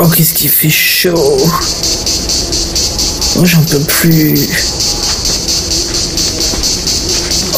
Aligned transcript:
Oh, 0.00 0.06
qu'est-ce 0.06 0.32
qui 0.32 0.46
fait 0.46 0.70
chaud. 0.70 1.12
Oh, 3.36 3.44
j'en 3.44 3.62
peux 3.64 3.80
plus. 3.80 4.32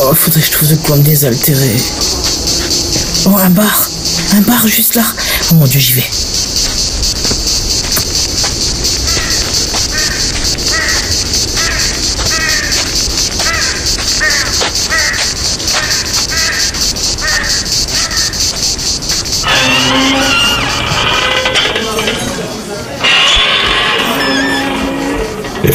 Oh, 0.02 0.14
faudrait 0.14 0.40
que 0.40 0.46
je 0.46 0.52
trouve 0.52 0.68
de 0.70 0.76
quoi 0.76 0.96
me 0.96 1.02
désaltérer. 1.02 1.76
Oh, 3.26 3.36
un 3.36 3.50
bar. 3.50 3.90
Un 4.32 4.40
bar 4.40 4.66
juste 4.66 4.94
là. 4.94 5.04
Oh 5.50 5.56
mon 5.56 5.66
dieu, 5.66 5.80
j'y 5.80 5.92
vais. 5.92 6.10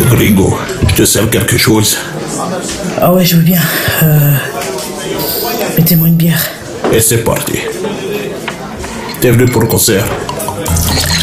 Gringo, 0.09 0.57
je 0.89 0.93
te 0.95 1.05
sers 1.05 1.29
quelque 1.29 1.57
chose 1.57 1.97
Ah 3.01 3.11
ouais, 3.13 3.25
je 3.25 3.35
veux 3.37 3.41
bien. 3.41 3.61
Euh... 4.03 4.31
Mettez-moi 5.77 6.07
une 6.07 6.15
bière. 6.15 6.41
Et 6.93 6.99
c'est 6.99 7.23
parti. 7.23 7.59
T'es 9.19 9.31
venu 9.31 9.45
pour 9.45 9.61
le 9.61 9.67
concert 9.67 10.05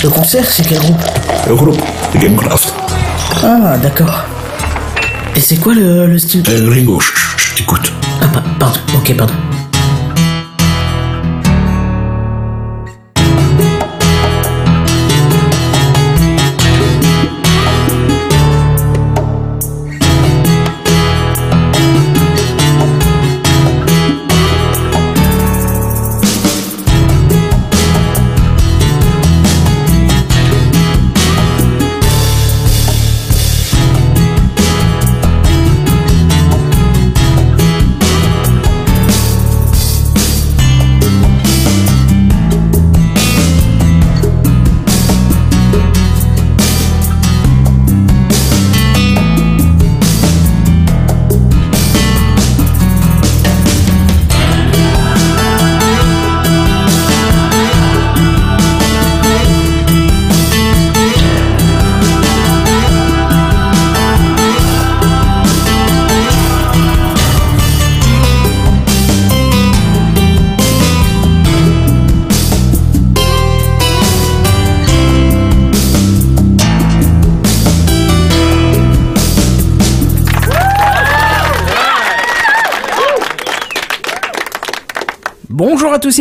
Le 0.03 0.09
concert, 0.09 0.45
c'est 0.51 0.65
quel 0.67 0.79
groupe? 0.79 1.01
Le 1.49 1.55
groupe 1.55 1.81
Gamecraft. 2.21 2.75
Ah, 3.43 3.77
d'accord. 3.79 4.23
Et 5.37 5.41
c'est 5.41 5.57
quoi 5.57 5.75
le, 5.75 6.07
le 6.07 6.19
style 6.19 6.43
Eh, 6.51 6.61
Gringo, 6.63 7.01
chut, 7.01 7.17
chut, 7.17 7.39
chut, 7.39 7.61
écoute. 7.61 7.93
Ah, 8.21 8.27
pa- 8.29 8.43
pardon. 8.59 8.81
Ok, 8.97 9.15
pardon. 9.17 9.35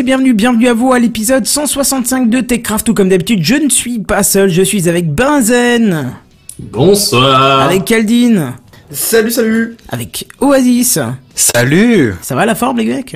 Et 0.01 0.03
bienvenue, 0.03 0.33
bienvenue 0.33 0.67
à 0.67 0.73
vous 0.73 0.91
à 0.93 0.97
l'épisode 0.97 1.45
165 1.45 2.27
de 2.27 2.41
TechCraft. 2.41 2.87
Tout 2.87 2.95
comme 2.95 3.09
d'habitude, 3.09 3.43
je 3.43 3.53
ne 3.53 3.69
suis 3.69 3.99
pas 3.99 4.23
seul, 4.23 4.49
je 4.49 4.63
suis 4.63 4.89
avec 4.89 5.13
Benzen, 5.13 6.13
Bonsoir. 6.57 7.61
avec 7.61 7.85
Kaldin, 7.85 8.55
Salut, 8.89 9.29
salut 9.29 9.77
avec 9.89 10.27
Oasis. 10.39 10.97
Salut 11.35 12.15
Ça 12.23 12.33
va 12.33 12.47
la 12.47 12.55
forme 12.55 12.79
les 12.79 12.85
mecs? 12.85 13.15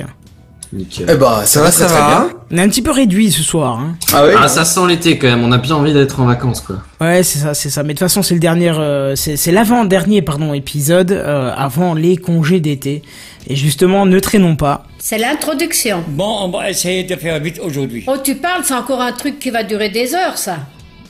Nickel. 0.72 1.06
Eh 1.10 1.14
bah, 1.16 1.42
ça 1.44 1.62
va, 1.62 1.70
ça, 1.70 1.86
Ça 1.88 1.94
très 1.94 1.98
va. 2.00 2.06
bien. 2.08 2.28
On 2.50 2.58
est 2.58 2.62
un 2.62 2.68
petit 2.68 2.82
peu 2.82 2.90
réduit 2.90 3.30
ce 3.30 3.42
soir. 3.42 3.78
Hein. 3.78 3.96
Ah 4.12 4.24
ouais 4.24 4.34
Ah, 4.38 4.48
ça 4.48 4.64
sent 4.64 4.80
l'été 4.88 5.18
quand 5.18 5.26
même. 5.28 5.42
On 5.44 5.52
a 5.52 5.58
bien 5.58 5.74
envie 5.74 5.92
d'être 5.92 6.20
en 6.20 6.26
vacances, 6.26 6.60
quoi. 6.60 6.76
Ouais, 7.00 7.22
c'est 7.22 7.38
ça, 7.38 7.54
c'est 7.54 7.70
ça. 7.70 7.82
Mais 7.82 7.88
de 7.88 7.98
toute 7.98 8.00
façon, 8.06 8.22
c'est 8.22 8.34
le 8.34 8.40
dernier, 8.40 8.70
euh, 8.70 9.14
c'est 9.16 9.52
l'avant-dernier, 9.52 10.22
pardon, 10.22 10.54
épisode 10.54 11.12
euh, 11.12 11.52
avant 11.56 11.94
les 11.94 12.16
congés 12.16 12.60
d'été. 12.60 13.02
Et 13.48 13.56
justement, 13.56 14.06
ne 14.06 14.18
traînons 14.18 14.56
pas. 14.56 14.84
C'est 14.98 15.18
l'introduction. 15.18 16.02
Bon, 16.08 16.38
on 16.42 16.48
va 16.50 16.70
essayer 16.70 17.04
de 17.04 17.14
faire 17.16 17.38
vite 17.40 17.60
aujourd'hui. 17.64 18.04
Oh, 18.06 18.16
tu 18.22 18.34
parles, 18.36 18.62
c'est 18.64 18.74
encore 18.74 19.00
un 19.00 19.12
truc 19.12 19.38
qui 19.38 19.50
va 19.50 19.62
durer 19.62 19.88
des 19.88 20.14
heures, 20.14 20.36
ça. 20.38 20.56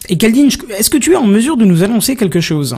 Et 0.09 0.17
Kaldin, 0.19 0.49
est-ce 0.79 0.91
que 0.91 0.99
tu 0.99 1.13
es 1.13 1.17
en 1.17 1.27
mesure 1.27 1.57
de 1.57 1.65
nous 1.65 1.83
annoncer 1.83 2.15
quelque 2.15 2.41
chose? 2.41 2.77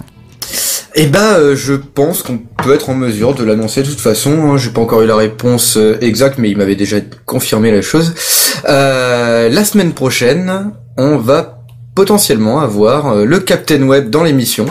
Eh 0.95 1.07
ben, 1.07 1.21
euh, 1.21 1.57
je 1.57 1.75
pense 1.75 2.23
qu'on 2.23 2.39
peut 2.39 2.75
être 2.75 2.91
en 2.91 2.95
mesure 2.95 3.35
de 3.35 3.45
l'annoncer 3.45 3.83
de 3.83 3.89
toute 3.89 4.01
façon. 4.01 4.31
hein. 4.51 4.57
J'ai 4.57 4.71
pas 4.71 4.81
encore 4.81 5.03
eu 5.03 5.07
la 5.07 5.17
réponse 5.17 5.77
euh, 5.77 5.99
exacte, 6.01 6.39
mais 6.39 6.51
il 6.51 6.57
m'avait 6.57 6.77
déjà 6.77 6.97
confirmé 7.27 7.71
la 7.71 7.83
chose. 7.83 8.15
Euh, 8.69 9.49
la 9.49 9.65
semaine 9.65 9.93
prochaine, 9.93 10.73
on 10.97 11.19
va 11.19 11.59
potentiellement 11.95 12.61
avoir 12.61 13.15
le 13.17 13.41
Captain 13.41 13.83
Web 13.83 14.11
dans 14.11 14.23
l'émission. 14.23 14.67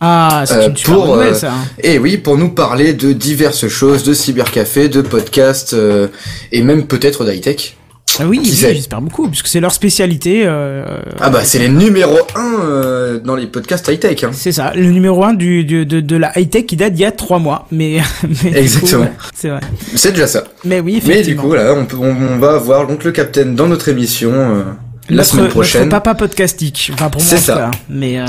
Ah, 0.00 0.44
c'est 0.46 0.66
une 0.66 0.76
super 0.76 0.94
pour, 0.94 1.06
bonne 1.06 1.16
nouvelle, 1.18 1.36
ça. 1.36 1.52
Et 1.82 1.98
oui, 1.98 2.16
pour 2.16 2.38
nous 2.38 2.48
parler 2.48 2.94
de 2.94 3.12
diverses 3.12 3.68
choses, 3.68 4.02
de 4.02 4.14
cybercafé, 4.14 4.88
de 4.88 5.02
podcasts, 5.02 5.74
euh, 5.74 6.08
et 6.52 6.62
même 6.62 6.86
peut-être 6.86 7.24
d'high-tech. 7.24 7.76
Ah 8.20 8.26
oui, 8.28 8.38
oui, 8.42 8.50
j'espère 8.54 9.00
beaucoup, 9.00 9.28
puisque 9.28 9.46
c'est 9.46 9.60
leur 9.60 9.72
spécialité. 9.72 10.42
euh, 10.44 10.84
Ah 11.20 11.30
bah, 11.30 11.40
c'est 11.44 11.58
les 11.58 11.68
numéro 11.68 12.18
1 12.34 13.18
dans 13.24 13.34
les 13.36 13.46
podcasts 13.46 13.88
high-tech. 13.88 14.24
Hein. 14.24 14.30
C'est 14.32 14.52
ça, 14.52 14.72
le 14.74 14.90
numéro 14.90 15.24
un 15.24 15.32
du, 15.34 15.64
du- 15.64 15.86
de, 15.86 16.00
de 16.00 16.16
la 16.16 16.38
high-tech 16.38 16.66
qui 16.66 16.76
date 16.76 16.92
d'il 16.94 17.02
y 17.02 17.06
a 17.06 17.12
trois 17.12 17.38
mois. 17.38 17.66
Mais, 17.72 17.98
mais 18.44 18.58
Exactement. 18.58 19.08
c'est 19.34 19.48
vrai. 19.48 19.60
C'est 19.94 20.12
déjà 20.12 20.26
ça. 20.26 20.44
Mais 20.64 20.80
oui, 20.80 20.94
Mais 20.94 21.00
du 21.00 21.10
effectivement. 21.12 21.42
coup, 21.44 21.54
là, 21.54 21.74
on, 21.76 21.86
peut, 21.86 21.96
on, 21.98 22.14
on 22.34 22.38
va 22.38 22.54
avoir 22.54 22.86
donc 22.86 23.04
le 23.04 23.12
Captain 23.12 23.46
dans 23.46 23.66
notre 23.66 23.88
émission 23.88 24.30
euh, 24.32 24.62
la 25.08 25.16
notre, 25.16 25.28
semaine 25.28 25.44
notre 25.44 25.54
prochaine. 25.54 25.88
papa 25.88 26.14
podcastique. 26.14 26.90
Enfin, 26.94 27.08
pour 27.10 27.20
moi, 27.20 27.30
C'est 27.30 27.38
ça. 27.38 27.54
cas. 27.56 27.70
Mais 27.88 28.20
euh, 28.20 28.24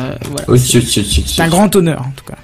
voilà. 0.47 0.61
C'est 0.63 1.41
un 1.41 1.47
grand 1.49 1.75
honneur, 1.75 2.01
en 2.01 2.11
tout 2.15 2.25
cas. 2.25 2.37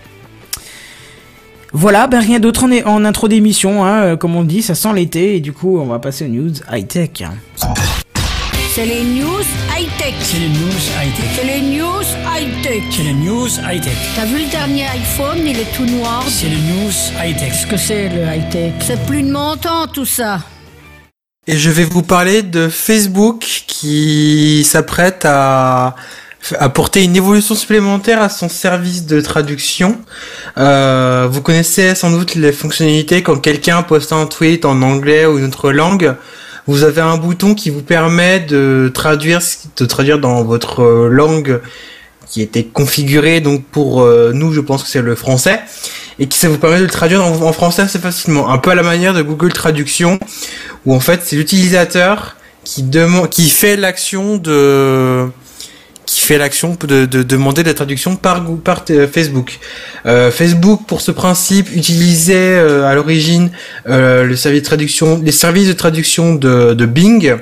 Voilà, 1.80 2.08
ben 2.08 2.20
rien 2.20 2.40
d'autre 2.40 2.64
en, 2.64 2.72
en 2.72 3.06
intro 3.06 3.28
d'émission, 3.28 3.86
hein, 3.86 4.02
euh, 4.02 4.18
comme 4.18 4.36
on 4.36 4.44
dit, 4.44 4.64
ça 4.64 4.74
sent 4.74 4.94
l'été, 4.96 5.36
et 5.36 5.42
du 5.42 5.54
coup, 5.54 5.78
on 5.78 5.86
va 5.86 6.00
passer 6.00 6.26
aux 6.26 6.28
news 6.28 6.52
high-tech. 6.74 7.12
C'est 8.74 8.88
les 8.88 9.04
news 9.04 9.44
high-tech. 9.78 10.16
C'est 10.20 10.40
les 10.40 10.50
news 10.50 10.82
high-tech. 11.00 11.26
C'est 11.36 11.44
les 11.46 11.62
news 11.78 12.02
high-tech. 12.36 12.84
C'est 12.90 13.04
les 13.04 13.14
news 13.14 13.48
high-tech. 13.60 13.94
T'as 14.16 14.26
vu 14.26 14.40
le 14.44 14.50
dernier 14.50 14.86
iPhone, 14.88 15.38
il 15.46 15.60
est 15.60 15.72
tout 15.76 15.86
noir. 15.86 16.24
C'est 16.28 16.50
les 16.50 16.56
news 16.56 16.92
high-tech. 17.24 17.52
Qu'est-ce 17.52 17.68
que 17.68 17.78
c'est, 17.78 18.10
le 18.10 18.24
high-tech? 18.24 18.74
C'est 18.80 19.06
plus 19.06 19.22
de 19.22 19.32
mon 19.32 19.56
temps, 19.56 19.86
tout 19.86 20.06
ça. 20.06 20.40
Et 21.46 21.58
je 21.58 21.70
vais 21.70 21.84
vous 21.84 22.02
parler 22.02 22.42
de 22.42 22.70
Facebook 22.70 23.42
qui 23.68 24.64
s'apprête 24.64 25.26
à 25.26 25.96
apporter 26.60 27.04
une 27.04 27.16
évolution 27.16 27.56
supplémentaire 27.56 28.22
à 28.22 28.30
son 28.30 28.50
service 28.50 29.06
de 29.06 29.22
traduction. 29.22 29.98
Euh, 30.58 31.28
vous 31.30 31.42
connaissez 31.42 31.96
sans 31.96 32.12
doute 32.12 32.36
les 32.36 32.52
fonctionnalités 32.52 33.24
quand 33.24 33.38
quelqu'un 33.38 33.84
poste 33.84 34.14
un 34.14 34.26
tweet 34.26 34.66
en 34.66 34.82
anglais 34.82 35.26
ou 35.26 35.38
une 35.38 35.46
autre 35.46 35.72
langue. 35.72 36.16
Vous 36.68 36.84
avez 36.84 37.02
un 37.02 37.18
bouton 37.18 37.56
qui 37.56 37.70
vous 37.70 37.82
permet 37.82 38.40
de 38.40 38.92
traduire, 38.94 39.40
de 39.78 39.86
traduire 39.86 40.20
dans 40.20 40.44
votre 40.44 40.84
langue 41.08 41.62
qui 42.30 42.42
était 42.42 42.64
configurée. 42.64 43.40
Donc 43.40 43.64
pour 43.66 44.02
euh, 44.02 44.32
nous, 44.34 44.54
je 44.54 44.60
pense 44.60 44.84
que 44.84 44.90
c'est 44.90 45.02
le 45.02 45.16
français 45.16 45.62
et 46.20 46.28
qui 46.28 46.38
ça 46.38 46.50
vous 46.50 46.58
permet 46.58 46.78
de 46.78 46.84
le 46.84 46.90
traduire 46.90 47.24
en, 47.24 47.42
en 47.42 47.54
français 47.54 47.84
assez 47.84 48.00
facilement, 48.00 48.50
un 48.50 48.58
peu 48.58 48.72
à 48.72 48.76
la 48.76 48.84
manière 48.84 49.14
de 49.14 49.22
Google 49.22 49.54
Traduction, 49.54 50.20
où 50.86 50.94
en 50.94 51.00
fait 51.00 51.22
c'est 51.24 51.36
l'utilisateur 51.36 52.36
qui 52.64 52.84
demande, 52.84 53.30
qui 53.30 53.50
fait 53.50 53.78
l'action 53.78 54.38
de, 54.38 55.30
qui 56.18 56.24
fait 56.24 56.40
l'action 56.40 56.76
de, 56.88 57.06
de 57.06 57.22
demander 57.22 57.62
la 57.62 57.76
traduction 57.76 58.16
par 58.16 58.44
par 58.64 58.84
euh, 58.90 59.08
Facebook. 59.08 59.60
Euh, 60.08 60.32
Facebook 60.32 60.82
pour 60.88 61.02
ce 61.02 61.12
principe 61.12 61.68
utilisait 61.76 62.58
euh, 62.58 62.88
à 62.88 62.96
l'origine 62.96 63.52
le 63.86 64.36
service 64.36 64.62
de 64.62 64.66
traduction, 64.66 65.22
les 65.24 65.32
services 65.32 65.68
de 65.68 65.74
traduction 65.74 66.34
de, 66.34 66.86
Bing 66.88 67.36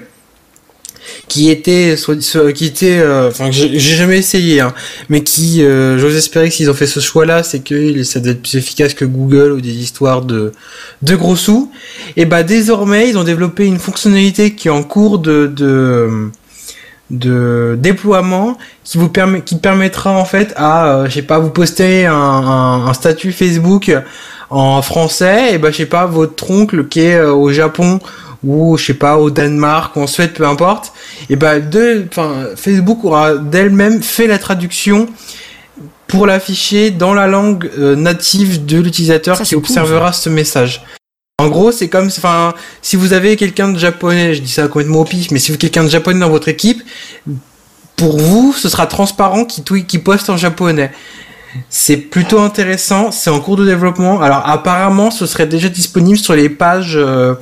qui 1.30 1.50
était 1.50 1.96
qui 2.54 2.66
était 2.66 3.02
enfin 3.30 3.50
j'ai 3.52 3.80
jamais 3.80 4.18
essayé 4.18 4.60
hein, 4.60 4.74
mais 5.08 5.22
qui 5.24 5.62
j'ose 5.62 6.16
espérer 6.16 6.50
que 6.50 6.56
s'ils 6.56 6.70
ont 6.70 6.74
fait 6.74 6.88
ce 6.88 7.00
choix 7.00 7.26
là 7.26 7.44
c'est 7.44 7.60
que 7.60 8.04
ça 8.04 8.20
doit 8.20 8.32
être 8.32 8.42
plus 8.42 8.56
efficace 8.56 8.94
que 8.94 9.06
Google 9.06 9.52
ou 9.54 9.62
des 9.62 9.76
histoires 9.86 10.24
de 10.24 10.52
gros 11.04 11.36
sous 11.36 11.72
et 12.18 12.26
bah 12.26 12.44
désormais 12.44 13.08
ils 13.10 13.18
ont 13.18 13.24
développé 13.24 13.66
une 13.66 13.80
fonctionnalité 13.80 14.56
qui 14.56 14.68
est 14.68 14.72
en 14.72 14.84
cours 14.84 15.20
de 15.20 16.32
de 17.12 17.78
déploiement 17.80 18.58
qui 18.84 18.98
vous 18.98 19.10
permet 19.10 19.42
qui 19.42 19.56
permettra 19.58 20.12
en 20.12 20.26
fait 20.26 20.54
à 20.56 20.88
euh, 20.88 21.06
je 21.06 21.12
sais 21.12 21.22
pas 21.22 21.38
vous 21.38 21.52
poster 21.52 22.08
un, 22.08 22.14
un, 22.14 22.88
un 22.88 22.94
statut 22.94 23.32
Facebook 23.32 23.92
en 24.50 24.82
français 24.82 25.54
et 25.54 25.58
ben 25.60 25.72
je 25.72 25.78
sais 25.78 25.86
pas 25.86 26.08
votre 26.08 26.50
oncle 26.50 26.88
qui 26.88 27.02
est 27.02 27.16
euh, 27.16 27.32
au 27.32 27.52
Japon 27.52 28.00
ou 28.44 28.78
je 28.78 28.86
sais 28.86 28.94
pas 28.96 29.18
au 29.18 29.30
Danemark 29.30 29.96
ou 29.96 30.02
en 30.02 30.08
Suède 30.08 30.34
peu 30.34 30.48
importe 30.48 30.94
et 31.30 31.36
ben 31.36 31.60
de 31.60 32.06
enfin 32.10 32.46
Facebook 32.56 33.04
aura 33.04 33.36
d'elle-même 33.36 34.02
fait 34.02 34.28
la 34.28 34.40
traduction 34.40 35.08
pour 36.08 36.28
l'afficher 36.28 36.92
dans 36.92 37.14
la 37.14 37.28
langue 37.28 37.70
euh, 37.78 37.96
native 37.96 38.66
de 38.66 38.80
l'utilisateur 38.80 39.40
qui 39.42 39.56
cool, 39.56 39.64
observera 39.64 40.14
ce 40.14 40.30
message. 40.30 40.84
En 41.38 41.50
gros, 41.50 41.74
c'est 41.74 41.90
comme, 41.90 42.08
enfin, 42.08 42.54
si 42.82 42.96
vous 42.96 43.12
avez 43.12 43.36
quelqu'un 43.36 43.68
de 43.68 43.78
japonais, 43.78 44.34
je 44.34 44.42
dis 44.42 44.50
ça 44.50 44.70
complètement 44.70 45.02
au 45.02 45.04
pif, 45.04 45.32
mais 45.32 45.40
si 45.40 45.48
vous 45.52 45.56
avez 45.56 45.60
quelqu'un 45.60 45.84
de 45.84 45.90
japonais 45.90 46.22
dans 46.22 46.30
votre 46.30 46.48
équipe, 46.48 46.82
pour 47.98 48.18
vous, 48.18 48.54
ce 48.54 48.70
sera 48.70 48.88
transparent 48.88 49.44
qui 49.44 49.62
tweet, 49.62 49.86
qui 49.86 50.00
poste 50.00 50.30
en 50.30 50.38
japonais. 50.38 50.92
C'est 51.70 51.98
plutôt 51.98 52.40
intéressant, 52.40 53.12
c'est 53.12 53.30
en 53.30 53.42
cours 53.42 53.58
de 53.58 53.66
développement. 53.66 54.22
Alors 54.22 54.48
apparemment, 54.48 55.12
ce 55.12 55.26
serait 55.26 55.46
déjà 55.46 55.68
disponible 55.68 56.18
sur 56.18 56.36
les 56.36 56.48
pages 56.48 56.96
euh, 56.96 57.36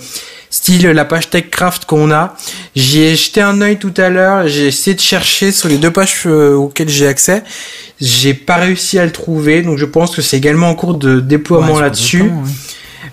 style 0.50 0.88
la 0.88 1.06
page 1.06 1.30
TechCraft 1.30 1.86
qu'on 1.86 2.12
a. 2.12 2.36
J'y 2.76 3.02
ai 3.02 3.16
jeté 3.16 3.42
un 3.42 3.62
œil 3.62 3.78
tout 3.78 3.94
à 3.98 4.10
l'heure, 4.10 4.48
j'ai 4.48 4.68
essayé 4.68 4.96
de 4.96 5.02
chercher 5.02 5.52
sur 5.52 5.70
les 5.70 5.78
deux 5.78 5.92
pages 5.92 6.24
euh, 6.26 6.56
auxquelles 6.56 6.90
j'ai 6.90 7.08
accès. 7.08 7.44
J'ai 8.02 8.34
pas 8.34 8.56
réussi 8.56 8.98
à 8.98 9.06
le 9.06 9.12
trouver, 9.12 9.62
donc 9.62 9.78
je 9.78 9.86
pense 9.86 10.16
que 10.16 10.24
c'est 10.24 10.38
également 10.38 10.70
en 10.70 10.76
cours 10.76 10.96
de 10.96 11.20
déploiement 11.20 11.76
Ouais, 11.76 11.82
là-dessus. 11.82 12.32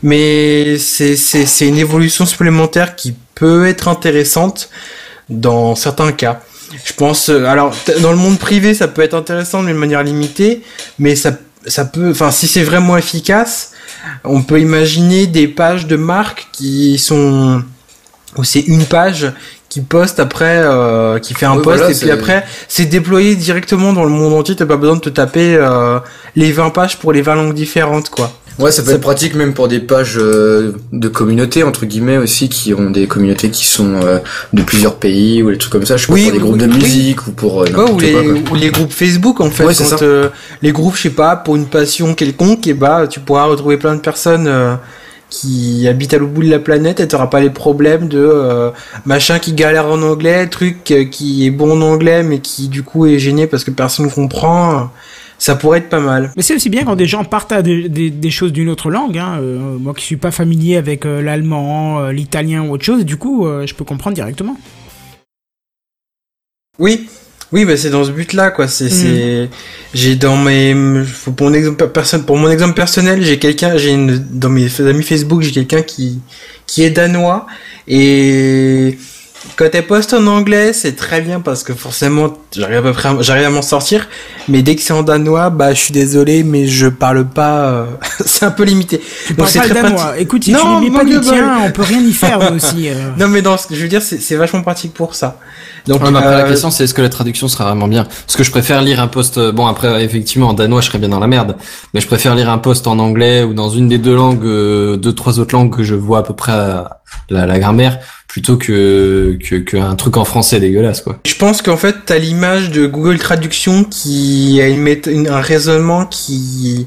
Mais 0.02 0.79
c'est 0.79 1.17
c'est 1.17 1.47
c'est 1.47 1.69
une 1.69 1.79
évolution 1.79 2.26
supplémentaire 2.26 2.97
qui 2.97 3.14
peut 3.35 3.67
être 3.67 3.88
intéressante 3.88 4.70
dans 5.29 5.75
certains 5.75 6.12
cas. 6.12 6.41
Je 6.85 6.93
pense 6.93 7.29
euh, 7.29 7.44
alors 7.47 7.75
dans 8.00 8.11
le 8.11 8.17
monde 8.17 8.38
privé 8.38 8.75
ça 8.75 8.88
peut 8.88 9.02
être 9.02 9.14
intéressant 9.14 9.62
d'une 9.62 9.76
manière 9.76 10.02
limitée, 10.02 10.62
mais 10.99 11.17
ça 11.17 11.32
ça 11.67 11.85
peut 11.85 12.11
enfin 12.11 12.31
si 12.31 12.47
c'est 12.47 12.62
vraiment 12.62 12.97
efficace, 12.97 13.73
on 14.25 14.43
peut 14.43 14.61
imaginer 14.61 15.26
des 15.26 15.49
pages 15.49 15.87
de 15.87 15.97
marques 15.97 16.49
qui 16.52 16.99
sont 16.99 17.62
où 18.37 18.44
c'est 18.44 18.61
une 18.61 18.85
page 18.85 19.32
qui 19.69 19.81
poste 19.81 20.20
après 20.20 20.58
euh, 20.58 21.19
qui 21.19 21.35
fait 21.35 21.47
un 21.47 21.56
Oui, 21.56 21.62
post 21.62 21.79
voilà, 21.79 21.94
et 21.94 21.99
puis 21.99 22.11
après 22.11 22.44
c'est 22.69 22.87
déployé 22.87 23.37
directement 23.37 23.93
dans 23.93 24.05
le 24.05 24.11
monde 24.11 24.35
entier, 24.35 24.56
t'as 24.56 24.67
pas 24.67 24.76
besoin 24.76 24.97
de 24.97 25.00
te 25.00 25.08
taper 25.08 25.55
euh, 25.56 25.99
les 26.37 26.52
20 26.52 26.70
pages 26.70 26.99
pour 26.99 27.12
les 27.12 27.23
20 27.23 27.35
langues 27.35 27.55
différentes 27.55 28.11
quoi. 28.11 28.32
Ouais, 28.60 28.70
ça 28.70 28.82
peut 28.82 28.90
être 28.90 29.00
pratique 29.00 29.34
même 29.34 29.54
pour 29.54 29.68
des 29.68 29.80
pages 29.80 30.16
euh, 30.18 30.72
de 30.92 31.08
communautés 31.08 31.62
entre 31.62 31.86
guillemets 31.86 32.18
aussi 32.18 32.48
qui 32.48 32.74
ont 32.74 32.90
des 32.90 33.06
communautés 33.06 33.50
qui 33.50 33.64
sont 33.66 33.94
euh, 34.04 34.18
de 34.52 34.62
plusieurs 34.62 34.96
pays 34.96 35.42
ou 35.42 35.50
des 35.50 35.58
trucs 35.58 35.72
comme 35.72 35.86
ça. 35.86 35.96
Je 35.96 36.02
sais 36.02 36.08
pas 36.08 36.14
Oui, 36.14 36.24
pour 36.24 36.32
des 36.32 36.38
oui, 36.38 36.44
groupes 36.44 36.58
de 36.58 36.66
oui. 36.66 36.74
musique 36.74 37.26
ou 37.26 37.32
pour 37.32 37.62
euh, 37.62 37.66
Ouais, 37.66 37.90
ou, 37.90 37.98
les, 37.98 38.12
quoi. 38.12 38.22
ou 38.52 38.54
les 38.54 38.70
groupes 38.70 38.92
Facebook 38.92 39.40
en 39.40 39.50
fait 39.50 39.64
Ouais, 39.64 39.74
quand 39.74 40.02
euh, 40.02 40.28
les 40.62 40.72
groupes 40.72 40.96
je 40.96 41.02
sais 41.02 41.10
pas 41.10 41.36
pour 41.36 41.56
une 41.56 41.66
passion 41.66 42.14
quelconque 42.14 42.66
et 42.66 42.74
bah 42.74 43.06
tu 43.08 43.20
pourras 43.20 43.44
retrouver 43.46 43.76
plein 43.78 43.94
de 43.94 44.00
personnes 44.00 44.46
euh, 44.46 44.74
qui 45.30 45.86
habitent 45.88 46.12
à 46.14 46.18
l'autre 46.18 46.32
bout 46.32 46.42
de 46.42 46.50
la 46.50 46.58
planète 46.58 46.98
et 46.98 47.06
t'auras 47.06 47.28
pas 47.28 47.38
les 47.40 47.50
problèmes 47.50 48.08
de 48.08 48.18
euh, 48.18 48.70
machin 49.06 49.38
qui 49.38 49.52
galère 49.52 49.86
en 49.86 50.02
anglais 50.02 50.48
truc 50.48 50.90
euh, 50.90 51.04
qui 51.04 51.46
est 51.46 51.50
bon 51.50 51.72
en 51.78 51.82
anglais 51.82 52.22
mais 52.24 52.40
qui 52.40 52.66
du 52.68 52.82
coup 52.82 53.06
est 53.06 53.18
gêné 53.20 53.46
parce 53.46 53.62
que 53.62 53.70
personne 53.70 54.10
comprend 54.10 54.90
ça 55.40 55.56
pourrait 55.56 55.78
être 55.78 55.88
pas 55.88 55.98
mal 56.00 56.31
Mais 56.37 56.42
c'est 56.42 56.54
aussi 56.54 56.69
bien 56.70 56.84
quand 56.84 56.94
des 56.94 57.06
gens 57.06 57.25
partent 57.25 57.50
à 57.50 57.62
des, 57.62 57.88
des- 57.88 58.10
des 58.10 58.31
choses 58.31 58.52
d'une 58.52 58.69
autre 58.69 58.90
langue. 58.90 59.19
Hein. 59.19 59.38
Euh, 59.40 59.78
moi 59.78 59.94
qui 59.94 60.04
suis 60.04 60.16
pas 60.16 60.31
familier 60.31 60.76
avec 60.76 61.04
euh, 61.06 61.20
l'allemand, 61.22 61.98
euh, 62.00 62.12
l'italien 62.12 62.62
ou 62.62 62.72
autre 62.75 62.84
chose, 62.84 63.04
du 63.04 63.16
coup, 63.16 63.46
je 63.66 63.75
peux 63.75 63.84
comprendre 63.84 64.14
directement. 64.14 64.56
Oui, 66.78 67.08
oui, 67.52 67.64
bah 67.64 67.76
c'est 67.76 67.90
dans 67.90 68.04
ce 68.04 68.10
but-là, 68.10 68.50
quoi. 68.52 68.69
C'est, 68.69 68.88
c'est, 68.88 69.50
j'ai 69.92 70.14
dans 70.16 70.37
mes, 70.37 70.75
pour 71.37 71.48
mon 71.48 71.54
exemple 71.54 71.88
personne, 71.88 72.25
pour 72.25 72.37
mon 72.38 72.48
exemple 72.50 72.75
personnel, 72.75 73.22
j'ai 73.22 73.38
quelqu'un, 73.38 73.76
j'ai 73.76 73.90
une, 73.90 74.19
dans 74.31 74.48
mes 74.48 74.81
amis 74.81 75.02
Facebook, 75.02 75.42
j'ai 75.42 75.50
quelqu'un 75.52 75.82
qui, 75.82 76.20
qui 76.66 76.82
est 76.84 76.90
danois 76.90 77.46
et 77.88 78.96
quand 79.60 79.68
elle 79.74 79.86
poste 79.86 80.14
en 80.14 80.26
anglais, 80.26 80.72
c'est 80.72 80.96
très 80.96 81.20
bien 81.20 81.40
parce 81.40 81.62
que 81.64 81.74
forcément, 81.74 82.32
j'arrive 82.56 82.78
à 82.78 82.82
peu 82.82 82.92
près, 82.92 83.10
j'arrive 83.20 83.44
à 83.44 83.50
m'en 83.50 83.60
sortir. 83.60 84.08
Mais 84.48 84.62
dès 84.62 84.74
que 84.74 84.80
c'est 84.80 84.94
en 84.94 85.02
danois, 85.02 85.50
bah, 85.50 85.74
je 85.74 85.80
suis 85.80 85.92
désolé, 85.92 86.44
mais 86.44 86.66
je 86.66 86.86
parle 86.86 87.26
pas. 87.26 87.60
euh, 87.68 87.84
c'est 88.24 88.46
un 88.46 88.50
peu 88.52 88.64
limité. 88.64 89.02
Tu 89.26 89.34
Donc 89.34 89.38
parles 89.40 89.50
c'est 89.50 89.58
pas 89.58 89.64
le 89.66 89.70
très 89.74 89.82
danois. 89.82 90.00
pratique. 90.02 90.22
Écoute, 90.22 90.44
si 90.44 90.52
Non, 90.52 90.80
tu 90.82 90.90
pas 90.90 91.04
bol. 91.04 91.20
tien, 91.20 91.58
on 91.62 91.70
peut 91.72 91.82
rien 91.82 92.00
y 92.00 92.12
faire 92.12 92.52
aussi. 92.56 92.88
euh. 92.88 92.94
Non, 93.18 93.28
mais 93.28 93.42
dans 93.42 93.58
ce 93.58 93.66
que 93.66 93.74
je 93.74 93.82
veux 93.82 93.88
dire, 93.88 94.00
c'est, 94.00 94.34
vachement 94.36 94.62
pratique 94.62 94.94
pour 94.94 95.14
ça. 95.14 95.36
Donc, 95.86 96.02
Ouais, 96.02 96.10
mais 96.10 96.18
après, 96.20 96.30
la 96.36 96.44
euh, 96.46 96.48
question, 96.48 96.70
c'est 96.70 96.84
est-ce 96.84 96.94
que 96.94 97.02
la 97.02 97.08
traduction 97.10 97.46
sera 97.46 97.64
vraiment 97.66 97.88
bien? 97.88 98.04
Parce 98.04 98.36
que 98.36 98.44
je 98.44 98.50
préfère 98.50 98.80
lire 98.80 98.98
un 99.00 99.08
post... 99.08 99.36
euh, 99.36 99.52
Bon, 99.52 99.66
après, 99.66 100.02
effectivement, 100.02 100.48
en 100.48 100.54
danois, 100.54 100.80
je 100.80 100.86
serais 100.86 100.98
bien 100.98 101.10
dans 101.10 101.20
la 101.20 101.26
merde. 101.26 101.56
Mais 101.92 102.00
je 102.00 102.06
préfère 102.06 102.34
lire 102.34 102.48
un 102.48 102.58
post 102.58 102.86
en 102.86 102.98
anglais 102.98 103.42
ou 103.44 103.52
dans 103.52 103.68
une 103.68 103.88
des 103.88 103.98
deux 103.98 104.14
langues, 104.14 104.44
euh, 104.46 104.96
deux, 104.96 105.12
trois 105.14 105.38
autres 105.38 105.54
langues 105.54 105.74
que 105.76 105.82
je 105.82 105.94
vois 105.94 106.20
à 106.20 106.22
peu 106.22 106.34
près 106.34 106.52
euh, 106.54 106.82
la, 107.28 107.46
la 107.46 107.58
grammaire, 107.58 107.98
plutôt 108.26 108.56
que 108.56 109.38
qu'un 109.66 109.96
truc 109.96 110.16
en 110.16 110.24
français 110.24 110.60
dégueulasse, 110.60 111.00
quoi. 111.00 111.18
Je 111.26 111.34
pense 111.34 111.62
qu'en 111.62 111.76
fait, 111.76 111.96
t'as 112.06 112.18
l'image 112.18 112.70
de 112.70 112.86
Google 112.86 113.18
Traduction 113.18 113.84
qui 113.84 114.60
a 114.60 114.68
une 114.68 115.28
un 115.28 115.40
raisonnement 115.40 116.06
qui, 116.06 116.86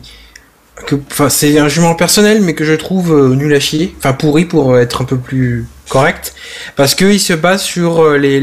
enfin, 1.11 1.29
c'est 1.29 1.57
un 1.59 1.67
jugement 1.67 1.95
personnel, 1.95 2.41
mais 2.41 2.53
que 2.53 2.65
je 2.65 2.73
trouve 2.73 3.13
euh, 3.13 3.35
nul 3.35 3.53
à 3.53 3.59
chier, 3.59 3.93
enfin 3.97 4.13
pourri 4.13 4.45
pour 4.45 4.77
être 4.77 5.01
un 5.01 5.05
peu 5.05 5.17
plus 5.17 5.65
correct, 5.89 6.33
parce 6.75 6.95
que 6.95 7.05
il 7.05 7.19
se 7.19 7.33
base 7.33 7.61
sur 7.61 8.01
euh, 8.01 8.17
les 8.17 8.39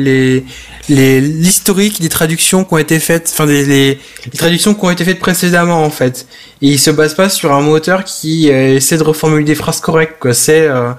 les 0.88 1.20
l'historique 1.20 2.00
des 2.00 2.08
traductions 2.08 2.64
qui 2.64 2.74
ont 2.74 2.78
été 2.78 2.98
faites, 2.98 3.30
enfin 3.32 3.46
des 3.46 3.98
traductions 4.36 4.74
qui 4.74 4.84
ont 4.84 4.90
été 4.90 5.04
faites 5.04 5.18
précédemment 5.18 5.82
en 5.84 5.90
fait, 5.90 6.26
et 6.62 6.68
il 6.68 6.78
se 6.78 6.90
base 6.90 7.14
pas 7.14 7.28
sur 7.28 7.52
un 7.52 7.62
moteur 7.62 8.04
qui 8.04 8.50
euh, 8.50 8.76
essaie 8.76 8.98
de 8.98 9.02
reformuler 9.02 9.44
des 9.44 9.54
phrases 9.54 9.80
correctes, 9.80 10.16
quoi. 10.20 10.34
C'est 10.34 10.66
euh, 10.68 10.92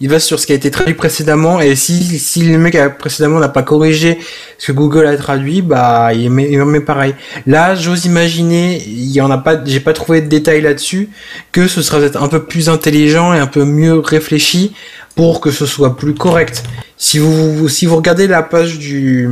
il 0.00 0.08
va 0.08 0.20
sur 0.20 0.38
ce 0.38 0.46
qui 0.46 0.52
a 0.52 0.54
été 0.54 0.70
traduit 0.70 0.94
précédemment 0.94 1.60
et 1.60 1.74
si 1.74 2.18
si 2.18 2.42
le 2.42 2.58
mec 2.58 2.78
précédemment 2.98 3.40
n'a 3.40 3.48
pas 3.48 3.62
corrigé 3.62 4.18
ce 4.58 4.72
que 4.72 4.72
Google 4.72 5.06
a 5.06 5.16
traduit, 5.16 5.62
bah 5.62 6.12
il 6.14 6.30
met, 6.30 6.50
il 6.50 6.84
pareil. 6.84 7.14
Là, 7.46 7.74
j'ose 7.74 8.04
imaginer, 8.04 8.82
il 8.86 9.10
y 9.10 9.20
en 9.20 9.30
a 9.30 9.38
pas, 9.38 9.62
j'ai 9.64 9.80
pas 9.80 9.92
trouvé 9.92 10.20
de 10.20 10.26
détails 10.26 10.60
là-dessus, 10.60 11.10
que 11.52 11.68
ce 11.68 11.82
sera 11.82 11.98
peut-être 11.98 12.22
un 12.22 12.28
peu 12.28 12.44
plus 12.44 12.68
intelligent 12.68 13.32
et 13.34 13.38
un 13.38 13.46
peu 13.46 13.64
mieux 13.64 13.98
réfléchi 13.98 14.74
pour 15.14 15.40
que 15.40 15.50
ce 15.50 15.66
soit 15.66 15.96
plus 15.96 16.14
correct. 16.14 16.64
Si 16.96 17.18
vous 17.18 17.68
si 17.68 17.86
vous 17.86 17.96
regardez 17.96 18.26
la 18.26 18.42
page 18.42 18.78
du 18.78 19.28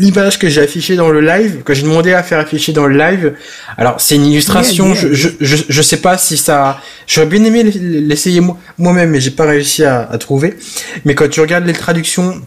l'image 0.00 0.38
que 0.38 0.48
j'ai 0.48 0.60
affichée 0.62 0.96
dans 0.96 1.10
le 1.10 1.20
live, 1.20 1.62
que 1.64 1.74
j'ai 1.74 1.82
demandé 1.82 2.12
à 2.12 2.22
faire 2.22 2.38
afficher 2.40 2.72
dans 2.72 2.86
le 2.86 2.96
live, 2.96 3.34
alors 3.76 4.00
c'est 4.00 4.16
une 4.16 4.26
illustration, 4.26 4.86
Yeah, 4.94 5.02
yeah. 5.02 5.12
Je, 5.12 5.28
je, 5.40 5.56
je, 5.68 5.82
sais 5.82 5.98
pas 5.98 6.18
si 6.18 6.36
ça, 6.36 6.80
j'aurais 7.06 7.26
bien 7.26 7.44
aimé 7.44 7.62
l'essayer 7.64 8.40
moi- 8.40 8.58
moi-même, 8.78 9.10
mais 9.10 9.20
j'ai 9.20 9.30
pas 9.30 9.46
réussi 9.46 9.84
à, 9.84 10.08
à 10.10 10.18
trouver. 10.18 10.56
Mais 11.04 11.14
quand 11.14 11.28
tu 11.28 11.40
regardes 11.40 11.66
les 11.66 11.72
traductions, 11.74 12.40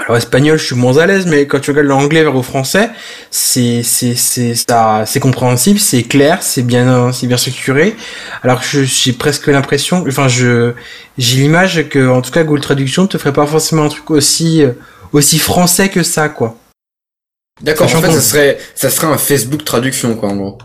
alors 0.00 0.16
espagnol, 0.16 0.56
je 0.58 0.64
suis 0.64 0.76
moins 0.76 0.98
à 0.98 1.06
l'aise, 1.06 1.26
mais 1.26 1.46
quand 1.48 1.58
tu 1.58 1.70
regardes 1.72 1.88
l'anglais 1.88 2.22
vers 2.22 2.36
au 2.36 2.42
français, 2.44 2.88
c'est 3.32 3.82
c'est 3.82 4.14
c'est 4.14 4.54
ça, 4.54 5.02
c'est 5.06 5.18
compréhensible, 5.18 5.80
c'est 5.80 6.04
clair, 6.04 6.38
c'est 6.42 6.62
bien 6.62 7.10
c'est 7.12 7.26
bien 7.26 7.36
structuré. 7.36 7.96
Alors 8.44 8.60
que 8.60 8.66
je- 8.66 8.84
j'ai 8.84 9.12
presque 9.12 9.48
l'impression, 9.48 10.04
enfin 10.06 10.28
je 10.28 10.72
j'ai 11.18 11.38
l'image 11.38 11.88
que 11.88 12.08
en 12.08 12.22
tout 12.22 12.30
cas 12.30 12.44
Google 12.44 12.60
Traduction 12.60 13.08
te 13.08 13.18
ferait 13.18 13.32
pas 13.32 13.46
forcément 13.46 13.84
un 13.86 13.88
truc 13.88 14.08
aussi 14.12 14.62
euh, 14.62 14.70
aussi 15.12 15.38
français 15.40 15.88
que 15.88 16.04
ça 16.04 16.28
quoi. 16.28 16.57
D'accord. 17.60 17.86
En 17.94 18.00
fait, 18.00 18.12
ça 18.12 18.20
serait 18.20 18.58
ça 18.74 18.90
serait 18.90 19.06
un 19.06 19.18
Facebook 19.18 19.64
traduction 19.64 20.14
quoi 20.14 20.28
en 20.30 20.36
gros. 20.36 20.58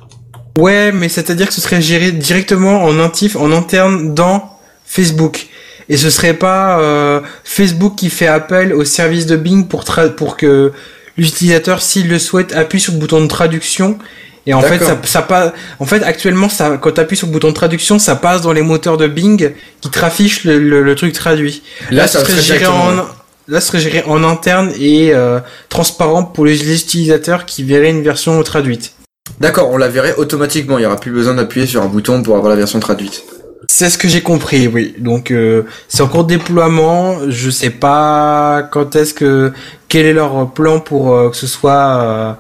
Ouais, 0.58 0.92
mais 0.92 1.10
c'est-à-dire 1.10 1.48
que 1.48 1.54
ce 1.54 1.62
serait 1.62 1.82
géré 1.82 2.12
directement 2.12 2.84
en 2.84 2.94
natif, 2.94 3.36
en 3.36 3.52
interne 3.52 4.14
dans 4.14 4.58
Facebook. 4.86 5.48
Et 5.90 5.98
ce 5.98 6.10
serait 6.10 6.36
pas 6.36 6.80
euh, 6.80 7.20
Facebook 7.44 7.96
qui 7.96 8.10
fait 8.10 8.28
appel 8.28 8.72
au 8.74 8.86
service 8.86 9.26
de 9.26 9.36
Bing 9.36 9.68
pour 9.68 9.84
tra- 9.84 10.10
pour 10.10 10.38
que 10.38 10.72
l'utilisateur, 11.18 11.82
s'il 11.82 12.08
le 12.08 12.20
souhaite, 12.20 12.54
appuie 12.56 12.80
sur 12.80 12.94
le 12.94 13.00
bouton 13.00 13.22
de 13.22 13.28
traduction. 13.28 13.98
Et 14.46 14.54
en 14.54 14.62
fait, 14.62 14.80
ça, 14.84 14.98
ça 15.04 15.22
passe. 15.22 15.54
En 15.80 15.86
fait, 15.86 16.04
actuellement, 16.04 16.50
ça, 16.50 16.78
quand 16.80 16.92
tu 16.92 17.02
appuies 17.02 17.18
sur 17.18 17.28
le 17.28 17.34
bouton 17.34 17.50
de 17.50 17.54
traduction, 17.54 17.98
ça 17.98 18.16
passe 18.16 18.42
dans 18.42 18.52
les 18.54 18.62
moteurs 18.62 18.98
de 18.98 19.08
Bing 19.08 19.54
qui 19.82 19.90
traffichent 19.90 20.44
le, 20.44 20.60
le, 20.60 20.84
le 20.84 20.96
truc 20.96 21.14
traduit. 21.14 21.64
Là, 21.92 22.08
ce 22.08 22.20
ça 22.20 22.26
serait 22.26 22.42
géré 22.42 22.66
en, 22.66 23.06
là, 23.48 23.60
ce 23.62 23.68
serait 23.68 23.80
géré 23.80 24.04
en 24.08 24.24
interne 24.24 24.72
et 24.80 25.14
euh, 25.14 25.40
transparent 25.70 26.24
pour 26.24 26.46
les 26.46 26.74
utilisateurs 26.74 27.46
qui 27.46 27.64
verraient 27.64 27.90
une 27.92 28.04
version 28.04 28.42
traduite. 28.44 28.94
D'accord, 29.40 29.70
on 29.72 29.78
la 29.78 29.88
verrait 29.90 30.16
automatiquement. 30.18 30.78
Il 30.78 30.84
y 30.84 30.86
aura 30.86 30.98
plus 30.98 31.12
besoin 31.12 31.34
d'appuyer 31.34 31.66
sur 31.68 31.82
un 31.82 31.88
bouton 31.88 32.22
pour 32.24 32.36
avoir 32.36 32.50
la 32.50 32.56
version 32.58 32.80
traduite. 32.80 33.24
C'est 33.70 33.90
ce 33.90 33.98
que 33.98 34.08
j'ai 34.10 34.22
compris, 34.22 34.68
oui. 34.68 34.94
Donc 35.00 35.32
euh, 35.32 35.64
c'est 35.88 36.02
en 36.04 36.08
cours 36.08 36.26
de 36.26 36.36
déploiement. 36.36 37.20
Je 37.30 37.50
sais 37.50 37.70
pas 37.70 38.64
quand 38.72 38.96
est-ce 38.96 39.14
que 39.14 39.54
quel 39.88 40.06
est 40.06 40.14
leur 40.14 40.52
plan 40.52 40.80
pour 40.82 41.16
euh, 41.16 41.30
que 41.30 41.38
ce 41.38 41.48
soit 41.48 42.38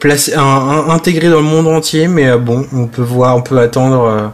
placé, 0.00 0.34
un- 0.34 0.40
un- 0.42 0.88
intégré 0.90 1.28
dans 1.28 1.36
le 1.36 1.42
monde 1.42 1.68
entier. 1.68 2.08
Mais 2.08 2.36
bon, 2.36 2.66
on 2.72 2.86
peut 2.88 3.02
voir, 3.02 3.36
on 3.36 3.42
peut 3.42 3.58
attendre. 3.58 4.32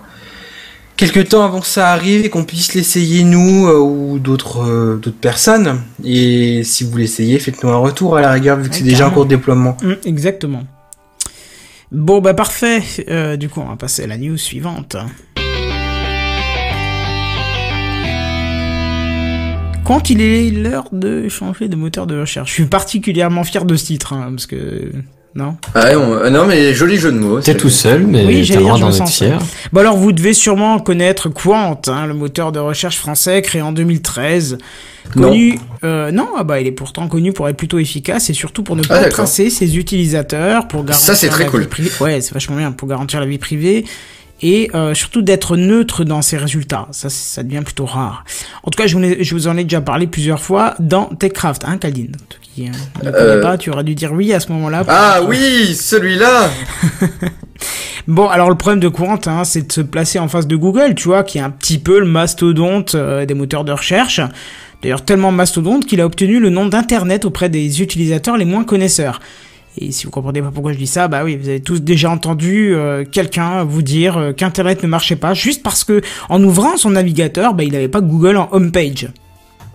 Quelques 0.96 1.28
temps 1.28 1.44
avant 1.44 1.60
que 1.60 1.66
ça 1.66 1.90
arrive 1.90 2.24
et 2.24 2.30
qu'on 2.30 2.44
puisse 2.44 2.74
l'essayer 2.74 3.24
nous 3.24 3.66
euh, 3.66 3.78
ou 3.78 4.18
d'autres 4.18 4.62
euh, 4.62 4.96
d'autres 4.96 5.16
personnes. 5.16 5.82
Et 6.04 6.62
si 6.64 6.84
vous 6.84 6.96
l'essayez, 6.96 7.38
faites-nous 7.38 7.70
un 7.70 7.76
retour 7.76 8.16
à 8.16 8.20
la 8.20 8.32
rigueur 8.32 8.58
vu 8.58 8.68
que 8.68 8.76
c'est 8.76 8.84
déjà 8.84 9.08
en 9.08 9.10
cours 9.10 9.24
de 9.24 9.30
déploiement. 9.30 9.76
Hum, 9.82 9.96
exactement. 10.04 10.64
Bon, 11.92 12.20
bah 12.20 12.34
parfait. 12.34 12.82
Euh, 13.08 13.36
du 13.36 13.48
coup, 13.48 13.60
on 13.60 13.68
va 13.68 13.76
passer 13.76 14.04
à 14.04 14.06
la 14.06 14.16
news 14.16 14.36
suivante. 14.36 14.96
Quand 19.84 20.08
il 20.08 20.22
est 20.22 20.50
l'heure 20.50 20.88
de 20.92 21.28
changer 21.28 21.68
de 21.68 21.76
moteur 21.76 22.06
de 22.06 22.18
recherche, 22.18 22.48
je 22.48 22.54
suis 22.54 22.64
particulièrement 22.64 23.44
fier 23.44 23.66
de 23.66 23.76
ce 23.76 23.84
titre, 23.84 24.14
hein, 24.14 24.30
parce 24.30 24.46
que 24.46 24.90
non. 25.34 25.56
Ah 25.74 25.84
ouais, 25.86 25.96
on- 25.96 26.14
euh, 26.14 26.30
non 26.30 26.46
mais 26.46 26.74
joli 26.74 26.96
jeu 26.96 27.10
de 27.12 27.18
mots. 27.18 27.40
T'es 27.40 27.52
c'est- 27.52 27.56
tout 27.58 27.70
seul, 27.70 28.06
mais 28.06 28.24
Oui, 28.24 28.46
t'as 28.48 28.54
le 28.56 28.60
droit 28.62 28.78
d'en 28.78 28.90
être 28.92 29.08
fier. 29.08 29.38
Bon 29.72 29.80
alors, 29.80 29.96
vous 29.96 30.12
devez 30.12 30.32
sûrement 30.34 30.78
connaître 30.78 31.28
Quant, 31.28 31.80
hein, 31.88 32.06
le 32.06 32.14
moteur 32.14 32.52
de 32.52 32.58
recherche 32.60 32.98
français 32.98 33.42
créé 33.42 33.60
en 33.62 33.72
2013. 33.72 34.58
Connu, 35.12 35.58
euh, 35.84 36.10
non, 36.12 36.28
ah 36.36 36.44
bah 36.44 36.60
il 36.60 36.66
est 36.66 36.72
pourtant 36.72 37.08
connu 37.08 37.32
pour 37.32 37.48
être 37.48 37.56
plutôt 37.56 37.78
efficace 37.78 38.30
et 38.30 38.32
surtout 38.32 38.62
pour 38.62 38.74
ne 38.76 38.82
Ah, 38.88 39.00
pas 39.02 39.08
tracer 39.10 39.50
ses 39.50 39.76
utilisateurs, 39.76 40.66
pour 40.66 40.82
garantir 40.84 41.06
Ça, 41.06 41.14
c'est 41.14 41.28
très 41.28 41.44
la 41.44 41.50
cool. 41.50 41.60
vie 41.62 41.66
privée. 41.66 41.90
Ouais, 42.00 42.20
c'est 42.22 42.32
vachement 42.32 42.56
bien 42.56 42.72
pour 42.72 42.88
garantir 42.88 43.20
la 43.20 43.26
vie 43.26 43.38
privée 43.38 43.84
et 44.46 44.70
euh, 44.74 44.92
surtout 44.94 45.22
d'être 45.22 45.56
neutre 45.56 46.04
dans 46.04 46.20
ses 46.22 46.36
résultats. 46.36 46.86
Ça, 46.92 47.08
ça 47.08 47.42
devient 47.42 47.62
plutôt 47.64 47.86
rare. 47.86 48.24
En 48.62 48.70
tout 48.70 48.76
cas, 48.76 48.86
je 48.86 48.96
vous, 48.96 49.02
ai- 49.02 49.24
je 49.24 49.34
vous 49.34 49.48
en 49.48 49.56
ai 49.56 49.64
déjà 49.64 49.80
parlé 49.80 50.06
plusieurs 50.06 50.40
fois 50.40 50.74
dans 50.78 51.06
TechCraft, 51.06 51.64
hein, 51.66 51.78
Caldine. 51.78 52.12
Toi 52.28 52.38
qui 52.42 52.68
euh, 52.68 52.70
ne 53.02 53.10
Euh. 53.10 53.40
pas, 53.42 53.56
tu 53.58 53.70
aurais 53.70 53.82
dû 53.84 53.94
dire 53.94 54.12
oui 54.12 54.32
à 54.34 54.38
ce 54.40 54.52
moment-là. 54.52 54.84
Ah 54.86 55.20
oui, 55.26 55.74
celui-là. 55.74 56.50
Bon, 58.06 58.28
alors 58.28 58.50
le 58.50 58.54
problème 58.56 58.80
de 58.80 58.88
Quant, 58.88 59.18
hein, 59.26 59.44
c'est 59.44 59.66
de 59.68 59.72
se 59.72 59.80
placer 59.80 60.18
en 60.18 60.28
face 60.28 60.46
de 60.46 60.56
Google, 60.56 60.94
tu 60.94 61.04
vois, 61.08 61.24
qui 61.24 61.38
est 61.38 61.40
un 61.40 61.48
petit 61.50 61.78
peu 61.78 61.98
le 61.98 62.04
mastodonte 62.04 62.94
euh, 62.94 63.24
des 63.24 63.32
moteurs 63.32 63.64
de 63.64 63.72
recherche. 63.72 64.20
D'ailleurs, 64.82 65.02
tellement 65.02 65.32
mastodonte 65.32 65.86
qu'il 65.86 66.02
a 66.02 66.04
obtenu 66.06 66.38
le 66.38 66.50
nom 66.50 66.66
d'Internet 66.66 67.24
auprès 67.24 67.48
des 67.48 67.80
utilisateurs 67.80 68.36
les 68.36 68.44
moins 68.44 68.64
connaisseurs. 68.64 69.20
Et 69.78 69.90
si 69.92 70.04
vous 70.04 70.10
comprenez 70.10 70.40
pas 70.40 70.50
pourquoi 70.52 70.72
je 70.72 70.78
dis 70.78 70.86
ça, 70.86 71.08
bah 71.08 71.22
oui, 71.24 71.36
vous 71.36 71.48
avez 71.48 71.60
tous 71.60 71.80
déjà 71.80 72.08
entendu 72.10 72.74
euh, 72.74 73.04
quelqu'un 73.10 73.64
vous 73.64 73.82
dire 73.82 74.16
euh, 74.16 74.32
qu'Internet 74.32 74.82
ne 74.82 74.88
marchait 74.88 75.16
pas 75.16 75.34
juste 75.34 75.62
parce 75.62 75.82
que 75.84 76.00
en 76.28 76.42
ouvrant 76.44 76.76
son 76.76 76.90
navigateur, 76.90 77.54
bah 77.54 77.64
il 77.64 77.72
n'avait 77.72 77.88
pas 77.88 78.00
Google 78.00 78.36
en 78.36 78.48
homepage. 78.52 79.08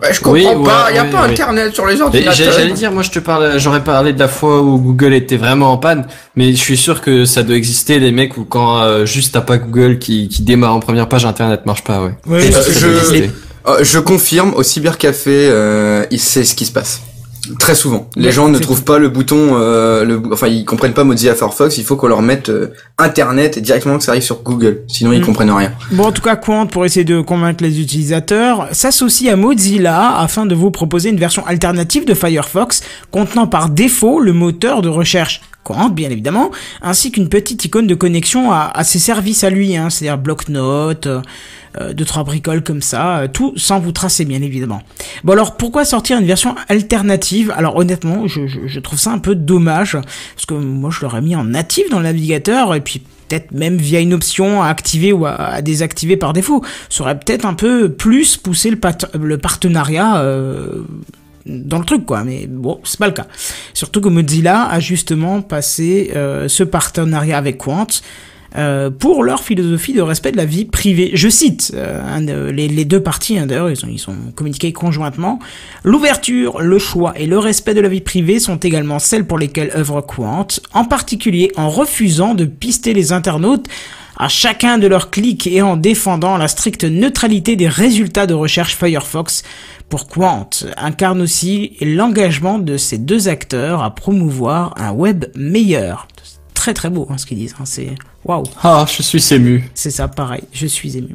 Ouais, 0.02 0.14
je 0.14 0.20
comprends 0.20 0.32
Oui, 0.32 0.64
pas. 0.64 0.86
ouais, 0.86 0.94
y 0.94 0.98
a 0.98 1.04
oui, 1.04 1.10
pas 1.10 1.24
oui. 1.26 1.32
internet 1.32 1.74
sur 1.74 1.84
les 1.86 2.00
ordinateurs. 2.00 2.32
J'allais 2.32 2.72
dire, 2.72 2.90
moi 2.90 3.02
je 3.02 3.10
te 3.10 3.18
parle, 3.18 3.58
j'aurais 3.58 3.84
parlé 3.84 4.14
de 4.14 4.18
la 4.18 4.28
fois 4.28 4.62
où 4.62 4.78
Google 4.78 5.12
était 5.12 5.36
vraiment 5.36 5.70
en 5.72 5.76
panne, 5.76 6.06
mais 6.36 6.52
je 6.52 6.56
suis 6.56 6.78
sûr 6.78 7.02
que 7.02 7.26
ça 7.26 7.42
doit 7.42 7.56
exister 7.56 8.00
des 8.00 8.10
mecs 8.10 8.38
où 8.38 8.44
quand 8.46 8.80
euh, 8.80 9.04
juste 9.04 9.34
t'as 9.34 9.42
pas 9.42 9.58
Google 9.58 9.98
qui, 9.98 10.28
qui 10.28 10.40
démarre 10.42 10.74
en 10.74 10.80
première 10.80 11.06
page, 11.10 11.26
Internet 11.26 11.66
marche 11.66 11.84
pas, 11.84 12.02
ouais. 12.02 12.14
Euh, 12.30 12.40
je-. 12.40 13.28
Euh, 13.68 13.78
je 13.84 13.98
confirme, 13.98 14.54
au 14.54 14.62
cybercafé, 14.62 15.48
euh, 15.50 16.06
il 16.10 16.18
sait 16.18 16.44
ce 16.44 16.54
qui 16.54 16.64
se 16.64 16.72
passe. 16.72 17.02
Très 17.58 17.74
souvent. 17.74 18.08
Les 18.16 18.26
Ouais, 18.26 18.32
gens 18.32 18.48
ne 18.48 18.58
trouvent 18.58 18.84
pas 18.84 18.98
le 18.98 19.08
bouton, 19.08 19.50
euh, 19.54 20.04
le, 20.04 20.22
enfin 20.32 20.46
ils 20.46 20.64
comprennent 20.64 20.92
pas 20.94 21.04
Mozilla 21.04 21.34
Firefox. 21.34 21.78
Il 21.78 21.84
faut 21.84 21.96
qu'on 21.96 22.06
leur 22.08 22.22
mette 22.22 22.48
euh, 22.48 22.72
Internet 22.98 23.56
et 23.56 23.60
directement 23.60 23.98
que 23.98 24.04
ça 24.04 24.12
arrive 24.12 24.22
sur 24.22 24.42
Google. 24.42 24.82
Sinon 24.88 25.12
ils 25.12 25.20
Mm. 25.20 25.24
comprennent 25.26 25.50
rien. 25.50 25.72
Bon, 25.92 26.04
en 26.04 26.12
tout 26.12 26.22
cas, 26.22 26.36
Quant, 26.36 26.66
pour 26.66 26.84
essayer 26.84 27.04
de 27.04 27.20
convaincre 27.20 27.62
les 27.64 27.80
utilisateurs, 27.80 28.68
s'associe 28.72 29.32
à 29.32 29.36
Mozilla 29.36 30.16
afin 30.18 30.46
de 30.46 30.54
vous 30.54 30.70
proposer 30.70 31.08
une 31.10 31.18
version 31.18 31.44
alternative 31.46 32.04
de 32.04 32.14
Firefox 32.14 32.82
contenant 33.10 33.46
par 33.46 33.68
défaut 33.68 34.20
le 34.20 34.32
moteur 34.32 34.82
de 34.82 34.88
recherche 34.88 35.40
Quant, 35.62 35.90
bien 35.90 36.08
évidemment, 36.08 36.50
ainsi 36.80 37.12
qu'une 37.12 37.28
petite 37.28 37.62
icône 37.66 37.86
de 37.86 37.94
connexion 37.94 38.50
à, 38.50 38.70
à 38.74 38.82
ses 38.82 38.98
services 38.98 39.44
à 39.44 39.50
lui, 39.50 39.76
hein, 39.76 39.90
c'est-à-dire 39.90 40.16
bloc-notes, 40.16 41.06
euh, 41.78 41.92
deux 41.92 42.04
trois 42.04 42.24
bricoles 42.24 42.62
comme 42.62 42.82
ça, 42.82 43.18
euh, 43.18 43.28
tout 43.28 43.52
sans 43.56 43.78
vous 43.80 43.92
tracer, 43.92 44.24
bien 44.24 44.42
évidemment. 44.42 44.82
Bon 45.24 45.32
alors, 45.32 45.56
pourquoi 45.56 45.84
sortir 45.84 46.18
une 46.18 46.26
version 46.26 46.54
alternative? 46.68 47.52
Alors 47.56 47.76
honnêtement, 47.76 48.26
je, 48.26 48.80
trouve 48.80 48.98
ça 48.98 49.12
un 49.12 49.18
peu 49.18 49.34
dommage, 49.34 49.92
parce 49.92 50.46
que 50.46 50.54
moi 50.54 50.90
je 50.92 51.00
l'aurais 51.02 51.22
mis 51.22 51.36
en 51.36 51.44
natif 51.44 51.88
dans 51.90 51.98
le 51.98 52.04
navigateur, 52.04 52.74
et 52.74 52.80
puis 52.80 53.02
peut-être 53.28 53.52
même 53.52 53.76
via 53.76 54.00
une 54.00 54.12
option 54.12 54.62
à 54.62 54.68
activer 54.68 55.12
ou 55.12 55.26
à, 55.26 55.62
désactiver 55.62 56.16
par 56.16 56.32
défaut. 56.32 56.64
Ça 56.88 57.04
aurait 57.04 57.18
peut-être 57.18 57.46
un 57.46 57.54
peu 57.54 57.92
plus 57.92 58.36
poussé 58.36 58.70
le 58.70 59.38
partenariat 59.38 60.18
euh, 60.18 60.82
dans 61.46 61.78
le 61.78 61.84
truc, 61.84 62.06
quoi. 62.06 62.24
Mais 62.24 62.46
bon, 62.46 62.80
c'est 62.84 62.98
pas 62.98 63.06
le 63.06 63.12
cas. 63.12 63.26
Surtout 63.74 64.00
que 64.00 64.08
Mozilla 64.08 64.64
a 64.64 64.80
justement 64.80 65.42
passé 65.42 66.12
euh, 66.14 66.48
ce 66.48 66.64
partenariat 66.64 67.38
avec 67.38 67.58
Quant. 67.58 67.86
Euh, 68.56 68.90
pour 68.90 69.22
leur 69.22 69.42
philosophie 69.42 69.92
de 69.92 70.02
respect 70.02 70.32
de 70.32 70.36
la 70.36 70.44
vie 70.44 70.64
privée. 70.64 71.12
Je 71.14 71.28
cite 71.28 71.72
euh, 71.74 72.52
les 72.52 72.84
deux 72.84 73.00
parties, 73.00 73.38
hein, 73.38 73.46
d'ailleurs, 73.46 73.70
ils 73.70 73.84
ont, 73.84 73.88
ils 73.88 73.98
sont 73.98 74.16
communiqués 74.34 74.72
conjointement. 74.72 75.38
L'ouverture, 75.84 76.60
le 76.60 76.78
choix 76.78 77.12
et 77.16 77.26
le 77.26 77.38
respect 77.38 77.74
de 77.74 77.80
la 77.80 77.88
vie 77.88 78.00
privée 78.00 78.40
sont 78.40 78.56
également 78.56 78.98
celles 78.98 79.26
pour 79.26 79.38
lesquelles 79.38 79.70
œuvre 79.76 80.00
Quant, 80.00 80.46
en 80.74 80.84
particulier 80.84 81.52
en 81.56 81.68
refusant 81.68 82.34
de 82.34 82.44
pister 82.44 82.92
les 82.94 83.12
internautes 83.12 83.68
à 84.16 84.28
chacun 84.28 84.76
de 84.76 84.86
leurs 84.86 85.10
clics 85.10 85.46
et 85.46 85.62
en 85.62 85.76
défendant 85.76 86.36
la 86.36 86.48
stricte 86.48 86.84
neutralité 86.84 87.56
des 87.56 87.68
résultats 87.68 88.26
de 88.26 88.34
recherche 88.34 88.76
Firefox 88.76 89.44
pour 89.88 90.08
Quant 90.08 90.50
incarne 90.76 91.22
aussi 91.22 91.76
l'engagement 91.80 92.58
de 92.58 92.76
ces 92.76 92.98
deux 92.98 93.28
acteurs 93.28 93.82
à 93.82 93.94
promouvoir 93.94 94.74
un 94.76 94.92
web 94.92 95.24
meilleur. 95.36 96.06
Très 96.60 96.74
très 96.74 96.90
beau 96.90 97.06
hein, 97.08 97.16
ce 97.16 97.24
qu'ils 97.24 97.38
disent, 97.38 97.54
hein, 97.58 97.64
c'est 97.64 97.94
waouh. 98.22 98.44
Ah, 98.62 98.84
je 98.86 99.00
suis 99.00 99.32
ému. 99.32 99.64
C'est 99.72 99.90
ça, 99.90 100.08
pareil, 100.08 100.42
je 100.52 100.66
suis 100.66 100.94
ému. 100.98 101.08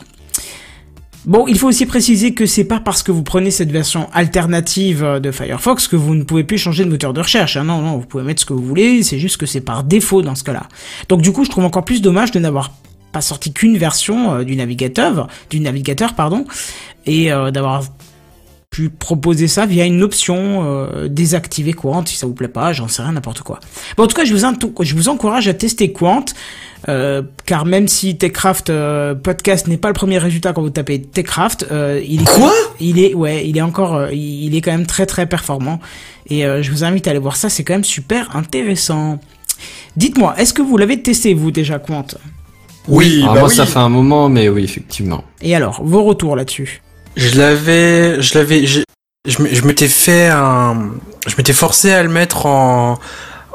Bon, 1.26 1.46
il 1.48 1.56
faut 1.60 1.68
aussi 1.68 1.86
préciser 1.86 2.34
que 2.34 2.48
c'est 2.48 2.64
pas 2.64 2.80
parce 2.80 3.04
que 3.04 3.12
vous 3.12 3.22
prenez 3.22 3.52
cette 3.52 3.70
version 3.72 4.10
alternative 4.12 5.20
de 5.22 5.32
Firefox 5.32 5.88
que 5.88 5.96
vous 5.96 6.16
ne 6.16 6.24
pouvez 6.24 6.44
plus 6.44 6.58
changer 6.58 6.84
de 6.84 6.90
moteur 6.90 7.14
de 7.14 7.20
recherche. 7.22 7.58
hein. 7.58 7.64
Non, 7.64 7.80
non, 7.80 7.98
vous 8.00 8.08
pouvez 8.08 8.24
mettre 8.24 8.42
ce 8.42 8.48
que 8.48 8.54
vous 8.54 8.66
voulez, 8.66 9.04
c'est 9.04 9.20
juste 9.20 9.38
que 9.38 9.46
c'est 9.46 9.62
par 9.62 9.84
défaut 9.84 10.24
dans 10.24 10.34
ce 10.34 10.44
cas-là. 10.44 10.64
Donc 11.10 11.22
du 11.22 11.32
coup, 11.32 11.46
je 11.46 11.52
trouve 11.52 11.66
encore 11.66 11.86
plus 11.86 12.02
dommage 12.02 12.32
de 12.32 12.40
n'avoir 12.40 12.72
pas 13.12 13.22
sorti 13.22 13.54
qu'une 13.54 13.78
version 13.78 14.34
euh, 14.34 14.44
du 14.44 14.56
navigateur, 14.56 15.28
du 15.52 15.60
navigateur, 15.60 16.16
pardon, 16.16 16.46
et 17.06 17.32
euh, 17.32 17.52
d'avoir 17.52 17.84
pu 18.76 18.90
proposer 18.90 19.48
ça 19.48 19.66
via 19.66 19.86
une 19.86 20.04
option 20.04 20.64
euh, 20.66 21.08
désactiver 21.08 21.72
Quant 21.72 22.06
si 22.06 22.18
ça 22.18 22.28
vous 22.28 22.34
plaît 22.34 22.50
pas, 22.50 22.74
j'en 22.74 22.90
sais 22.90 23.02
rien, 23.02 23.14
n'importe 23.14 23.40
quoi. 23.42 23.62
Bon, 23.96 24.04
en 24.04 24.08
tout 24.08 24.16
cas, 24.18 24.26
je 24.26 24.34
vous, 24.34 24.44
ento- 24.44 24.74
je 24.84 24.96
vous 24.96 25.08
encourage 25.08 25.48
à 25.48 25.54
tester 25.54 25.94
Quant. 25.94 26.26
Euh, 26.90 27.24
car 27.46 27.66
même 27.66 27.88
si 27.88 28.16
Techcraft 28.18 28.70
euh, 28.70 29.16
podcast 29.16 29.68
n'est 29.68 29.78
pas 29.78 29.88
le 29.88 29.94
premier 29.96 30.18
résultat 30.20 30.52
quand 30.54 30.62
vous 30.62 30.70
tapez 30.70 31.02
Techcraft, 31.02 31.68
euh, 31.72 32.00
il 32.08 32.22
est 32.22 32.26
Quoi? 32.26 32.52
il 32.80 33.00
est 33.00 33.14
ouais, 33.16 33.48
il 33.48 33.58
est 33.58 33.62
encore 33.62 33.96
euh, 33.96 34.12
il 34.12 34.44
il 34.44 34.56
est 34.56 34.62
quand 34.62 34.72
même 34.72 34.86
très 34.86 35.08
très 35.08 35.26
performant 35.26 35.80
et 36.30 36.46
euh, 36.46 36.62
je 36.62 36.70
vous 36.72 36.84
invite 36.84 37.08
à 37.08 37.12
aller 37.12 37.20
voir 37.20 37.38
ça, 37.38 37.50
c'est 37.50 37.64
quand 37.64 37.74
même 37.74 37.84
super 37.84 38.36
intéressant. 38.36 39.20
Dites-moi, 39.96 40.36
est-ce 40.38 40.54
que 40.54 40.62
vous 40.62 40.78
l'avez 40.78 41.02
testé 41.02 41.34
vous 41.34 41.50
déjà 41.50 41.80
Quant? 41.80 42.06
Oui, 42.88 43.22
Ah, 43.24 43.34
bah 43.34 43.40
moi 43.40 43.50
oui. 43.50 43.56
ça 43.56 43.66
fait 43.66 43.80
un 43.80 43.90
moment, 43.90 44.30
mais 44.30 44.48
oui, 44.50 44.64
effectivement. 44.64 45.24
Et 45.42 45.56
alors, 45.56 45.82
vos 45.84 46.04
retours 46.04 46.36
là-dessus? 46.36 46.84
Je 47.16 47.38
l'avais, 47.38 48.22
je 48.22 48.38
l'avais, 48.38 48.66
je, 48.66 48.82
je 49.28 49.34
je 49.52 49.62
m'étais 49.64 49.88
fait 49.88 50.28
un, 50.28 50.92
je 51.28 51.34
m'étais 51.38 51.54
forcé 51.54 51.92
à 51.92 52.04
le 52.04 52.10
mettre 52.10 52.46
en, 52.46 53.00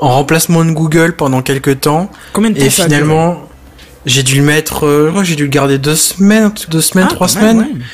en 0.01 0.09
remplacement 0.09 0.65
de 0.65 0.71
Google 0.73 1.15
pendant 1.17 1.43
quelques 1.43 1.81
temps. 1.81 2.11
Combien 2.33 2.51
de 2.51 2.59
temps 2.59 2.65
Et 2.65 2.71
ça 2.71 2.85
finalement, 2.85 3.49
j'ai 4.07 4.23
dû 4.23 4.37
le 4.37 4.43
mettre, 4.43 4.87
euh, 4.87 5.13
j'ai 5.25 5.37
dû 5.37 5.45
le 5.45 5.49
garder 5.51 5.79
deux 5.79 5.95
semaines, 5.97 6.51
deux 6.71 6.81
semaines, 6.81 7.09
Ah, 7.11 7.15
trois 7.15 7.29
quand 7.29 7.43
même, 7.43 7.57
semaines. 7.59 7.73
ouais. 7.79 7.85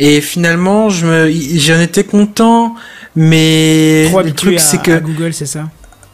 Et 0.00 0.20
finalement, 0.20 0.88
je 0.90 1.06
me, 1.06 1.30
j'en 1.58 1.80
étais 1.80 2.04
content, 2.04 2.76
mais 3.16 4.06
Trop 4.10 4.22
le 4.22 4.32
truc 4.32 4.54
à, 4.56 4.58
c'est 4.60 4.76
à 4.76 4.80
que, 4.80 4.98
Google, 5.00 5.34
c'est 5.34 5.46
ça? 5.46 5.64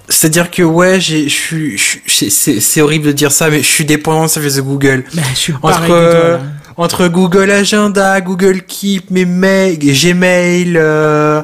C'est-à-dire 0.09 0.51
que 0.51 0.63
ouais, 0.63 1.01
j'ai, 1.01 1.29
je 1.29 1.35
suis, 1.35 1.83
c'est, 2.31 2.61
c'est 2.61 2.81
horrible 2.81 3.07
de 3.07 3.13
dire 3.13 3.31
ça, 3.33 3.51
mais 3.51 3.59
je 3.63 3.67
suis 3.69 3.85
dépendant 3.85 4.23
de 4.25 4.29
service 4.31 4.55
de 4.57 4.63
Google. 4.63 5.05
Bah, 5.15 5.23
je 5.35 5.39
suis 5.39 5.53
Entre, 5.55 5.61
pareil 5.63 5.89
toi, 5.89 5.97
euh, 5.99 6.33
là. 6.39 6.43
Entre 6.77 7.09
Google 7.09 7.51
Agenda, 7.51 8.21
Google 8.21 8.63
Keep, 8.63 9.11
mes 9.11 9.25
mails, 9.25 9.79
Gmail, 9.79 10.75
euh, 10.77 11.43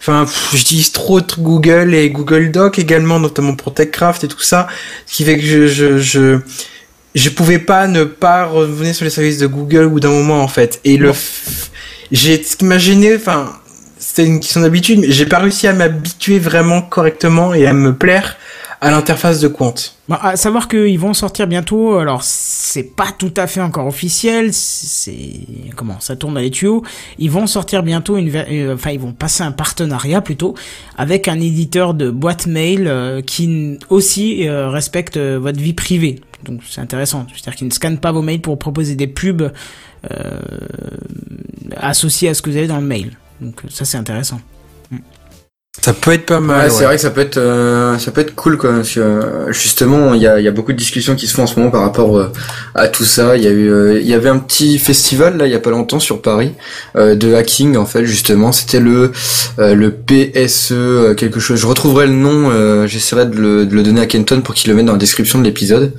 enfin, 0.00 0.26
j'utilise 0.52 0.92
trop 0.92 1.20
de 1.20 1.32
Google 1.38 1.94
et 1.94 2.10
Google 2.10 2.50
Doc 2.50 2.78
également, 2.78 3.20
notamment 3.20 3.54
pour 3.54 3.72
TechCraft 3.74 4.24
et 4.24 4.28
tout 4.28 4.40
ça, 4.42 4.66
ce 5.06 5.16
qui 5.16 5.24
fait 5.24 5.38
que 5.38 5.44
je, 5.44 5.66
je, 5.68 5.98
je, 5.98 6.38
je 7.14 7.28
pouvais 7.30 7.58
pas 7.58 7.86
ne 7.86 8.04
pas 8.04 8.46
revenir 8.46 8.94
sur 8.94 9.04
les 9.04 9.10
services 9.10 9.38
de 9.38 9.46
Google 9.46 9.84
au 9.84 9.90
bout 9.90 10.00
d'un 10.00 10.10
moment 10.10 10.42
en 10.42 10.48
fait. 10.48 10.80
Et 10.84 10.96
le, 10.96 11.12
f- 11.12 11.68
j'ai, 12.10 12.42
ce 12.42 12.56
qui 12.56 12.64
m'a 12.64 12.78
gêné, 12.78 13.14
enfin, 13.14 13.52
c'était 13.98 14.24
une 14.24 14.40
question 14.40 14.62
d'habitude, 14.62 14.98
mais 15.00 15.12
j'ai 15.12 15.26
pas 15.26 15.38
réussi 15.38 15.68
à 15.68 15.72
m'habituer 15.72 16.38
vraiment 16.40 16.82
correctement 16.82 17.54
et 17.54 17.66
à 17.66 17.72
me 17.72 17.92
plaire 17.94 18.36
à 18.82 18.90
l'interface 18.90 19.38
de 19.38 19.46
Quant. 19.46 19.74
Bon, 20.08 20.16
à 20.20 20.34
savoir 20.34 20.66
qu'ils 20.66 20.98
vont 20.98 21.14
sortir 21.14 21.46
bientôt, 21.46 21.94
alors 21.94 22.24
c'est 22.24 22.82
pas 22.82 23.12
tout 23.16 23.32
à 23.36 23.46
fait 23.46 23.60
encore 23.60 23.86
officiel, 23.86 24.52
c'est 24.52 25.46
comment 25.76 26.00
ça 26.00 26.16
tourne 26.16 26.34
dans 26.34 26.40
les 26.40 26.50
tuyaux. 26.50 26.82
Ils 27.18 27.30
vont 27.30 27.46
sortir 27.46 27.84
bientôt 27.84 28.16
une, 28.16 28.34
euh, 28.34 28.74
enfin 28.74 28.90
ils 28.90 28.98
vont 28.98 29.12
passer 29.12 29.44
un 29.44 29.52
partenariat 29.52 30.20
plutôt 30.20 30.56
avec 30.98 31.28
un 31.28 31.40
éditeur 31.40 31.94
de 31.94 32.10
boîte 32.10 32.48
mail 32.48 32.88
euh, 32.88 33.22
qui 33.22 33.78
aussi 33.88 34.48
euh, 34.48 34.68
respecte 34.68 35.16
votre 35.16 35.60
vie 35.60 35.74
privée. 35.74 36.20
Donc 36.42 36.62
c'est 36.68 36.80
intéressant, 36.80 37.24
c'est-à-dire 37.32 37.54
qu'ils 37.54 37.68
ne 37.68 37.72
scannent 37.72 38.00
pas 38.00 38.10
vos 38.10 38.22
mails 38.22 38.40
pour 38.40 38.58
proposer 38.58 38.96
des 38.96 39.06
pubs 39.06 39.52
associées 41.76 42.30
à 42.30 42.34
ce 42.34 42.42
que 42.42 42.50
vous 42.50 42.56
avez 42.56 42.66
dans 42.66 42.80
le 42.80 42.86
mail. 42.86 43.16
Donc 43.40 43.62
ça 43.68 43.84
c'est 43.84 43.96
intéressant. 43.96 44.40
Ça 45.80 45.94
peut 45.94 46.12
être 46.12 46.26
pas 46.26 46.38
mal. 46.38 46.66
Ouais, 46.66 46.70
c'est 46.70 46.84
vrai 46.84 46.96
que 46.96 47.00
ça 47.00 47.10
peut 47.10 47.22
être 47.22 47.38
euh, 47.38 47.96
ça 47.98 48.10
peut 48.10 48.20
être 48.20 48.34
cool 48.34 48.58
quoi. 48.58 48.72
Parce 48.72 48.90
que, 48.90 49.00
euh, 49.00 49.52
justement, 49.52 50.12
il 50.12 50.20
y 50.20 50.26
a, 50.26 50.38
il 50.38 50.44
y 50.44 50.48
a 50.48 50.50
beaucoup 50.50 50.72
de 50.72 50.76
discussions 50.76 51.16
qui 51.16 51.26
se 51.26 51.32
font 51.34 51.44
en 51.44 51.46
ce 51.46 51.58
moment 51.58 51.70
par 51.70 51.80
rapport 51.80 52.18
euh, 52.18 52.30
à 52.74 52.88
tout 52.88 53.06
ça. 53.06 53.38
Il 53.38 53.42
y 53.42 53.46
a 53.46 53.50
eu 53.50 53.70
euh, 53.72 53.98
il 53.98 54.06
y 54.06 54.12
avait 54.12 54.28
un 54.28 54.38
petit 54.38 54.78
festival 54.78 55.38
là 55.38 55.46
il 55.46 55.50
y 55.52 55.54
a 55.54 55.58
pas 55.58 55.70
longtemps 55.70 55.98
sur 55.98 56.20
Paris 56.20 56.52
euh, 56.96 57.14
de 57.14 57.32
hacking 57.34 57.78
en 57.78 57.86
fait 57.86 58.04
justement. 58.04 58.52
C'était 58.52 58.80
le 58.80 59.12
euh, 59.58 59.74
le 59.74 59.90
PSE 59.92 60.72
euh, 60.72 61.14
quelque 61.14 61.40
chose. 61.40 61.58
Je 61.58 61.66
retrouverai 61.66 62.06
le 62.06 62.12
nom. 62.12 62.50
euh, 62.52 62.86
J'essaierai 62.86 63.24
de 63.24 63.36
le, 63.36 63.64
de 63.64 63.74
le 63.74 63.82
donner 63.82 64.02
à 64.02 64.06
Kenton 64.06 64.42
pour 64.42 64.54
qu'il 64.54 64.68
le 64.70 64.76
mette 64.76 64.84
dans 64.86 64.92
la 64.92 64.98
description 64.98 65.38
de 65.38 65.44
l'épisode. 65.44 65.94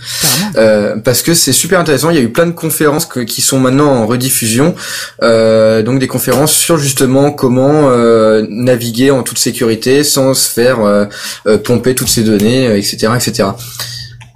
Euh, 0.56 0.98
parce 1.04 1.24
que 1.24 1.34
c'est 1.34 1.52
super 1.52 1.80
intéressant. 1.80 2.12
Il 2.12 2.16
y 2.16 2.20
a 2.20 2.24
eu 2.24 2.30
plein 2.30 2.46
de 2.46 2.52
conférences 2.52 3.08
que- 3.08 3.22
qui 3.22 3.42
sont 3.42 3.60
maintenant 3.60 3.88
en 3.92 4.06
rediffusion, 4.06 4.76
euh, 5.24 5.82
donc 5.82 5.98
des 5.98 6.08
conférences 6.08 6.54
sur 6.54 6.78
justement 6.78 7.32
comment 7.32 7.90
euh, 7.90 8.46
naviguer 8.50 9.10
en 9.10 9.24
toute 9.24 9.40
sécurité 9.40 9.63
sans 10.04 10.34
se 10.34 10.50
faire 10.50 10.82
euh, 10.82 11.06
euh, 11.48 11.58
pomper 11.58 11.96
toutes 11.96 12.10
ces 12.10 12.24
données, 12.24 12.68
euh, 12.68 12.78
etc., 12.78 13.10
etc. 13.16 13.50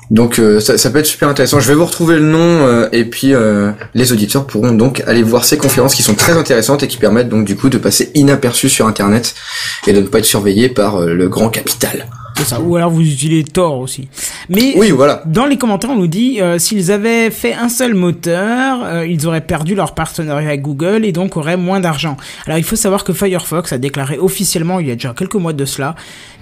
Donc 0.10 0.40
euh, 0.40 0.60
ça, 0.60 0.78
ça 0.78 0.90
peut 0.90 1.00
être 1.00 1.06
super 1.06 1.28
intéressant. 1.28 1.60
Je 1.60 1.68
vais 1.68 1.76
vous 1.76 1.86
retrouver 1.86 2.16
le 2.16 2.22
nom 2.22 2.40
euh, 2.40 2.88
et 2.92 3.04
puis 3.06 3.34
euh, 3.34 3.72
les 3.94 4.14
auditeurs 4.14 4.48
pourront 4.48 4.72
donc 4.72 5.04
aller 5.06 5.24
voir 5.24 5.44
ces 5.44 5.58
conférences 5.58 5.96
qui 5.96 6.04
sont 6.04 6.16
très 6.16 6.34
intéressantes 6.34 6.84
et 6.84 6.88
qui 6.88 6.98
permettent 6.98 7.30
donc 7.30 7.46
du 7.46 7.56
coup 7.56 7.70
de 7.70 7.78
passer 7.78 8.12
inaperçus 8.16 8.70
sur 8.70 8.88
Internet 8.88 9.36
et 9.86 9.94
de 9.94 10.02
ne 10.02 10.08
pas 10.08 10.20
être 10.20 10.26
surveillé 10.26 10.70
par 10.70 11.02
le 11.02 11.28
grand 11.28 11.50
capital. 11.50 12.08
C'est 12.38 12.46
ça. 12.46 12.62
Ou 12.62 12.76
alors 12.76 12.92
vous 12.92 13.02
utilisez 13.02 13.44
Tor 13.44 13.80
aussi. 13.80 14.08
Mais 14.50 14.74
Oui, 14.76 14.92
voilà. 14.92 15.24
Dans 15.26 15.46
les 15.46 15.58
commentaires, 15.58 15.90
on 15.90 15.96
nous 15.96 16.08
dit 16.08 16.40
euh, 16.40 16.60
s'ils 16.60 16.92
avaient 16.92 17.32
fait 17.32 17.54
un 17.54 17.70
seul 17.70 17.94
moteur, 17.94 18.84
euh, 18.84 19.08
ils 19.08 19.26
auraient 19.28 19.42
perdu 19.42 19.76
leur 19.76 19.94
partenariat 19.94 20.50
avec 20.50 20.62
Google 20.62 21.04
et 21.04 21.12
donc 21.12 21.36
auraient 21.36 21.58
moins 21.58 21.80
d'argent. 21.80 22.16
Alors 22.46 22.58
il 22.58 22.64
faut 22.64 22.76
savoir 22.76 23.04
que 23.04 23.14
Firefox 23.14 23.74
a 23.74 23.78
déclaré 23.78 24.18
officiellement 24.20 24.80
il 24.80 24.88
y 24.88 24.92
a 24.92 24.96
déjà 24.96 25.14
quelques 25.18 25.36
mois 25.36 25.54
de 25.54 25.66
cela 25.66 25.96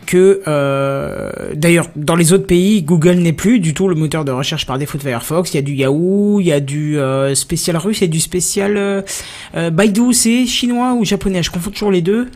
que 0.06 0.42
euh, 0.48 1.32
d'ailleurs 1.56 1.88
dans 1.96 2.16
les 2.16 2.32
autres 2.32 2.46
pays 2.46 2.84
Google 2.84 3.16
n'est 3.16 3.34
plus 3.34 3.60
du 3.60 3.74
tout 3.74 3.88
le 3.88 3.96
moteur 3.96 4.24
de 4.24 4.32
recherche 4.32 4.66
par 4.66 4.78
défaut 4.78 4.98
de 4.98 5.04
Firefox. 5.04 5.54
Il 5.54 5.56
y 5.56 5.60
a 5.60 5.64
du 5.64 5.74
Yahoo, 5.74 6.40
il 6.40 6.48
y 6.48 6.52
a 6.52 6.60
du 6.60 6.98
euh, 6.98 7.36
spécial 7.36 7.78
russe, 7.78 8.00
il 8.00 8.02
y 8.02 8.06
a 8.06 8.12
du 8.12 8.20
spécial 8.20 8.78
euh, 8.78 9.02
euh, 9.56 9.70
Baidu. 9.70 10.14
C'est 10.14 10.46
chinois 10.46 10.94
ou 10.94 11.04
japonais? 11.06 11.44
Je 11.44 11.52
confonds 11.52 11.72
toujours 11.72 11.92
les 11.92 12.02
deux. 12.02 12.30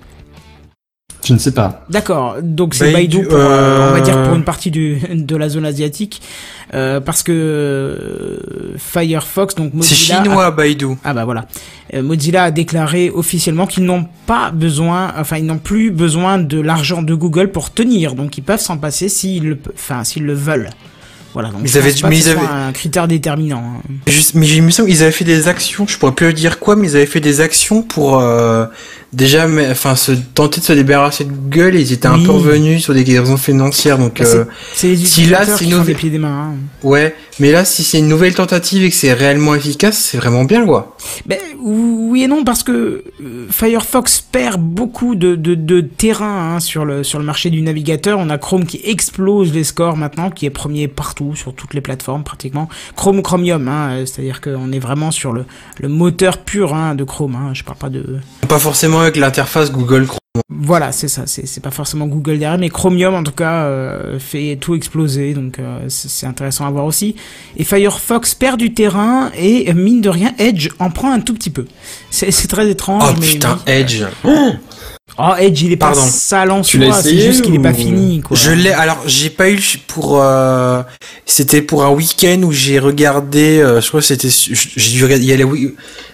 Je 1.29 1.33
ne 1.36 1.39
sais 1.39 1.51
pas. 1.53 1.86
D'accord, 1.89 2.38
donc 2.41 2.74
c'est 2.74 2.91
Baidu, 2.91 3.17
Baidu, 3.19 3.27
pour, 3.29 3.38
euh, 3.39 3.89
on 3.89 3.93
va 3.93 4.01
dire 4.01 4.17
euh, 4.17 4.25
pour 4.25 4.36
une 4.36 4.43
partie 4.43 4.71
du, 4.71 4.98
de 5.13 5.36
la 5.36 5.48
zone 5.48 5.63
asiatique, 5.65 6.21
euh, 6.74 7.00
parce 7.00 7.21
que 7.24 7.31
euh, 7.31 8.74
Firefox, 8.77 9.55
donc 9.55 9.71
C'est 9.74 9.77
Mozilla, 9.77 10.24
chinois, 10.24 10.51
Baidu. 10.51 10.88
ah 11.03 11.13
bah 11.13 11.25
voilà, 11.25 11.45
Euh, 11.93 12.01
Mozilla 12.01 12.43
a 12.45 12.51
déclaré 12.51 13.09
officiellement 13.09 13.67
qu'ils 13.67 13.83
n'ont 13.86 14.05
pas 14.25 14.51
besoin, 14.51 15.13
enfin 15.17 15.38
ils 15.38 15.45
n'ont 15.45 15.57
plus 15.59 15.91
besoin 15.91 16.38
de 16.39 16.59
l'argent 16.59 17.01
de 17.01 17.13
Google 17.13 17.51
pour 17.51 17.71
tenir, 17.71 18.15
donc 18.15 18.38
ils 18.38 18.43
peuvent 18.43 18.59
s'en 18.59 18.77
passer 18.77 19.07
s'ils 19.09 19.43
le, 19.50 19.57
enfin 19.75 20.03
s'ils 20.03 20.25
le 20.25 20.33
veulent. 20.33 20.69
Voilà, 21.33 21.50
donc 21.50 21.62
Ils 21.63 21.69
je 21.69 21.77
avaient- 21.77 21.93
mais 22.09 22.17
ils 22.17 22.29
avaient- 22.29 22.39
un 22.51 22.71
critère 22.71 23.07
déterminant. 23.07 23.62
hein. 23.77 23.81
Juste, 24.07 24.33
mais 24.33 24.48
j'ai 24.48 24.55
l'impression 24.57 24.86
qu'ils 24.88 25.03
avaient 25.03 25.12
fait 25.12 25.25
des 25.25 25.48
actions, 25.48 25.86
je 25.88 25.95
pourrais 26.00 26.12
plus 26.13 26.33
dire 26.33 26.57
quoi, 26.59 26.75
mais 26.75 26.88
ils 26.88 26.95
avaient 26.95 27.05
fait 27.05 27.19
des 27.19 27.39
actions 27.39 27.83
pour 27.83 28.17
euh, 28.19 28.65
déjà, 29.13 29.48
mais, 29.48 29.68
enfin, 29.70 29.96
se 29.96 30.12
tenter 30.12 30.60
de 30.62 30.66
se 30.66 30.74
débarrasser 30.74 31.24
de 31.25 31.32
Google. 31.32 31.75
Et 31.75 31.82
ils 31.82 31.92
étaient 31.94 32.08
un 32.08 32.18
Oui. 32.20 32.25
peu 32.25 32.32
revenus 32.32 32.82
sur 32.84 32.94
des 32.94 33.04
raisons 33.20 33.38
financières, 33.38 33.98
donc 33.98 34.20
Bah, 34.20 34.25
c'est- 34.25 34.38
euh, 34.38 34.46
C'est 34.74 34.96
si 34.96 35.25
là, 35.25 35.46
c'est 35.46 35.63
une 35.66 35.72
nouvelle- 35.72 35.86
des 35.88 35.94
pieds 35.96 36.10
et 36.10 36.12
des 36.12 36.20
mains. 36.20 36.51
hein. 36.51 36.56
ouais. 36.84 37.16
Mais 37.42 37.51
là, 37.54 37.63
si 37.63 37.84
c'est 37.86 38.00
une 38.00 38.10
nouvelle 38.10 38.36
tentative 38.36 38.84
et 38.84 38.89
que 38.89 38.96
c'est 38.96 39.13
réellement 39.13 39.56
efficace, 39.56 39.98
c'est 39.98 40.18
vraiment 40.18 40.44
bien, 40.44 40.66
quoi. 40.66 40.98
Ben, 41.25 41.38
oui 41.62 42.24
et 42.24 42.28
non 42.28 42.44
parce 42.44 42.63
que 42.63 42.72
euh, 43.24 43.48
Firefox 43.50 44.22
perd 44.30 44.62
beaucoup 44.62 45.16
de, 45.16 45.36
de, 45.36 45.56
de 45.56 45.80
terrain 45.82 46.56
hein, 46.56 46.60
sur 46.60 46.84
le 46.84 47.04
sur 47.06 47.18
le 47.18 47.24
marché 47.25 47.50
du 47.50 47.62
navigateur. 47.62 48.20
On 48.20 48.30
a 48.30 48.38
Chrome 48.38 48.66
qui 48.66 48.82
explose 48.84 49.54
les 49.54 49.63
scores 49.63 49.95
maintenant, 49.95 50.30
qui 50.32 50.45
est 50.45 50.50
premier 50.50 50.88
partout 50.89 51.34
sur 51.36 51.54
toutes 51.54 51.74
les 51.74 51.82
plateformes 51.82 52.24
pratiquement. 52.24 52.67
Chrome 52.98 53.19
ou 53.19 53.22
Chromium, 53.22 53.67
hein, 53.69 53.89
euh, 53.91 54.06
c'est-à-dire 54.06 54.41
qu'on 54.41 54.72
est 54.74 54.80
vraiment 54.80 55.12
sur 55.12 55.32
le 55.32 55.45
le 55.80 55.88
moteur 55.88 56.39
pur 56.39 56.76
de 56.95 57.04
Chrome. 57.06 57.38
Je 57.54 57.63
parle 57.63 57.78
pas 57.78 57.89
de 57.89 58.17
Pas 58.50 58.60
forcément 58.60 58.98
avec 59.01 59.17
l'interface 59.17 59.71
Google 59.71 60.05
Chrome. 60.05 60.19
voilà, 60.49 60.91
c'est 60.91 61.07
ça. 61.07 61.23
C'est 61.25 61.62
pas 61.63 61.71
forcément 61.71 62.07
Google 62.07 62.39
derrière, 62.39 62.57
mais 62.57 62.69
Chromium 62.69 63.13
en 63.13 63.23
tout 63.23 63.31
cas 63.31 63.63
euh, 63.63 64.19
fait 64.19 64.57
tout 64.59 64.75
exploser, 64.75 65.33
donc 65.33 65.59
euh, 65.59 65.85
c'est 65.88 66.27
intéressant 66.27 66.65
à 66.65 66.71
voir 66.71 66.85
aussi. 66.85 67.15
Et 67.57 67.63
Firefox 67.63 68.35
perd 68.35 68.59
du 68.59 68.73
terrain 68.73 69.31
et 69.38 69.73
mine 69.73 70.01
de 70.01 70.09
rien, 70.09 70.33
Edge 70.38 70.69
en 70.79 70.89
prend 70.89 71.12
un 71.12 71.19
tout 71.19 71.33
petit 71.33 71.49
peu. 71.49 71.65
C'est 72.09 72.47
très 72.47 72.69
étrange. 72.69 73.03
Oh 73.07 73.17
mais 73.19 73.27
putain, 73.27 73.59
oui. 73.65 73.73
Edge. 73.73 74.03
Oh, 74.23 74.51
Edge, 75.39 75.62
il 75.63 75.72
est 75.74 75.76
Pardon. 75.78 76.00
pas 76.02 76.08
sale 76.08 76.52
en 76.52 76.62
Tu 76.62 76.78
soi, 76.78 76.88
l'as 76.88 77.02
c'est 77.02 77.17
juste 77.19 77.41
qu'il 77.41 77.54
est 77.56 77.60
pas 77.60 77.72
ou- 77.72 77.76
fini, 77.76 78.22
quoi. 78.22 78.38
Je 78.38 78.52
l'ai. 78.52 78.72
Alors, 78.72 79.00
j'ai 79.06 79.30
pas 79.30 79.50
eu 79.50 79.60
pour. 79.88 80.22
euh, 80.22 80.82
C'était 81.26 81.62
pour 81.62 81.84
un 81.84 81.89
week-end 81.89 82.41
où 82.43 82.52
j'ai 82.52 82.80
regardé. 82.80 83.60
euh, 83.60 83.82
je 83.82 83.88
crois 83.89 84.00
que 84.00 84.06
c'était. 84.06 84.30
J'ai 84.30 84.91
dû 84.91 85.04
regarder. 85.04 85.24
Il 85.26 85.30
y 85.30 85.34
a 85.34 85.38
les 85.38 85.45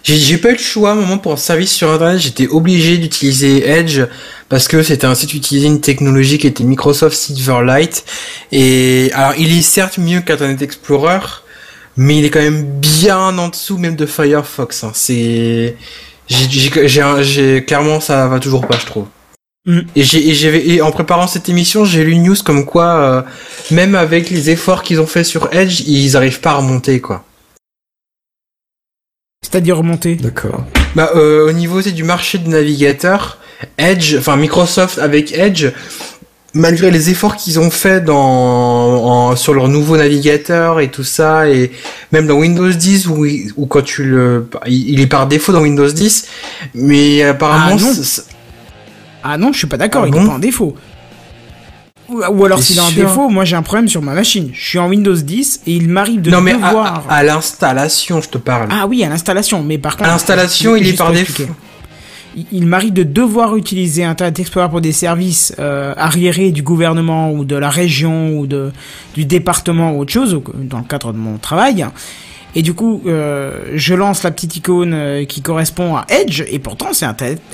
J'ai 0.04 0.16
j'ai 0.18 0.38
pas 0.38 0.50
eu 0.50 0.54
le 0.54 0.58
choix. 0.60 0.90
À 0.90 0.94
un 0.94 0.96
moment 0.96 1.18
pour 1.20 1.34
un 1.34 1.38
service 1.38 1.72
sur 1.72 1.92
internet, 1.92 2.20
j'étais 2.20 2.48
obligé 2.48 2.98
d'utiliser 2.98 3.68
Edge 3.70 4.02
parce 4.50 4.68
que 4.68 4.82
c'était 4.84 5.06
un 5.08 5.16
site 5.16 5.30
qui 5.32 5.38
utilisait 5.38 5.68
une 5.68 5.82
technologie 5.82 6.38
qui 6.38 6.48
était 6.48 6.64
Microsoft 6.64 7.16
Silverlight. 7.16 8.06
Et 8.52 9.12
alors, 9.14 9.34
il 9.38 9.56
est 9.58 9.62
certes 9.62 9.98
mieux 9.98 10.22
qu'Internet 10.22 10.62
Explorer, 10.62 11.20
mais 11.98 12.18
il 12.18 12.26
est 12.26 12.30
quand 12.30 12.42
même 12.42 12.64
bien 12.80 13.20
en 13.38 13.50
dessous 13.50 13.78
même 13.78 13.96
de 13.96 14.06
Firefox. 14.06 14.84
hein. 14.84 14.92
C'est. 14.94 15.76
J'ai- 16.28 16.50
J'ai 16.50 16.88
j'ai 16.88 17.02
un- 17.02 17.22
j'ai- 17.22 17.64
clairement 17.64 18.00
ça 18.00 18.28
va 18.28 18.40
toujours 18.40 18.66
pas, 18.68 18.78
je 18.80 18.86
trouve. 18.86 19.08
Mm. 19.68 19.80
Et 19.96 20.04
j'ai 20.04 20.30
et 20.30 20.34
j'ai 20.34 20.74
et 20.76 20.82
en 20.82 20.92
préparant 20.92 21.28
cette 21.28 21.50
émission, 21.50 21.86
j'ai 21.86 22.04
lu 22.04 22.12
une 22.14 22.24
news 22.24 22.36
comme 22.44 22.66
quoi 22.66 22.96
euh, 23.00 23.22
même 23.72 23.96
avec 23.96 24.30
les 24.30 24.50
efforts 24.50 24.84
qu'ils 24.84 25.00
ont 25.02 25.08
fait 25.08 25.24
sur 25.24 25.52
Edge, 25.54 25.82
ils 25.88 26.16
arrivent 26.18 26.40
pas 26.40 26.52
à 26.52 26.56
remonter 26.58 27.00
quoi. 27.02 27.24
C'est-à-dire 29.44 29.78
remonter. 29.78 30.16
D'accord. 30.16 30.64
Bah 30.96 31.12
euh, 31.16 31.48
au 31.48 31.52
niveau 31.52 31.82
c'est 31.82 31.92
du 31.92 32.04
marché 32.04 32.38
de 32.38 32.48
navigateurs, 32.48 33.38
Edge, 33.78 34.16
enfin 34.18 34.36
Microsoft 34.38 34.98
avec 35.00 35.32
Edge, 35.34 35.68
malgré 36.56 36.90
les 36.90 37.10
efforts 37.12 37.36
qu'ils 37.36 37.60
ont 37.60 37.70
fait 37.70 38.04
dans 38.04 38.16
en- 38.16 39.36
sur 39.36 39.54
leur 39.54 39.68
nouveau 39.68 39.98
navigateur 39.98 40.80
et 40.80 40.90
tout 40.90 41.04
ça 41.04 41.48
et 41.50 41.72
même 42.12 42.26
dans 42.26 42.36
Windows 42.36 42.70
10 42.72 43.08
où, 43.08 43.66
quand 43.68 43.84
tu 43.84 44.04
le 44.04 44.48
il 44.66 45.00
est 45.02 45.08
par 45.08 45.28
défaut 45.28 45.52
dans 45.52 45.62
Windows 45.62 45.88
10 45.92 46.28
mais 46.74 47.22
apparemment 47.24 47.76
Ah, 47.78 47.84
non. 47.84 47.94
Ah 49.28 49.38
non, 49.38 49.52
je 49.54 49.58
suis 49.60 49.68
pas 49.68 49.78
d'accord, 49.78 50.04
Ah 50.06 50.08
il 50.08 50.12
bon 50.14 50.24
est 50.24 50.28
pas 50.28 50.34
en 50.34 50.40
défaut. 50.40 50.76
Ou, 52.08 52.22
ou 52.24 52.46
alors 52.46 52.62
s'il 52.62 52.78
est 52.78 52.82
en 52.82 52.88
sûr 52.90 53.08
défaut, 53.08 53.30
moi 53.30 53.46
j'ai 53.46 53.56
un 53.56 53.64
problème 53.64 53.88
sur 53.88 54.02
ma 54.04 54.14
machine. 54.14 54.52
Je 54.54 54.64
suis 54.64 54.78
en 54.80 54.88
Windows 54.90 55.16
10 55.16 55.62
et 55.66 55.72
il 55.74 55.90
m'arrive 55.90 56.22
de 56.22 56.30
non 56.30 56.40
mais 56.42 56.52
à, 56.52 56.56
devoir... 56.58 57.04
à- 57.10 57.16
à 57.16 57.24
l'installation 57.24 58.22
je 58.22 58.30
te 58.30 58.38
parle. 58.38 58.68
Ah 58.72 58.86
oui, 58.88 59.04
à 59.04 59.10
l'installation, 59.10 59.64
mais 59.64 59.78
par 59.80 59.98
contre... 59.98 60.10
À 60.10 60.14
l'installation, 60.14 60.76
il 60.76 60.88
est 60.88 60.94
par 60.98 61.12
défaut. 61.12 61.44
Il- 62.52 62.68
m'arrive 62.68 62.94
de 62.94 63.04
devoir 63.04 63.56
utiliser 63.56 64.04
Internet 64.04 64.40
Explorer 64.40 64.70
pour 64.70 64.82
des 64.82 64.92
services 64.92 65.54
euh, 65.60 65.94
arriérés 65.98 66.52
du 66.52 66.64
gouvernement 66.64 67.32
ou 67.32 67.46
de 67.46 67.56
la 67.56 67.70
région 67.70 68.38
ou 68.38 68.46
de 68.48 68.72
du 69.14 69.26
département 69.26 69.94
ou 69.94 70.02
autre 70.02 70.12
chose, 70.12 70.42
que- 70.44 70.52
dans 70.58 70.80
le 70.80 70.84
cadre 70.84 71.14
de 71.14 71.18
mon 71.18 71.38
travail. 71.38 71.86
Et 72.58 72.62
du 72.62 72.74
coup, 72.74 73.02
euh, 73.06 73.64
je 73.76 73.94
lance 73.94 74.24
la 74.24 74.32
petite 74.32 74.56
icône 74.56 74.94
euh, 74.94 75.26
qui 75.26 75.42
correspond 75.42 75.96
à 75.98 76.06
Edge, 76.08 76.42
et 76.50 76.58
pourtant 76.60 76.94
c'est 76.94 77.06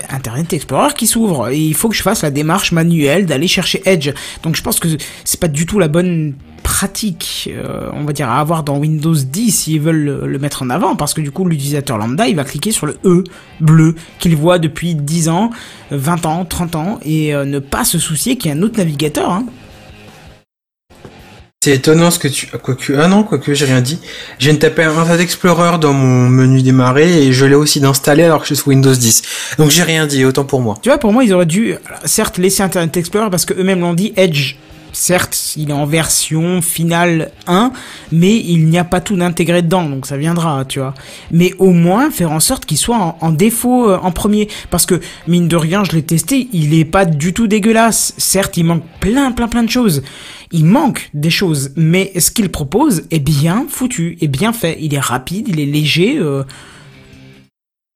Internet 0.09 0.53
Explorer 0.53 0.93
qui 0.95 1.07
s'ouvre. 1.07 1.49
Et 1.49 1.57
il 1.59 1.73
faut 1.73 1.89
que 1.89 1.95
je 1.95 2.03
fasse 2.03 2.21
la 2.21 2.29
démarche 2.29 2.71
manuelle 2.71 3.25
d'aller 3.25 3.47
chercher 3.47 3.81
Edge. 3.85 4.11
Donc 4.43 4.55
je 4.55 4.61
pense 4.61 4.79
que 4.79 4.87
c'est 5.25 5.39
pas 5.39 5.47
du 5.47 5.65
tout 5.65 5.79
la 5.79 5.87
bonne 5.87 6.35
pratique, 6.61 7.49
euh, 7.53 7.89
on 7.93 8.03
va 8.03 8.13
dire, 8.13 8.29
à 8.29 8.39
avoir 8.39 8.63
dans 8.63 8.77
Windows 8.77 9.13
10 9.13 9.51
s'ils 9.51 9.81
veulent 9.81 10.03
le, 10.03 10.27
le 10.27 10.39
mettre 10.39 10.63
en 10.63 10.69
avant, 10.69 10.95
parce 10.95 11.13
que 11.13 11.21
du 11.21 11.31
coup 11.31 11.45
l'utilisateur 11.45 11.97
lambda, 11.97 12.27
il 12.27 12.35
va 12.35 12.43
cliquer 12.43 12.71
sur 12.71 12.85
le 12.85 12.97
E 13.05 13.23
bleu 13.59 13.95
qu'il 14.19 14.35
voit 14.35 14.59
depuis 14.59 14.95
10 14.95 15.29
ans, 15.29 15.51
20 15.91 16.25
ans, 16.25 16.45
30 16.45 16.75
ans, 16.75 16.99
et 17.03 17.33
euh, 17.33 17.45
ne 17.45 17.59
pas 17.59 17.83
se 17.83 17.99
soucier 17.99 18.37
qu'il 18.37 18.51
y 18.51 18.53
a 18.53 18.57
un 18.57 18.61
autre 18.61 18.77
navigateur. 18.77 19.31
Hein. 19.31 19.45
C'est 21.63 21.75
étonnant 21.75 22.09
ce 22.09 22.17
que 22.17 22.27
tu 22.27 22.47
quoique 22.47 22.91
ah 22.93 23.07
non 23.07 23.21
quoique 23.21 23.53
j'ai 23.53 23.65
rien 23.65 23.81
dit. 23.81 23.99
Je 24.39 24.45
viens 24.45 24.55
de 24.55 24.59
taper 24.59 24.81
Internet 24.81 25.21
Explorer 25.21 25.77
dans 25.77 25.93
mon 25.93 26.27
menu 26.27 26.63
démarrer 26.63 27.27
et 27.27 27.33
je 27.33 27.45
l'ai 27.45 27.53
aussi 27.53 27.79
d'installer 27.79 28.23
alors 28.23 28.41
que 28.41 28.47
je 28.47 28.55
suis 28.55 28.63
sous 28.63 28.69
Windows 28.71 28.95
10. 28.95 29.21
Donc 29.59 29.69
j'ai 29.69 29.83
rien 29.83 30.07
dit 30.07 30.25
autant 30.25 30.43
pour 30.43 30.59
moi. 30.59 30.79
Tu 30.81 30.89
vois, 30.89 30.97
pour 30.97 31.13
moi, 31.13 31.23
ils 31.23 31.31
auraient 31.35 31.45
dû, 31.45 31.75
certes, 32.03 32.39
laisser 32.39 32.63
Internet 32.63 32.97
Explorer 32.97 33.29
parce 33.29 33.45
que 33.45 33.53
eux-mêmes 33.53 33.81
l'ont 33.81 33.93
dit, 33.93 34.11
Edge 34.15 34.55
certes, 34.93 35.53
il 35.57 35.69
est 35.69 35.73
en 35.73 35.85
version 35.85 36.61
finale 36.61 37.31
1, 37.47 37.71
mais 38.11 38.37
il 38.37 38.67
n'y 38.67 38.77
a 38.77 38.83
pas 38.83 39.01
tout 39.01 39.15
d'intégré 39.15 39.61
dedans, 39.61 39.87
donc 39.89 40.05
ça 40.05 40.17
viendra, 40.17 40.65
tu 40.65 40.79
vois. 40.79 40.93
Mais 41.31 41.53
au 41.59 41.71
moins 41.71 42.11
faire 42.11 42.31
en 42.31 42.39
sorte 42.39 42.65
qu'il 42.65 42.77
soit 42.77 43.17
en, 43.19 43.31
défaut 43.31 43.89
euh, 43.89 43.97
en 44.01 44.11
premier, 44.11 44.47
parce 44.69 44.85
que 44.85 44.99
mine 45.27 45.47
de 45.47 45.55
rien, 45.55 45.83
je 45.83 45.91
l'ai 45.93 46.03
testé, 46.03 46.49
il 46.53 46.73
est 46.73 46.85
pas 46.85 47.05
du 47.05 47.33
tout 47.33 47.47
dégueulasse. 47.47 48.13
Certes, 48.17 48.57
il 48.57 48.65
manque 48.65 48.83
plein, 48.99 49.31
plein, 49.31 49.47
plein 49.47 49.63
de 49.63 49.69
choses. 49.69 50.03
Il 50.51 50.65
manque 50.65 51.09
des 51.13 51.29
choses, 51.29 51.71
mais 51.75 52.11
ce 52.19 52.31
qu'il 52.31 52.49
propose 52.49 53.03
est 53.11 53.19
bien 53.19 53.65
foutu, 53.69 54.17
est 54.21 54.27
bien 54.27 54.51
fait. 54.53 54.77
Il 54.81 54.93
est 54.93 54.99
rapide, 54.99 55.47
il 55.47 55.59
est 55.59 55.65
léger. 55.65 56.17
euh, 56.17 56.43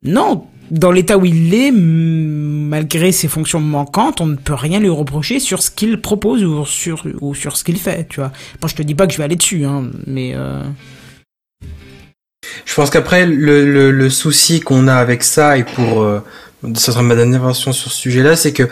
Non, 0.03 0.45
dans 0.71 0.91
l'état 0.91 1.17
où 1.17 1.25
il 1.25 1.53
est, 1.53 1.71
malgré 1.71 3.11
ses 3.11 3.27
fonctions 3.27 3.59
manquantes, 3.59 4.21
on 4.21 4.25
ne 4.25 4.35
peut 4.35 4.53
rien 4.53 4.79
lui 4.79 4.89
reprocher 4.89 5.39
sur 5.39 5.61
ce 5.61 5.71
qu'il 5.71 6.01
propose 6.01 6.43
ou 6.43 6.65
sur, 6.65 7.05
ou 7.21 7.35
sur 7.35 7.57
ce 7.57 7.63
qu'il 7.63 7.77
fait, 7.77 8.07
tu 8.09 8.19
vois. 8.19 8.31
Bon, 8.61 8.67
je 8.67 8.75
te 8.75 8.81
dis 8.81 8.95
pas 8.95 9.07
que 9.07 9.13
je 9.13 9.17
vais 9.17 9.23
aller 9.23 9.35
dessus, 9.35 9.65
hein, 9.65 9.89
mais 10.07 10.33
euh... 10.35 10.63
Je 12.65 12.73
pense 12.75 12.89
qu'après, 12.89 13.25
le, 13.25 13.91
le, 13.91 14.09
souci 14.09 14.59
qu'on 14.59 14.87
a 14.87 14.95
avec 14.95 15.23
ça, 15.23 15.57
et 15.57 15.63
pour... 15.63 16.01
Euh, 16.01 16.23
ça 16.75 16.91
sera 16.91 17.03
ma 17.03 17.15
dernière 17.15 17.43
version 17.43 17.71
sur 17.73 17.91
ce 17.91 17.97
sujet-là, 17.99 18.35
c'est 18.35 18.53
que 18.53 18.67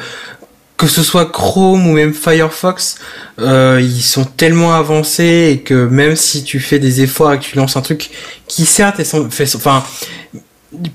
que 0.76 0.88
ce 0.88 1.04
soit 1.04 1.32
Chrome 1.32 1.88
ou 1.88 1.94
même 1.94 2.14
Firefox, 2.14 2.98
euh, 3.40 3.80
ils 3.82 4.02
sont 4.02 4.26
tellement 4.26 4.74
avancés 4.74 5.52
et 5.54 5.60
que 5.62 5.86
même 5.88 6.16
si 6.16 6.44
tu 6.44 6.60
fais 6.60 6.80
des 6.80 7.02
efforts 7.02 7.34
et 7.34 7.40
que 7.40 7.44
tu 7.44 7.56
lances 7.58 7.78
un 7.78 7.82
truc 7.82 8.10
qui 8.48 8.66
certes 8.66 9.00
est 9.00 9.06
sans- 9.06 9.26
enfin, 9.26 9.84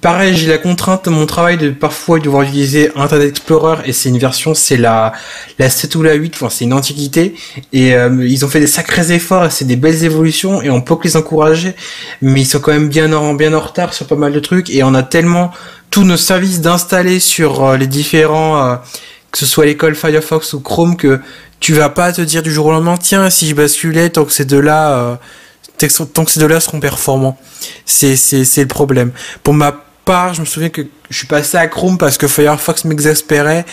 pareil, 0.01 0.37
j'ai 0.37 0.47
la 0.47 0.59
contrainte 0.59 1.05
de 1.07 1.11
mon 1.11 1.27
travail 1.27 1.57
de 1.57 1.71
parfois 1.71 2.19
devoir 2.19 2.43
utiliser 2.43 2.91
Internet 2.97 3.31
Explorer 3.31 3.83
et 3.85 3.93
c'est 3.93 4.09
une 4.09 4.19
version, 4.19 4.55
c'est 4.55 4.77
la 4.77 5.13
la 5.59 5.71
7 5.71 5.95
ou 5.95 6.03
la 6.03 6.15
8, 6.15 6.35
enfin 6.35 6.49
c'est 6.51 6.65
une 6.65 6.73
antiquité 6.73 7.35
et 7.73 7.95
euh, 7.95 8.27
ils 8.27 8.45
ont 8.45 8.49
fait 8.49 8.61
des 8.61 8.67
sacrés 8.67 9.13
efforts 9.13 9.47
et 9.47 9.51
c'est 9.51 9.65
des 9.65 9.77
belles 9.77 10.05
évolutions 10.05 10.63
et 10.63 10.71
on 10.71 10.81
peut 10.81 10.97
que 10.97 11.05
les 11.05 11.17
encourager, 11.17 11.75
mais 12.23 12.43
ils 12.43 12.47
sont 12.47 12.61
quand 12.61 12.73
même 12.73 12.89
bien 12.89 13.13
en 13.13 13.35
bien 13.35 13.53
en 13.55 13.61
retard 13.61 13.95
sur 13.95 14.07
pas 14.07 14.17
mal 14.17 14.33
de 14.33 14.41
trucs 14.41 14.71
et 14.71 14.83
on 14.83 14.95
a 14.95 15.03
tellement 15.03 15.51
tous 15.91 16.05
nos 16.05 16.17
services 16.17 16.61
d'installer 16.61 17.21
sur 17.21 17.65
euh, 17.65 17.77
les 17.77 17.87
différents 17.87 18.63
euh, 18.63 18.77
que 19.31 19.39
ce 19.39 19.47
soit 19.47 19.67
l'école 19.67 19.95
Firefox 19.95 20.55
ou 20.55 20.61
Chrome 20.61 20.97
que 20.97 21.21
tu 21.61 21.75
vas 21.75 21.89
pas 21.89 22.13
te 22.13 22.23
dire 22.23 22.43
du 22.43 22.53
jour 22.53 22.67
au 22.67 22.73
lendemain 22.73 22.97
tiens 22.97 23.31
si 23.31 23.49
je 23.49 23.55
basculais 23.55 24.11
tant 24.11 24.25
que 24.25 24.33
ces 24.33 24.45
deux 24.45 24.61
là 24.61 25.19
tant 25.87 26.25
que 26.25 26.31
ces 26.31 26.41
deux 26.41 26.47
là 26.47 26.61
seront 26.61 26.81
performants 26.81 27.39
c'est 27.85 28.17
c'est 28.17 28.45
c'est 28.45 28.63
le 28.63 28.69
problème. 28.69 29.13
Pour 29.43 29.55
ma 29.55 29.73
part 30.05 30.35
je 30.35 30.41
me 30.41 30.47
souviens 30.47 30.71
que 30.71 30.87
je 31.11 31.17
suis 31.17 31.27
passé 31.27 31.57
à 31.57 31.67
Chrome 31.67 31.99
parce 31.99 32.19
que 32.19 32.27
Firefox 32.27 32.85
m'exaspérait 32.85 33.65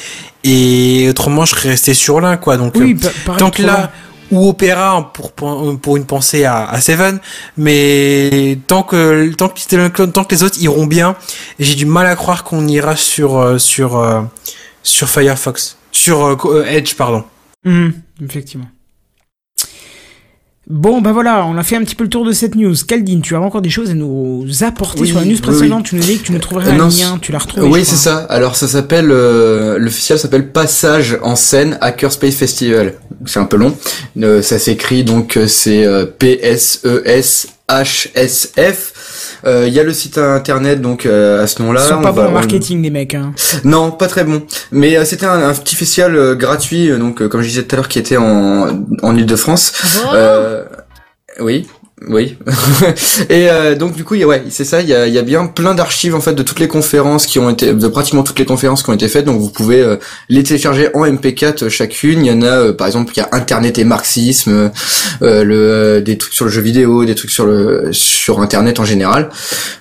et 0.44 1.08
autrement 1.10 1.46
je 1.46 1.56
serais 1.56 1.70
resté 1.70 1.94
sur 1.94 2.22
l'un 2.22 2.38
quoi. 2.38 2.58
Donc 2.58 2.74
oui, 2.76 2.98
euh, 3.04 3.34
tant 3.38 3.50
que 3.52 3.62
là 3.62 3.92
ou 4.32 4.50
Opera 4.50 5.12
pour 5.14 5.32
pour 5.32 5.80
pour 5.80 5.98
une 5.98 6.06
pensée 6.06 6.46
à, 6.46 6.66
à 6.66 6.82
Seven 6.82 7.20
mais 7.58 8.58
tant 8.68 8.84
que 8.84 9.32
tant 9.36 9.50
que 9.50 9.60
Little 9.60 9.92
Clone, 9.92 10.12
tant 10.12 10.24
que 10.24 10.34
les 10.34 10.44
autres 10.44 10.60
iront 10.60 10.88
bien 10.88 11.16
j'ai 11.60 11.76
du 11.76 11.86
mal 11.86 12.08
à 12.08 12.16
croire 12.16 12.44
qu'on 12.44 12.68
ira 12.68 12.96
sur 12.96 13.38
euh, 13.38 13.58
sur 13.58 13.98
euh, 13.98 14.22
sur 14.84 15.10
Firefox. 15.10 15.78
Sur 15.92 16.26
euh, 16.26 16.38
euh, 16.46 16.66
Edge 16.66 16.96
pardon. 16.96 17.24
Mhm, 17.66 17.94
effectivement. 18.24 18.68
Bon, 20.68 21.00
bah 21.00 21.12
voilà, 21.12 21.46
on 21.46 21.58
a 21.58 21.64
fait 21.64 21.76
un 21.76 21.84
petit 21.84 21.94
peu 21.94 22.04
le 22.04 22.10
tour 22.10 22.26
de 22.26 22.32
cette 22.32 22.56
news. 22.56 22.74
Caldine, 22.88 23.22
tu 23.22 23.36
as 23.36 23.42
encore 23.42 23.62
des 23.62 23.70
choses 23.70 23.92
à 23.92 23.94
nous 23.94 24.48
apporter 24.62 25.02
Oui, 25.02 25.08
sur 25.10 25.20
la 25.20 25.26
news 25.26 25.38
précédente. 25.40 25.84
oui. 25.84 25.90
Tu 25.90 25.96
nous 25.96 26.02
dis 26.02 26.18
que 26.18 26.24
tu 26.24 26.32
nous 26.32 26.40
trouverais 26.40 26.72
un 26.72 26.88
lien, 26.90 27.20
tu 27.22 27.32
l'as 27.32 27.38
retrouvé. 27.38 27.68
Oui, 27.68 27.86
c'est 27.86 27.96
ça. 27.96 28.18
Alors 28.30 28.56
ça 28.56 28.68
s'appelle 28.68 29.12
euh, 29.12 29.78
l'officiel 29.78 30.18
s'appelle 30.18 30.52
Passage 30.52 31.20
en 31.22 31.36
scène 31.36 31.78
Hackerspace 31.82 32.36
Festival. 32.36 32.96
C'est 33.28 33.40
un 33.40 33.46
peu 33.46 33.58
long. 33.58 33.78
Euh, 34.22 34.42
ça 34.42 34.58
s'écrit 34.58 35.04
donc 35.04 35.38
euh, 35.38 35.48
c'est 35.48 35.86
euh, 35.86 36.06
P 36.06 36.40
Il 39.46 39.74
y 39.74 39.80
a 39.80 39.84
le 39.84 39.94
site 39.94 40.18
internet 40.18 40.82
donc 40.82 41.06
euh, 41.06 41.44
à 41.44 41.48
ce 41.48 41.62
nom-là. 41.62 41.82
Ils 41.84 41.90
sont 41.90 41.96
On 41.96 42.02
pas 42.02 42.12
va- 42.12 42.22
bons 42.24 42.28
en 42.28 42.32
on- 42.32 42.34
marketing, 42.34 42.82
les 42.82 42.90
mecs. 42.90 43.14
Hein. 43.14 43.34
Non, 43.64 43.92
pas 43.92 44.08
très 44.08 44.24
bon. 44.24 44.42
Mais 44.72 44.98
euh, 44.98 45.06
c'était 45.06 45.26
un, 45.26 45.50
un 45.50 45.54
petit 45.54 45.76
festival 45.76 46.16
euh, 46.16 46.36
gratuit, 46.36 46.90
euh, 46.90 46.98
donc 46.98 47.22
euh, 47.22 47.28
comme 47.30 47.42
je 47.42 47.48
disais 47.48 47.64
tout 47.64 47.76
à 47.76 47.78
l'heure, 47.78 47.88
qui 47.88 48.00
était 48.00 48.18
en 48.18 48.86
en 49.04 49.16
Île-de-France. 49.16 49.74
Bon, 50.04 50.10
Euh, 50.14 50.64
oui, 51.40 51.68
oui. 52.10 52.38
et 53.30 53.50
euh, 53.50 53.76
donc 53.76 53.96
du 53.96 54.04
coup, 54.04 54.16
il 54.16 54.22
y 54.22 54.24
a, 54.24 54.28
ouais, 54.28 54.44
c'est 54.50 54.66
ça. 54.66 54.82
Il 54.82 54.88
y 54.88 54.94
a, 54.94 55.08
y 55.08 55.18
a 55.18 55.22
bien 55.22 55.48
plein 55.48 55.76
d'archives 55.76 56.16
en 56.16 56.22
fait 56.22 56.34
de 56.34 56.44
toutes 56.44 56.60
les 56.60 56.68
conférences 56.68 57.26
qui 57.26 57.40
ont 57.40 57.50
été, 57.50 57.74
de 57.74 57.88
pratiquement 57.88 58.24
toutes 58.24 58.40
les 58.40 58.46
conférences 58.46 58.84
qui 58.84 58.90
ont 58.90 58.94
été 58.94 59.08
faites. 59.08 59.26
Donc 59.26 59.40
vous 59.40 59.50
pouvez 59.50 59.82
euh, 59.82 59.98
les 60.30 60.44
télécharger 60.44 60.90
en 60.94 61.06
MP4 61.06 61.70
chacune. 61.70 62.26
Il 62.26 62.28
y 62.28 62.32
en 62.32 62.42
a, 62.42 62.46
euh, 62.46 62.74
par 62.74 62.88
exemple, 62.88 63.14
il 63.16 63.20
y 63.20 63.24
a 63.24 63.30
Internet 63.32 63.78
et 63.78 63.84
marxisme, 63.84 64.72
euh, 65.22 65.44
le 65.44 65.56
euh, 65.76 66.02
des 66.02 66.18
trucs 66.18 66.34
sur 66.34 66.46
le 66.46 66.52
jeu 66.52 66.62
vidéo, 66.62 67.06
des 67.06 67.16
trucs 67.16 67.32
sur 67.32 67.46
le 67.46 67.90
sur 67.92 68.42
Internet 68.42 68.80
en 68.80 68.86
général. 68.86 69.30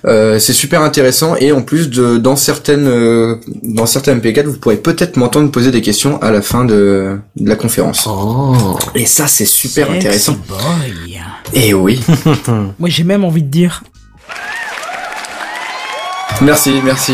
Euh, 0.05 0.39
c'est 0.39 0.53
super 0.53 0.81
intéressant 0.81 1.35
et 1.35 1.51
en 1.51 1.61
plus 1.61 1.89
de 1.89 2.17
dans 2.17 2.35
certaines 2.35 2.87
euh, 2.87 3.35
dans 3.63 3.85
certains 3.85 4.15
MP4, 4.15 4.45
vous 4.45 4.57
pourrez 4.57 4.77
peut-être 4.77 5.17
m'entendre 5.17 5.51
poser 5.51 5.71
des 5.71 5.81
questions 5.81 6.21
à 6.21 6.31
la 6.31 6.41
fin 6.41 6.65
de, 6.65 7.17
de 7.35 7.49
la 7.49 7.55
conférence. 7.55 8.07
Oh. 8.09 8.77
Et 8.95 9.05
ça, 9.05 9.27
c'est 9.27 9.45
super 9.45 9.91
intéressant. 9.91 10.37
boy. 10.47 11.19
Et 11.53 11.73
oui. 11.73 12.01
Moi, 12.79 12.89
j'ai 12.89 13.03
même 13.03 13.23
envie 13.23 13.43
de 13.43 13.49
dire. 13.49 13.83
Merci, 16.41 16.73
merci. 16.83 17.13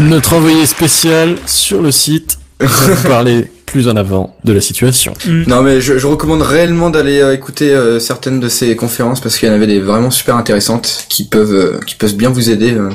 Notre 0.00 0.34
envoyé 0.34 0.66
spécial 0.66 1.36
sur 1.46 1.80
le 1.80 1.92
site 1.92 2.38
va 2.58 2.66
vous 2.66 3.08
parler 3.08 3.50
plus 3.66 3.88
en 3.88 3.94
avant 3.96 4.36
de 4.42 4.52
la 4.52 4.60
situation. 4.60 5.14
Non 5.46 5.62
mais 5.62 5.80
je, 5.80 5.96
je 5.96 6.06
recommande 6.08 6.42
réellement 6.42 6.90
d'aller 6.90 7.20
euh, 7.20 7.32
écouter 7.32 7.72
euh, 7.72 8.00
certaines 8.00 8.40
de 8.40 8.48
ces 8.48 8.74
conférences 8.74 9.20
parce 9.20 9.38
qu'il 9.38 9.48
y 9.48 9.52
en 9.52 9.54
avait 9.54 9.68
des 9.68 9.78
vraiment 9.78 10.10
super 10.10 10.36
intéressantes 10.36 11.06
qui 11.08 11.28
peuvent 11.28 11.54
euh, 11.54 11.80
qui 11.86 11.94
peuvent 11.94 12.16
bien 12.16 12.30
vous 12.30 12.50
aider 12.50 12.72
euh, 12.74 12.90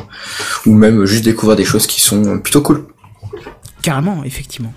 ou 0.66 0.74
même 0.74 1.06
juste 1.06 1.24
découvrir 1.24 1.56
des 1.56 1.64
choses 1.64 1.88
qui 1.88 2.02
sont 2.02 2.40
plutôt 2.40 2.62
cool. 2.62 2.86
Carrément, 3.82 4.24
effectivement. 4.26 4.74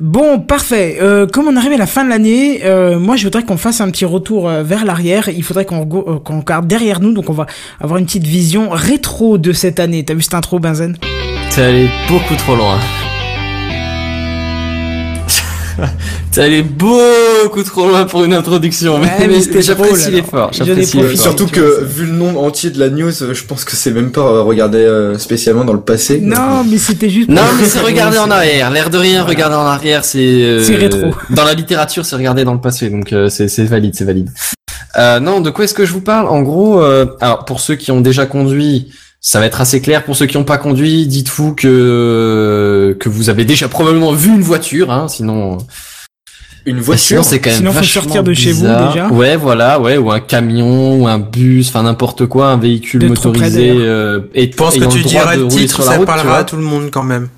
Bon, 0.00 0.38
parfait. 0.38 0.98
Euh, 1.00 1.26
comme 1.26 1.48
on 1.48 1.56
arrive 1.56 1.72
à 1.72 1.76
la 1.76 1.86
fin 1.86 2.04
de 2.04 2.10
l'année, 2.10 2.60
euh, 2.64 2.98
moi 2.98 3.16
je 3.16 3.24
voudrais 3.24 3.42
qu'on 3.42 3.56
fasse 3.56 3.80
un 3.80 3.90
petit 3.90 4.04
retour 4.04 4.48
euh, 4.48 4.62
vers 4.62 4.84
l'arrière. 4.84 5.28
Il 5.28 5.42
faudrait 5.42 5.64
qu'on 5.64 5.86
qu'on 5.86 6.40
regarde 6.40 6.68
derrière 6.68 7.00
nous, 7.00 7.12
donc 7.12 7.30
on 7.30 7.32
va 7.32 7.46
avoir 7.80 7.98
une 7.98 8.06
petite 8.06 8.26
vision 8.26 8.68
rétro 8.70 9.38
de 9.38 9.52
cette 9.52 9.80
année. 9.80 10.04
T'as 10.04 10.14
vu 10.14 10.22
cette 10.22 10.34
intro, 10.34 10.60
Benzen? 10.60 10.96
T'es 11.54 11.62
allé 11.62 11.88
beaucoup 12.08 12.36
trop 12.36 12.54
loin. 12.54 12.78
T'es 16.32 16.40
allé 16.42 16.62
beaucoup 16.62 17.62
trop 17.64 17.88
loin 17.88 18.04
pour 18.04 18.24
une 18.24 18.34
introduction. 18.34 19.00
Ouais, 19.00 19.08
mais 19.20 19.38
mais 19.52 19.62
j'apprécie 19.62 20.10
l'effort. 20.10 20.50
Surtout 21.14 21.46
que 21.46 21.84
vu 21.84 22.06
le 22.06 22.12
nom 22.12 22.38
entier 22.44 22.70
de 22.70 22.78
la 22.78 22.90
news, 22.90 23.10
je 23.10 23.44
pense 23.44 23.64
que 23.64 23.76
c'est 23.76 23.90
même 23.92 24.10
pas 24.12 24.42
regardé 24.42 24.78
euh, 24.78 25.18
spécialement 25.18 25.64
dans 25.64 25.72
le 25.72 25.80
passé. 25.80 26.20
Non, 26.20 26.64
mais 26.68 26.78
c'était 26.78 27.08
juste. 27.10 27.28
Non, 27.28 27.42
mais 27.58 27.64
c'est 27.66 27.80
regarder 27.80 28.18
en 28.18 28.30
arrière. 28.30 28.70
L'air 28.70 28.90
de 28.90 28.98
rien, 28.98 29.22
regarder 29.24 29.56
en 29.56 29.66
arrière, 29.66 30.04
c'est. 30.04 30.18
euh, 30.18 30.62
C'est 30.62 30.76
rétro. 30.76 31.14
Dans 31.30 31.44
la 31.44 31.54
littérature, 31.54 32.04
c'est 32.04 32.16
regarder 32.16 32.44
dans 32.44 32.54
le 32.54 32.60
passé, 32.60 32.90
donc 32.90 33.12
euh, 33.12 33.28
c'est 33.28 33.48
c'est 33.48 33.64
valide, 33.64 33.94
c'est 33.94 34.04
valide. 34.04 34.30
Euh, 34.96 35.20
non, 35.20 35.40
de 35.40 35.50
quoi 35.50 35.64
est-ce 35.64 35.74
que 35.74 35.84
je 35.84 35.92
vous 35.92 36.00
parle? 36.00 36.26
En 36.28 36.42
gros, 36.42 36.80
euh, 36.82 37.06
alors 37.20 37.44
pour 37.44 37.60
ceux 37.60 37.74
qui 37.76 37.92
ont 37.92 38.00
déjà 38.00 38.26
conduit, 38.26 38.88
ça 39.20 39.40
va 39.40 39.46
être 39.46 39.60
assez 39.60 39.80
clair. 39.80 40.04
Pour 40.04 40.16
ceux 40.16 40.26
qui 40.26 40.36
n'ont 40.36 40.44
pas 40.44 40.58
conduit, 40.58 41.06
dites-vous 41.06 41.54
que 41.54 42.96
que 43.00 43.08
vous 43.08 43.30
avez 43.30 43.44
déjà 43.44 43.68
probablement 43.68 44.12
vu 44.12 44.30
une 44.30 44.42
voiture, 44.42 44.90
hein, 44.90 45.08
sinon. 45.08 45.58
Une 46.66 46.74
Sinon, 46.74 46.84
voiture. 46.84 47.24
c'est 47.24 47.38
quand 47.40 47.48
même 47.50 47.58
Sinon, 47.58 47.70
faut 47.72 47.78
vachement 47.78 48.02
sortir 48.02 48.22
de 48.22 48.34
chez 48.34 48.52
vous, 48.52 48.62
bizarre. 48.62 48.92
déjà. 48.92 49.08
Ouais, 49.08 49.36
voilà, 49.36 49.80
ouais, 49.80 49.96
ou 49.96 50.10
un 50.10 50.20
camion, 50.20 51.00
ou 51.00 51.08
un 51.08 51.18
bus, 51.18 51.68
enfin 51.68 51.82
n'importe 51.82 52.26
quoi, 52.26 52.48
un 52.48 52.58
véhicule 52.58 53.00
De 53.08 53.14
trop 53.14 53.30
près 53.30 53.44
motorisé 53.48 53.72
euh, 53.78 54.20
et 54.34 54.50
je 54.50 54.56
pense 54.56 54.76
que 54.76 54.84
tu 54.84 55.00
diras 55.02 55.36
de 55.36 55.42
le 55.42 55.48
titre 55.48 55.82
ça 55.82 55.96
route, 55.96 56.06
parlera 56.06 56.38
à 56.38 56.44
tout 56.44 56.56
le 56.56 56.62
monde 56.62 56.90
quand 56.92 57.04
même 57.04 57.28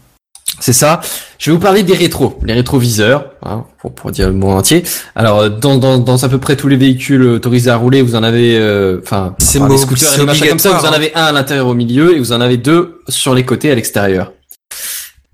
C'est 0.60 0.74
ça. 0.74 1.00
Je 1.38 1.50
vais 1.50 1.56
vous 1.56 1.62
parler 1.62 1.82
des 1.82 1.94
rétros, 1.94 2.38
les 2.44 2.52
rétroviseurs, 2.52 3.30
hein, 3.42 3.64
pour, 3.80 3.92
pour 3.94 4.10
dire 4.10 4.28
le 4.28 4.34
mot 4.34 4.50
entier. 4.50 4.84
Alors, 5.16 5.40
euh, 5.40 5.48
dans, 5.48 5.78
dans, 5.78 5.98
dans 5.98 6.22
à 6.22 6.28
peu 6.28 6.38
près 6.38 6.54
tous 6.54 6.68
les 6.68 6.76
véhicules 6.76 7.22
autorisés 7.22 7.70
à 7.70 7.76
rouler, 7.76 8.02
vous 8.02 8.14
en 8.14 8.22
avez, 8.22 8.58
euh, 8.58 9.00
enfin, 9.02 9.34
les 9.40 9.78
scooters 9.78 10.14
et 10.14 10.18
les 10.18 10.26
machins 10.26 10.48
comme 10.48 10.58
ça, 10.58 10.68
vous 10.70 10.84
en 10.84 10.92
obligatoire, 10.92 10.94
avez 10.94 11.14
un 11.14 11.24
à 11.24 11.32
l'intérieur 11.32 11.66
au 11.66 11.74
milieu 11.74 12.14
et 12.14 12.18
vous 12.18 12.32
en 12.32 12.42
avez 12.42 12.58
deux 12.58 13.00
sur 13.08 13.34
les 13.34 13.44
côtés 13.44 13.70
à 13.70 13.74
l'extérieur. 13.74 14.32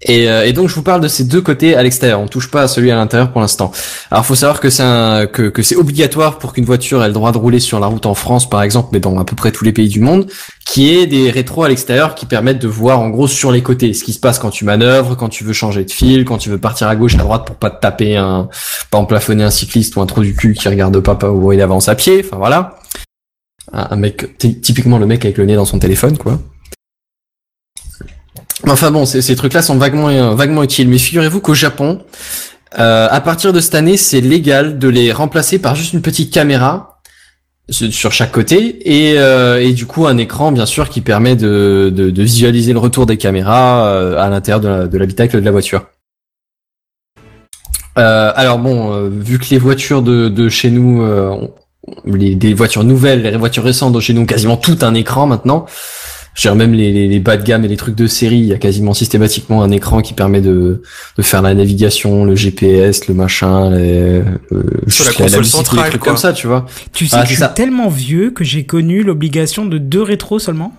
Et, 0.08 0.30
euh, 0.30 0.46
et 0.46 0.52
donc 0.52 0.68
je 0.68 0.74
vous 0.74 0.82
parle 0.82 1.00
de 1.00 1.08
ces 1.08 1.24
deux 1.24 1.40
côtés 1.40 1.74
à 1.74 1.82
l'extérieur. 1.82 2.20
On 2.20 2.28
touche 2.28 2.48
pas 2.48 2.62
à 2.62 2.68
celui 2.68 2.92
à 2.92 2.94
l'intérieur 2.94 3.32
pour 3.32 3.40
l'instant. 3.40 3.72
Alors 4.12 4.24
faut 4.24 4.36
savoir 4.36 4.60
que 4.60 4.70
c'est 4.70 4.84
que, 5.32 5.48
que 5.48 5.62
c'est 5.62 5.74
obligatoire 5.74 6.38
pour 6.38 6.52
qu'une 6.52 6.64
voiture 6.64 7.02
ait 7.02 7.08
le 7.08 7.12
droit 7.12 7.32
de 7.32 7.38
rouler 7.38 7.58
sur 7.58 7.80
la 7.80 7.88
route 7.88 8.06
en 8.06 8.14
France 8.14 8.48
par 8.48 8.62
exemple, 8.62 8.90
mais 8.92 9.00
dans 9.00 9.18
à 9.18 9.24
peu 9.24 9.34
près 9.34 9.50
tous 9.50 9.64
les 9.64 9.72
pays 9.72 9.88
du 9.88 9.98
monde, 10.00 10.30
qui 10.64 10.94
est 10.96 11.06
des 11.08 11.30
rétros 11.30 11.64
à 11.64 11.68
l'extérieur 11.68 12.14
qui 12.14 12.24
permettent 12.24 12.60
de 12.60 12.68
voir 12.68 13.00
en 13.00 13.08
gros 13.10 13.26
sur 13.26 13.50
les 13.50 13.62
côtés 13.62 13.94
ce 13.94 14.04
qui 14.04 14.12
se 14.12 14.20
passe 14.20 14.38
quand 14.38 14.50
tu 14.50 14.64
manœuvres, 14.64 15.16
quand 15.16 15.28
tu 15.28 15.42
veux 15.42 15.52
changer 15.52 15.84
de 15.84 15.90
fil, 15.90 16.24
quand 16.24 16.38
tu 16.38 16.50
veux 16.50 16.58
partir 16.58 16.86
à 16.86 16.94
gauche, 16.94 17.16
à 17.16 17.18
droite 17.18 17.44
pour 17.44 17.56
pas 17.56 17.70
te 17.70 17.80
taper 17.80 18.16
un, 18.16 18.48
pas 18.92 18.98
en 18.98 19.06
plafonner 19.06 19.42
un 19.42 19.50
cycliste 19.50 19.96
ou 19.96 20.00
un 20.02 20.06
trou 20.06 20.22
du 20.22 20.34
cul 20.36 20.54
qui 20.54 20.68
regarde 20.68 21.00
pas 21.00 21.18
où 21.30 21.52
il 21.52 21.60
avance 21.60 21.88
à 21.88 21.96
pied. 21.96 22.22
Enfin 22.24 22.36
voilà, 22.36 22.78
un, 23.72 23.96
mec 23.96 24.38
ty- 24.38 24.60
typiquement 24.60 24.98
le 24.98 25.06
mec 25.06 25.24
avec 25.24 25.36
le 25.36 25.46
nez 25.46 25.56
dans 25.56 25.64
son 25.64 25.80
téléphone 25.80 26.16
quoi. 26.16 26.38
Enfin 28.64 28.90
bon, 28.90 29.04
ces, 29.04 29.36
trucs-là 29.36 29.62
sont 29.62 29.76
vaguement 29.76 30.08
euh, 30.08 30.34
vaguement 30.34 30.62
utiles. 30.62 30.88
Mais 30.88 30.98
figurez-vous 30.98 31.40
qu'au 31.40 31.54
Japon, 31.54 32.00
Euh, 32.78 33.08
à 33.10 33.20
partir 33.22 33.52
de 33.52 33.60
cette 33.60 33.74
année, 33.76 33.96
c'est 33.96 34.20
légal 34.20 34.78
de 34.78 34.88
les 34.88 35.10
remplacer 35.12 35.58
par 35.58 35.74
juste 35.76 35.94
une 35.94 36.02
petite 36.02 36.30
caméra 36.32 37.00
su- 37.70 37.92
sur 37.92 38.12
chaque 38.12 38.32
côté 38.32 38.58
et, 38.84 39.18
euh, 39.18 39.62
et 39.62 39.72
du 39.72 39.86
coup 39.86 40.06
un 40.06 40.18
écran 40.18 40.52
bien 40.52 40.66
sûr 40.66 40.90
qui 40.90 41.00
permet 41.00 41.36
de, 41.36 42.12
visualiser 42.18 42.72
le 42.74 42.78
retour 42.80 43.06
des 43.06 43.16
caméras 43.16 43.88
à 44.20 44.28
l'intérieur 44.28 44.60
de 44.60 44.98
l'habitacle 44.98 45.40
de 45.40 45.44
la 45.44 45.52
voiture. 45.52 45.86
Alors 47.94 48.58
bon, 48.58 49.08
vu 49.08 49.38
que 49.38 49.46
les 49.50 49.58
voitures 49.58 50.02
de, 50.02 50.48
chez 50.48 50.70
nous, 50.70 51.02
les, 52.04 52.34
des 52.34 52.52
voitures 52.52 52.84
nouvelles, 52.84 53.22
les 53.22 53.36
voitures 53.38 53.64
récentes 53.64 53.94
de 53.94 54.00
chez 54.00 54.12
nous 54.12 54.22
ont 54.22 54.26
quasiment 54.26 54.58
tout 54.58 54.78
un 54.82 54.92
écran 54.92 55.26
maintenant. 55.26 55.64
Je 56.36 56.42
dirais 56.42 56.54
même 56.54 56.74
les, 56.74 56.92
les, 56.92 57.08
les 57.08 57.18
bas 57.18 57.36
de 57.38 57.42
gamme 57.42 57.64
et 57.64 57.68
les 57.68 57.76
trucs 57.78 57.94
de 57.94 58.06
série, 58.06 58.36
il 58.36 58.44
y 58.44 58.52
a 58.52 58.58
quasiment 58.58 58.92
systématiquement 58.92 59.62
un 59.62 59.70
écran 59.70 60.02
qui 60.02 60.12
permet 60.12 60.42
de, 60.42 60.82
de 61.16 61.22
faire 61.22 61.40
la 61.42 61.54
navigation, 61.54 62.24
le 62.26 62.36
GPS, 62.36 63.08
le 63.08 63.14
machin, 63.14 63.70
les, 63.70 64.22
euh, 64.52 64.62
Sur 64.86 65.06
la 65.18 65.24
musique, 65.38 65.44
centrale, 65.46 65.84
les 65.84 65.90
trucs 65.90 66.02
quoi. 66.02 66.12
comme 66.12 66.18
ça, 66.20 66.32
tu 66.34 66.46
vois. 66.46 66.66
Tu 66.92 67.06
sais 67.06 67.16
Ah, 67.16 67.22
que 67.22 67.24
je 67.24 67.30
c'est 67.30 67.34
suis 67.36 67.40
ça. 67.42 67.48
tellement 67.48 67.88
vieux 67.88 68.30
que 68.30 68.44
j'ai 68.44 68.64
connu 68.64 69.02
l'obligation 69.02 69.64
de 69.66 69.78
deux 69.78 70.02
rétros 70.02 70.38
seulement. 70.38 70.74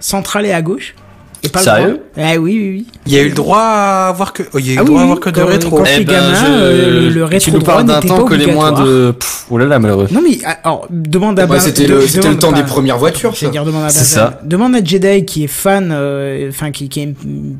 Centrale 0.00 0.46
et 0.46 0.52
à 0.52 0.62
gauche. 0.62 0.94
Et 1.44 1.48
pas 1.48 1.60
le 1.60 1.64
Sérieux 1.64 2.00
droit. 2.16 2.26
Eh 2.32 2.36
oui, 2.38 2.52
oui, 2.58 2.68
oui. 2.70 2.86
Il 3.06 3.12
y 3.12 3.18
a 3.18 3.22
eu 3.22 3.28
le 3.28 3.34
droit 3.34 3.60
à 3.60 4.08
avoir 4.08 4.32
que, 4.32 4.42
oh, 4.52 4.58
il 4.58 4.66
y 4.66 4.70
a 4.70 4.72
eu 4.74 4.78
Ah 4.78 4.82
le 4.82 4.82
oui, 4.82 4.86
droit 4.88 5.00
à 5.00 5.04
oui, 5.04 5.10
avoir 5.12 5.20
que 5.20 5.30
de 5.30 5.40
quand- 5.40 5.46
rétro. 5.46 5.76
quand- 5.78 5.84
Eh 5.84 5.94
j'étais 5.98 6.12
gamin, 6.12 6.34
je- 6.34 6.50
euh, 6.50 7.00
le- 7.02 7.08
le 7.10 7.24
rétro 7.24 7.44
tu 7.44 7.52
nous 7.52 7.58
droit 7.60 7.74
parles 7.74 7.86
d'un 7.86 8.00
temps 8.00 8.24
que 8.24 8.34
les 8.34 8.46
moins 8.48 8.72
de, 8.72 9.12
pff, 9.12 9.44
oh 9.50 9.56
là 9.58 9.66
là, 9.66 9.78
malheureux. 9.78 10.08
Non 10.10 10.20
mais 10.22 10.38
alors 10.64 10.86
demande 10.90 11.38
à 11.38 11.44
Ouais, 11.44 11.48
Ben- 11.50 11.60
c'était 11.60 11.86
le, 11.86 12.00
c'était 12.06 12.28
le 12.28 12.38
temps 12.38 12.50
pas- 12.50 12.56
des 12.60 12.64
premières 12.64 12.98
voitures, 12.98 13.34
Je 13.34 13.38
ça. 13.40 13.46
vais 13.46 13.52
dire 13.52 13.64
demande 13.64 13.84
à 13.84 13.88
C'est 13.90 14.04
ça. 14.04 14.40
Demande 14.44 14.74
à 14.74 14.82
Jedi 14.84 15.24
qui 15.24 15.44
est 15.44 15.48
fan, 15.48 15.90
euh, 15.92 16.48
enfin 16.50 16.72
qui, 16.72 16.88
qui 16.88 17.00
a 17.00 17.02
une 17.04 17.14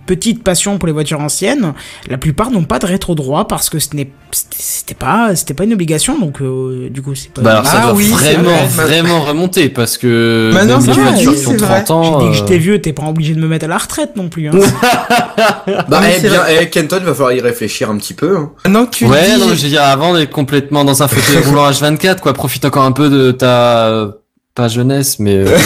petite 0.06 0.42
passion 0.42 0.76
pour 0.78 0.86
les 0.88 0.92
voitures 0.92 1.20
anciennes. 1.20 1.72
La 2.10 2.18
plupart 2.18 2.50
n'ont 2.50 2.64
pas 2.64 2.80
de 2.80 2.86
rétro 2.86 3.14
droit 3.14 3.46
parce 3.46 3.70
que 3.70 3.78
ce 3.78 3.94
n'est 3.94 4.10
c'était- 4.32 4.94
pas 4.94 5.34
c'était 5.36 5.54
pas 5.54 5.64
une 5.64 5.72
obligation 5.72 6.18
donc 6.18 6.42
euh, 6.42 6.90
du 6.90 7.00
coup 7.00 7.14
c'est 7.14 7.30
pas. 7.32 7.42
Bah 7.42 7.50
alors 7.52 7.66
ça 7.66 7.80
Ah 7.84 7.92
doit 7.92 8.02
vraiment, 8.02 8.42
vrai. 8.66 8.84
vraiment 8.84 9.20
remonter 9.22 9.68
parce 9.68 9.96
que 9.96 10.50
Maintenant, 10.52 10.78
même 10.80 10.86
les 10.88 10.92
c'est 10.94 11.00
vrai, 11.00 11.10
voitures 11.12 11.30
oui, 11.32 11.38
qui 11.40 11.46
ont 11.46 11.50
c'est 11.52 11.56
vrai. 11.64 11.84
30 11.84 12.04
J'ai 12.04 12.10
ans. 12.10 12.18
dit 12.18 12.24
que 12.26 12.30
euh, 12.30 12.32
j'étais 12.34 12.58
vieux, 12.58 12.80
t'es 12.80 12.92
pas 12.92 13.04
obligé 13.04 13.34
de 13.34 13.40
me 13.40 13.46
mettre 13.48 13.67
à 13.68 13.74
la 13.74 13.78
retraite 13.78 14.16
non 14.16 14.28
plus. 14.28 14.48
Hein. 14.48 14.52
Bah, 15.88 16.00
eh 16.16 16.20
bien, 16.20 16.42
eh, 16.60 16.68
Kenton, 16.70 17.00
va 17.02 17.12
falloir 17.14 17.32
y 17.32 17.40
réfléchir 17.40 17.90
un 17.90 17.96
petit 17.98 18.14
peu. 18.14 18.36
hein. 18.36 18.50
Maintenant 18.64 18.86
que 18.86 18.90
tu 18.96 19.04
Ouais, 19.06 19.24
dis, 19.34 19.40
non, 19.40 19.48
je 19.54 19.62
veux 19.62 19.68
dire, 19.68 19.82
avant 19.82 20.14
d'être 20.14 20.30
complètement 20.30 20.84
dans 20.84 21.02
un 21.02 21.08
fauteuil 21.08 21.42
roulant 21.44 21.70
H24, 21.70 22.20
quoi, 22.20 22.32
profite 22.32 22.64
encore 22.64 22.84
un 22.84 22.92
peu 22.92 23.08
de 23.10 23.30
ta, 23.32 24.08
pas 24.54 24.68
jeunesse, 24.68 25.18
mais, 25.18 25.36
euh, 25.36 25.56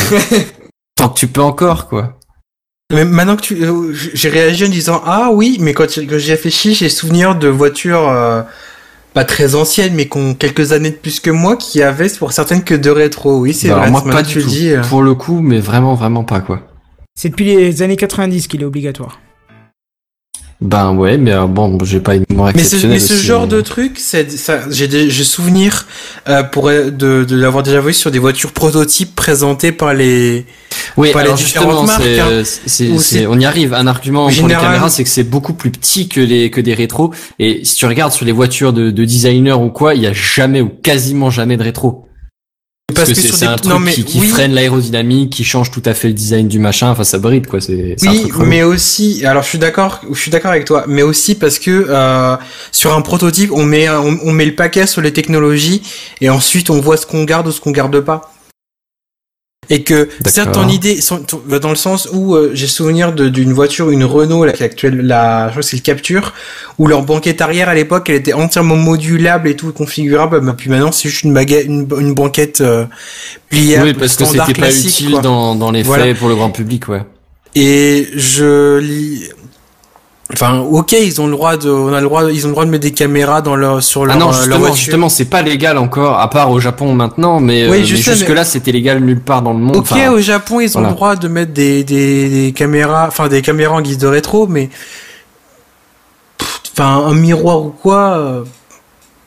tant 0.96 1.08
que 1.08 1.18
tu 1.18 1.26
peux 1.28 1.40
encore, 1.42 1.88
quoi. 1.88 2.18
mais 2.92 3.04
maintenant 3.04 3.36
que 3.36 3.42
tu, 3.42 3.62
euh, 3.64 3.92
j'ai 3.92 4.28
réagi 4.28 4.66
en 4.66 4.68
disant 4.68 5.00
ah 5.06 5.30
oui, 5.32 5.56
mais 5.60 5.72
quand 5.72 5.88
j'y 5.88 6.30
réfléchis, 6.30 6.74
j'ai 6.74 6.88
souvenir 6.88 7.34
de 7.36 7.48
voitures 7.48 8.08
euh, 8.08 8.42
pas 9.14 9.24
très 9.24 9.54
anciennes, 9.54 9.94
mais 9.94 10.08
qui 10.08 10.18
ont 10.18 10.34
quelques 10.34 10.72
années 10.72 10.90
de 10.90 10.96
plus 10.96 11.20
que 11.20 11.30
moi, 11.30 11.56
qui 11.56 11.82
avaient 11.82 12.08
pour 12.08 12.32
certaines 12.32 12.64
que 12.64 12.74
de 12.74 12.90
rétro. 12.90 13.38
Oui, 13.40 13.54
c'est 13.54 13.68
Bah, 13.68 13.76
vrai. 13.76 13.90
moi, 13.90 14.02
pas 14.04 14.22
du 14.22 14.32
tu 14.32 14.38
le 14.38 14.44
tout. 14.44 14.50
dis, 14.50 14.70
euh. 14.70 14.80
Pour 14.82 15.02
le 15.02 15.14
coup, 15.14 15.40
mais 15.40 15.60
vraiment, 15.60 15.94
vraiment 15.94 16.24
pas, 16.24 16.40
quoi. 16.40 16.60
C'est 17.14 17.28
depuis 17.30 17.44
les 17.44 17.82
années 17.82 17.96
90 17.96 18.46
qu'il 18.48 18.62
est 18.62 18.64
obligatoire. 18.64 19.20
Ben 20.60 20.92
ouais, 20.94 21.18
mais 21.18 21.32
euh, 21.32 21.46
bon, 21.46 21.76
j'ai 21.82 21.98
pas 21.98 22.14
une 22.14 22.24
mémoire 22.30 22.52
Mais 22.54 22.62
ce, 22.62 22.86
mais 22.86 23.00
ce 23.00 23.14
aussi, 23.14 23.22
genre 23.24 23.42
mais- 23.48 23.56
de 23.56 23.60
truc, 23.62 23.98
c'est 23.98 24.30
ça. 24.30 24.60
J'ai 24.70 24.86
des- 24.86 25.10
j'ai 25.10 25.24
souvenir 25.24 25.88
euh, 26.28 26.44
pour 26.44 26.68
de, 26.70 26.90
de 27.24 27.36
l'avoir 27.36 27.64
déjà 27.64 27.80
vu 27.80 27.92
sur 27.92 28.12
des 28.12 28.20
voitures 28.20 28.52
prototypes 28.52 29.16
présentées 29.16 29.72
par 29.72 29.92
les. 29.92 30.46
Oui, 30.96 31.10
pas 31.10 31.22
les 31.22 31.26
alors 31.26 31.36
différentes 31.36 31.70
justement, 31.70 31.86
marques, 31.86 32.44
c'est, 32.64 32.86
hein. 32.90 32.98
c'est, 33.00 33.26
on 33.26 33.40
y 33.40 33.44
arrive. 33.44 33.74
Un 33.74 33.88
argument 33.88 34.20
pour 34.20 34.28
les 34.30 34.34
Général- 34.36 34.62
caméras, 34.66 34.88
c'est 34.88 35.02
que 35.02 35.10
c'est 35.10 35.24
beaucoup 35.24 35.52
plus 35.54 35.70
petit 35.72 36.06
que 36.08 36.20
les 36.20 36.48
que 36.52 36.60
des 36.60 36.74
rétros. 36.74 37.12
Et 37.40 37.64
si 37.64 37.74
tu 37.74 37.86
regardes 37.86 38.12
sur 38.12 38.24
les 38.24 38.32
voitures 38.32 38.72
de, 38.72 38.92
de 38.92 39.04
designers 39.04 39.52
ou 39.54 39.68
quoi, 39.70 39.96
il 39.96 40.02
y 40.02 40.06
a 40.06 40.12
jamais 40.12 40.60
ou 40.60 40.68
quasiment 40.68 41.28
jamais 41.30 41.56
de 41.56 41.64
rétro. 41.64 42.06
Parce, 42.94 43.08
que, 43.08 43.14
c'est, 43.14 43.26
sur 43.28 43.36
c'est 43.36 43.46
des- 43.46 43.52
un 43.52 43.56
truc 43.56 43.72
non, 43.72 43.78
mais 43.78 43.92
qui, 43.92 44.04
qui 44.04 44.20
oui, 44.20 44.28
freine 44.28 44.52
l'aérodynamique, 44.52 45.30
qui 45.30 45.44
change 45.44 45.70
tout 45.70 45.82
à 45.84 45.94
fait 45.94 46.08
le 46.08 46.14
design 46.14 46.48
du 46.48 46.58
machin. 46.58 46.90
Enfin, 46.90 47.04
ça 47.04 47.18
bride 47.18 47.46
quoi. 47.46 47.60
C'est, 47.60 47.96
Oui, 48.02 48.30
mais 48.44 48.62
aussi, 48.62 49.24
alors 49.26 49.42
je 49.42 49.48
suis 49.48 49.58
d'accord, 49.58 50.00
je 50.10 50.18
suis 50.18 50.30
d'accord 50.30 50.50
avec 50.50 50.64
toi, 50.64 50.84
mais 50.88 51.02
aussi 51.02 51.34
parce 51.34 51.58
que 51.58 51.86
euh, 51.88 52.36
sur 52.70 52.94
un 52.94 53.02
prototype, 53.02 53.50
on 53.52 53.64
met 53.64 53.88
on 53.88 54.32
met 54.32 54.44
le 54.46 54.54
paquet 54.54 54.86
sur 54.86 55.00
les 55.00 55.12
technologies 55.12 55.82
et 56.20 56.30
ensuite 56.30 56.70
on 56.70 56.80
voit 56.80 56.96
ce 56.96 57.06
qu'on 57.06 57.24
garde 57.24 57.46
ou 57.46 57.52
ce 57.52 57.60
qu'on 57.60 57.70
garde 57.72 58.00
pas. 58.00 58.31
Et 59.74 59.84
que 59.84 60.08
certes 60.26 60.52
ton 60.52 60.68
idée 60.68 61.00
va 61.46 61.58
dans 61.58 61.70
le 61.70 61.76
sens 61.76 62.06
où 62.12 62.34
euh, 62.34 62.50
j'ai 62.52 62.66
souvenir 62.66 63.12
d'une 63.14 63.54
voiture, 63.54 63.88
une 63.90 64.04
Renault 64.04 64.44
est 64.44 64.60
actuelle, 64.60 65.00
la, 65.00 65.46
je 65.46 65.52
crois 65.52 65.62
que 65.62 65.68
c'est 65.68 65.76
le 65.76 65.82
Capture, 65.82 66.34
où 66.78 66.86
leur 66.86 67.02
banquette 67.04 67.40
arrière 67.40 67.70
à 67.70 67.74
l'époque 67.74 68.10
elle 68.10 68.16
était 68.16 68.34
entièrement 68.34 68.76
modulable 68.76 69.48
et 69.48 69.56
tout 69.56 69.72
configurable, 69.72 70.40
bah, 70.42 70.54
puis 70.58 70.68
maintenant 70.68 70.92
c'est 70.92 71.08
juste 71.08 71.22
une 71.22 71.32
baguette, 71.32 71.64
une, 71.64 71.88
une 71.98 72.12
banquette 72.12 72.60
euh, 72.60 72.84
pliable. 73.48 73.84
oui, 73.86 73.94
parce 73.94 74.16
que 74.16 74.26
c'était 74.26 74.52
pas 74.52 74.70
utile 74.70 75.12
quoi. 75.12 75.20
dans, 75.22 75.54
dans 75.54 75.70
les 75.70 75.82
Voilà. 75.82 76.04
faits 76.04 76.18
pour 76.18 76.28
le 76.28 76.34
grand 76.34 76.50
public, 76.50 76.88
ouais. 76.88 77.02
Et 77.54 78.08
je 78.14 78.76
lis. 78.78 79.28
Enfin, 80.34 80.60
ok, 80.60 80.92
ils 80.92 81.20
ont 81.20 81.26
le 81.26 81.32
droit 81.32 81.58
de, 81.58 81.68
on 81.68 81.92
a 81.92 82.00
le 82.00 82.06
droit, 82.06 82.24
ils 82.32 82.44
ont 82.46 82.48
le 82.48 82.52
droit 82.54 82.64
de 82.64 82.70
mettre 82.70 82.82
des 82.84 82.92
caméras 82.92 83.42
dans 83.42 83.54
leur, 83.54 83.82
sur 83.82 84.06
leur, 84.06 84.16
Ah 84.16 84.18
non, 84.18 84.28
euh, 84.28 84.30
leur 84.30 84.38
justement, 84.40 84.58
voiture. 84.58 84.76
justement, 84.76 85.08
c'est 85.10 85.24
pas 85.26 85.42
légal 85.42 85.76
encore, 85.76 86.18
à 86.18 86.30
part 86.30 86.50
au 86.50 86.58
Japon 86.58 86.94
maintenant, 86.94 87.38
mais, 87.38 87.64
Oui, 87.68 87.76
euh, 87.76 87.80
mais 87.80 87.84
jusque 87.84 88.28
mais- 88.28 88.34
là, 88.34 88.44
c'était 88.44 88.72
légal 88.72 89.00
nulle 89.00 89.20
part 89.20 89.42
dans 89.42 89.52
le 89.52 89.58
monde. 89.58 89.76
Ok, 89.76 89.88
Enfin, 89.92 90.10
au 90.10 90.20
Japon, 90.20 90.60
ils 90.60 90.68
ont 90.70 90.80
voilà. 90.80 90.88
le 90.88 90.94
droit 90.94 91.16
de 91.16 91.28
mettre 91.28 91.52
des, 91.52 91.84
des, 91.84 92.28
des 92.30 92.52
caméras, 92.52 93.04
enfin 93.08 93.28
des 93.28 93.42
caméras 93.42 93.74
en 93.76 93.82
guise 93.82 93.98
de 93.98 94.06
rétro, 94.06 94.46
mais 94.46 94.70
enfin 96.72 97.04
un 97.06 97.14
miroir 97.14 97.62
ou 97.62 97.68
quoi, 97.70 98.16
euh, 98.16 98.42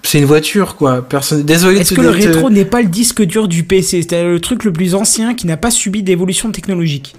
c'est 0.08 0.20
une 0.20 0.26
voiture 0.26 0.76
quoi. 0.76 1.02
Personne. 1.08 1.44
Désolé. 1.44 1.80
Est-ce 1.80 1.92
de- 1.92 1.98
que 1.98 2.02
le 2.02 2.10
rétro 2.10 2.50
n'est 2.50 2.66
pas 2.66 2.82
le 2.82 2.88
disque 2.88 3.22
dur 3.24 3.48
du 3.48 3.64
PC 3.64 4.02
C'est-à-dire 4.02 4.30
le 4.30 4.40
truc 4.40 4.64
le 4.64 4.74
plus 4.74 4.96
ancien 4.96 5.34
qui 5.34 5.48
n'a 5.48 5.58
pas 5.58 5.72
subi 5.72 6.04
d'évolution 6.04 6.52
technologique. 6.52 7.16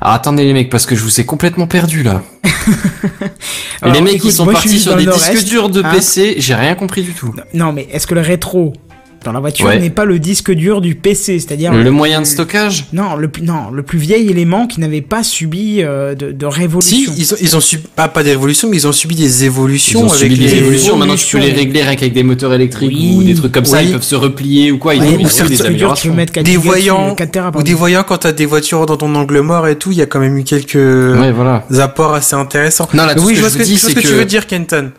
Alors 0.00 0.14
attendez 0.14 0.44
les 0.44 0.52
mecs, 0.52 0.70
parce 0.70 0.86
que 0.86 0.94
je 0.94 1.02
vous 1.02 1.20
ai 1.20 1.24
complètement 1.24 1.66
perdu 1.66 2.02
là. 2.02 2.22
Alors, 3.82 3.94
les 3.94 4.00
mecs 4.00 4.14
écoute, 4.14 4.30
qui 4.30 4.36
sont 4.36 4.44
moi, 4.44 4.54
partis 4.54 4.78
sur 4.78 4.96
des 4.96 5.06
disques 5.06 5.44
durs 5.44 5.68
de 5.68 5.82
hein. 5.82 5.90
PC, 5.92 6.36
j'ai 6.38 6.54
rien 6.54 6.74
compris 6.74 7.02
du 7.02 7.12
tout. 7.12 7.34
Non, 7.52 7.72
mais 7.72 7.88
est-ce 7.92 8.06
que 8.06 8.14
le 8.14 8.20
rétro 8.20 8.72
dans 9.24 9.32
la 9.32 9.40
voiture 9.40 9.66
Ouais. 9.66 9.78
n'est 9.80 9.90
pas 9.90 10.04
le 10.04 10.18
disque 10.18 10.52
dur 10.52 10.80
du 10.80 10.94
PC 10.94 11.38
C'est-à-dire 11.40 11.72
Le 11.72 11.90
moyen 11.90 12.20
de 12.20 12.26
stockage 12.26 12.86
non, 12.92 13.16
le 13.16 13.28
plus 13.28 13.42
non, 13.42 13.70
le 13.72 13.82
plus 13.82 13.98
vieil 13.98 14.28
élément 14.30 14.66
qui 14.66 14.80
n'avait 14.80 15.00
pas 15.00 15.22
subi 15.22 15.82
euh, 15.82 16.14
de, 16.14 16.30
de 16.32 16.46
Si, 16.50 16.58
révolution. 16.60 17.12
ils 17.16 17.32
ont, 17.32 17.36
ils 17.40 17.56
ont 17.56 17.60
subi, 17.60 17.84
pas, 17.96 18.08
pas 18.08 18.22
des 18.22 18.30
révolutions, 18.30 18.68
mais 18.70 18.76
ils 18.76 18.86
ont 18.86 18.92
subi 18.92 19.14
des 19.14 19.42
Ils 19.42 19.44
évolutions 19.46 20.02
ont 20.02 20.08
avec 20.12 20.18
subi 20.18 20.36
des 20.38 20.46
les- 20.48 20.56
évolutions, 20.58 20.96
maintenant 20.96 21.16
tu 21.16 21.26
peux 21.36 21.42
les 21.42 21.52
régler 21.52 21.82
rien 21.82 21.96
qu'avec 21.96 22.12
des 22.12 22.22
moteurs 22.22 22.52
électriques 22.52 22.92
Oui, 22.94 23.14
ou 23.16 23.22
des 23.22 23.34
trucs 23.34 23.52
comme 23.52 23.64
ça, 23.64 23.82
ils 23.82 23.92
peuvent 23.92 24.02
se 24.02 24.14
replier 24.14 24.70
ou 24.70 24.78
quoi, 24.78 24.94
ils 24.94 25.00
Ouais, 25.00 25.08
ont 25.08 25.16
ou 25.16 25.20
ils 25.42 25.48
des 25.48 25.62
améliorations. 25.62 26.14
mettre 26.14 26.32
4 26.32 26.44
des 26.44 26.56
voyants 26.56 27.14
4 27.14 27.30
Tera, 27.32 27.50
ou 27.56 27.62
des 27.62 27.74
voyants 27.74 28.04
quand 28.06 28.18
t'as 28.18 28.32
des 28.32 28.46
voitures 28.46 28.86
dans 28.86 28.96
ton 28.96 29.14
angle 29.14 29.40
mort 29.40 29.66
et 29.68 29.76
tout, 29.76 29.90
il 29.92 29.98
y 29.98 30.02
a 30.02 30.06
quand 30.06 30.20
même 30.20 30.36
eu 30.36 30.44
quelques 30.44 30.74
Ouais, 30.74 31.32
voilà. 31.32 31.64
apports 31.78 32.14
assez 32.14 32.34
intéressants. 32.36 32.88
Non, 32.94 33.04
là, 33.06 33.14
oui, 33.18 33.22
ce 33.22 33.28
je 33.30 33.34
que 33.34 33.40
vois 33.40 33.48
je 33.64 33.74
ce 33.76 33.86
que, 33.94 34.00
tu 34.00 34.06
veux 34.08 34.24
dire, 34.24 34.46
Kenton. 34.46 34.90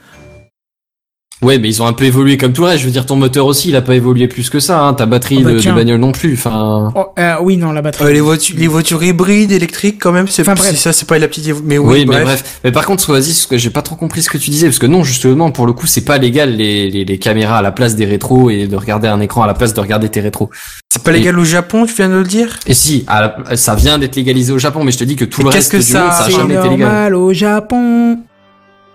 Ouais, 1.42 1.60
mais 1.60 1.68
ils 1.68 1.82
ont 1.84 1.86
un 1.86 1.94
peu 1.94 2.06
évolué 2.06 2.38
comme 2.38 2.54
tout 2.54 2.62
le 2.62 2.70
reste. 2.70 2.80
Je 2.82 2.86
veux 2.86 2.92
dire, 2.92 3.06
ton 3.06 3.18
moteur 3.18 3.46
aussi, 3.46 3.70
il 3.70 3.76
a 3.76 3.82
pas 3.82 3.94
évolué 3.94 4.28
plus 4.28 4.50
que 4.50 4.60
ça, 4.60 4.80
hein. 4.82 4.94
Ta 4.94 5.06
batterie 5.06 5.40
Oh, 5.42 5.44
bah, 5.44 5.52
de, 5.54 5.72
bagnole 5.76 6.00
non 6.00 6.12
plus, 6.14 6.34
enfin. 6.34 6.92
Oh, 6.96 7.08
euh, 7.20 7.36
oui, 7.42 7.58
non, 7.58 7.72
la 7.74 7.82
batterie. 7.82 8.06
Euh, 8.06 8.12
les 8.14 8.22
voitures, 8.22 8.56
les 8.58 8.68
voitures 8.68 9.04
hybrides, 9.04 9.52
électriques, 9.52 9.98
quand 10.02 10.14
même, 10.14 10.28
c'est 10.30 10.44
Enfin, 10.44 10.54
bref. 10.54 10.68
c'est 10.72 10.78
ça, 10.78 10.94
c'est 10.94 11.08
pas 11.08 11.20
la 11.20 11.28
petite, 11.28 11.54
mais 11.64 11.78
Oui, 11.78 11.88
oui, 11.94 12.00
mais 12.08 12.16
bref. 12.16 12.24
bref. 12.24 12.60
Mais 12.64 12.72
par 12.72 12.86
contre, 12.86 13.12
vas-y, 13.12 13.34
ce 13.34 13.48
que 13.48 13.58
j'ai 13.58 13.70
pas 13.70 13.82
trop 13.82 13.96
compris 13.98 14.22
ce 14.22 14.30
que 14.30 14.38
tu 14.38 14.50
disais, 14.50 14.68
parce 14.68 14.80
que 14.80 14.86
non, 14.88 15.04
justement, 15.04 15.52
pour 15.52 15.66
le 15.68 15.74
coup, 15.74 15.88
c'est 15.88 16.06
pas 16.06 16.18
légal 16.18 16.56
les, 16.56 16.90
les, 16.90 17.04
les 17.06 17.18
caméras 17.20 17.58
à 17.58 17.62
la 17.62 17.72
place 17.74 17.96
des 17.98 18.06
rétros 18.06 18.50
et 18.50 18.68
de 18.68 18.76
regarder 18.78 19.10
un 19.10 19.20
écran 19.20 19.44
à 19.44 19.48
la 19.48 19.54
place 19.54 19.74
de 19.74 19.82
regarder 19.82 20.08
tes 20.10 20.22
rétros. 20.22 20.50
C'est 20.90 21.04
pas 21.04 21.12
légal 21.12 21.38
au 21.38 21.44
Japon, 21.44 21.86
tu 21.86 21.94
viens 21.96 22.10
de 22.10 22.16
le 22.16 22.24
dire? 22.24 22.58
Et 22.66 22.74
si, 22.74 23.04
à 23.08 23.22
la- 23.50 23.56
ça 23.58 23.76
vient 23.76 23.98
d'être 24.00 24.16
légalisé 24.16 24.54
au 24.54 24.58
Japon, 24.60 24.84
mais 24.86 24.92
je 24.94 24.98
te 25.00 25.04
dis 25.04 25.18
que 25.18 25.26
tout 25.26 25.42
Mais 25.42 25.50
le 25.50 25.52
qu'est-ce 25.52 25.70
reste 25.70 25.72
que 25.74 25.78
du 25.78 25.84
ça- 25.92 26.04
monde, 26.04 26.12
ça 26.14 26.24
a 26.26 26.30
jamais 26.30 26.54
été 26.56 26.64
légal. 26.70 26.80
normal 26.88 27.16
au 27.16 27.34
Japon. 27.34 28.20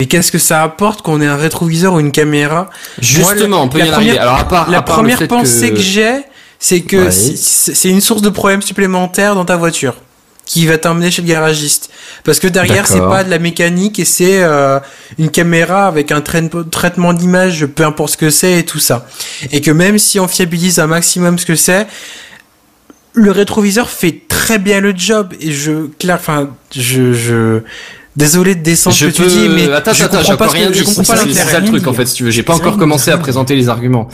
Et 0.01 0.07
qu'est-ce 0.07 0.33
que 0.33 0.39
ça 0.39 0.63
apporte 0.63 1.03
qu'on 1.03 1.21
ait 1.21 1.27
un 1.27 1.37
rétroviseur 1.37 1.95
ou 1.95 2.01
une 2.01 2.11
caméra? 2.13 2.71
Justement, 3.01 3.49
Moi, 3.59 3.61
on 3.61 3.69
peut 3.69 3.79
la 3.79 3.87
y 3.87 3.91
première- 3.91 4.09
arriver. 4.15 4.19
Alors, 4.19 4.39
à 4.41 4.49
part, 4.49 4.71
La 4.71 4.79
à 4.79 4.83
part 4.83 5.03
le 5.03 5.11
première 5.11 5.29
pensée 5.29 5.71
que, 5.71 5.77
que 5.77 5.81
j'ai, 5.81 6.23
c'est 6.59 6.81
que 6.81 7.05
Ouais. 7.07 7.11
c'est- 7.11 7.89
une 7.91 8.01
source 8.01 8.23
de 8.23 8.31
problème 8.31 8.63
supplémentaire 8.63 9.35
dans 9.35 9.45
ta 9.45 9.57
voiture 9.57 9.95
qui 10.47 10.67
va 10.67 10.79
t'emmener 10.79 11.11
chez 11.13 11.23
le 11.23 11.29
garagiste. 11.29 11.91
Parce 12.25 12.41
que 12.41 12.49
derrière, 12.49 12.87
c'est 12.89 12.99
pas 12.99 13.23
de 13.23 13.31
la 13.31 13.39
mécanique 13.39 13.99
et 14.01 14.05
c'est 14.05 14.43
euh, 14.43 14.81
une 15.19 15.31
caméra 15.31 15.87
avec 15.87 16.11
un 16.11 16.21
trai- 16.23 16.51
traitement 16.73 17.13
d'image, 17.13 17.67
peu 17.67 17.85
importe 17.85 18.13
ce 18.13 18.17
que 18.17 18.31
c'est 18.31 18.59
et 18.59 18.65
tout 18.65 18.81
ça. 18.81 19.07
Et 19.53 19.61
que 19.61 19.71
même 19.71 19.99
si 19.99 20.19
on 20.19 20.27
fiabilise 20.27 20.81
un 20.81 20.89
maximum 20.89 21.39
ce 21.39 21.47
que 21.47 21.55
c'est, 21.55 21.87
le 23.13 23.31
rétroviseur 23.31 23.89
fait 23.91 24.23
très 24.29 24.59
bien 24.59 24.81
le 24.81 24.93
job 24.97 25.35
et 25.41 25.53
je, 25.53 25.87
clair, 25.99 26.17
enfin, 26.17 26.51
je, 26.75 27.13
je, 27.13 27.61
désolé 28.17 28.55
de 28.55 28.63
descendre 28.63 28.97
ce 28.97 29.05
je 29.05 29.11
que 29.11 29.17
tu 29.17 29.29
dis, 29.29 29.49
mais 29.49 29.73
attends, 29.73 29.93
je 29.93 30.05
attends, 30.05 30.19
comprends 30.19 30.31
j'ai 30.33 30.37
pas 30.37 30.49
rien 30.49 30.69
que, 30.69 30.75
je 30.75 30.85
comprends 30.85 31.03
C'est 31.05 31.13
pas 31.13 31.19
c'est 31.19 31.27
l'intérêt. 31.27 31.53
ça 31.53 31.61
le 31.61 31.67
truc, 31.67 31.87
en 31.87 31.93
fait, 31.93 32.07
si 32.07 32.15
tu 32.15 32.25
veux. 32.25 32.31
J'ai 32.31 32.43
pas 32.43 32.55
C'est 32.55 32.61
encore 32.61 32.77
commencé 32.77 33.11
à 33.11 33.19
présenter 33.19 33.55
les 33.57 33.69
arguments. 33.69 34.09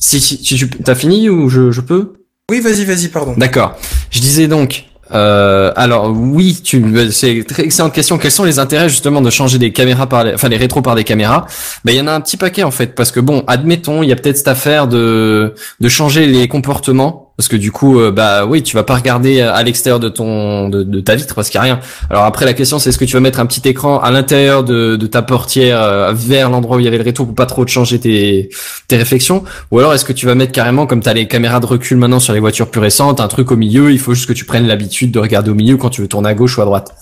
Si, 0.00 0.20
si, 0.20 0.38
si 0.44 0.56
tu, 0.56 0.68
t'as 0.68 0.94
fini 0.94 1.28
ou 1.28 1.48
je, 1.48 1.70
je 1.70 1.80
peux? 1.80 2.14
Oui, 2.50 2.60
vas-y, 2.60 2.84
vas-y, 2.84 3.08
pardon. 3.08 3.34
D'accord. 3.36 3.76
Je 4.10 4.20
disais 4.20 4.48
donc, 4.48 4.84
Euh, 5.12 5.70
alors 5.76 6.10
oui, 6.10 6.60
tu, 6.64 6.82
c'est 7.12 7.34
une 7.34 7.44
très 7.44 7.64
excellente 7.64 7.92
question. 7.92 8.16
Quels 8.18 8.32
sont 8.32 8.44
les 8.44 8.58
intérêts 8.58 8.88
justement 8.88 9.20
de 9.20 9.28
changer 9.30 9.58
des 9.58 9.70
caméras 9.70 10.08
par, 10.08 10.24
les, 10.24 10.32
enfin 10.34 10.48
les 10.48 10.56
rétros 10.56 10.80
par 10.80 10.94
des 10.94 11.04
caméras? 11.04 11.46
Ben 11.84 11.92
il 11.92 11.98
y 11.98 12.00
en 12.00 12.06
a 12.06 12.12
un 12.12 12.20
petit 12.22 12.38
paquet 12.38 12.62
en 12.62 12.70
fait, 12.70 12.94
parce 12.94 13.12
que 13.12 13.20
bon, 13.20 13.44
admettons, 13.46 14.02
il 14.02 14.08
y 14.08 14.12
a 14.12 14.16
peut-être 14.16 14.38
cette 14.38 14.48
affaire 14.48 14.88
de 14.88 15.54
de 15.78 15.88
changer 15.90 16.26
les 16.26 16.48
comportements, 16.48 17.33
parce 17.36 17.48
que 17.48 17.56
du 17.56 17.72
coup, 17.72 17.98
euh, 17.98 18.12
bah 18.12 18.46
oui, 18.46 18.62
tu 18.62 18.76
vas 18.76 18.84
pas 18.84 18.94
regarder 18.94 19.40
à 19.40 19.62
l'extérieur 19.62 19.98
de 19.98 20.08
ton 20.08 20.68
de, 20.68 21.00
ta 21.00 21.16
vitre 21.16 21.34
parce 21.34 21.50
qu'il 21.50 21.58
y 21.58 21.60
a 21.60 21.62
rien. 21.62 21.80
Alors 22.10 22.24
après 22.24 22.44
la 22.44 22.52
question 22.52 22.78
c'est 22.78 22.90
est-ce 22.90 22.98
que 22.98 23.04
tu 23.04 23.14
vas 23.14 23.20
mettre 23.20 23.40
un 23.40 23.46
petit 23.46 23.66
écran 23.68 23.98
à 23.98 24.10
l'intérieur 24.10 24.62
de, 24.64 24.96
ta 25.06 25.22
portière 25.22 25.82
euh, 25.82 26.12
vers 26.14 26.48
l'endroit 26.50 26.76
où 26.76 26.80
il 26.80 26.84
y 26.84 26.88
avait 26.88 26.98
le 26.98 27.04
rétro 27.04 27.26
pour 27.26 27.34
pas 27.34 27.46
trop 27.46 27.66
changer 27.66 27.98
tes 27.98 28.50
tes 28.88 28.96
réflexions, 28.96 29.44
ou 29.70 29.78
alors 29.78 29.94
est-ce 29.94 30.04
que 30.04 30.12
tu 30.12 30.26
vas 30.26 30.34
mettre 30.34 30.52
carrément 30.52 30.86
comme 30.86 31.00
t'as 31.00 31.14
les 31.14 31.26
caméras 31.26 31.60
de 31.60 31.66
recul 31.66 31.96
maintenant 31.96 32.20
sur 32.20 32.32
les 32.32 32.40
voitures 32.40 32.70
plus 32.70 32.80
récentes, 32.80 33.20
un 33.20 33.28
truc 33.28 33.50
au 33.50 33.56
milieu, 33.56 33.90
il 33.92 33.98
faut 33.98 34.14
juste 34.14 34.28
que 34.28 34.32
tu 34.32 34.44
prennes 34.44 34.66
l'habitude 34.66 35.10
de 35.10 35.18
regarder 35.18 35.50
au 35.50 35.54
milieu 35.54 35.76
quand 35.76 35.90
tu 35.90 36.00
veux 36.02 36.08
tourner 36.08 36.30
à 36.30 36.34
gauche 36.34 36.58
ou 36.58 36.62
à 36.62 36.64
droite? 36.64 36.94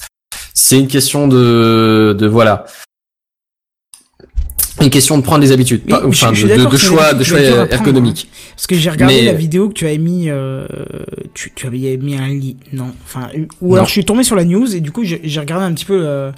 C'est 0.55 0.79
une 0.79 0.89
question 0.89 1.29
de 1.29 2.17
de 2.19 2.27
voilà. 2.27 2.65
Une 4.81 4.89
question 4.91 5.19
de 5.19 5.23
prendre 5.23 5.41
des 5.43 5.53
habitudes, 5.53 5.83
pas- 5.83 6.03
enfin 6.07 6.33
je 6.33 6.47
de, 6.47 6.77
choix, 6.79 7.13
de 7.13 7.23
choix 7.25 7.39
que 7.39 7.45
tu 7.45 7.51
vas 7.51 7.57
prendre, 7.67 7.73
ergonomiques. 7.75 8.29
Parce 8.57 8.67
que 8.67 8.75
j'ai 8.75 8.89
regardé 8.91 9.17
Mais- 9.17 9.25
la 9.27 9.35
vidéo 9.35 9.69
que 9.69 9.75
tu 9.75 9.85
avais 9.87 9.99
mis, 9.99 10.31
euh, 10.31 10.67
tu, 11.35 11.53
tu 11.55 11.67
avais 11.67 11.97
mis 11.99 12.17
un 12.17 12.29
lit, 12.29 12.57
non, 12.73 12.91
enfin, 13.05 13.29
ou 13.61 13.69
Non. 13.69 13.75
alors 13.75 13.87
je 13.87 13.93
suis 13.93 14.05
tombé 14.05 14.23
sur 14.25 14.35
la 14.35 14.45
news 14.45 14.75
et 14.75 14.81
du 14.81 14.91
coup 14.91 15.05
j'ai 15.05 15.21
j'ai 15.25 15.41
regardé 15.41 15.67
un 15.67 15.73
petit 15.73 15.85
peu, 15.85 16.01
euh, 16.07 16.33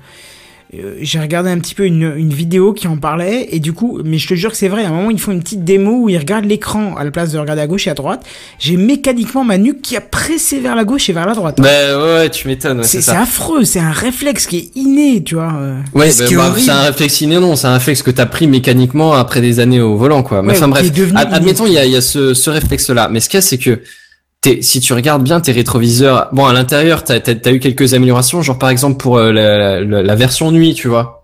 euh, 0.82 0.94
j'ai 1.00 1.20
regardé 1.20 1.50
un 1.50 1.58
petit 1.58 1.74
peu 1.74 1.84
une, 1.84 2.14
une 2.16 2.32
vidéo 2.32 2.72
qui 2.72 2.88
en 2.88 2.96
parlait 2.96 3.48
et 3.50 3.60
du 3.60 3.72
coup, 3.72 4.00
mais 4.04 4.18
je 4.18 4.26
te 4.28 4.34
jure 4.34 4.50
que 4.50 4.56
c'est 4.56 4.68
vrai, 4.68 4.84
à 4.84 4.88
un 4.88 4.92
moment 4.92 5.10
ils 5.10 5.18
font 5.20 5.32
une 5.32 5.42
petite 5.42 5.64
démo 5.64 6.02
où 6.04 6.08
ils 6.08 6.18
regardent 6.18 6.44
l'écran 6.46 6.94
à 6.96 7.04
la 7.04 7.10
place 7.10 7.32
de 7.32 7.38
regarder 7.38 7.62
à 7.62 7.66
gauche 7.66 7.86
et 7.86 7.90
à 7.90 7.94
droite. 7.94 8.24
J'ai 8.58 8.76
mécaniquement 8.76 9.44
ma 9.44 9.58
nuque 9.58 9.82
qui 9.82 9.96
a 9.96 10.00
pressé 10.00 10.60
vers 10.60 10.74
la 10.76 10.84
gauche 10.84 11.08
et 11.08 11.12
vers 11.12 11.26
la 11.26 11.34
droite. 11.34 11.56
Ben 11.60 11.96
ouais, 11.98 12.14
ouais, 12.14 12.30
tu 12.30 12.48
m'étonnes, 12.48 12.78
ouais, 12.78 12.84
c'est 12.84 13.00
c'est 13.00 13.10
c'est 13.12 13.16
affreux, 13.16 13.64
c'est 13.64 13.80
un 13.80 13.92
réflexe 13.92 14.46
qui 14.46 14.56
est 14.58 14.70
inné, 14.76 15.22
tu 15.22 15.34
vois. 15.34 15.52
euh. 15.58 15.80
Ouais, 15.94 16.10
ce 16.10 16.22
bah, 16.22 16.28
qui 16.28 16.34
est 16.34 16.36
bah, 16.36 16.54
c'est 16.56 16.70
un 16.70 16.82
réflexe 16.82 17.20
inné, 17.20 17.38
non, 17.40 17.56
c'est 17.56 17.66
un 17.66 17.74
réflexe 17.74 18.02
que 18.02 18.10
t'as 18.10 18.26
pris 18.26 18.46
mécaniquement 18.46 19.12
après 19.14 19.40
des 19.40 19.60
années 19.60 19.80
au 19.80 19.96
volant, 19.96 20.22
quoi. 20.22 20.42
Mais 20.42 20.52
Ouais, 20.52 20.56
enfin 20.56 20.66
qui 20.66 20.70
bref, 20.72 20.92
devenu 20.92 21.18
admettons, 21.18 21.66
il 21.66 21.72
y 21.72 21.78
a, 21.78 21.84
il 21.84 21.92
y 21.92 21.96
a 21.96 22.00
ce, 22.00 22.34
ce 22.34 22.50
réflexe-là. 22.50 23.08
Mais 23.10 23.20
ce 23.20 23.28
qu'il 23.28 23.36
y 23.36 23.38
a, 23.38 23.42
c'est 23.42 23.58
que 23.58 23.80
si 24.60 24.80
tu 24.80 24.92
regardes 24.92 25.22
bien 25.22 25.40
tes 25.40 25.52
rétroviseurs, 25.52 26.28
bon, 26.32 26.46
à 26.46 26.52
l'intérieur, 26.52 27.04
t'as, 27.04 27.20
t'as, 27.20 27.34
t'as 27.34 27.52
eu 27.52 27.60
quelques 27.60 27.94
améliorations, 27.94 28.42
genre 28.42 28.58
par 28.58 28.70
exemple 28.70 28.96
pour 28.98 29.18
euh, 29.18 29.32
la, 29.32 29.80
la, 29.80 30.02
la 30.02 30.14
version 30.14 30.50
nuit, 30.52 30.74
tu 30.74 30.88
vois. 30.88 31.20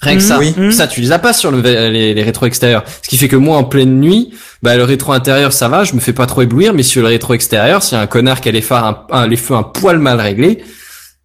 Rien 0.00 0.16
que 0.16 0.22
Mhm, 0.22 0.26
ça, 0.28 0.38
oui. 0.38 0.72
ça 0.72 0.86
tu 0.88 1.00
les 1.00 1.12
as 1.12 1.20
pas 1.20 1.32
sur 1.32 1.52
le, 1.52 1.60
les, 1.60 2.12
les 2.12 2.22
rétros 2.24 2.46
extérieurs. 2.46 2.82
Ce 3.02 3.08
qui 3.08 3.16
fait 3.16 3.28
que 3.28 3.36
moi 3.36 3.56
en 3.56 3.62
pleine 3.64 4.00
nuit, 4.00 4.30
bah 4.62 4.76
le 4.76 4.82
rétro 4.82 5.12
intérieur 5.12 5.52
ça 5.52 5.68
va, 5.68 5.84
je 5.84 5.94
me 5.94 6.00
fais 6.00 6.12
pas 6.12 6.26
trop 6.26 6.42
éblouir, 6.42 6.74
mais 6.74 6.82
sur 6.82 7.02
le 7.02 7.08
rétro 7.08 7.34
extérieur, 7.34 7.82
s'il 7.84 7.96
y 7.96 8.00
a 8.00 8.02
un 8.02 8.08
connard 8.08 8.40
qui 8.40 8.48
a 8.48 8.52
les 8.52 8.62
phares, 8.62 8.84
un, 9.12 9.16
un- 9.16 9.26
les 9.28 9.36
feux 9.36 9.54
un 9.54 9.62
poil 9.62 9.98
mal 10.00 10.20
réglés, 10.20 10.58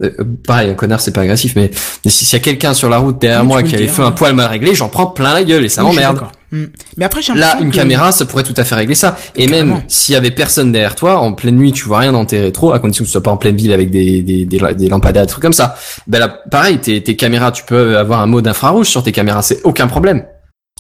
euh, 0.04 0.12
pareil 0.46 0.70
un 0.70 0.76
connard 0.76 1.02
c'est 1.02 1.12
pas 1.12 1.22
agressif, 1.22 1.54
mais, 1.56 1.72
mais 2.06 2.12
si- 2.12 2.24
s'il 2.24 2.38
y 2.38 2.40
a 2.40 2.44
quelqu'un 2.44 2.76
sur 2.76 2.88
la 2.88 3.00
route 3.00 3.18
derrière 3.20 3.42
Oui, 3.42 3.48
moi 3.48 3.64
qui 3.64 3.74
a 3.74 3.80
le 3.80 3.86
les 3.86 3.90
feux 3.90 4.04
ouais. 4.04 4.08
un 4.10 4.12
poil 4.12 4.36
mal 4.36 4.46
réglés, 4.48 4.76
j'en 4.76 4.90
prends 4.90 5.08
plein 5.08 5.34
la 5.34 5.44
gueule 5.44 5.66
et 5.66 5.70
ça 5.70 5.84
Oui, 5.84 5.88
je 5.90 5.94
suis 5.98 6.06
m'emmerde. 6.06 6.28
Hmm. 6.52 6.66
Mais 6.96 7.04
après 7.04 7.22
j'ai 7.22 7.34
Là, 7.34 7.58
une 7.60 7.72
que- 7.72 7.76
caméra, 7.76 8.12
ça 8.14 8.26
pourrait 8.26 8.44
tout 8.44 8.54
à 8.56 8.64
fait 8.64 8.76
régler 8.76 8.96
ça. 8.96 9.18
Et 9.36 9.48
Carrément. 9.48 9.76
même 9.76 9.84
s'il 9.90 10.14
y 10.14 10.16
avait 10.16 10.32
personne 10.32 10.72
derrière 10.72 10.96
toi, 10.96 11.18
en 11.20 11.34
pleine 11.34 11.58
nuit, 11.58 11.74
tu 11.74 11.84
vois 11.84 12.00
rien 12.00 12.14
dans 12.14 12.26
tes 12.26 12.40
rétros, 12.40 12.72
à 12.72 12.80
condition 12.80 13.04
que 13.04 13.08
tu 13.08 13.12
sois 13.12 13.22
pas 13.24 13.32
en 13.32 13.38
pleine 13.38 13.58
ville 13.58 13.74
avec 13.74 13.92
des, 13.92 14.22
des, 14.22 14.46
des, 14.46 14.58
des 14.76 14.88
lampadaires, 14.90 15.24
des 15.26 15.30
trucs 15.30 15.42
comme 15.42 15.52
ça. 15.54 15.76
Ben 16.08 16.20
là, 16.20 16.30
pareil, 16.50 16.78
tes, 16.80 17.04
tes 17.04 17.16
caméras, 17.18 17.52
tu 17.52 17.64
peux 17.64 17.98
avoir 17.98 18.22
un 18.22 18.28
mode 18.28 18.48
infrarouge 18.48 18.88
sur 18.88 19.04
tes 19.04 19.12
caméras, 19.12 19.42
c'est 19.42 19.60
aucun 19.66 19.88
problème. 19.88 20.24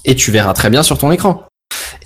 Et 0.06 0.15
tu 0.15 0.32
verras 0.32 0.53
très 0.53 0.69
bien 0.69 0.84
sur 0.84 0.97
ton 0.97 1.12
écran. 1.12 1.43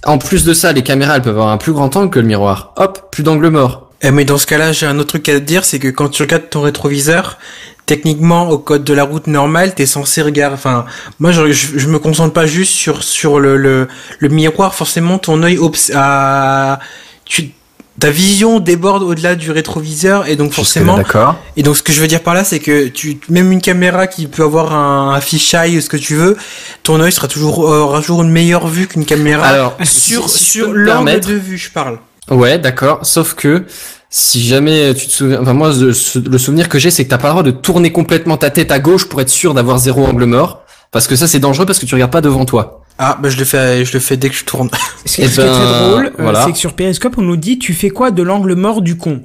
En 0.06 0.17
plus 0.17 0.43
de 0.43 0.54
ça, 0.56 0.71
les 0.74 0.82
caméras, 0.82 1.17
elles 1.17 1.21
peuvent 1.21 1.36
avoir 1.38 1.50
un 1.50 1.58
plus 1.58 1.74
grand 1.74 1.95
angle 1.95 2.10
que 2.10 2.19
le 2.19 2.26
miroir. 2.26 2.74
Hop, 2.78 3.10
plus 3.12 3.21
d'angle 3.21 3.50
mort. 3.50 3.90
Eh, 4.03 4.11
mais 4.11 4.25
dans 4.25 4.37
ce 4.37 4.47
cas-là, 4.47 4.71
j'ai 4.71 4.85
un 4.87 4.97
autre 4.99 5.09
truc 5.09 5.29
à 5.29 5.33
te 5.33 5.43
dire, 5.45 5.63
c'est 5.65 5.79
que 5.79 5.87
quand 5.89 6.09
tu 6.09 6.23
regardes 6.23 6.49
ton 6.49 6.61
rétroviseur, 6.61 7.37
techniquement, 7.85 8.49
au 8.49 8.57
code 8.57 8.83
de 8.83 8.93
la 8.93 9.03
route 9.03 9.27
normale, 9.27 9.75
t'es 9.75 9.85
censé 9.85 10.21
regarder. 10.21 10.55
Enfin, 10.55 10.85
moi, 11.19 11.31
je, 11.31 11.51
je, 11.51 11.77
je 11.77 11.87
me 11.87 11.99
concentre 11.99 12.33
pas 12.33 12.45
juste 12.47 12.71
sur 12.73 13.03
sur 13.03 13.39
le 13.39 13.57
le, 13.57 13.87
le 14.19 14.29
miroir. 14.29 14.73
Forcément, 14.73 15.19
ton 15.19 15.43
œil 15.43 15.57
obs 15.57 15.91
à 15.93 16.79
tu 17.25 17.51
ta 17.99 18.09
vision 18.09 18.59
déborde 18.59 19.03
au-delà 19.03 19.35
du 19.35 19.51
rétroviseur 19.51 20.25
et 20.27 20.35
donc 20.35 20.53
forcément 20.53 20.95
D'accord. 20.95 21.35
et 21.57 21.61
donc 21.61 21.75
ce 21.77 21.83
que 21.83 21.91
je 21.91 21.99
veux 22.01 22.07
dire 22.07 22.21
par 22.23 22.33
là 22.33 22.43
c'est 22.45 22.59
que 22.59 22.87
tu 22.87 23.19
même 23.29 23.51
une 23.51 23.61
caméra 23.61 24.07
qui 24.07 24.25
peut 24.27 24.43
avoir 24.43 24.73
un, 24.73 25.13
un 25.13 25.21
fisheye 25.21 25.77
ou 25.77 25.81
ce 25.81 25.89
que 25.89 25.97
tu 25.97 26.15
veux 26.15 26.35
ton 26.83 26.99
œil 27.01 27.11
sera 27.11 27.27
toujours 27.27 27.69
euh, 27.71 27.79
aura 27.81 27.99
toujours 27.99 28.23
une 28.23 28.31
meilleure 28.31 28.67
vue 28.67 28.87
qu'une 28.87 29.05
caméra 29.05 29.45
Alors, 29.45 29.77
sur 29.83 30.29
si- 30.29 30.43
sur 30.45 30.73
l'angle 30.73 31.19
de 31.19 31.33
vue 31.33 31.57
je 31.57 31.69
parle 31.69 31.99
Ouais, 32.32 32.58
d'accord. 32.58 33.06
Sauf 33.06 33.36
que 33.36 33.65
si 34.10 34.41
jamais 34.44 34.94
tu 34.94 35.06
te 35.08 35.12
souviens, 35.12 35.39
enfin 35.41 35.54
moi 35.54 35.70
le 35.72 35.88
le 36.30 36.38
souvenir 36.38 36.67
que 36.70 36.80
j'ai, 36.80 36.89
c'est 36.91 37.06
que 37.06 37.10
t'as 37.10 37.17
pas 37.17 37.28
le 37.28 37.34
droit 37.34 37.44
de 37.44 37.52
tourner 37.52 37.91
complètement 37.91 38.38
ta 38.38 38.50
tête 38.50 38.72
à 38.72 38.80
gauche 38.80 39.08
pour 39.08 39.22
être 39.22 39.30
sûr 39.30 39.54
d'avoir 39.54 39.78
zéro 39.78 40.06
angle 40.06 40.26
mort, 40.26 40.63
parce 40.91 41.08
que 41.08 41.15
ça 41.15 41.28
c'est 41.28 41.39
dangereux 41.39 41.65
parce 41.65 41.80
que 41.80 41.86
tu 41.86 41.94
regardes 41.96 42.12
pas 42.12 42.22
devant 42.22 42.46
toi. 42.46 42.84
Ah, 42.98 43.17
bah 43.22 43.30
je 43.30 43.38
le 43.38 43.46
fais, 43.46 43.84
je 43.86 43.94
le 43.94 44.00
fais 44.00 44.17
dès 44.17 44.30
que 44.30 44.36
je 44.36 44.44
tourne. 44.46 44.70
Ce 45.06 45.15
qui 45.15 45.22
est, 45.22 45.26
Eh 45.26 45.28
est 45.34 45.38
ben, 45.38 45.54
très 45.54 45.89
drôle, 45.89 46.06
euh, 46.08 46.12
voilà. 46.20 46.46
c'est 46.46 46.52
que 46.52 46.58
sur 46.58 46.74
Periscope, 46.74 47.17
on 47.17 47.22
nous 47.22 47.38
dit 47.38 47.58
tu 47.58 47.74
fais 47.74 47.89
quoi 47.89 48.12
de 48.12 48.22
l'angle 48.22 48.54
mort 48.56 48.82
du 48.82 48.98
con? 48.98 49.22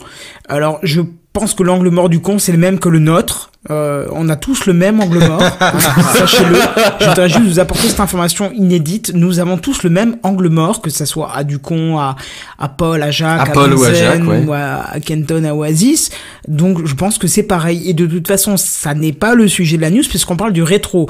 Alors, 0.48 0.78
je 0.82 1.02
pense 1.38 1.52
que 1.52 1.62
l'angle 1.62 1.90
mort 1.90 2.08
du 2.08 2.20
con, 2.20 2.38
c'est 2.38 2.52
le 2.52 2.56
même 2.56 2.78
que 2.78 2.88
le 2.88 2.98
nôtre. 2.98 3.50
Euh, 3.70 4.06
on 4.12 4.30
a 4.30 4.36
tous 4.36 4.64
le 4.64 4.72
même 4.72 5.00
angle 5.00 5.18
mort. 5.18 5.42
Sachez-le. 6.14 6.56
Je 7.00 7.08
voudrais 7.08 7.28
juste 7.28 7.44
vous 7.44 7.58
apporter 7.58 7.88
cette 7.88 8.00
information 8.00 8.50
inédite. 8.52 9.12
Nous 9.12 9.38
avons 9.38 9.58
tous 9.58 9.82
le 9.82 9.90
même 9.90 10.16
angle 10.22 10.48
mort, 10.48 10.80
que 10.80 10.88
ça 10.88 11.04
soit 11.04 11.30
à 11.36 11.44
Ducon, 11.44 11.98
à, 11.98 12.16
à 12.58 12.70
Paul, 12.70 13.02
à 13.02 13.10
Jacques, 13.10 13.40
À 13.48 13.50
à, 13.50 13.52
Paul 13.52 13.74
ou 13.74 13.84
à 13.84 13.92
Jacques, 13.92 14.26
ouais. 14.26 14.44
ou 14.46 14.52
à 14.54 14.94
Kenton, 15.04 15.44
à 15.44 15.52
Oasis. 15.52 16.08
Donc, 16.48 16.86
je 16.86 16.94
pense 16.94 17.18
que 17.18 17.26
c'est 17.26 17.42
pareil. 17.42 17.90
Et 17.90 17.92
de 17.92 18.06
toute 18.06 18.28
façon, 18.28 18.56
ça 18.56 18.94
n'est 18.94 19.12
pas 19.12 19.34
le 19.34 19.46
sujet 19.46 19.76
de 19.76 19.82
la 19.82 19.90
news, 19.90 20.04
puisqu'on 20.08 20.36
parle 20.36 20.54
du 20.54 20.62
rétro. 20.62 21.06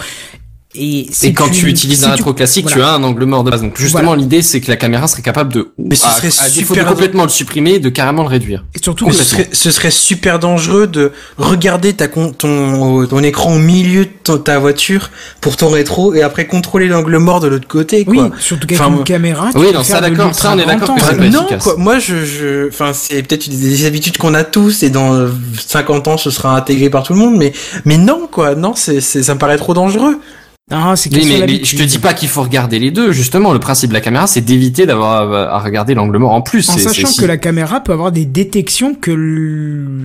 Et, 0.79 1.07
si 1.11 1.27
Et 1.29 1.33
quand 1.33 1.49
tu, 1.49 1.67
utilises 1.69 2.01
si 2.01 2.05
un 2.07 2.11
rétro 2.13 2.33
classique, 2.35 2.67
tu 2.67 2.75
voilà. 2.75 2.93
as 2.93 2.95
un 2.97 3.03
angle 3.03 3.25
mort 3.25 3.45
de 3.45 3.51
base. 3.51 3.63
Donc 3.63 3.77
justement, 3.79 4.05
Voilà. 4.05 4.21
l'idée 4.21 4.43
c'est 4.43 4.61
que 4.61 4.71
la 4.71 4.77
caméra 4.77 5.07
serait 5.09 5.23
capable 5.23 5.53
de, 5.53 5.71
Mais 5.79 5.95
ce 5.97 6.07
à, 6.07 6.11
serait 6.11 6.29
à 6.47 6.51
défaut 6.51 6.75
de 6.75 6.83
complètement 6.83 7.23
le 7.23 7.29
supprimer, 7.29 7.79
de 7.79 7.89
carrément 7.89 8.23
le 8.23 8.29
réduire. 8.29 8.65
Et 8.75 8.79
surtout 8.83 9.11
Ce 9.11 9.25
serait, 9.25 9.49
ce 9.53 9.71
serait 9.71 9.91
super 9.91 10.39
dangereux 10.39 10.87
de 10.87 11.13
regarder 11.39 11.93
ta 11.95 12.09
con- 12.09 12.33
ton, 12.33 13.07
ton 13.07 13.23
écran 13.23 13.55
au 13.55 13.59
milieu 13.59 14.05
de 14.05 14.11
ton- 14.23 14.39
ta 14.39 14.59
voiture 14.59 15.11
pour 15.41 15.57
ton 15.57 15.69
rétro 15.71 16.15
et 16.15 16.23
après 16.23 16.47
contrôler 16.47 16.89
l'angle 16.89 17.17
mort 17.19 17.41
de 17.41 17.49
l'autre 17.49 17.69
côté, 17.69 18.05
Oui, 18.07 18.17
quoi. 18.19 18.31
surtout 18.39 18.67
qu'avec 18.67 18.83
Enfin, 18.85 18.97
une 18.99 19.05
caméra, 19.05 19.51
tu 19.53 19.59
Oui, 19.59 19.69
non, 19.73 19.83
ça, 19.83 20.01
d'accord, 20.01 20.35
ça, 20.35 20.53
on 20.55 20.59
est 20.59 20.67
d'accord 20.67 20.97
non, 21.31 21.47
quoi. 21.61 21.77
Moi, 21.79 21.99
je, 21.99 22.25
je, 22.25 22.69
enfin, 22.69 22.93
c'est 22.93 23.23
peut-être 23.23 23.49
des, 23.49 23.57
des 23.57 23.85
habitudes 23.87 24.19
qu'on 24.19 24.35
a 24.35 24.45
tous 24.45 24.83
et 24.83 24.91
dans 24.91 25.15
euh, 25.15 25.29
50 25.67 26.09
ans, 26.09 26.17
ce 26.19 26.31
sera 26.31 26.57
intégré 26.57 26.91
par 26.91 27.03
tout 27.03 27.13
le 27.13 27.19
monde, 27.19 27.37
mais, 27.37 27.53
mais 27.85 27.97
non, 27.97 28.29
quoi. 28.31 28.55
Non, 28.55 28.75
c'est, 28.75 29.01
ça 29.01 29.35
me 29.35 29.39
paraît 29.39 29.57
trop 29.57 29.75
dangereux. 29.75 30.19
Non, 30.69 30.97
c'est 30.97 31.15
Oui, 31.15 31.25
mais, 31.29 31.47
mais 31.47 31.65
je 31.65 31.77
te 31.77 31.83
dis 31.85 31.99
pas 32.01 32.13
qu'il 32.13 32.29
faut 32.29 32.43
regarder 32.43 32.81
les 32.81 32.91
deux. 32.91 33.13
Justement, 33.13 33.53
le 33.53 33.61
principe 33.61 33.91
de 33.91 33.95
la 33.95 34.01
caméra, 34.01 34.27
c'est 34.27 34.41
d'éviter 34.41 34.85
d'avoir 34.85 35.33
à, 35.33 35.55
à 35.55 35.59
regarder 35.61 35.95
l'angle 35.95 36.19
mort 36.19 36.33
en 36.33 36.43
plus. 36.43 36.69
En 36.69 36.77
sachant 36.77 37.07
que 37.17 37.25
la 37.25 37.37
caméra 37.37 37.79
peut 37.81 37.93
avoir 37.93 38.11
des 38.11 38.25
détections 38.25 38.93
que 38.97 39.13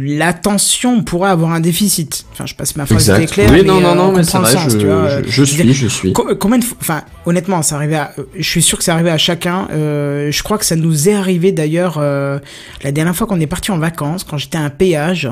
l'attention 0.02 1.02
pourrait 1.02 1.32
avoir 1.32 1.52
un 1.52 1.62
déficit. 1.62 2.26
Enfin, 2.34 2.46
je 2.46 2.54
passe 2.54 2.76
ma 2.76 2.86
phrase 2.86 3.10
Exact. 3.10 3.32
claire, 3.32 3.50
oui, 3.52 3.62
mais 3.62 3.64
non, 3.64 3.82
non, 3.82 3.90
euh, 3.90 3.96
non, 3.96 4.04
on 4.10 4.18
mais 4.18 4.24
c'est 4.24 4.38
vrai, 4.38 4.52
sens, 4.54 4.72
je, 4.74 4.78
tu 4.78 4.86
vois, 4.86 4.94
euh, 4.96 5.24
je, 5.28 5.44
dire, 5.44 5.56
suis, 5.56 5.74
je 5.74 5.88
suis. 5.88 6.14
Co- 6.14 6.36
Combien 6.36 6.60
de 6.60 6.64
fois, 6.64 6.78
enfin, 6.80 7.02
honnêtement, 7.26 7.64
ça 7.64 7.78
arrivait 7.78 7.96
à, 7.96 8.12
euh, 8.20 8.24
je 8.38 8.48
suis 8.48 8.62
sûr 8.62 8.78
que 8.78 8.84
c'est 8.84 8.92
arrivé 8.92 9.10
à 9.10 9.18
chacun. 9.18 9.68
Euh, 9.72 10.32
je 10.32 10.44
crois 10.44 10.60
que 10.60 10.66
ça 10.66 10.76
nous 10.76 11.10
est 11.10 11.14
arrivé 11.16 11.52
d'ailleurs 11.52 11.98
euh, 11.98 12.38
la 12.84 12.92
dernière 12.92 13.16
fois 13.16 13.26
qu'on 13.26 13.40
est 13.40 13.48
parti 13.48 13.72
en 13.72 13.80
vacances, 13.80 14.24
quand 14.24 14.38
j'étais 14.38 14.60
à 14.60 14.62
un 14.62 14.70
péage. 14.70 15.28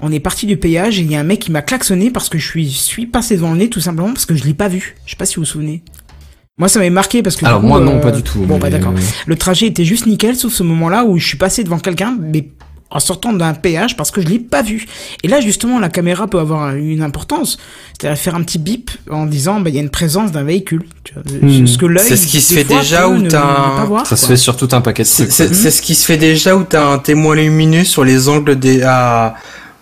On 0.00 0.12
est 0.12 0.20
parti 0.20 0.46
du 0.46 0.56
péage 0.56 0.98
et 0.98 1.02
il 1.02 1.10
y 1.10 1.16
a 1.16 1.20
un 1.20 1.24
mec 1.24 1.40
qui 1.40 1.50
m'a 1.50 1.62
klaxonné 1.62 2.10
parce 2.10 2.28
que 2.28 2.38
je 2.38 2.46
suis, 2.46 2.70
suis 2.70 3.06
passé 3.06 3.34
devant 3.36 3.50
le 3.52 3.58
nez 3.58 3.68
tout 3.68 3.80
simplement 3.80 4.12
parce 4.12 4.26
que 4.26 4.34
je 4.36 4.44
l'ai 4.44 4.54
pas 4.54 4.68
vu. 4.68 4.96
Je 5.06 5.10
sais 5.10 5.16
pas 5.16 5.26
si 5.26 5.36
vous 5.36 5.42
vous 5.42 5.46
souvenez. 5.46 5.82
Moi, 6.56 6.68
ça 6.68 6.78
m'avait 6.78 6.90
marqué 6.90 7.22
parce 7.22 7.36
que. 7.36 7.44
Alors 7.46 7.60
coup, 7.60 7.66
moi, 7.68 7.80
non, 7.80 7.96
euh, 7.96 8.00
pas 8.00 8.10
du 8.10 8.22
tout. 8.22 8.40
Bon, 8.40 8.54
mais- 8.54 8.60
bah 8.60 8.70
d'accord. 8.70 8.92
Le 9.26 9.36
trajet 9.36 9.66
était 9.66 9.84
juste 9.84 10.06
nickel, 10.06 10.34
sauf 10.36 10.52
ce 10.52 10.62
moment-là 10.64 11.04
où 11.04 11.18
je 11.18 11.26
suis 11.26 11.36
passé 11.38 11.62
devant 11.64 11.78
quelqu'un, 11.78 12.16
mais 12.20 12.48
en 12.90 13.00
sortant 13.00 13.32
d'un 13.34 13.52
péage 13.54 13.96
parce 13.98 14.10
que 14.10 14.20
je 14.22 14.26
l'ai 14.28 14.38
pas 14.38 14.62
vu. 14.62 14.86
Et 15.22 15.28
là, 15.28 15.40
justement, 15.40 15.78
la 15.78 15.88
caméra 15.90 16.26
peut 16.26 16.38
avoir 16.38 16.74
une 16.74 17.02
importance. 17.02 17.58
C'est-à-dire 18.00 18.18
faire 18.18 18.34
un 18.34 18.42
petit 18.42 18.58
bip 18.58 18.90
en 19.10 19.26
disant, 19.26 19.60
bah, 19.60 19.68
il 19.70 19.76
y 19.76 19.78
a 19.78 19.82
une 19.82 19.90
présence 19.90 20.32
d'un 20.32 20.42
véhicule. 20.42 20.84
Tu 21.04 21.12
vois, 21.14 21.22
Hmm. 21.42 21.66
Ce 21.66 21.76
que 21.78 21.86
l'œil. 21.86 22.04
C'est 22.08 22.16
ce 22.16 22.26
qui 22.26 22.40
se 22.40 22.54
fait 22.54 22.64
fois, 22.64 22.80
déjà 22.80 23.08
où 23.08 23.20
t'as 23.22 23.42
un- 23.44 23.84
voir, 23.84 24.06
Ça 24.06 24.16
se 24.16 24.26
fait 24.26 24.36
sur 24.36 24.56
tout 24.56 24.68
un 24.72 24.80
paquet 24.80 25.02
de 25.02 25.06
c'est 25.08 25.26
ce 25.70 25.82
qui 25.82 25.94
se 25.94 26.06
fait 26.06 26.16
déjà 26.16 26.56
où 26.56 26.64
t'as 26.64 26.86
un 26.86 26.98
témoin 26.98 27.34
lumineux 27.36 27.84
sur 27.84 28.04
les 28.04 28.28
angles 28.28 28.58
des, 28.58 28.82
à, 28.82 29.34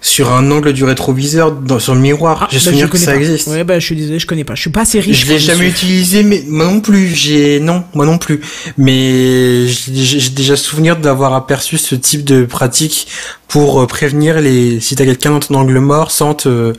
sur 0.07 0.33
un 0.33 0.51
angle 0.51 0.73
du 0.73 0.85
rétroviseur 0.85 1.53
dans, 1.53 1.79
sur 1.79 1.95
le 1.95 2.01
miroir. 2.01 2.43
Ah, 2.43 2.49
J'ai 2.51 2.59
bah, 2.59 2.65
souvenir 2.65 2.87
je 2.87 2.93
que 2.93 2.99
ça 2.99 3.13
pas. 3.13 3.19
existe. 3.19 3.49
Ouais, 3.49 3.65
bah, 3.65 3.79
je 3.79 3.85
suis 3.85 3.97
désolé, 3.97 4.19
je 4.19 4.27
connais 4.27 4.45
pas. 4.45 4.55
Je 4.55 4.61
suis 4.61 4.71
pas 4.71 4.83
assez 4.83 5.01
riche. 5.01 5.27
Je 5.27 5.33
l'ai 5.33 5.39
jamais 5.39 5.67
utilisé, 5.69 6.23
mais 6.23 6.45
moi 6.47 6.67
non 6.67 6.81
plus. 6.81 7.09
J'ai 7.09 7.59
non, 7.61 7.85
moi 7.95 8.07
non 8.07 8.17
plus. 8.17 8.41
Mais 8.79 9.67
j'ai 9.67 9.95
j'ai 10.21 10.31
déjà 10.31 10.57
souvenir 10.57 10.97
d'avoir 10.97 11.35
aperçu 11.35 11.77
ce 11.77 11.95
type 11.95 12.25
de 12.25 12.45
pratique 12.45 13.09
pour 13.49 13.83
euh, 13.83 13.87
prévenir 13.87 14.41
les 14.41 14.81
si 14.81 14.95
t'as 14.95 15.05
quelqu'un 15.05 15.31
dans 15.33 15.41
ton 15.41 15.55
angle 15.57 15.79
mort 15.81 16.11
sans 16.11 16.35
te 16.35 16.73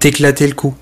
t'éclater 0.00 0.46
le 0.48 0.54
cou. 0.54 0.74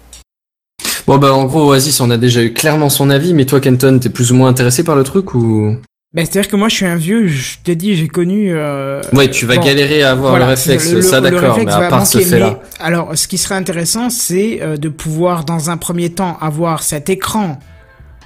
Bon 1.07 1.19
bah 1.19 1.35
en 1.35 1.45
gros, 1.45 1.71
Oasis, 1.71 2.01
on 2.01 2.11
a 2.11 2.17
déjà 2.17 2.43
eu 2.43 2.53
clairement 2.53 2.89
son 2.89 3.11
avis, 3.11 3.35
mais 3.35 3.45
toi, 3.45 3.61
Kenton, 3.61 3.99
t'es 3.99 4.09
plus 4.09 4.33
ou 4.33 4.37
moins 4.37 4.49
intéressé 4.49 4.85
par 4.85 4.97
le 4.97 5.03
truc 5.03 5.35
ou? 5.35 5.77
Ben, 6.13 6.27
c'est-à-dire 6.27 6.51
que 6.51 6.57
moi, 6.57 6.69
je 6.69 6.75
suis 6.75 6.87
un 6.87 6.97
vieux, 6.97 7.29
je 7.29 7.59
te 7.63 7.71
dis, 7.71 7.95
j'ai 7.95 8.09
connu... 8.09 8.51
Euh, 8.53 9.01
Ouais, 9.13 9.31
tu 9.31 9.47
vas 9.47 9.57
bon, 9.57 9.65
galérer 9.65 10.03
à 10.03 10.11
avoir 10.11 10.31
voilà, 10.31 10.47
le 10.47 10.51
réflexe, 10.51 10.93
le- 10.93 11.03
ça 11.03 11.21
d'accord, 11.21 11.57
mais 11.57 11.71
à 11.71 11.89
part 11.89 12.05
ce 12.05 12.19
fait-là. 12.19 12.59
Alors, 12.81 13.17
ce 13.17 13.29
qui 13.29 13.39
serait 13.39 13.55
intéressant, 13.55 14.11
c'est 14.11 14.61
euh, 14.61 14.77
de 14.77 14.89
pouvoir, 14.89 15.45
dans 15.45 15.71
un 15.71 15.77
premier 15.77 16.11
temps, 16.11 16.37
avoir 16.41 16.83
cet 16.83 17.11
écran 17.11 17.61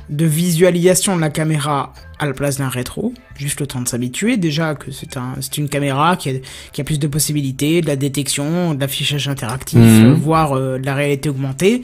de 0.08 0.24
visualisation 0.24 1.14
de 1.14 1.20
la 1.20 1.28
caméra 1.28 1.92
à 2.18 2.24
la 2.26 2.32
place 2.32 2.56
d'un 2.56 2.68
rétro, 2.70 3.12
juste 3.36 3.60
le 3.60 3.66
temps 3.66 3.82
de 3.82 3.88
s'habituer. 3.88 4.38
Déjà 4.38 4.74
que 4.74 4.90
c'est 4.90 5.18
un, 5.18 5.34
c'est 5.42 5.58
une 5.58 5.68
caméra 5.68 6.16
qui 6.16 6.30
a, 6.30 6.32
qui 6.72 6.80
a 6.80 6.84
plus 6.84 6.98
de 6.98 7.06
possibilités, 7.06 7.82
de 7.82 7.86
la 7.86 7.96
détection, 7.96 8.72
de 8.72 8.80
l'affichage 8.80 9.28
interactif, 9.28 9.78
Mhm. 9.78 10.14
voire 10.14 10.56
euh, 10.56 10.78
de 10.78 10.86
la 10.86 10.94
réalité 10.94 11.28
augmentée. 11.28 11.82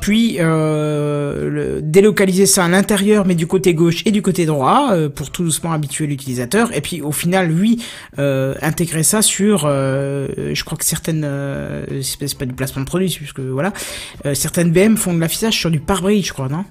Puis 0.00 0.36
euh, 0.38 1.48
le- 1.50 1.82
délocaliser 1.82 2.46
ça 2.46 2.64
à 2.64 2.68
l'intérieur, 2.68 3.26
mais 3.26 3.34
du 3.34 3.46
côté 3.46 3.74
gauche 3.74 4.02
et 4.06 4.10
du 4.10 4.22
côté 4.22 4.46
droit, 4.46 4.90
euh, 4.92 5.08
pour 5.08 5.30
tout 5.30 5.42
doucement 5.44 5.72
habituer 5.72 6.06
l'utilisateur. 6.06 6.74
Et 6.76 6.80
puis 6.80 7.02
au 7.02 7.12
final, 7.12 7.48
lui, 7.48 7.82
euh, 8.18 8.54
intégrer 8.62 9.02
ça 9.02 9.22
sur, 9.22 9.64
euh, 9.64 10.28
je 10.54 10.64
crois 10.64 10.78
que 10.78 10.84
certaines, 10.84 11.24
euh, 11.24 11.84
c'est 12.02 12.38
pas 12.38 12.46
du 12.46 12.54
placement 12.54 12.82
de 12.82 12.86
produit, 12.86 13.08
puisque 13.08 13.40
voilà, 13.40 13.72
euh, 14.26 14.34
certaines 14.34 14.70
BM 14.70 14.96
font 14.96 15.14
de 15.14 15.20
l'affichage 15.20 15.54
sur 15.58 15.70
du 15.70 15.80
pare-brise, 15.80 16.26
je 16.26 16.32
crois, 16.32 16.48
non? 16.48 16.64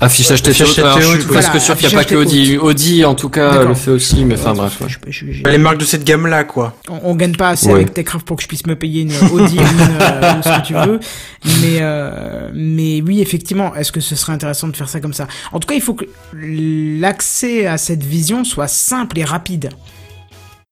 Affichage 0.00 0.40
TTO, 0.42 0.50
Affichage 0.50 0.78
alors, 0.78 1.00
je 1.00 1.06
suis 1.18 1.24
presque 1.26 1.48
voilà, 1.50 1.60
sûr 1.60 1.76
qu'il 1.76 1.88
n'y 1.88 1.94
a 1.94 1.98
pas 1.98 2.04
que 2.04 2.14
Audi. 2.14 2.56
Audi, 2.58 3.04
en 3.04 3.14
tout 3.16 3.28
cas, 3.28 3.64
le 3.64 3.74
fait 3.74 3.90
aussi, 3.90 4.24
mais 4.24 4.36
enfin 4.36 4.54
bref. 4.54 4.80
ouais. 4.80 4.86
Je- 4.88 5.10
je- 5.10 5.32
je- 5.32 5.42
Les 5.42 5.58
marques 5.58 5.78
de 5.78 5.84
cette 5.84 6.04
gamme-là, 6.04 6.44
quoi. 6.44 6.76
on, 6.88 7.00
on 7.10 7.14
gagne 7.16 7.34
pas 7.34 7.48
assez 7.50 7.66
Ouais. 7.66 7.74
avec 7.74 7.92
Techcraft 7.92 8.24
pour 8.24 8.36
que 8.36 8.42
je 8.44 8.48
puisse 8.48 8.66
me 8.66 8.76
payer 8.76 9.02
une 9.02 9.12
Audi 9.32 9.58
ou, 9.58 9.62
une, 9.62 9.80
euh, 10.00 10.42
ce 10.42 10.60
que 10.60 10.66
tu 10.66 10.74
veux. 10.74 11.00
Mais, 11.44 11.78
euh, 11.80 12.50
mais 12.54 13.02
oui, 13.02 13.20
effectivement, 13.20 13.74
est-ce 13.74 13.90
que 13.90 14.00
ce 14.00 14.14
serait 14.14 14.32
intéressant 14.32 14.68
de 14.68 14.76
faire 14.76 14.88
ça 14.88 15.00
comme 15.00 15.12
ça? 15.12 15.26
En 15.50 15.58
tout 15.58 15.66
cas, 15.66 15.74
il 15.74 15.82
faut 15.82 15.94
que 15.94 16.04
l'accès 16.34 17.66
à 17.66 17.76
cette 17.76 18.04
vision 18.04 18.44
soit 18.44 18.68
simple 18.68 19.18
et 19.18 19.24
rapide. 19.24 19.70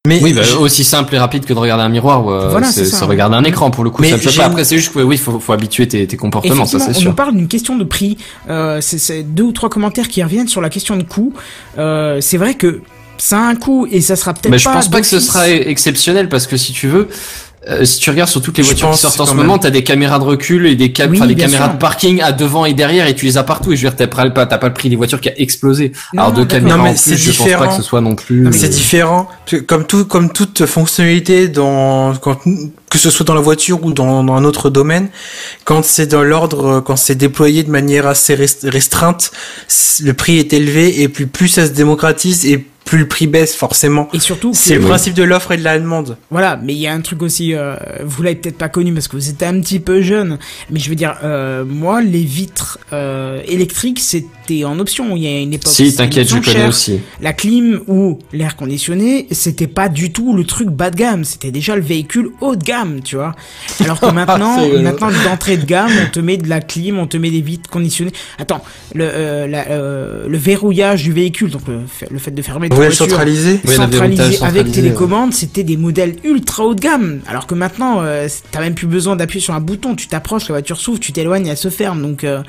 Mais 0.08 0.20
Oui, 0.22 0.32
bah, 0.32 0.42
je- 0.42 0.56
aussi 0.56 0.82
simple 0.84 1.14
et 1.14 1.18
rapide 1.18 1.44
que 1.44 1.52
de 1.52 1.58
regarder 1.58 1.84
un 1.84 1.88
miroir. 1.88 2.24
ouais, 2.24 2.48
Voilà, 2.50 2.72
c'est 2.72 3.04
regarder 3.04 3.36
un 3.36 3.44
écran 3.44 3.70
pour 3.70 3.84
le 3.84 3.90
coup. 3.90 4.02
Mais 4.02 4.16
ça 4.18 4.30
pas. 4.42 4.46
Après, 4.46 4.64
c'est 4.64 4.76
juste 4.78 4.92
que 4.92 5.00
oui, 5.00 5.16
faut, 5.18 5.38
faut 5.38 5.52
habituer 5.52 5.86
tes, 5.86 6.06
tes 6.06 6.16
comportements, 6.16 6.66
ça 6.66 6.78
c'est 6.80 6.90
on 6.90 6.94
sûr. 6.94 7.10
nous 7.10 7.14
parle 7.16 7.36
d'une 7.36 7.48
question 7.48 7.76
de 7.76 7.84
prix. 7.84 8.16
Euh, 8.48 8.80
c'est- 8.80 9.22
deux 9.22 9.44
ou 9.44 9.52
trois 9.52 9.68
commentaires 9.68 10.08
qui 10.08 10.22
reviennent 10.22 10.48
sur 10.48 10.60
la 10.60 10.70
question 10.70 10.96
de 10.96 11.02
coût. 11.02 11.32
Euh, 11.78 12.20
c'est 12.20 12.38
vrai 12.38 12.54
que 12.54 12.80
ça 13.18 13.38
a 13.38 13.42
un 13.42 13.56
coût 13.56 13.86
et 13.90 14.00
ça 14.00 14.16
sera 14.16 14.32
peut-être 14.32 14.50
Mais 14.50 14.58
je 14.58 14.64
pas. 14.64 14.72
pense 14.72 14.88
pas 14.88 15.00
que 15.00 15.06
ce 15.06 15.20
sera 15.20 15.48
exceptionnel 15.50 16.28
parce 16.28 16.46
que 16.46 16.56
si 16.56 16.72
tu 16.72 16.88
veux, 16.88 17.08
euh, 17.68 17.84
si 17.84 17.98
tu 17.98 18.10
regardes 18.10 18.30
sur 18.30 18.40
toutes 18.40 18.56
les 18.58 18.62
Je 18.64 18.68
voitures 18.70 18.90
qui 18.92 18.98
sortent 18.98 19.20
en 19.20 19.26
ce 19.26 19.30
même. 19.32 19.38
moment, 19.46 19.58
t'as 19.58 19.70
des 19.70 19.84
caméras 19.84 20.18
de 20.18 20.24
recul 20.24 20.66
et 20.66 20.74
des, 20.74 20.90
cam 20.92 21.10
Oui, 21.10 21.18
enfin, 21.18 21.26
des 21.26 21.34
bien 21.34 21.46
caméras 21.46 21.66
sûr. 21.66 21.74
de 21.74 21.78
parking 21.78 22.20
à 22.22 22.32
devant 22.32 22.64
et 22.64 22.72
derrière 22.74 23.06
et 23.06 23.14
tu 23.14 23.26
les 23.26 23.36
as 23.36 23.42
partout 23.44 23.72
et 23.72 23.76
je 23.76 23.86
veux 23.86 23.94
dire 23.94 24.08
t'as 24.08 24.30
pas, 24.30 24.46
t'as 24.46 24.58
pas 24.58 24.68
le 24.68 24.74
prix 24.74 24.88
des 24.88 24.96
voitures 24.96 25.20
qui 25.20 25.28
a 25.28 25.38
explosé. 25.38 25.92
Non, 26.14 26.22
Alors 26.22 26.32
d'accord. 26.32 26.48
caméras 26.48 26.76
Non, 26.78 26.82
mais 26.84 26.90
en 26.90 26.96
c'est 26.96 27.10
plus, 27.14 27.18
je 27.22 27.28
pense 27.30 27.38
pas 27.38 27.44
différent. 27.44 27.68
que 27.68 27.74
ce 27.76 27.82
soit 27.82 28.00
non 28.00 28.14
plus. 28.14 28.40
Mais 28.42 28.52
C'est 28.52 28.66
euh, 28.66 28.70
différent. 28.70 29.28
Comme 29.66 29.86
tout, 29.86 30.04
comme 30.04 30.32
toute 30.32 30.64
fonctionnalité 30.66 31.48
dans, 31.48 32.14
quand, 32.16 32.38
que 32.90 32.98
ce 32.98 33.10
soit 33.10 33.24
dans 33.26 33.34
la 33.34 33.40
voiture 33.40 33.84
ou 33.84 33.92
dans, 33.92 34.22
dans 34.24 34.34
un 34.34 34.44
autre 34.44 34.70
domaine, 34.70 35.08
quand 35.64 35.84
c'est 35.84 36.06
dans 36.06 36.22
l'ordre, 36.22 36.80
quand 36.80 36.96
c'est 36.96 37.14
déployé 37.16 37.62
de 37.64 37.70
manière 37.70 38.06
assez 38.06 38.34
rest- 38.34 38.66
restreinte, 38.68 39.30
le 40.02 40.12
prix 40.14 40.38
est 40.38 40.52
élevé 40.52 41.02
et 41.02 41.08
plus, 41.08 41.26
plus 41.26 41.48
ça 41.48 41.66
se 41.66 41.72
démocratise 41.72 42.46
et 42.46 42.66
plus 42.88 42.98
le 42.98 43.06
prix 43.06 43.26
baisse 43.26 43.54
forcément. 43.54 44.08
Et 44.14 44.18
surtout, 44.18 44.52
C'est 44.54 44.76
le 44.76 44.80
principe 44.80 45.12
de 45.12 45.22
l'offre 45.22 45.52
et 45.52 45.58
de 45.58 45.62
la 45.62 45.78
demande. 45.78 46.16
Voilà, 46.30 46.58
mais 46.62 46.72
il 46.72 46.78
y 46.78 46.86
a 46.86 46.92
un 46.94 47.02
truc 47.02 47.20
aussi, 47.20 47.52
euh, 47.52 47.76
vous 48.02 48.22
l'avez 48.22 48.36
peut-être 48.36 48.56
pas 48.56 48.70
connu 48.70 48.94
parce 48.94 49.08
que 49.08 49.16
vous 49.16 49.28
êtes 49.28 49.42
un 49.42 49.60
petit 49.60 49.78
peu 49.78 50.00
jeune, 50.00 50.38
mais 50.70 50.80
je 50.80 50.88
veux 50.88 50.94
dire, 50.94 51.18
euh, 51.22 51.66
moi, 51.66 52.00
les 52.00 52.24
vitres 52.24 52.78
euh, 52.94 53.42
électriques, 53.46 54.00
c'était 54.48 54.64
en 54.64 54.78
option. 54.78 55.16
Il 55.16 55.22
y 55.22 55.26
a 55.26 55.40
une 55.40 55.52
époque. 55.52 55.72
Si, 55.72 55.94
t'inquiète, 55.94 56.28
je 56.28 56.38
connais 56.38 56.66
aussi. 56.66 57.00
La 57.20 57.32
clim 57.32 57.80
ou 57.86 58.18
l'air 58.32 58.56
conditionné, 58.56 59.26
c'était 59.30 59.66
pas 59.66 59.88
du 59.88 60.12
tout 60.12 60.34
le 60.34 60.44
truc 60.44 60.68
bas 60.68 60.90
de 60.90 60.96
gamme, 60.96 61.24
c'était 61.24 61.50
déjà 61.50 61.76
le 61.76 61.82
véhicule 61.82 62.30
haut 62.40 62.56
de 62.56 62.64
gamme, 62.64 63.00
tu 63.02 63.16
vois. 63.16 63.34
Alors 63.84 64.00
que 64.00 64.06
maintenant, 64.12 64.66
maintenant 64.80 65.10
d'entrée 65.24 65.56
de 65.56 65.64
gamme, 65.64 65.90
on 66.06 66.10
te 66.10 66.20
met 66.20 66.36
de 66.36 66.48
la 66.48 66.60
clim, 66.60 66.98
on 66.98 67.06
te 67.06 67.16
met 67.16 67.30
des 67.30 67.40
vitres 67.40 67.68
conditionnées. 67.70 68.12
Attends, 68.38 68.62
le 68.94 69.04
euh, 69.08 69.46
la, 69.46 69.68
euh, 69.70 70.28
le 70.28 70.38
verrouillage 70.38 71.02
du 71.02 71.12
véhicule, 71.12 71.50
donc 71.50 71.62
le, 71.68 71.80
fait- 71.86 72.10
le 72.10 72.18
fait 72.18 72.30
de 72.30 72.42
fermer 72.42 72.68
ta 72.68 72.76
Ouais, 72.76 72.86
voiture 72.86 73.06
centralisé. 73.06 73.60
Oui, 73.66 73.74
centralisé 73.74 74.22
verrouillage 74.22 74.42
avec 74.42 74.66
centralisé, 74.66 74.82
télécommande, 74.82 75.32
c'était 75.32 75.62
des 75.64 75.76
modèles 75.76 76.16
ultra 76.24 76.64
haut 76.64 76.74
de 76.74 76.80
gamme. 76.80 77.20
Alors 77.26 77.46
que 77.46 77.54
maintenant, 77.54 78.00
euh, 78.02 78.28
t'as 78.50 78.60
même 78.60 78.74
plus 78.74 78.86
besoin 78.86 79.16
d'appuyer 79.16 79.42
sur 79.42 79.54
un 79.54 79.60
bouton, 79.60 79.94
tu 79.94 80.06
t'approches, 80.08 80.48
la 80.48 80.54
voiture 80.54 80.78
s'ouvre, 80.80 81.00
tu 81.00 81.12
t'éloignes, 81.12 81.46
elle 81.46 81.56
se 81.56 81.70
ferme. 81.70 82.02
Donc 82.02 82.24
euh, 82.24 82.42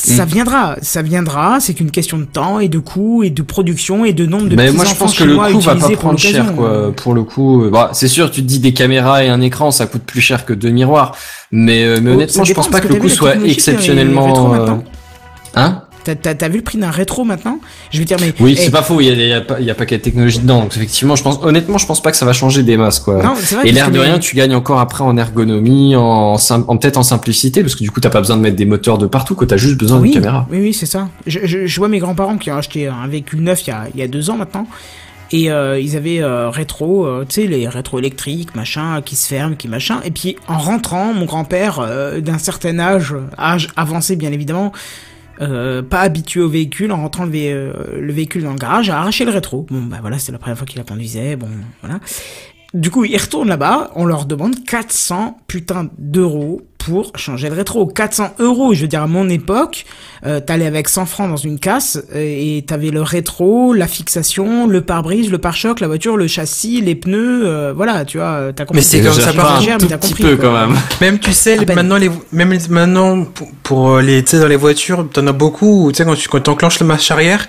ça 0.00 0.24
Mm. 0.24 0.28
viendra, 0.28 0.76
ça 0.82 1.02
viendra. 1.02 1.60
C'est 1.60 1.74
qu'une 1.74 1.90
question 1.90 2.18
de 2.18 2.24
temps 2.24 2.58
et 2.60 2.68
de 2.68 2.78
coût 2.78 3.22
et 3.22 3.30
de 3.30 3.42
production 3.42 4.04
et 4.04 4.12
de 4.12 4.26
nombre 4.26 4.48
de 4.48 4.56
Mais 4.56 4.70
moi 4.72 4.84
je 4.84 4.94
pense 4.94 5.14
que 5.16 5.24
le 5.24 5.36
coût 5.36 5.60
va 5.60 5.74
pas 5.76 5.90
prendre 5.90 6.18
cher 6.18 6.54
quoi. 6.54 6.92
Pour 6.96 7.14
le 7.14 7.22
coup, 7.22 7.64
euh, 7.64 7.70
bah, 7.70 7.90
c'est 7.92 8.08
sûr 8.08 8.30
tu 8.30 8.42
te 8.42 8.46
dis 8.46 8.58
des 8.60 8.72
caméras 8.72 9.24
et 9.24 9.28
un 9.28 9.40
écran 9.40 9.70
ça 9.70 9.86
coûte 9.86 10.02
plus 10.02 10.20
cher 10.20 10.44
que 10.46 10.52
deux 10.52 10.70
miroirs, 10.70 11.14
mais 11.52 11.84
euh, 11.84 11.98
mais 12.02 12.10
Oh, 12.10 12.14
honnêtement 12.14 12.44
ça 12.44 12.48
je 12.48 12.54
pense 12.54 12.68
pas 12.68 12.80
que 12.80 12.88
le 12.88 12.94
coût 12.96 13.08
soit 13.08 13.30
rétros 13.32 13.46
exceptionnellement. 13.46 14.54
euh, 14.54 14.74
Hein? 15.56 15.82
T'as, 16.04 16.48
vu 16.48 16.58
le 16.58 16.62
prix 16.62 16.78
d'un 16.78 16.90
rétro 16.90 17.24
maintenant? 17.24 17.58
Je 17.90 17.98
veux 17.98 18.04
dire, 18.04 18.16
mais 18.20 18.32
Oui, 18.40 18.54
eh, 18.58 18.62
c'est 18.62 18.70
pas 18.70 18.82
faux. 18.82 19.00
Il 19.00 19.06
y 19.06 19.10
a, 19.10 19.12
il 19.14 19.28
y 19.28 19.32
a 19.32 19.40
pas, 19.40 19.60
il 19.60 19.66
y 19.66 19.70
a 19.70 19.74
pas 19.74 19.86
qu'à 19.86 19.98
technologie 19.98 20.38
dedans. 20.38 20.60
Donc 20.60 20.76
effectivement, 20.76 21.16
je 21.16 21.22
pense, 21.22 21.38
honnêtement, 21.42 21.78
je 21.78 21.86
pense 21.86 22.02
pas 22.02 22.10
que 22.10 22.16
ça 22.16 22.24
va 22.26 22.32
changer 22.32 22.62
des 22.62 22.76
masses, 22.76 23.00
quoi. 23.00 23.22
non, 23.22 23.34
c'est 23.36 23.54
vrai. 23.54 23.68
Et 23.68 23.72
l'air 23.72 23.90
de 23.90 23.98
rien, 23.98 24.18
tu 24.18 24.36
gagnes 24.36 24.54
encore 24.54 24.80
après 24.80 25.04
en 25.04 25.16
ergonomie, 25.16 25.96
en, 25.96 26.36
en 26.36 26.76
peut-être 26.76 26.96
en 26.96 27.02
simplicité, 27.02 27.62
parce 27.62 27.74
que 27.74 27.82
du 27.82 27.90
coup, 27.90 28.00
t'as 28.00 28.10
pas 28.10 28.20
besoin 28.20 28.36
de 28.36 28.42
mettre 28.42 28.56
des 28.56 28.66
moteurs 28.66 28.98
de 28.98 29.06
partout, 29.06 29.34
que 29.34 29.44
t'as 29.44 29.56
juste 29.56 29.76
besoin 29.76 29.98
oui, 29.98 30.10
d'une 30.10 30.22
caméra. 30.22 30.46
Oui, 30.50 30.58
oui, 30.60 30.74
c'est 30.74 30.86
ça. 30.86 31.08
Je, 31.26 31.40
je, 31.44 31.66
je 31.66 31.80
vois 31.80 31.88
mes 31.88 31.98
grands-parents 31.98 32.38
qui 32.38 32.50
ont 32.50 32.56
acheté 32.56 32.88
un 32.88 33.06
véhicule 33.06 33.40
neuf 33.42 33.66
il 33.66 33.70
y 33.70 33.72
a, 33.72 33.84
il 33.94 34.00
y 34.00 34.02
a 34.02 34.08
deux 34.08 34.30
ans 34.30 34.36
maintenant. 34.36 34.66
Et 35.32 35.50
euh, 35.50 35.78
ils 35.78 35.96
avaient 35.96 36.20
euh, 36.22 36.50
rétro, 36.50 37.06
euh, 37.06 37.24
tu 37.28 37.42
sais, 37.42 37.46
les 37.46 37.68
rétro 37.68 37.98
électriques, 37.98 38.54
machin, 38.56 39.00
qui 39.00 39.14
se 39.14 39.28
ferment, 39.28 39.54
qui 39.54 39.68
machin. 39.68 40.00
Et 40.04 40.10
puis 40.10 40.36
en 40.48 40.58
rentrant, 40.58 41.12
mon 41.12 41.24
grand-père, 41.24 41.86
d'un 42.20 42.38
certain 42.38 42.78
âge, 42.78 43.14
âge 43.38 43.68
avancé 43.76 44.16
bien 44.16 44.32
évidemment, 44.32 44.72
euh, 45.40 45.82
pas 45.82 46.00
habitué 46.00 46.40
au 46.40 46.48
véhicule, 46.48 46.92
en 46.92 47.02
rentrant 47.02 47.28
euh, 47.32 48.00
le 48.00 48.12
véhicule 48.12 48.42
dans 48.42 48.52
le 48.52 48.58
garage, 48.58 48.90
a 48.90 48.98
arraché 48.98 49.24
le 49.24 49.30
rétro. 49.30 49.66
Bon, 49.70 49.82
bah 49.82 49.98
voilà, 50.00 50.18
c'est 50.18 50.32
la 50.32 50.38
première 50.38 50.58
fois 50.58 50.66
qu'il 50.66 50.78
la 50.78 50.84
conduisait, 50.84 51.36
bon, 51.36 51.48
voilà. 51.82 52.00
Du 52.74 52.90
coup, 52.90 53.04
ils 53.04 53.16
retournent 53.16 53.48
là-bas, 53.48 53.90
on 53.96 54.04
leur 54.04 54.26
demande 54.26 54.64
400 54.64 55.38
putain 55.48 55.88
d'euros 55.98 56.62
pour 56.84 57.12
changer 57.16 57.48
le 57.48 57.54
rétro. 57.54 57.86
400 57.86 58.34
euros, 58.38 58.72
je 58.74 58.82
veux 58.82 58.88
dire, 58.88 59.02
à 59.02 59.06
mon 59.06 59.28
époque, 59.28 59.84
euh, 60.26 60.40
t'allais 60.40 60.66
avec 60.66 60.88
100 60.88 61.06
francs 61.06 61.28
dans 61.30 61.36
une 61.36 61.58
casse 61.58 61.98
euh, 62.14 62.18
et 62.18 62.64
t'avais 62.66 62.90
le 62.90 63.02
rétro, 63.02 63.72
la 63.74 63.86
fixation, 63.86 64.66
le 64.66 64.80
pare-brise, 64.80 65.30
le 65.30 65.38
pare-choc, 65.38 65.80
la 65.80 65.86
voiture, 65.86 66.16
le 66.16 66.26
châssis, 66.26 66.80
les 66.80 66.94
pneus, 66.94 67.42
euh, 67.44 67.72
voilà, 67.76 68.04
tu 68.04 68.18
vois, 68.18 68.50
t'as 68.56 68.64
compris. 68.64 68.78
Mais 68.80 68.82
c'est 68.82 69.00
comme 69.02 69.12
ça, 69.12 69.32
par 69.32 69.56
un 69.56 69.60
mais 69.60 69.76
tout 69.78 69.86
t'as 69.86 69.98
petit 69.98 70.08
compris, 70.14 70.24
peu 70.24 70.36
quoi. 70.36 70.48
quand 70.50 70.66
même. 70.68 70.78
Même 71.00 71.18
tu 71.18 71.32
sais, 71.32 71.58
maintenant 71.66 71.96
les, 71.96 72.10
même 72.32 72.52
les- 72.52 72.68
maintenant 72.68 73.24
pour, 73.24 73.48
pour 73.62 73.90
euh, 73.96 74.02
les, 74.02 74.22
tu 74.24 74.30
sais, 74.30 74.40
dans 74.40 74.48
les 74.48 74.56
voitures, 74.56 75.06
t'en 75.12 75.26
as 75.26 75.32
beaucoup. 75.32 75.90
Tu 75.92 75.98
sais, 75.98 76.04
quand 76.04 76.14
tu 76.14 76.28
quand 76.28 76.40
t'enclenches 76.40 76.80
le 76.80 76.86
marche 76.86 77.10
arrière, 77.10 77.46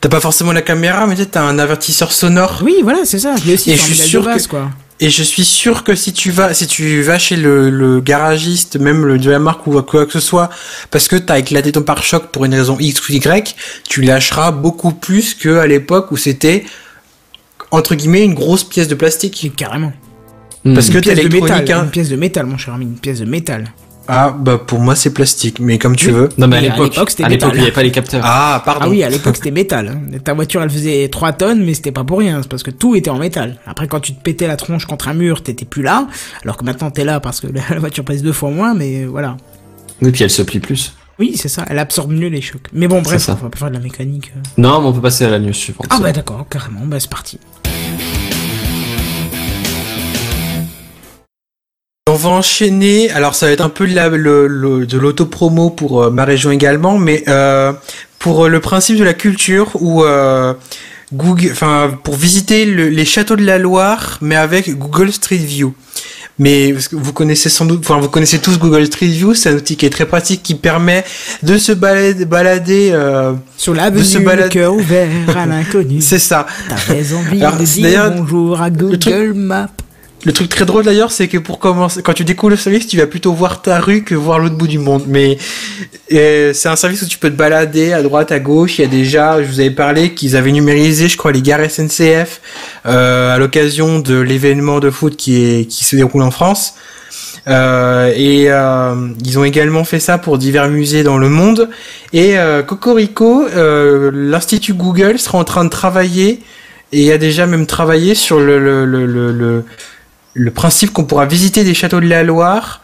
t'as 0.00 0.08
pas 0.08 0.20
forcément 0.20 0.52
la 0.52 0.62
caméra, 0.62 1.06
mais 1.06 1.14
tu 1.14 1.22
sais, 1.22 1.26
t'as 1.28 1.42
un 1.42 1.58
avertisseur 1.58 2.12
sonore. 2.12 2.60
Oui, 2.64 2.76
voilà, 2.82 3.00
c'est 3.04 3.18
ça. 3.20 3.34
Je 3.36 3.52
aussi 3.54 3.70
Et 3.70 3.76
sur 3.76 3.86
je 3.86 3.94
suis 3.94 4.08
sûr 4.08 4.20
de 4.22 4.26
base, 4.26 4.46
que- 4.46 4.50
quoi. 4.50 4.70
Et 5.02 5.10
je 5.10 5.24
suis 5.24 5.44
sûr 5.44 5.82
que 5.82 5.96
si 5.96 6.12
tu 6.12 6.30
vas, 6.30 6.54
si 6.54 6.68
tu 6.68 7.02
vas 7.02 7.18
chez 7.18 7.34
le, 7.34 7.70
le 7.70 8.00
garagiste, 8.00 8.76
même 8.76 9.04
le 9.04 9.18
de 9.18 9.32
la 9.32 9.40
marque 9.40 9.66
ou 9.66 9.82
quoi 9.82 10.06
que 10.06 10.12
ce 10.12 10.20
soit, 10.20 10.48
parce 10.92 11.08
que 11.08 11.16
t'as 11.16 11.40
éclaté 11.40 11.72
ton 11.72 11.82
pare-choc 11.82 12.28
pour 12.28 12.44
une 12.44 12.54
raison 12.54 12.76
X 12.78 13.08
ou 13.08 13.12
Y, 13.12 13.56
tu 13.88 14.02
lâcheras 14.02 14.52
beaucoup 14.52 14.92
plus 14.92 15.34
que 15.34 15.58
à 15.58 15.66
l'époque 15.66 16.12
où 16.12 16.16
c'était 16.16 16.62
entre 17.72 17.96
guillemets 17.96 18.24
une 18.24 18.34
grosse 18.34 18.62
pièce 18.62 18.86
de 18.86 18.94
plastique. 18.94 19.52
Carrément. 19.56 19.92
Parce 20.62 20.88
que 20.88 20.98
de 20.98 21.08
l'électronique, 21.08 21.50
métal, 21.50 21.72
hein. 21.72 21.82
une 21.82 21.90
pièce 21.90 22.08
de 22.08 22.16
métal, 22.16 22.46
mon 22.46 22.56
cher 22.56 22.74
ami, 22.74 22.84
une 22.84 22.98
pièce 22.98 23.18
de 23.18 23.24
métal. 23.24 23.72
Ah 24.08 24.34
bah 24.36 24.58
pour 24.58 24.80
moi 24.80 24.94
c'est 24.96 25.12
plastique, 25.14 25.58
mais 25.60 25.78
comme 25.78 25.94
tu 25.96 26.08
Oui. 26.08 26.12
veux. 26.12 26.28
Non, 26.36 26.48
mais 26.48 26.56
à 26.56 26.60
Mais 26.60 26.68
à 26.68 26.70
l'époque, 26.72 26.96
à 27.22 27.28
l'époque, 27.28 27.52
il 27.54 27.58
y 27.60 27.62
avait 27.62 27.72
pas 27.72 27.82
les 27.82 27.90
capteurs. 27.92 28.22
Ah 28.24 28.60
pardon. 28.64 28.80
Ah 28.84 28.88
oui, 28.88 29.02
à 29.02 29.08
l'époque 29.08 29.36
c'était 29.36 29.50
métal. 29.52 29.88
hein. 29.88 30.18
Ta 30.24 30.34
voiture 30.34 30.62
elle 30.62 30.70
faisait 30.70 31.08
3 31.08 31.32
tonnes, 31.34 31.64
mais 31.64 31.74
c'était 31.74 31.92
pas 31.92 32.02
pour 32.04 32.18
rien, 32.18 32.40
c'est 32.42 32.48
parce 32.48 32.62
que 32.62 32.70
tout 32.72 32.96
était 32.96 33.10
en 33.10 33.18
métal. 33.18 33.58
Après 33.66 33.86
quand 33.88 34.00
tu 34.00 34.12
te 34.14 34.20
pétais 34.22 34.46
la 34.48 34.56
tronche 34.56 34.86
contre 34.86 35.08
un 35.08 35.14
mur, 35.14 35.42
t'étais 35.42 35.64
plus 35.64 35.82
là, 35.82 36.08
alors 36.42 36.56
que 36.56 36.64
maintenant 36.64 36.90
t'es 36.90 37.04
là 37.04 37.20
parce 37.20 37.40
que 37.40 37.46
la 37.70 37.78
voiture 37.78 38.04
pèse 38.04 38.22
deux 38.22 38.32
fois 38.32 38.50
moins, 38.50 38.74
mais 38.74 39.04
voilà. 39.04 39.36
Oui, 40.00 40.10
puis 40.10 40.24
elle 40.24 40.30
se 40.30 40.42
plie 40.42 40.58
plus. 40.58 40.94
Oui, 41.18 41.34
c'est 41.36 41.48
ça, 41.48 41.64
elle 41.68 41.78
absorbe 41.78 42.10
mieux 42.10 42.28
les 42.28 42.40
chocs. 42.40 42.66
Mais 42.72 42.88
bon, 42.88 43.02
bref, 43.02 43.22
ça. 43.22 43.36
on 43.40 43.44
va 43.44 43.50
pas 43.50 43.58
faire 43.58 43.68
de 43.68 43.74
la 43.74 43.80
mécanique. 43.80 44.32
euh. 44.36 44.40
Non, 44.56 44.80
mais 44.80 44.88
on 44.88 44.92
peut 44.92 45.00
passer 45.02 45.26
à 45.26 45.30
la 45.30 45.38
news 45.38 45.52
suivante. 45.52 45.86
Ah 45.90 46.00
bah 46.02 46.10
d'accord, 46.10 46.46
carrément, 46.50 46.80
bah 46.86 46.98
c'est 46.98 47.10
parti. 47.10 47.38
Va 52.22 52.30
enchaîner. 52.30 53.10
Alors 53.10 53.34
ça 53.34 53.46
va 53.46 53.52
être 53.52 53.60
un 53.60 53.68
peu 53.68 53.86
de 53.86 53.94
la- 53.94 54.08
le, 54.08 54.46
le- 54.46 54.86
de 54.86 54.98
l'autopromo 54.98 55.70
pour 55.70 56.02
euh, 56.02 56.10
ma 56.10 56.24
région 56.24 56.50
également, 56.50 56.98
mais 56.98 57.22
euh, 57.28 57.72
pour 58.18 58.44
euh, 58.44 58.48
le 58.48 58.60
principe 58.60 58.96
de 58.98 59.04
la 59.04 59.14
culture 59.14 59.70
où 59.80 60.02
Google, 61.12 61.50
enfin 61.52 61.90
pour 62.04 62.14
visiter 62.16 62.64
le- 62.64 62.88
les 62.88 63.04
châteaux 63.04 63.36
de 63.36 63.44
la 63.44 63.58
Loire, 63.58 64.18
mais 64.22 64.36
avec 64.36 64.76
Google 64.78 65.12
Street 65.12 65.36
View. 65.36 65.74
Mais 66.38 66.72
vous 66.92 67.12
connaissez 67.12 67.50
sans 67.50 67.66
doute, 67.66 67.80
enfin 67.84 68.00
vous 68.00 68.08
connaissez 68.08 68.38
tous 68.38 68.58
Google 68.58 68.86
Street 68.86 69.06
View, 69.06 69.34
c'est 69.34 69.50
un 69.50 69.56
outil 69.56 69.76
qui 69.76 69.84
est 69.84 69.90
très 69.90 70.06
pratique 70.06 70.42
qui 70.42 70.54
permet 70.54 71.04
de 71.42 71.58
se 71.58 71.72
balader, 71.72 72.24
balader 72.24 72.88
euh, 72.92 73.34
Sur 73.58 73.74
De 73.74 74.02
se 74.02 74.18
le 74.18 74.24
balader- 74.24 74.48
cœur 74.48 74.74
ouvert 74.74 75.08
à 75.36 75.44
l'inconnu. 75.44 76.00
c'est 76.00 76.18
ça. 76.18 76.46
Alors, 76.70 77.58
de 77.58 77.64
dire 77.64 77.82
d'ailleurs- 77.82 78.12
bonjour 78.16 78.60
à 78.62 78.70
Google 78.70 78.98
truc- 78.98 79.34
Maps. 79.34 79.68
Le 80.24 80.32
truc 80.32 80.48
très 80.48 80.64
drôle 80.64 80.84
d'ailleurs, 80.84 81.10
c'est 81.10 81.26
que 81.26 81.38
pour 81.38 81.58
commencer, 81.58 82.00
quand 82.00 82.12
tu 82.12 82.24
découvres 82.24 82.50
le 82.50 82.56
service, 82.56 82.86
tu 82.86 82.96
vas 82.96 83.08
plutôt 83.08 83.32
voir 83.32 83.60
ta 83.60 83.80
rue 83.80 84.04
que 84.04 84.14
voir 84.14 84.38
l'autre 84.38 84.54
bout 84.54 84.68
du 84.68 84.78
monde. 84.78 85.02
Mais 85.08 85.36
euh, 86.12 86.52
c'est 86.52 86.68
un 86.68 86.76
service 86.76 87.02
où 87.02 87.06
tu 87.06 87.18
peux 87.18 87.28
te 87.28 87.34
balader 87.34 87.92
à 87.92 88.02
droite, 88.02 88.30
à 88.30 88.38
gauche. 88.38 88.78
Il 88.78 88.82
y 88.82 88.84
a 88.84 88.88
déjà, 88.88 89.42
je 89.42 89.48
vous 89.48 89.58
avais 89.58 89.72
parlé 89.72 90.14
qu'ils 90.14 90.36
avaient 90.36 90.52
numérisé, 90.52 91.08
je 91.08 91.16
crois, 91.16 91.32
les 91.32 91.42
gares 91.42 91.68
SNCF 91.68 92.40
euh, 92.86 93.34
à 93.34 93.38
l'occasion 93.38 93.98
de 93.98 94.20
l'événement 94.20 94.78
de 94.78 94.90
foot 94.90 95.16
qui 95.16 95.66
se 95.68 95.96
déroule 95.96 96.22
en 96.22 96.30
France. 96.30 96.74
Euh, 97.48 98.12
et 98.14 98.44
ils 99.24 99.38
ont 99.40 99.44
également 99.44 99.82
fait 99.82 99.98
ça 99.98 100.18
pour 100.18 100.38
divers 100.38 100.68
musées 100.68 101.02
dans 101.02 101.18
le 101.18 101.28
monde. 101.28 101.68
Et 102.12 102.36
Cocorico, 102.68 103.46
l'institut 104.12 104.74
Google 104.74 105.18
sera 105.18 105.38
en 105.38 105.44
train 105.44 105.64
de 105.64 105.70
travailler 105.70 106.42
et 106.92 107.10
a 107.10 107.18
déjà 107.18 107.46
même 107.46 107.66
travaillé 107.66 108.14
sur 108.14 108.38
le, 108.38 108.58
le, 108.58 108.84
le, 108.84 109.06
le, 109.32 109.64
le- 110.34 110.50
principe 110.50 110.92
qu'on 110.92 111.04
pourra 111.04 111.26
visiter 111.26 111.64
des 111.64 111.74
châteaux 111.74 112.00
de 112.00 112.06
la 112.08 112.22
Loire 112.22 112.80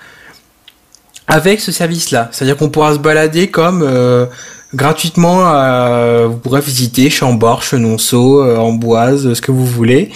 avec 1.27 1.61
ce 1.61 1.73
service-là. 1.73 2.29
C'est-à-dire 2.33 2.57
qu'on 2.57 2.71
pourra 2.71 2.95
se 2.95 2.99
balader 2.99 3.49
comme 3.49 3.83
euh, 3.83 4.27
gratuitement, 4.75 5.43
euh, 5.53 6.27
vous 6.29 6.37
pourrez 6.39 6.61
visiter 6.61 7.11
Chambord, 7.11 7.63
Chenonceau, 7.63 8.43
euh, 8.43 8.57
Amboise, 8.57 9.35
ce 9.35 9.41
que 9.43 9.51
vous 9.53 9.67
voulez. 9.67 10.11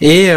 Et 0.00 0.30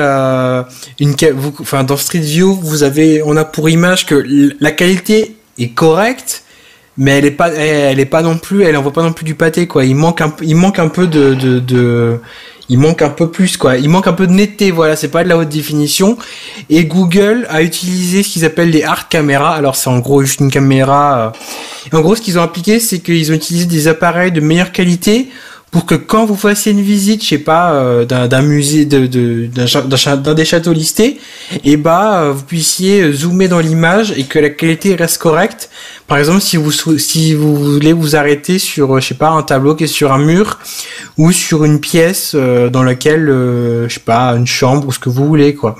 une, 0.99 1.15
enfin, 1.59 1.83
dans 1.83 1.97
Street 1.97 2.19
View, 2.19 2.53
vous 2.61 2.83
avez, 2.83 3.21
on 3.23 3.37
a 3.37 3.45
pour 3.45 3.69
image 3.69 4.05
que 4.05 4.23
la 4.59 4.71
qualité 4.71 5.35
est 5.59 5.69
correcte, 5.69 6.43
mais 6.97 7.17
elle 7.19 7.25
est 7.25 7.31
pas, 7.31 7.49
pas 8.05 8.21
non 8.23 8.37
plus, 8.37 8.63
elle 8.63 8.77
envoie 8.77 8.93
pas 8.93 9.03
non 9.03 9.13
plus 9.13 9.25
du 9.25 9.35
pâté 9.35 9.67
quoi. 9.67 9.85
Il 9.85 9.95
manque 9.95 10.21
un, 10.21 10.29
peu- 10.29 10.45
de 11.59 12.19
il 12.69 12.79
manque 12.79 13.01
un 13.01 13.09
peu 13.09 13.29
plus 13.29 13.57
quoi. 13.57 13.77
Il 13.77 13.89
manque 13.89 14.07
un 14.07 14.13
peu 14.13 14.27
de 14.27 14.31
netteté, 14.33 14.71
voilà, 14.71 14.95
c'est 14.95 15.09
pas 15.09 15.23
de 15.23 15.29
la 15.29 15.37
haute 15.37 15.49
définition. 15.49 16.17
Et 16.69 16.85
Google 16.85 17.45
a 17.49 17.61
utilisé 17.61 18.23
ce 18.23 18.29
qu'ils 18.29 18.45
appellent 18.45 18.71
des 18.71 18.83
hard 18.83 19.07
caméras. 19.09 19.55
Alors 19.55 19.75
c'est 19.75 19.89
en 19.89 19.99
gros 19.99 20.21
juste 20.21 20.39
une 20.39 20.51
caméra. 20.51 21.33
euh, 21.93 21.97
En 21.97 22.01
gros, 22.01 22.15
ce 22.15 22.21
qu'ils 22.21 22.39
ont 22.39 22.41
appliqué, 22.41 22.79
c'est 22.79 22.99
qu'ils 22.99 23.31
ont 23.31 23.35
utilisé 23.35 23.65
des 23.65 23.87
appareils 23.87 24.31
de 24.31 24.41
meilleure 24.41 24.71
qualité 24.71 25.29
pour 25.71 25.85
que 25.85 25.95
quand 25.95 26.25
vous 26.25 26.35
fassiez 26.37 26.71
une 26.71 26.81
visite, 26.81 27.21
je 27.21 27.27
sais 27.27 27.37
pas, 27.37 27.73
euh, 27.73 28.05
d'un 28.05 28.41
musée, 28.41 28.85
de, 28.85 29.07
de- 29.07 29.47
d'un 29.47 29.65
cha- 29.65 30.15
d'un 30.15 30.33
des 30.33 30.45
châteaux 30.45 30.71
listés, 30.71 31.19
et 31.65 31.75
bah 31.75 32.21
euh, 32.21 32.31
vous 32.31 32.43
puissiez 32.43 33.01
euh, 33.01 33.11
zoomer 33.13 33.49
dans 33.49 33.59
l'image 33.59 34.13
et 34.15 34.23
que 34.23 34.39
la 34.39 34.49
qualité 34.49 34.95
reste 34.95 35.17
correcte. 35.17 35.69
Par 36.07 36.17
exemple, 36.17 36.39
si 36.41 36.55
vous 36.55 36.71
si 36.71 37.33
vous 37.33 37.55
voulez 37.55 37.91
vous 37.91 38.15
arrêter 38.15 38.57
sur, 38.57 38.99
je 39.01 39.05
sais 39.07 39.15
pas, 39.15 39.29
un 39.31 39.43
tableau 39.43 39.75
qui 39.75 39.83
est 39.83 39.87
sur 39.87 40.13
un 40.13 40.19
mur 40.19 40.59
ou 41.17 41.31
sur 41.33 41.65
une 41.65 41.79
pièce 41.81 42.35
dans 42.35 42.83
laquelle, 42.83 43.27
euh, 43.29 43.89
je 43.89 43.95
sais 43.95 43.99
pas, 43.99 44.29
une 44.35 44.47
chambre 44.47 44.87
ou 44.87 44.91
ce 44.93 44.99
que 44.99 45.09
vous 45.09 45.25
voulez, 45.27 45.55
quoi. 45.55 45.75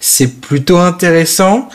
C'est 0.00 0.40
plutôt 0.40 0.78
intéressant. 0.78 1.68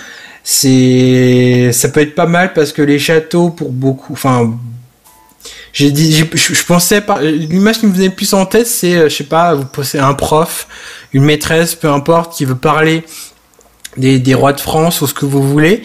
C'est, 0.46 1.70
ça 1.72 1.88
peut 1.88 2.02
être 2.02 2.16
pas 2.16 2.26
mal 2.26 2.52
parce 2.54 2.74
que 2.74 2.82
les 2.82 3.00
châteaux, 3.00 3.50
pour 3.50 3.72
beaucoup, 3.72 4.12
enfin, 4.14 4.54
j'ai 5.74 5.90
dit, 5.90 6.14
je, 6.14 6.64
pensais 6.66 7.02
par, 7.02 7.20
l'image 7.20 7.80
qui 7.80 7.88
me 7.88 7.94
venait 7.94 8.12
plus 8.12 8.34
en 8.36 8.46
tête, 8.46 8.68
c'est, 8.68 8.96
euh, 8.96 9.10
je 9.10 9.16
sais 9.16 9.24
pas, 9.24 9.56
vous 9.56 9.66
possédez 9.66 10.04
un 10.04 10.14
prof, 10.14 10.68
une 11.14 11.24
maîtresse, 11.24 11.74
peu 11.74 11.90
importe, 11.90 12.36
qui 12.36 12.46
veut 12.46 12.56
parler 12.56 13.04
des, 13.98 14.20
des 14.20 14.36
rois 14.36 14.54
de 14.54 14.62
France 14.62 15.02
ou 15.02 15.08
ce 15.08 15.16
que 15.16 15.26
vous 15.26 15.42
voulez, 15.42 15.82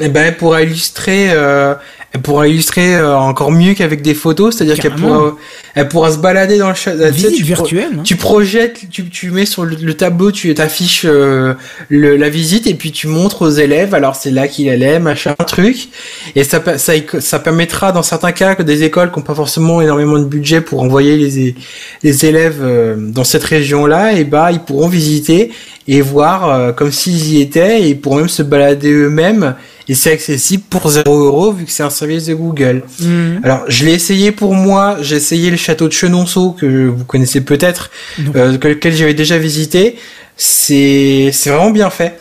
et 0.00 0.08
ben 0.08 0.24
elle 0.24 0.38
pourra 0.38 0.62
illustrer, 0.62 1.28
euh, 1.32 1.74
elle 2.12 2.22
pourra 2.22 2.48
illustrer 2.48 2.96
euh, 2.96 3.16
encore 3.16 3.52
mieux 3.52 3.74
qu'avec 3.74 4.02
des 4.02 4.14
photos, 4.14 4.56
c'est-à-dire 4.56 4.78
qu'elle 4.80 4.94
pourra, 4.96 5.36
elle 5.76 5.86
pourra 5.88 6.10
se 6.10 6.18
balader 6.18 6.58
dans 6.58 6.68
le 6.70 6.74
sais, 6.74 6.92
Visite 7.12 7.34
tu 7.36 7.42
pro- 7.44 7.64
virtuelle. 7.64 7.92
hein. 7.98 8.02
tu 8.02 8.16
projettes, 8.16 8.80
tu, 8.90 9.08
tu 9.08 9.30
mets 9.30 9.46
sur 9.46 9.64
le, 9.64 9.76
le 9.80 9.94
tableau, 9.94 10.32
tu 10.32 10.52
t'affiches 10.54 11.04
euh, 11.04 11.54
le- 11.88 12.16
la 12.16 12.28
visite 12.28 12.66
et 12.66 12.74
puis 12.74 12.90
tu 12.90 13.06
montres 13.06 13.42
aux 13.42 13.50
élèves. 13.50 13.94
Alors 13.94 14.16
c'est 14.16 14.32
là 14.32 14.48
qu'il 14.48 14.68
allait, 14.68 14.98
machin, 14.98 15.34
truc. 15.46 15.88
Et 16.34 16.42
ça, 16.42 16.60
ça, 16.78 16.92
ça 17.20 17.38
permettra 17.38 17.92
dans 17.92 18.02
certains 18.02 18.32
cas 18.32 18.56
que 18.56 18.64
des 18.64 18.82
écoles 18.82 19.12
qui 19.12 19.18
n'ont 19.20 19.24
pas 19.24 19.34
forcément 19.36 19.80
énormément 19.80 20.18
de 20.18 20.24
budget 20.24 20.60
pour 20.60 20.82
envoyer 20.82 21.16
les, 21.16 21.54
les 22.02 22.24
élèves 22.26 22.58
euh, 22.60 22.96
dans 22.98 23.24
cette 23.24 23.44
région-là, 23.44 24.14
et 24.14 24.24
bah 24.24 24.50
ils 24.50 24.60
pourront 24.60 24.88
visiter 24.88 25.52
et 25.86 26.00
voir 26.00 26.48
euh, 26.48 26.72
comme 26.72 26.90
s'ils 26.90 27.34
y 27.34 27.40
étaient 27.40 27.82
et 27.82 27.88
ils 27.90 28.00
pourront 28.00 28.16
même 28.16 28.28
se 28.28 28.42
balader 28.42 28.90
eux-mêmes. 28.92 29.54
Et 29.88 29.94
c'est 29.94 30.12
accessible 30.12 30.62
pour 30.70 30.88
0 30.88 31.24
euros 31.24 31.52
vu 31.52 31.64
que 31.64 31.70
c'est 31.72 31.82
un 31.82 31.90
service 31.90 32.26
de 32.26 32.34
Google. 32.34 32.82
Mhm. 33.00 33.40
Alors, 33.42 33.64
je 33.68 33.84
l'ai 33.84 33.94
essayé 33.94 34.30
pour 34.30 34.54
moi. 34.54 34.98
J'ai 35.00 35.16
essayé 35.16 35.50
le 35.50 35.56
château 35.56 35.88
de 35.88 35.92
Chenonceau 35.92 36.52
que 36.52 36.86
vous 36.86 37.04
connaissez 37.04 37.40
peut-être, 37.40 37.90
euh, 38.36 38.56
que- 38.58 38.68
lequel 38.68 38.94
j'avais 38.94 39.14
déjà 39.14 39.36
visité. 39.38 39.96
C'est 40.36 41.30
c'est 41.32 41.50
vraiment 41.50 41.70
bien 41.70 41.90
fait. 41.90 42.18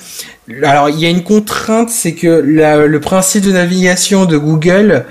Alors, 0.64 0.90
il 0.90 1.00
y 1.00 1.06
a 1.06 1.10
une 1.10 1.24
contrainte, 1.24 1.90
c'est 1.90 2.14
que 2.14 2.28
la- 2.28 2.86
le 2.88 3.00
principe 3.00 3.44
de 3.46 3.52
navigation 3.52 4.26
de 4.26 4.36
Google, 4.38 5.06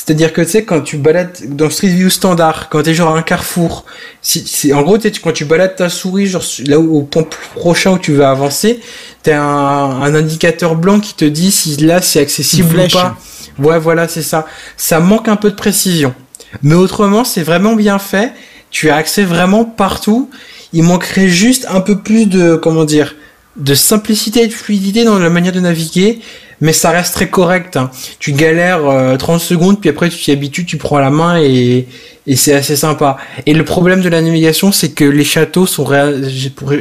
c'est-à-dire 0.00 0.32
que 0.32 0.42
tu 0.42 0.48
sais 0.50 0.62
quand 0.64 0.80
tu 0.80 0.96
balades 0.96 1.36
dans 1.48 1.70
Street 1.70 1.88
View 1.88 2.08
standard, 2.08 2.68
quand 2.68 2.82
t'es 2.84 2.94
genre 2.94 3.16
à 3.16 3.18
un 3.18 3.22
carrefour, 3.22 3.84
si, 4.22 4.46
si- 4.46 4.72
en 4.72 4.82
gros 4.82 4.96
quand 4.96 5.32
tu 5.32 5.44
balades 5.44 5.74
ta 5.74 5.88
souris 5.88 6.28
genre 6.28 6.44
là 6.66 6.78
où, 6.78 6.98
au 6.98 7.02
point 7.02 7.26
prochain 7.56 7.90
où 7.94 7.98
tu 7.98 8.14
vas 8.14 8.30
avancer, 8.30 8.78
t'as 9.24 9.40
un, 9.40 10.02
un 10.02 10.14
indicateur 10.14 10.76
blanc 10.76 11.00
qui 11.00 11.14
te 11.14 11.24
dit 11.24 11.50
si 11.50 11.76
là 11.78 12.00
c'est 12.00 12.20
accessible 12.20 12.68
ou 12.78 12.88
pas. 12.92 13.16
Ouais, 13.58 13.80
voilà, 13.80 14.06
c'est 14.06 14.22
ça. 14.22 14.46
Ça 14.76 15.00
manque 15.00 15.26
un 15.26 15.34
peu 15.34 15.50
de 15.50 15.56
précision. 15.56 16.14
Mais 16.62 16.76
autrement, 16.76 17.24
c'est 17.24 17.42
vraiment 17.42 17.74
bien 17.74 17.98
fait. 17.98 18.32
Tu 18.70 18.90
as 18.90 18.94
accès 18.96 19.24
vraiment 19.24 19.64
partout. 19.64 20.30
Il 20.72 20.84
manquerait 20.84 21.28
juste 21.28 21.66
un 21.68 21.80
peu 21.80 21.98
plus 21.98 22.26
de, 22.26 22.54
comment 22.54 22.84
dire, 22.84 23.16
de 23.56 23.74
simplicité 23.74 24.42
et 24.44 24.46
de 24.46 24.52
fluidité 24.52 25.02
dans 25.04 25.18
la 25.18 25.28
manière 25.28 25.52
de 25.52 25.58
naviguer. 25.58 26.20
Mais 26.60 26.72
ça 26.72 26.90
reste 26.90 27.14
très 27.14 27.28
correct. 27.28 27.76
hein. 27.76 27.90
Tu 28.18 28.32
galères 28.32 28.86
euh, 28.86 29.16
30 29.16 29.40
secondes, 29.40 29.80
puis 29.80 29.90
après 29.90 30.08
tu 30.08 30.18
t'y 30.18 30.32
habitues, 30.32 30.64
tu 30.64 30.76
prends 30.76 30.98
la 30.98 31.10
main 31.10 31.40
et, 31.40 31.86
et 32.26 32.36
c'est 32.36 32.54
assez 32.54 32.76
sympa. 32.76 33.16
Et 33.46 33.54
le 33.54 33.64
problème 33.64 34.00
de 34.00 34.08
la 34.08 34.20
navigation, 34.20 34.72
c'est 34.72 34.90
que 34.90 35.04
les 35.04 35.24
châteaux 35.24 35.66
sont 35.66 35.88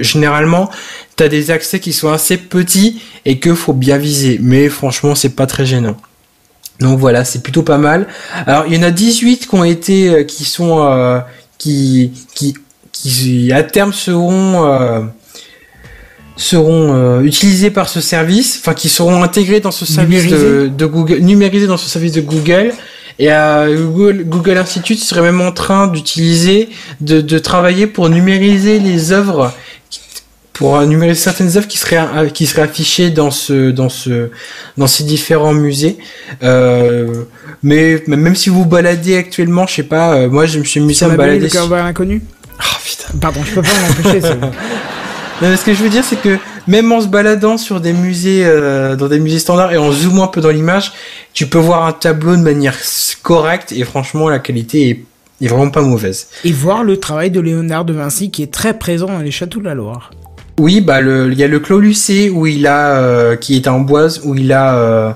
généralement, 0.01 0.69
t'as 1.15 1.27
des 1.27 1.51
accès 1.51 1.79
qui 1.79 1.93
sont 1.93 2.11
assez 2.11 2.37
petits 2.37 3.01
et 3.25 3.39
que 3.39 3.53
faut 3.53 3.73
bien 3.73 3.97
viser. 3.97 4.39
Mais 4.41 4.67
franchement, 4.69 5.15
c'est 5.15 5.35
pas 5.35 5.45
très 5.45 5.65
gênant. 5.65 5.95
Donc 6.79 6.99
voilà, 6.99 7.25
c'est 7.25 7.41
plutôt 7.41 7.63
pas 7.63 7.77
mal. 7.77 8.07
Alors 8.45 8.65
il 8.67 8.75
y 8.75 8.77
en 8.77 8.83
a 8.83 8.91
18 8.91 9.47
qui 9.47 9.55
ont 9.55 9.63
été, 9.63 10.09
euh, 10.09 10.23
qui 10.23 10.45
sont, 10.45 10.83
euh, 10.83 11.19
qui, 11.57 12.11
qui, 12.35 12.53
qui 12.91 13.51
à 13.51 13.63
terme 13.63 13.93
seront, 13.93 14.65
euh, 14.65 15.01
seront 16.37 16.93
euh, 16.93 17.21
utilisés 17.21 17.71
par 17.71 17.89
ce 17.89 17.99
service, 17.99 18.59
enfin 18.61 18.73
qui 18.73 18.89
seront 18.89 19.23
intégrés 19.23 19.59
dans 19.59 19.71
ce 19.71 19.85
service 19.85 20.27
de, 20.27 20.85
Google, 20.85 21.17
numérisés 21.19 21.67
dans 21.67 21.77
ce 21.77 21.89
service 21.89 22.13
de 22.13 22.21
Google. 22.21 22.71
Et 23.19 23.31
euh, 23.31 23.83
Google, 23.87 24.23
Google 24.25 24.57
Institute 24.57 24.99
serait 24.99 25.23
même 25.23 25.41
en 25.41 25.51
train 25.51 25.87
d'utiliser, 25.87 26.69
de, 27.01 27.19
de 27.19 27.39
travailler 27.39 27.87
pour 27.87 28.09
numériser 28.09 28.79
les 28.79 29.11
œuvres, 29.11 29.51
pour 30.53 30.79
numériser 30.81 31.19
certaines 31.19 31.57
œuvres 31.57 31.67
qui 31.67 31.79
seraient 31.79 31.97
euh, 31.97 32.29
qui 32.29 32.45
seraient 32.45 32.61
affichées 32.61 33.09
dans 33.09 33.31
ce 33.31 33.71
dans 33.71 33.89
ce 33.89 34.29
dans 34.77 34.85
ces 34.85 35.03
différents 35.03 35.53
musées. 35.53 35.97
Euh, 36.43 37.23
mais 37.63 38.03
même 38.05 38.35
si 38.35 38.49
vous 38.49 38.65
baladez 38.65 39.17
actuellement, 39.17 39.65
je 39.65 39.73
sais 39.73 39.83
pas, 39.83 40.27
moi 40.27 40.45
je 40.45 40.59
me 40.59 40.63
suis 40.63 40.93
Ça 40.93 41.07
à 41.07 41.09
me 41.09 41.17
balader. 41.17 41.49
à 41.57 41.83
l'inconnu 41.83 42.21
Ah 42.59 42.77
putain. 42.85 43.17
Pardon, 43.19 43.39
je 43.43 43.55
peux 43.55 43.63
pas 43.63 43.69
m'empêcher. 44.03 44.21
Non, 45.39 45.49
mais 45.49 45.55
ce 45.55 45.65
que 45.65 45.73
je 45.75 45.83
veux 45.83 45.89
dire, 45.89 46.03
c'est 46.03 46.19
que 46.19 46.39
même 46.65 46.91
en 46.91 46.99
se 46.99 47.07
baladant 47.07 47.57
sur 47.57 47.79
des 47.79 47.93
musées, 47.93 48.43
euh, 48.43 48.95
dans 48.95 49.07
des 49.07 49.19
musées 49.19 49.37
standards 49.37 49.71
et 49.71 49.77
en 49.77 49.91
zoomant 49.91 50.23
un 50.23 50.27
peu 50.27 50.41
dans 50.41 50.49
l'image, 50.49 50.93
tu 51.33 51.45
peux 51.45 51.59
voir 51.59 51.85
un 51.85 51.91
tableau 51.91 52.35
de 52.35 52.41
manière 52.41 52.75
correcte 53.21 53.71
et 53.71 53.83
franchement, 53.83 54.29
la 54.29 54.39
qualité 54.39 54.89
est, 54.89 55.45
est 55.45 55.47
vraiment 55.47 55.69
pas 55.69 55.83
mauvaise. 55.83 56.27
Et 56.43 56.51
voir 56.51 56.83
le 56.83 56.97
travail 56.97 57.29
de 57.29 57.39
Léonard 57.39 57.85
de 57.85 57.93
Vinci 57.93 58.31
qui 58.31 58.41
est 58.41 58.51
très 58.51 58.79
présent 58.79 59.05
dans 59.05 59.19
les 59.19 59.29
châteaux 59.29 59.59
de 59.59 59.65
la 59.65 59.75
Loire. 59.75 60.09
Oui, 60.59 60.81
bah 60.81 61.01
le, 61.01 61.31
il 61.31 61.37
y 61.37 61.43
a 61.43 61.47
le 61.47 61.59
Clos 61.59 61.81
Lucé 61.81 62.31
où 62.31 62.47
il 62.47 62.65
a, 62.65 62.97
euh, 62.97 63.35
qui 63.35 63.55
est 63.55 63.67
en 63.67 63.79
boise, 63.79 64.21
où 64.23 64.33
il 64.33 64.51
a, 64.51 64.75
euh, 64.75 65.11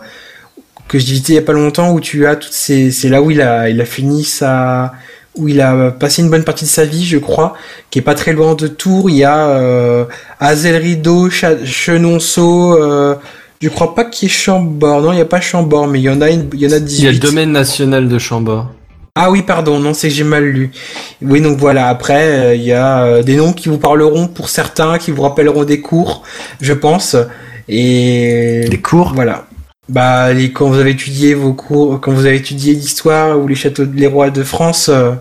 que 0.88 0.99
je 0.99 1.05
visitais 1.05 1.34
il 1.34 1.36
y 1.38 1.39
a 1.39 1.41
pas 1.41 1.53
longtemps, 1.53 1.93
où 1.93 1.99
tu 1.99 2.28
as 2.28 2.36
toutes 2.36 2.53
ces, 2.53 2.91
c'est 2.91 3.09
là 3.09 3.24
où 3.24 3.32
il 3.32 3.41
a, 3.41 3.69
il 3.69 3.82
a 3.82 3.86
fini 3.86 4.24
sa, 4.24 4.93
où 5.36 5.47
il 5.47 5.61
a 5.61 5.91
passé 5.91 6.21
une 6.21 6.29
bonne 6.29 6.43
partie 6.43 6.65
de 6.65 6.69
sa 6.69 6.84
vie, 6.86 7.05
je 7.05 7.17
crois, 7.17 7.53
qui 7.89 7.99
est 7.99 8.01
pas 8.01 8.15
très 8.15 8.34
loin 8.34 8.53
de 8.55 8.67
Tours. 8.67 9.09
Il 9.09 9.15
y 9.15 9.23
a 9.23 9.47
euh, 9.49 10.05
Azel 10.39 10.75
Rideau, 10.75 11.29
Chenonceau. 11.29 12.82
Euh, 12.82 13.15
je 13.61 13.69
crois 13.69 13.95
pas 13.95 14.05
qu'il 14.05 14.27
y 14.27 14.32
ait 14.32 14.34
Chambord. 14.34 15.01
Non, 15.01 15.13
il 15.13 15.19
y 15.19 15.21
a 15.21 15.25
pas 15.25 15.39
Chambord, 15.41 15.88
mais 15.88 15.99
il 15.99 16.03
y 16.03 16.09
en 16.09 16.19
a, 16.21 16.29
une, 16.29 16.49
il 16.53 16.59
y 16.61 16.67
en 16.67 16.71
a 16.75 16.79
18. 16.79 16.99
Il 17.01 17.05
y 17.05 17.07
a 17.07 17.11
le 17.11 17.19
domaine 17.19 17.51
national 17.51 18.07
de 18.09 18.17
Chambord. 18.17 18.67
Ah 19.15 19.29
oui, 19.29 19.41
pardon, 19.41 19.77
non, 19.79 19.93
c'est 19.93 20.07
que 20.07 20.13
j'ai 20.13 20.23
mal 20.23 20.45
lu. 20.45 20.71
Oui, 21.21 21.41
donc 21.41 21.57
voilà, 21.57 21.89
après, 21.89 22.27
euh, 22.27 22.55
il 22.55 22.63
y 22.63 22.71
a 22.71 23.03
euh, 23.03 23.23
des 23.23 23.36
noms 23.36 23.51
qui 23.51 23.67
vous 23.67 23.77
parleront 23.77 24.27
pour 24.27 24.47
certains, 24.49 24.97
qui 24.97 25.11
vous 25.11 25.21
rappelleront 25.21 25.65
des 25.65 25.82
cours, 25.82 26.23
je 26.61 26.71
pense. 26.73 27.15
Et 27.67 28.65
Les 28.69 28.82
cours? 28.82 29.11
voilà. 29.13 29.45
Bah, 29.91 30.31
les- 30.33 30.51
quand 30.51 30.69
vous 30.69 30.79
avez 30.79 30.91
étudié 30.91 31.33
vos 31.33 31.53
cours, 31.53 31.99
quand 31.99 32.13
vous 32.13 32.25
avez 32.25 32.37
étudié 32.37 32.73
l'histoire 32.73 33.37
ou 33.37 33.47
les 33.47 33.55
châteaux, 33.55 33.83
les 33.93 34.07
rois 34.07 34.29
de 34.29 34.43
France, 34.43 34.89
euh, 34.89 35.11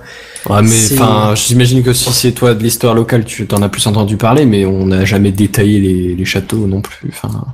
Ouais, 0.48 0.62
mais 0.62 0.68
C'est- 0.68 0.94
enfin, 0.98 1.34
j'imagine 1.34 1.82
que 1.82 1.92
si 1.92 2.10
c'est 2.12 2.32
toi 2.32 2.54
de 2.54 2.62
l'histoire 2.62 2.94
locale, 2.94 3.24
tu 3.26 3.46
t'en 3.46 3.60
as 3.60 3.68
plus 3.68 3.86
entendu 3.86 4.16
parler, 4.16 4.46
mais 4.46 4.64
on 4.64 4.86
n'a 4.86 5.04
jamais 5.04 5.32
détaillé 5.32 5.80
les, 5.80 6.14
les 6.14 6.24
châteaux 6.24 6.66
non 6.66 6.80
plus. 6.80 7.10
Enfin, 7.10 7.44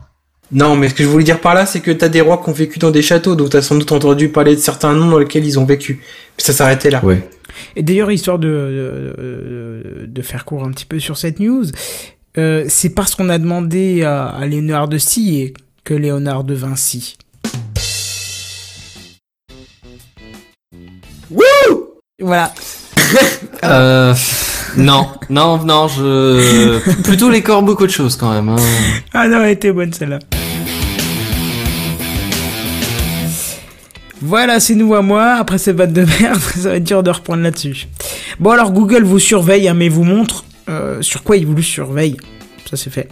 non, 0.53 0.77
mais 0.77 0.89
ce 0.91 0.95
que 0.95 1.03
je 1.03 1.09
voulais 1.09 1.25
dire 1.25 1.41
par 1.41 1.55
là, 1.55 1.67
c'est 1.67 1.81
que 1.81 1.91
t'as 1.91 2.09
des 2.09 2.21
rois 2.21 2.41
qui 2.45 2.49
ont 2.51 2.53
vécu 2.53 2.79
dans 2.79 2.93
des 2.93 3.03
châteaux, 3.03 3.35
donc 3.35 3.51
t'as 3.51 3.63
sans 3.63 3.75
doute 3.77 3.91
entendu 3.91 4.29
parler 4.29 4.55
de 4.55 4.61
certains 4.61 4.93
noms 4.95 5.09
dans 5.11 5.19
lesquels 5.19 5.45
ils 5.45 5.59
ont 5.59 5.65
vécu. 5.65 5.95
Puis 6.37 6.47
ça 6.47 6.53
s'arrêtait 6.53 6.91
là. 6.91 7.05
ouais. 7.05 7.29
Et 7.75 7.83
d'ailleurs, 7.83 8.13
histoire 8.13 8.39
de, 8.39 8.47
de, 8.49 10.07
de 10.07 10.23
faire 10.23 10.45
court 10.45 10.63
un 10.65 10.71
petit 10.71 10.85
peu 10.87 11.01
sur 11.01 11.17
cette 11.17 11.41
news, 11.41 11.65
euh, 12.39 12.67
c'est 12.69 12.91
parce 12.91 13.15
qu'on 13.17 13.29
a 13.31 13.39
demandé 13.39 14.03
à, 14.05 14.27
à 14.27 14.47
Léonard 14.47 14.87
de 14.89 14.99
Sillé 14.99 15.55
que 15.87 15.95
Léonard 15.95 16.43
de 16.43 16.55
Vinci. 16.55 17.17
Voilà. 22.21 22.53
Euh, 23.63 24.15
non, 24.77 25.07
non, 25.31 25.59
non, 25.65 25.87
je 25.87 26.81
plutôt 27.03 27.31
les 27.31 27.41
corbeaux 27.43 27.77
qu'autre 27.77 27.93
chose 27.93 28.17
quand 28.17 28.33
même. 28.33 28.49
hein. 28.49 28.57
Ah 29.15 29.29
non, 29.29 29.45
elle 29.45 29.51
était 29.51 29.71
bonne 29.71 29.93
celle-là. 29.93 30.19
Voilà, 34.23 34.59
c'est 34.59 34.75
nous 34.75 34.95
à 34.95 35.03
moi. 35.03 35.35
Après 35.35 35.59
cette 35.59 35.77
vanne 35.77 35.93
de 35.93 36.05
merde, 36.21 36.41
ça 36.57 36.71
va 36.71 36.77
être 36.77 36.85
dur 36.85 37.03
de 37.05 37.11
reprendre 37.11 37.43
là-dessus. 37.43 37.87
Bon, 38.41 38.51
alors 38.51 38.73
Google 38.73 39.05
vous 39.05 39.21
surveille, 39.21 39.69
hein, 39.69 39.75
mais 39.75 39.89
vous 39.89 40.05
montre 40.05 40.45
euh, 40.69 41.01
sur 41.03 41.23
quoi 41.23 41.37
il 41.37 41.47
vous 41.47 41.63
surveille. 41.63 42.17
Ça, 42.69 42.77
c'est 42.77 42.91
fait. 42.91 43.09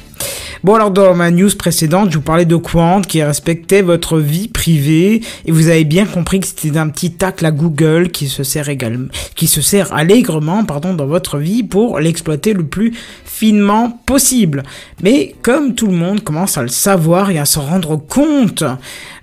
Bon, 0.65 0.75
alors 0.75 0.91
dans 0.91 1.15
ma 1.15 1.31
news 1.31 1.51
précédente, 1.57 2.11
je 2.11 2.17
vous 2.17 2.23
parlais 2.23 2.45
de 2.45 2.57
Quant 2.57 3.03
qui 3.03 3.23
respectait 3.23 3.83
votre 3.83 4.19
vie 4.19 4.49
privée 4.49 5.21
et 5.45 5.53
vous 5.53 5.69
avez 5.69 5.85
bien 5.85 6.07
compris 6.07 6.41
que 6.41 6.47
c'était 6.47 6.77
un 6.77 6.89
petit 6.89 7.13
tacle 7.13 7.45
à 7.47 7.51
Google 7.51 8.09
qui 8.09 8.29
se 8.29 8.43
sert 8.43 8.69
également, 8.69 9.09
qui 9.37 9.47
se 9.47 9.61
sert 9.61 9.93
allègrement, 9.93 10.65
pardon, 10.65 10.95
dans 10.95 11.07
votre 11.07 11.39
vie 11.39 11.63
pour 11.63 12.01
l'exploiter 12.01 12.53
le 12.53 12.65
plus 12.65 12.95
finement 13.25 14.01
possible. 14.07 14.63
Mais 15.03 15.35
comme 15.43 15.75
tout 15.75 15.87
le 15.87 15.93
monde 15.93 16.25
commence 16.25 16.57
à 16.57 16.63
le 16.63 16.69
savoir 16.69 17.31
et 17.31 17.39
à 17.39 17.45
s'en 17.45 17.63
rendre 17.63 17.97
compte, 17.97 18.65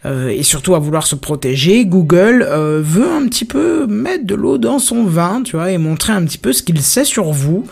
euh, 0.06 0.30
et 0.30 0.44
surtout 0.44 0.76
à 0.76 0.80
vouloir 0.80 1.08
se 1.08 1.16
protéger, 1.16 1.86
Google 1.86 2.46
euh, 2.48 2.82
veut 2.84 3.12
un 3.12 3.26
petit 3.28 3.46
peu 3.46 3.88
mettre 3.88 4.26
de 4.26 4.36
l'eau 4.36 4.58
dans 4.58 4.80
son 4.80 5.06
vin, 5.06 5.42
tu 5.44 5.56
vois, 5.56 5.72
et 5.72 5.78
montrer 5.78 6.14
un 6.14 6.24
petit 6.24 6.38
peu 6.38 6.54
ce 6.54 6.64
qu'il 6.64 6.82
sait 6.82 7.06
sur 7.06 7.32
vous. 7.32 7.66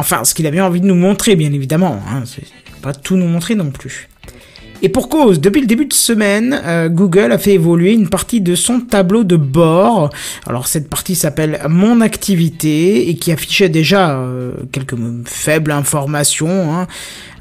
Enfin, 0.00 0.24
ce 0.24 0.32
qu'il 0.34 0.46
a 0.46 0.50
bien 0.50 0.64
envie 0.64 0.80
de 0.80 0.86
nous 0.86 0.94
montrer, 0.94 1.36
bien 1.36 1.52
évidemment. 1.52 2.00
Hein, 2.10 2.22
pas 2.80 2.94
tout 2.94 3.16
nous 3.16 3.26
montrer 3.28 3.54
non 3.54 3.70
plus. 3.70 4.08
Et 4.82 4.88
pour 4.88 5.10
cause, 5.10 5.40
depuis 5.42 5.60
le 5.60 5.66
début 5.66 5.84
de 5.84 5.92
semaine, 5.92 6.58
euh, 6.64 6.88
Google 6.88 7.32
a 7.32 7.36
fait 7.38 7.52
évoluer 7.52 7.92
une 7.92 8.08
partie 8.08 8.40
de 8.40 8.54
son 8.54 8.80
tableau 8.80 9.24
de 9.24 9.36
bord. 9.36 10.08
Alors 10.46 10.68
cette 10.68 10.88
partie 10.88 11.14
s'appelle 11.14 11.60
Mon 11.68 12.00
activité 12.00 13.10
et 13.10 13.16
qui 13.16 13.30
affichait 13.30 13.68
déjà 13.68 14.12
euh, 14.12 14.52
quelques 14.72 14.96
faibles 15.26 15.70
informations. 15.70 16.74
hein. 16.74 16.86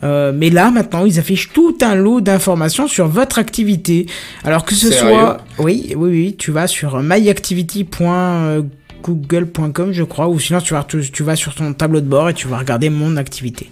Euh, 0.03 0.33
mais 0.35 0.49
là, 0.49 0.69
maintenant, 0.69 1.05
ils 1.05 1.17
affichent 1.17 1.53
tout 1.53 1.77
un 1.81 1.95
lot 1.95 2.19
d'informations 2.19 2.89
sur 2.89 3.07
votre 3.07 3.39
activité. 3.39 4.05
Alors 4.43 4.65
que 4.65 4.75
ce 4.75 4.91
Sérieux? 4.91 5.13
soit... 5.13 5.37
Oui, 5.59 5.93
oui, 5.95 6.09
oui, 6.09 6.35
tu 6.37 6.51
vas 6.51 6.67
sur 6.67 7.01
myactivity.google.com, 9.07 9.91
je 9.91 10.03
crois, 10.03 10.27
ou 10.27 10.39
sinon 10.39 10.59
tu 10.59 11.23
vas, 11.23 11.35
sur 11.35 11.55
ton 11.55 11.73
tableau 11.73 12.01
de 12.01 12.07
bord 12.07 12.29
et 12.29 12.33
tu 12.33 12.47
vas 12.47 12.57
regarder 12.57 12.89
Mon 12.89 13.17
activité. 13.17 13.69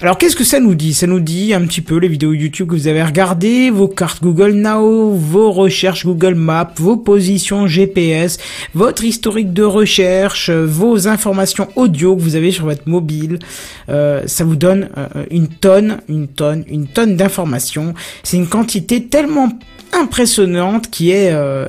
Alors 0.00 0.18
qu'est-ce 0.18 0.34
que 0.34 0.44
ça 0.44 0.58
nous 0.58 0.74
dit? 0.74 0.92
Ça 0.92 1.06
nous 1.06 1.20
dit 1.20 1.54
un 1.54 1.60
petit 1.66 1.80
peu 1.80 1.96
les 1.96 2.08
vidéos 2.08 2.32
YouTube 2.32 2.68
que 2.68 2.74
vous 2.74 2.88
avez 2.88 3.02
regardées, 3.02 3.70
vos 3.70 3.86
cartes 3.86 4.22
Google 4.22 4.52
Now, 4.52 5.12
vos 5.14 5.52
recherches 5.52 6.04
Google 6.04 6.34
Maps, 6.34 6.74
vos 6.78 6.96
positions 6.96 7.68
GPS, 7.68 8.38
votre 8.74 9.04
historique 9.04 9.52
de 9.52 9.62
recherche, 9.62 10.50
vos 10.50 11.06
informations 11.06 11.68
audio 11.76 12.16
que 12.16 12.20
vous 12.20 12.34
avez 12.34 12.50
sur 12.50 12.64
votre 12.64 12.88
mobile. 12.88 13.38
Euh, 13.88 14.22
ça 14.26 14.42
vous 14.42 14.56
donne 14.56 14.88
euh, 14.98 15.24
une 15.30 15.46
tonne, 15.46 16.00
une 16.08 16.26
tonne, 16.26 16.64
une 16.66 16.88
tonne 16.88 17.16
d'informations. 17.16 17.94
C'est 18.24 18.36
une 18.36 18.48
quantité 18.48 19.04
tellement 19.04 19.50
impressionnante 20.00 20.90
qui 20.90 21.10
est, 21.10 21.30
euh, 21.32 21.66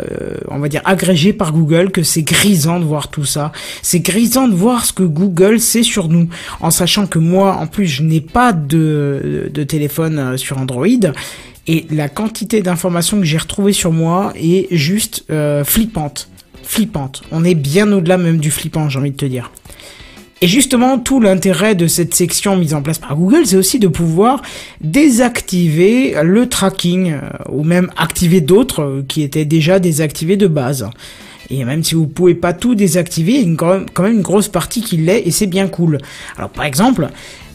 on 0.50 0.60
va 0.60 0.70
dire, 0.70 0.82
agrégée 0.86 1.34
par 1.34 1.52
Google, 1.52 1.92
que 1.92 2.04
c'est 2.04 2.24
grisant 2.24 2.80
de 2.80 2.86
voir 2.86 3.10
tout 3.10 3.26
ça. 3.26 3.52
C'est 3.82 4.00
grisant 4.00 4.48
de 4.48 4.56
voir 4.56 4.86
ce 4.86 4.94
que 4.94 5.04
Google 5.04 5.60
sait 5.60 5.84
sur 5.84 6.08
nous, 6.08 6.28
en 6.60 6.72
sachant 6.72 7.08
que 7.08 7.20
moi, 7.20 7.56
en 7.56 7.68
plus, 7.68 7.88
je 7.88 8.04
n'ai 8.04 8.22
pas 8.22 8.54
de, 8.54 9.52
téléphone 9.68 10.20
euh, 10.20 10.38
sur 10.38 10.58
Android. 10.58 10.86
Et 11.68 11.86
la 11.90 12.10
quantité 12.10 12.62
d'informations 12.62 13.18
que 13.18 13.26
j'ai 13.26 13.38
retrouvées 13.38 13.74
sur 13.74 13.92
moi 13.92 14.34
est 14.36 14.68
juste 14.76 15.26
euh, 15.32 15.64
flippante. 15.64 16.30
Flippante. 16.64 17.24
On 17.32 17.44
est 17.44 17.56
bien 17.56 17.92
au-delà 17.92 18.18
même 18.18 18.38
du 18.38 18.52
flippant, 18.52 18.90
j'ai 18.90 19.00
envie 19.00 19.12
de 19.12 19.18
te 19.18 19.26
dire. 19.26 19.52
Et 20.42 20.48
justement, 20.48 21.00
tout 21.00 21.22
l'intérêt 21.22 21.76
de 21.76 21.88
cette 21.88 22.14
section 22.14 22.58
mise 22.58 22.74
en 22.74 22.82
place 22.82 23.00
par 23.00 23.16
Google, 23.16 23.46
c'est 23.46 23.56
aussi 23.56 23.80
de 23.80 23.88
pouvoir 23.88 24.42
désactiver 24.82 26.16
le 26.22 26.50
tracking, 26.50 27.14
euh, 27.14 27.20
ou 27.50 27.64
même 27.64 27.90
activer 27.96 28.42
d'autres 28.42 28.82
euh, 28.82 29.06
qui 29.08 29.22
étaient 29.22 29.46
déjà 29.46 29.80
désactivés 29.80 30.36
de 30.36 30.48
base. 30.48 30.90
Et 31.50 31.64
même 31.64 31.84
si 31.84 31.96
vous 31.96 32.08
pouvez 32.08 32.36
pas 32.36 32.52
tout 32.52 32.76
désactiver, 32.76 33.34
il 33.36 33.50
y 33.50 33.54
a 33.54 33.56
quand 33.94 34.04
même 34.04 34.16
une 34.16 34.22
grosse 34.22 34.50
partie 34.50 34.82
qui 34.82 34.98
l'est, 34.98 35.22
et 35.26 35.32
c'est 35.32 35.48
bien 35.48 35.68
cool. 35.68 36.00
Alors 36.38 36.50
par 36.50 36.66
exemple, 36.66 37.08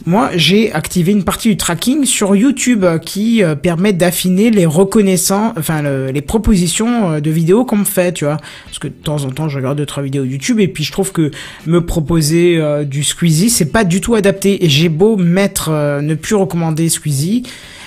moi 0.05 0.29
j'ai 0.35 0.71
activé 0.73 1.11
une 1.11 1.23
partie 1.23 1.49
du 1.49 1.57
tracking 1.57 2.05
sur 2.05 2.35
YouTube 2.35 2.83
euh, 2.83 2.97
qui 2.97 3.43
euh, 3.43 3.55
permet 3.55 3.93
d'affiner 3.93 4.49
les 4.51 4.65
reconnaissants, 4.65 5.53
enfin 5.57 5.81
le- 5.81 6.11
les 6.11 6.21
propositions 6.21 7.11
euh, 7.11 7.19
de 7.19 7.29
vidéos 7.31 7.65
qu'on 7.65 7.77
me 7.77 7.85
fait, 7.85 8.11
tu 8.13 8.25
vois. 8.25 8.37
Parce 8.65 8.79
que 8.79 8.87
de 8.87 8.93
temps 8.93 9.23
en 9.23 9.29
temps 9.29 9.49
je 9.49 9.57
regarde 9.57 9.77
deux 9.77 9.85
trois 9.85 10.03
vidéos 10.03 10.23
YouTube 10.23 10.59
et 10.59 10.67
puis 10.67 10.83
je 10.83 10.91
trouve 10.91 11.11
que 11.11 11.31
me 11.65 11.85
proposer 11.85 12.59
du 12.85 13.03
Squeezie 13.03 13.49
c'est 13.49 13.71
pas 13.71 13.83
du 13.83 14.01
tout 14.01 14.15
adapté. 14.15 14.63
Et 14.65 14.69
j'ai 14.69 14.89
beau 14.89 15.15
mettre 15.17 15.69
ne 16.01 16.15
plus 16.15 16.35
recommander 16.35 16.89
Squeezie. 16.89 17.43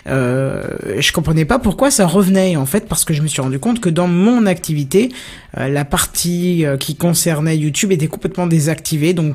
Euh, 0.06 0.64
je 0.98 1.12
comprenais 1.12 1.46
pas 1.46 1.58
pourquoi 1.58 1.90
ça 1.90 2.06
revenait 2.06 2.56
en 2.56 2.66
fait 2.66 2.86
parce 2.88 3.04
que 3.06 3.14
je 3.14 3.22
me 3.22 3.26
suis 3.26 3.40
rendu 3.40 3.58
compte 3.58 3.80
que 3.80 3.88
dans 3.88 4.06
mon 4.06 4.44
activité 4.44 5.08
la 5.56 5.86
partie 5.86 6.64
qui 6.78 6.94
concernait 6.94 7.56
YouTube 7.56 7.90
était 7.90 8.06
complètement 8.06 8.46
désactivée 8.46 9.14
donc 9.14 9.34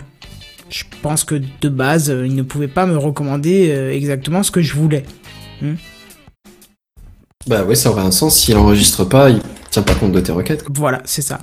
je 0.70 0.84
pense 1.01 1.24
que 1.24 1.36
de 1.36 1.70
base 1.70 2.09
euh, 2.09 2.26
il 2.26 2.36
ne 2.36 2.43
pouvait 2.43 2.67
pas 2.67 2.86
me 2.86 2.97
recommander 2.97 3.70
euh, 3.72 3.93
exactement 3.93 4.43
ce 4.43 4.51
que 4.51 4.61
je 4.61 4.74
voulais. 4.74 5.03
Bah 7.47 7.63
ouais, 7.63 7.76
ça 7.76 7.89
aurait 7.89 8.03
un 8.03 8.11
sens. 8.11 8.38
S'il 8.38 8.57
enregistre 8.57 9.03
pas, 9.05 9.30
il 9.30 9.41
tient 9.72 9.82
pas 9.82 9.95
compte 9.95 10.11
de 10.11 10.20
tes 10.20 10.32
requêtes. 10.32 10.63
quoi. 10.63 10.74
Voilà, 10.78 11.01
c'est 11.05 11.22
ça. 11.22 11.39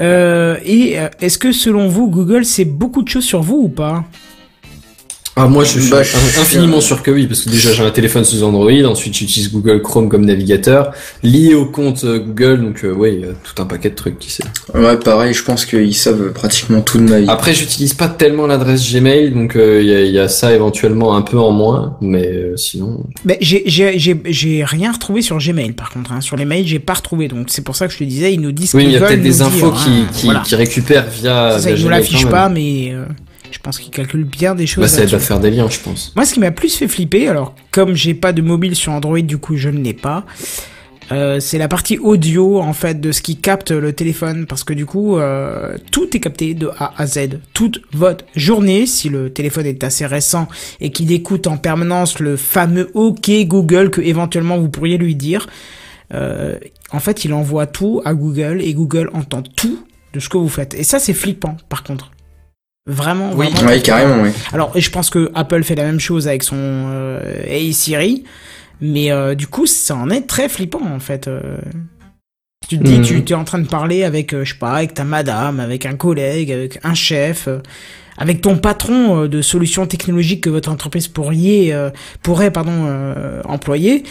Euh, 0.00 0.58
et 0.64 0.96
est-ce 1.20 1.38
que 1.38 1.52
selon 1.52 1.88
vous 1.88 2.08
Google 2.08 2.44
sait 2.44 2.64
beaucoup 2.64 3.02
de 3.02 3.08
choses 3.08 3.24
sur 3.24 3.42
vous 3.42 3.62
ou 3.64 3.68
pas? 3.68 4.04
Ah 5.36 5.48
moi 5.48 5.64
je 5.64 5.80
suis 5.80 5.90
Bah, 5.90 6.04
suis 6.04 6.16
infiniment 6.40 6.80
sûr 6.80 7.02
que 7.02 7.10
oui, 7.10 7.26
parce 7.26 7.42
que 7.42 7.50
déjà 7.50 7.72
j'ai 7.72 7.82
un 7.82 7.90
téléphone 7.90 8.24
sous 8.24 8.42
Android, 8.44 8.70
ensuite 8.86 9.14
j'utilise 9.16 9.50
Google 9.52 9.82
Chrome 9.82 10.08
comme 10.08 10.24
navigateur, 10.24 10.92
lié 11.22 11.54
au 11.54 11.66
compte 11.66 12.04
euh, 12.04 12.18
Google, 12.20 12.60
donc 12.62 12.84
euh, 12.84 12.92
ouais, 12.92 13.14
il 13.14 13.20
y 13.20 13.24
a 13.24 13.32
tout 13.32 13.60
un 13.60 13.66
paquet 13.66 13.90
de 13.90 13.96
trucs 13.96 14.18
qui 14.18 14.30
sait. 14.30 14.44
Ouais, 14.74 14.96
pareil, 14.96 15.34
je 15.34 15.42
pense 15.42 15.66
qu'ils 15.66 15.94
savent 15.94 16.32
pratiquement 16.32 16.82
tout 16.82 16.98
de 16.98 17.08
ma 17.08 17.20
vie. 17.20 17.26
Après 17.28 17.52
j'utilise 17.52 17.94
pas 17.94 18.08
tellement 18.08 18.46
l'adresse 18.46 18.88
Gmail, 18.92 19.32
donc 19.32 19.56
euh, 19.56 19.82
il 19.82 19.88
y, 19.88 19.94
a, 19.94 20.02
il 20.02 20.12
y 20.12 20.18
a 20.20 20.28
ça 20.28 20.52
éventuellement 20.54 21.16
un 21.16 21.22
peu 21.22 21.38
en 21.38 21.50
moins, 21.50 21.96
mais 22.00 22.26
euh, 22.26 22.56
sinon... 22.56 23.02
Mais 23.24 23.36
j'ai 23.40 23.64
j'ai 23.66 23.98
j'ai 23.98 24.20
j'ai 24.26 24.64
rien 24.64 24.92
retrouvé 24.92 25.20
sur 25.20 25.38
Gmail 25.38 25.72
par 25.72 25.90
contre. 25.90 26.12
Hein. 26.12 26.20
Sur 26.20 26.36
les 26.36 26.44
mails 26.44 26.66
j'ai 26.66 26.78
pas 26.78 26.94
retrouvé 26.94 27.26
donc 27.28 27.46
c'est 27.48 27.62
pour 27.62 27.74
ça 27.74 27.86
que 27.88 27.92
je 27.92 27.98
te 27.98 28.04
disais 28.04 28.32
ils 28.32 28.40
nous 28.40 28.52
disent 28.52 28.74
Oui, 28.74 28.84
il 28.84 28.92
y 28.92 28.96
a 28.96 29.00
peut-être 29.00 29.22
des 29.22 29.42
infos 29.42 29.70
dire, 29.72 29.84
qui, 29.84 29.90
hein. 29.90 30.08
qui, 30.12 30.24
Voilà. 30.26 30.40
qui 30.40 30.54
récupèrent 30.54 31.06
via, 31.10 31.54
C'est 31.58 31.62
ça, 31.62 31.68
via 31.70 31.76
ils 31.76 31.80
nous 31.82 31.86
Gmail 31.88 32.00
l'affichent 32.00 32.26
pas 32.28 32.48
mais 32.48 32.92
euh, 32.92 33.04
je 33.54 33.60
pense 33.60 33.78
qu'ils 33.78 33.92
calculent 33.92 34.24
bien 34.24 34.56
des 34.56 34.66
choses. 34.66 34.82
Bah 34.82 34.88
ça 34.88 35.00
là-dessus. 35.04 35.20
faire 35.20 35.38
des 35.38 35.50
liens, 35.52 35.68
je 35.70 35.78
pense. 35.78 36.12
Moi, 36.16 36.24
ce 36.24 36.34
qui 36.34 36.40
m'a 36.40 36.50
plus 36.50 36.74
fait 36.74 36.88
flipper, 36.88 37.28
alors 37.28 37.54
comme 37.70 37.94
j'ai 37.94 38.12
pas 38.14 38.32
de 38.32 38.42
mobile 38.42 38.74
sur 38.74 38.92
Android, 38.92 39.20
du 39.20 39.38
coup 39.38 39.56
je 39.56 39.68
ne 39.68 39.78
l'ai 39.80 39.94
pas. 39.94 40.26
euh, 41.12 41.38
c'est 41.38 41.58
la 41.58 41.68
partie 41.68 41.98
audio 41.98 42.60
en 42.60 42.72
fait 42.72 43.00
de 43.00 43.12
ce 43.12 43.22
qui 43.22 43.36
capte 43.36 43.70
le 43.70 43.92
téléphone 43.92 44.46
parce 44.46 44.64
que 44.64 44.72
du 44.72 44.86
coup 44.86 45.18
euh, 45.18 45.76
tout 45.92 46.16
est 46.16 46.20
capté 46.20 46.54
de 46.54 46.70
A 46.78 46.94
à 46.96 47.06
Z 47.06 47.40
toute 47.52 47.82
votre 47.92 48.24
journée 48.34 48.86
si 48.86 49.08
le 49.10 49.30
téléphone 49.30 49.66
est 49.66 49.84
assez 49.84 50.06
récent 50.06 50.48
et 50.80 50.90
qu'il 50.90 51.12
écoute 51.12 51.46
en 51.46 51.58
permanence 51.58 52.20
le 52.20 52.36
fameux 52.38 52.90
OK 52.94 53.30
Google 53.44 53.90
que 53.90 54.00
éventuellement 54.00 54.56
vous 54.58 54.70
pourriez 54.70 54.96
lui 54.96 55.14
dire 55.14 55.46
euh, 56.14 56.58
en 56.90 57.00
fait 57.00 57.26
il 57.26 57.34
envoie 57.34 57.66
tout 57.66 58.00
à 58.06 58.14
Google 58.14 58.62
et 58.62 58.72
Google 58.72 59.10
entend 59.12 59.42
tout 59.42 59.84
de 60.14 60.20
ce 60.20 60.30
que 60.30 60.38
vous 60.38 60.48
faites 60.48 60.72
et 60.72 60.84
ça 60.84 60.98
c'est 60.98 61.12
flippant 61.14 61.58
par 61.68 61.82
contre 61.84 62.12
vraiment 62.86 63.32
Oui. 63.34 63.48
vraiment 63.50 63.68
Ouais, 63.70 63.80
carrément, 63.80 64.22
ouais. 64.22 64.32
alors, 64.52 64.72
et 64.76 64.80
je 64.80 64.90
pense 64.90 65.10
que 65.10 65.30
Apple 65.34 65.62
fait 65.62 65.74
la 65.74 65.84
même 65.84 66.00
chose 66.00 66.28
avec 66.28 66.42
son 66.42 66.56
euh, 66.58 67.20
Hey 67.46 67.72
Siri, 67.72 68.24
mais 68.80 69.10
euh, 69.10 69.34
du 69.34 69.46
coup, 69.46 69.66
ça 69.66 69.96
en 69.96 70.10
est 70.10 70.22
très 70.26 70.48
flippant 70.48 70.84
en 70.84 70.98
fait. 71.00 71.28
euh. 71.28 71.58
Tu 72.68 72.78
te 72.78 72.82
dis, 72.84 72.98
Mhm. 72.98 73.24
tu 73.24 73.32
es 73.32 73.36
en 73.36 73.44
train 73.44 73.58
de 73.58 73.66
parler 73.68 74.04
avec, 74.04 74.32
euh, 74.32 74.44
je 74.44 74.52
sais 74.54 74.58
pas, 74.58 74.72
avec 74.76 74.94
ta 74.94 75.04
madame, 75.04 75.60
avec 75.60 75.84
un 75.84 75.96
collègue, 75.96 76.50
avec 76.50 76.78
un 76.82 76.94
chef, 76.94 77.46
euh, 77.46 77.58
avec 78.16 78.40
ton 78.40 78.56
patron 78.56 79.22
euh, 79.24 79.28
de 79.28 79.42
solutions 79.42 79.86
technologiques 79.86 80.42
que 80.44 80.50
votre 80.50 80.70
entreprise 80.70 81.06
pourriez, 81.08 81.74
euh, 81.74 81.90
pourrait 82.22 82.50
pardon, 82.50 82.72
euh, 82.86 83.42
employer, 83.44 84.02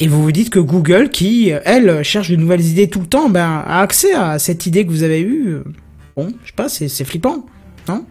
et 0.00 0.08
vous 0.08 0.20
vous 0.20 0.32
dites 0.32 0.50
que 0.50 0.58
Google, 0.58 1.10
qui, 1.10 1.52
elle, 1.64 2.02
cherche 2.02 2.28
de 2.30 2.34
nouvelles 2.36 2.64
idées 2.66 2.88
tout 2.90 3.00
le 3.00 3.06
temps, 3.06 3.28
ben, 3.28 3.62
a 3.66 3.80
accès 3.82 4.12
à 4.14 4.40
cette 4.40 4.66
idée 4.66 4.84
que 4.84 4.90
vous 4.90 5.04
avez 5.04 5.20
eue. 5.20 5.58
Bon, 6.16 6.32
je 6.42 6.48
sais 6.48 6.54
pas, 6.56 6.68
c'est 6.68 6.88
c'est 6.88 7.04
flippant, 7.04 7.46
non? 7.88 8.04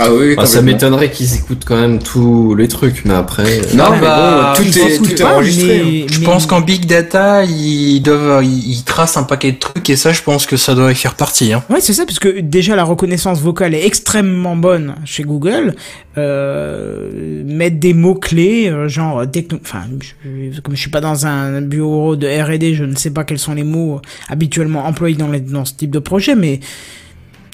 Ah 0.00 0.12
oui, 0.12 0.34
Ah, 0.38 0.46
ça 0.46 0.62
m'étonnerait 0.62 1.10
qu'ils 1.10 1.34
écoutent 1.34 1.64
quand 1.64 1.76
même 1.80 1.98
tous 1.98 2.54
les 2.54 2.68
trucs, 2.68 3.04
mais 3.04 3.14
après. 3.14 3.42
euh, 3.60 3.62
Non, 3.74 3.84
Ah 3.88 3.90
mais 3.92 4.00
bah, 4.00 4.54
bon, 4.56 4.62
tout 4.62 4.78
est, 4.78 4.96
tout 4.98 5.10
est 5.12 5.22
enregistré. 5.24 5.80
hein. 5.80 5.84
mais- 5.86 6.06
Je 6.08 6.20
mais- 6.20 6.24
pense 6.26 6.46
qu'en 6.46 6.60
big 6.60 6.86
data, 6.86 7.44
ils 7.44 8.00
doivent, 8.00 8.44
ils, 8.44 8.84
tracent 8.84 9.16
un 9.16 9.24
paquet 9.24 9.52
de 9.52 9.58
trucs 9.58 9.88
et 9.90 9.96
ça, 9.96 10.12
je 10.12 10.22
pense 10.22 10.46
que 10.46 10.56
ça 10.56 10.74
doit 10.74 10.92
y 10.92 10.94
faire 10.94 11.14
partie. 11.14 11.52
Hein. 11.52 11.64
Ouais, 11.68 11.80
c'est 11.80 11.92
ça, 11.94 12.04
parce 12.06 12.18
que 12.20 12.40
déjà 12.40 12.76
la 12.76 12.84
reconnaissance 12.84 13.40
vocale 13.40 13.74
est 13.74 13.84
extrêmement 13.86 14.54
bonne 14.56 14.94
chez 15.04 15.24
Google. 15.24 15.74
Euh, 16.16 17.42
mettre 17.44 17.78
des 17.78 17.94
mots 17.94 18.14
clés, 18.14 18.72
genre 18.86 19.28
techno, 19.30 19.58
enfin, 19.62 19.82
je- 20.00 20.60
comme 20.60 20.74
je 20.74 20.80
suis 20.80 20.90
pas 20.90 21.00
dans 21.00 21.26
un 21.26 21.60
bureau 21.60 22.16
de 22.16 22.26
R&D, 22.26 22.74
je 22.74 22.84
ne 22.84 22.94
sais 22.96 23.10
pas 23.10 23.24
quels 23.24 23.38
sont 23.38 23.54
les 23.54 23.64
mots 23.64 23.96
euh, 23.96 24.00
habituellement 24.28 24.86
employés 24.86 25.16
dans, 25.16 25.28
les- 25.28 25.40
dans 25.40 25.64
ce 25.64 25.74
type 25.74 25.90
de 25.90 25.98
projet, 25.98 26.34
mais 26.34 26.60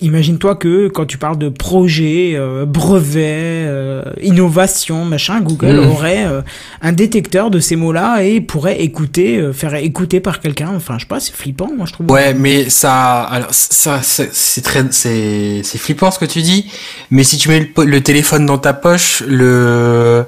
imagine-toi 0.01 0.57
que 0.57 0.89
quand 0.89 1.07
tu 1.07 1.19
parles 1.19 1.39
de 1.39 1.49
projet, 1.49 2.33
euh, 2.35 2.65
brevet, 2.67 3.65
euh, 3.67 4.03
innovation, 4.23 5.05
machin, 5.05 5.41
Google 5.41 5.81
Mhm. 5.81 5.91
aurait 5.91 6.25
euh, 6.27 6.43
un 6.83 6.93
détecteur 6.93 7.51
de 7.51 7.61
ces 7.61 7.77
mots-là 7.77 8.23
et 8.25 8.41
pourrait 8.41 8.83
écouter, 8.83 9.37
euh, 9.39 9.53
faire 9.53 9.75
écouter 9.75 10.21
par 10.21 10.41
quelqu'un. 10.41 10.71
Enfin, 10.77 10.95
je 10.99 11.03
sais 11.05 11.09
pas, 11.09 11.21
c'est 11.21 11.35
flippant, 11.35 11.69
moi 11.77 11.87
je 11.87 11.93
trouve. 11.93 12.11
Ouais, 12.11 12.35
mais 12.35 12.69
ça, 12.71 13.23
alors 13.23 13.49
ça, 13.53 14.01
c'est 14.03 14.63
très, 14.63 14.85
c'est, 14.91 15.61
c'est 15.63 15.79
flippant 15.79 16.11
ce 16.11 16.19
que 16.19 16.25
tu 16.27 16.43
dis. 16.43 16.71
Mais 17.11 17.25
si 17.25 17.37
tu 17.39 17.49
mets 17.49 17.61
le, 17.77 17.85
le 17.85 18.01
téléphone 18.03 18.47
dans 18.47 18.59
ta 18.59 18.73
poche, 18.73 19.23
le 19.27 20.25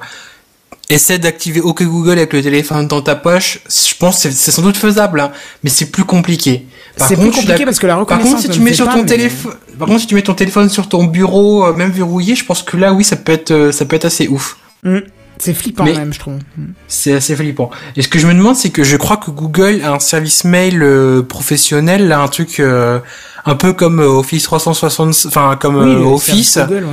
essaie 0.89 1.19
d'activer 1.19 1.61
OK 1.61 1.83
Google 1.83 2.13
avec 2.13 2.33
le 2.33 2.43
téléphone 2.43 2.87
dans 2.87 3.03
ta 3.03 3.17
poche. 3.17 3.61
Je 3.69 3.95
pense 3.99 4.23
que 4.23 4.31
c'est- 4.31 4.51
sans 4.51 4.63
doute 4.63 4.77
faisable, 4.77 5.21
hein, 5.21 5.33
mais 5.65 5.71
c'est 5.71 5.87
plus 5.87 6.05
compliqué. 6.05 6.67
Par 6.97 7.09
C'est 7.09 7.15
plus 7.15 7.25
contre, 7.25 7.37
suis 7.39 7.47
compliqué 7.47 7.65
parce 7.65 7.79
que 7.79 7.87
la 7.87 7.95
Par 7.95 8.01
reconnaissance 8.01 8.31
contre, 8.43 8.43
si 8.43 8.49
tu 8.49 8.61
mets 8.61 8.73
sur 8.73 8.89
ton 8.89 9.01
mais- 9.01 9.07
téléphone, 9.07 9.55
par 9.79 9.89
contre, 9.89 10.01
si 10.01 10.07
tu 10.07 10.15
mets 10.15 10.23
ton 10.23 10.35
téléphone 10.35 10.69
sur 10.71 10.89
ton 10.89 11.05
bureau, 11.05 11.67
euh, 11.67 11.73
même 11.75 11.91
verrouillé, 11.91 12.35
je 12.35 12.45
pense 12.45 12.63
que 12.63 12.77
là, 12.77 12.93
oui, 12.95 13.05
ça 13.05 13.17
peut 13.17 13.33
être, 13.33 13.51
euh, 13.51 13.73
ça 13.73 13.85
peut 13.85 13.97
être 13.97 14.05
assez 14.07 14.29
ouf. 14.29 14.57
Mm. 14.83 14.99
C'est 15.39 15.55
flippant 15.55 15.85
Mais- 15.85 15.93
même, 15.95 16.13
je 16.13 16.19
trouve. 16.19 16.35
Mm. 16.57 16.65
C'est 16.89 17.13
assez 17.15 17.37
flippant. 17.37 17.71
Et 17.97 18.03
ce 18.03 18.09
que 18.09 18.19
je 18.19 18.27
me 18.27 18.35
demande, 18.35 18.57
c'est 18.57 18.71
que 18.71 18.85
je 18.85 18.97
crois 18.97 19.17
que 19.19 19.31
Google 19.31 19.81
a 19.85 19.93
un 19.93 19.99
service 19.99 20.45
mail 20.45 20.83
euh, 20.83 21.23
professionnel, 21.23 22.09
là, 22.09 22.21
un 22.21 22.29
truc 22.29 22.59
euh, 22.61 22.99
un 23.45 23.55
peu 23.55 23.73
comme 23.73 24.01
euh, 24.01 24.07
Office 24.09 24.43
360, 24.45 25.27
enfin 25.29 25.57
comme 25.61 25.77
euh, 25.77 25.85
le 25.99 26.05
Office. 26.05 26.59
Google, 26.59 26.85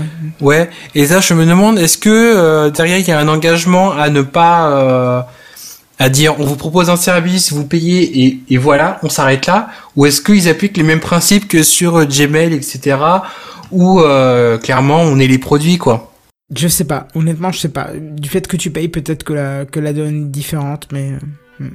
ouais. 0.41 0.57
Ouais. 0.59 0.69
Et 0.95 1.07
ça, 1.07 1.19
je 1.21 1.33
me 1.33 1.45
demande, 1.45 1.79
est-ce 1.79 1.97
que 1.97 2.09
euh, 2.09 2.69
derrière 2.69 2.97
il 2.97 3.07
y 3.07 3.11
a 3.11 3.19
un 3.19 3.27
engagement 3.27 3.91
à 3.91 4.09
ne 4.09 4.21
pas 4.21 4.67
euh, 4.69 5.21
à 5.99 6.09
dire 6.09 6.35
on 6.39 6.45
vous 6.45 6.55
propose 6.55 6.89
un 6.89 6.95
service, 6.97 7.53
vous 7.53 7.65
payez 7.65 8.25
et, 8.25 8.39
et 8.49 8.57
voilà, 8.57 8.99
on 9.03 9.09
s'arrête 9.09 9.45
là, 9.47 9.69
ou 9.95 10.05
est-ce 10.05 10.21
qu'ils 10.21 10.49
appliquent 10.49 10.77
les 10.77 10.83
mêmes 10.83 10.99
principes 10.99 11.47
que 11.47 11.63
sur 11.63 11.97
euh, 11.99 12.05
Gmail, 12.05 12.53
etc. 12.53 12.97
Où 13.71 14.01
euh, 14.01 14.57
clairement 14.57 15.01
on 15.01 15.17
est 15.19 15.27
les 15.27 15.37
produits 15.39 15.77
quoi. 15.77 16.12
Je 16.55 16.67
sais 16.67 16.83
pas, 16.85 17.07
honnêtement, 17.15 17.51
je 17.51 17.59
sais 17.59 17.69
pas. 17.69 17.89
Du 17.95 18.29
fait 18.29 18.47
que 18.47 18.57
tu 18.57 18.69
payes, 18.69 18.87
peut-être 18.89 19.23
que 19.23 19.33
la, 19.33 19.65
que 19.65 19.79
la 19.79 19.93
donne 19.93 20.25
est 20.27 20.29
différente, 20.29 20.87
mais. 20.91 21.13
euh, 21.61 21.67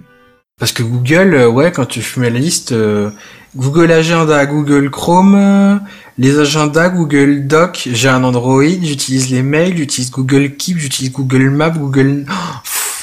Parce 0.58 0.72
que 0.72 0.82
Google, 0.82 1.34
euh, 1.34 1.48
ouais, 1.48 1.72
quand 1.72 1.86
tu 1.86 2.00
fais 2.02 2.30
la 2.30 2.38
liste, 2.38 2.72
euh, 2.72 3.10
Google 3.56 3.90
Agenda, 3.90 4.44
Google 4.46 4.90
Chrome, 4.90 5.34
euh, 5.36 5.76
les 6.18 6.38
agendas, 6.38 6.90
Google 6.90 7.46
Doc, 7.46 7.88
j'ai 7.92 8.08
un 8.08 8.22
Android, 8.24 8.62
j'utilise 8.82 9.30
les 9.30 9.42
mails, 9.42 9.76
j'utilise 9.76 10.10
Google 10.10 10.54
Keep, 10.56 10.78
j'utilise 10.78 11.12
Google 11.12 11.50
Maps, 11.50 11.70
Google... 11.70 12.24
Oh, 12.30 12.34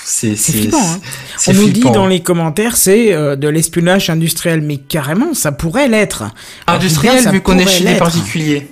c'est 0.08 0.36
flippant, 0.36 0.78
hein. 0.80 1.00
On 1.48 1.54
nous 1.54 1.70
dit 1.70 1.82
dans 1.82 2.08
les 2.08 2.22
commentaires, 2.22 2.78
c'est 2.78 3.12
euh, 3.14 3.36
de 3.36 3.50
l'espionnage 3.50 4.10
industriel, 4.10 4.62
mais 4.62 4.78
carrément, 4.78 5.34
ça 5.34 5.52
pourrait 5.52 5.90
l'être. 5.90 6.24
Industriel, 6.68 7.28
vu 7.32 7.42
qu'on 7.42 7.58
est 7.58 7.68
chez 7.68 7.84
les 7.84 7.90
l'être. 7.92 8.00
particuliers. 8.00 8.68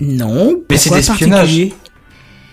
Non, 0.00 0.56
Mais 0.68 0.76
c'est 0.76 0.90
pourquoi 0.90 1.00
de 1.02 1.06
l'espionnage. 1.08 1.38
particulier? 1.40 1.74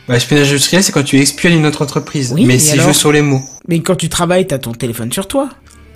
Bah, 0.09 0.15
espionnage 0.15 0.49
industriel, 0.49 0.83
c'est 0.83 0.91
quand 0.91 1.03
tu 1.03 1.19
espionnes 1.19 1.53
une 1.53 1.67
autre 1.67 1.83
entreprise. 1.83 2.31
Oui, 2.33 2.43
mais 2.43 2.57
c'est 2.57 2.79
joué 2.79 2.93
sur 2.93 3.11
les 3.11 3.21
mots. 3.21 3.43
Mais 3.67 3.79
quand 3.81 3.95
tu 3.95 4.09
travailles, 4.09 4.47
t'as 4.47 4.57
ton 4.57 4.71
téléphone 4.71 5.13
sur 5.13 5.27
toi. 5.27 5.49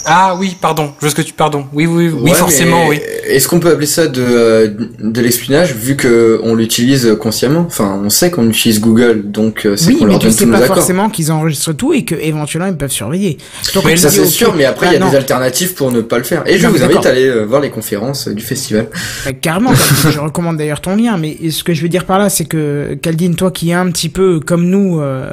Ah 0.06 0.36
oui, 0.38 0.58
pardon, 0.60 0.91
je 1.01 1.08
ce 1.08 1.16
que 1.16 1.22
tu... 1.22 1.34
Pardon. 1.34 1.66
Oui, 1.74 1.86
oui, 1.86 2.10
oui, 2.14 2.32
Ouais, 2.32 2.36
forcément, 2.36 2.88
oui. 2.88 2.99
Est-ce 3.26 3.47
qu'on 3.47 3.60
peut 3.60 3.70
appeler 3.72 3.86
ça 3.88 4.08
de, 4.08 4.22
euh, 4.22 4.68
de 4.99 5.22
l'espionnage 5.22 5.74
vu 5.74 5.95
que 5.95 6.39
on 6.43 6.56
l'utilise 6.56 7.16
consciemment? 7.20 7.62
Enfin, 7.66 7.99
on 8.04 8.10
sait 8.10 8.30
qu'on 8.30 8.47
utilise 8.49 8.82
Google, 8.82 9.24
donc 9.32 9.66
euh, 9.66 9.78
c'est 9.78 9.88
Oui, 9.89 9.97
qu'on 9.99 10.06
mais 10.06 10.12
leur 10.12 10.20
tu 10.20 10.26
donne 10.28 10.34
sais 10.36 10.43
tous 10.43 10.49
nos 10.51 10.58
pas 10.58 10.64
accords. 10.66 10.76
forcément 10.78 11.10
qu'ils 11.10 11.32
enregistrent 11.32 11.74
tout 11.74 11.93
et 11.93 12.04
que 12.04 12.16
éventuellement 12.16 12.68
ils 12.70 12.76
peuvent 12.78 12.91
surveiller. 12.91 13.38
Donc, 13.74 13.86
Mais 13.86 13.95
Ça 13.97 14.10
c'est 14.10 14.26
sûr, 14.26 14.54
mais 14.56 14.66
après 14.66 14.88
il 14.88 14.93
y 14.93 14.95
a 14.97 14.99
bah, 14.99 15.10
des 15.10 15.16
alternatives 15.16 15.74
pour 15.74 15.91
ne 15.91 16.01
pas 16.01 16.18
le 16.18 16.24
faire. 16.26 16.43
Et 16.45 16.58
je 16.58 16.68
Non, 16.68 16.74
vous 16.74 16.84
invite 16.84 17.06
à 17.06 17.10
aller 17.10 17.28
euh, 17.28 17.43
voir 17.45 17.62
les 17.62 17.70
conférences 17.70 18.28
euh, 18.28 18.34
du 18.34 18.43
festival. 18.43 18.88
Bah, 19.26 19.32
carrément, 19.32 19.72
je 19.74 20.20
recommande 20.20 20.58
d'ailleurs 20.58 20.82
ton 20.82 20.95
lien, 20.97 21.18
mais 21.18 21.38
ce 21.49 21.64
que 21.64 21.74
je 21.74 21.82
veux 21.82 21.89
dire 21.89 22.06
par 22.06 22.20
là, 22.20 22.30
c'est 22.30 22.45
que 22.45 22.95
Caldine, 23.01 23.36
toi 23.36 23.51
qui 23.51 23.70
es 23.70 23.74
un 23.74 23.89
petit 23.89 24.10
peu 24.10 24.41
comme 24.41 24.66
nous 24.66 24.99
euh, 24.99 25.30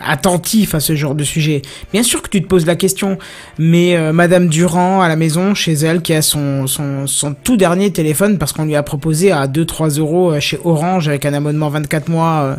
attentif 0.00 0.74
à 0.74 0.80
ce 0.80 0.94
genre 0.96 1.14
de 1.14 1.24
sujet, 1.24 1.62
bien 1.92 2.02
sûr 2.02 2.22
que 2.22 2.28
tu 2.28 2.42
te 2.42 2.46
poses 2.48 2.66
la 2.66 2.76
question, 2.76 3.18
mais 3.58 3.96
euh, 3.96 4.12
Madame 4.12 4.48
Durand 4.48 5.02
à 5.02 5.08
la 5.08 5.16
maison, 5.16 5.54
chez 5.54 5.72
elle, 5.72 6.02
qui 6.02 6.12
a 6.14 6.22
son, 6.22 6.66
son, 6.66 7.06
son 7.06 7.34
tout 7.34 7.56
dernier 7.56 7.92
téléphone, 7.92 8.38
parce 8.38 8.52
qu'on 8.52 8.64
lui 8.64 8.76
a 8.76 8.82
proposé 8.82 9.30
à 9.32 9.46
2-3 9.46 9.98
euros 9.98 10.32
euh, 10.32 10.40
chez 10.40 10.58
Orange 10.64 11.08
avec 11.08 11.24
un 11.26 11.34
abonnement 11.34 11.68
24 11.68 12.08
mois... 12.08 12.42
euh, 12.42 12.56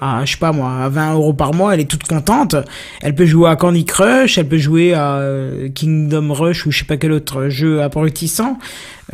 à, 0.00 0.24
je 0.24 0.32
sais 0.32 0.38
pas 0.38 0.52
moi, 0.52 0.84
à 0.84 0.88
20 0.88 1.14
euros 1.14 1.32
par 1.32 1.54
mois, 1.54 1.74
elle 1.74 1.80
est 1.80 1.90
toute 1.90 2.04
contente. 2.04 2.56
Elle 3.00 3.14
peut 3.14 3.26
jouer 3.26 3.50
à 3.50 3.56
Candy 3.56 3.84
Crush, 3.84 4.38
elle 4.38 4.48
peut 4.48 4.58
jouer 4.58 4.94
à 4.94 5.16
euh, 5.16 5.68
Kingdom 5.74 6.32
Rush 6.32 6.66
ou 6.66 6.70
je 6.70 6.78
sais 6.80 6.84
pas 6.84 6.96
quel 6.96 7.12
autre 7.12 7.48
jeu 7.48 7.82
abrutissant. 7.82 8.58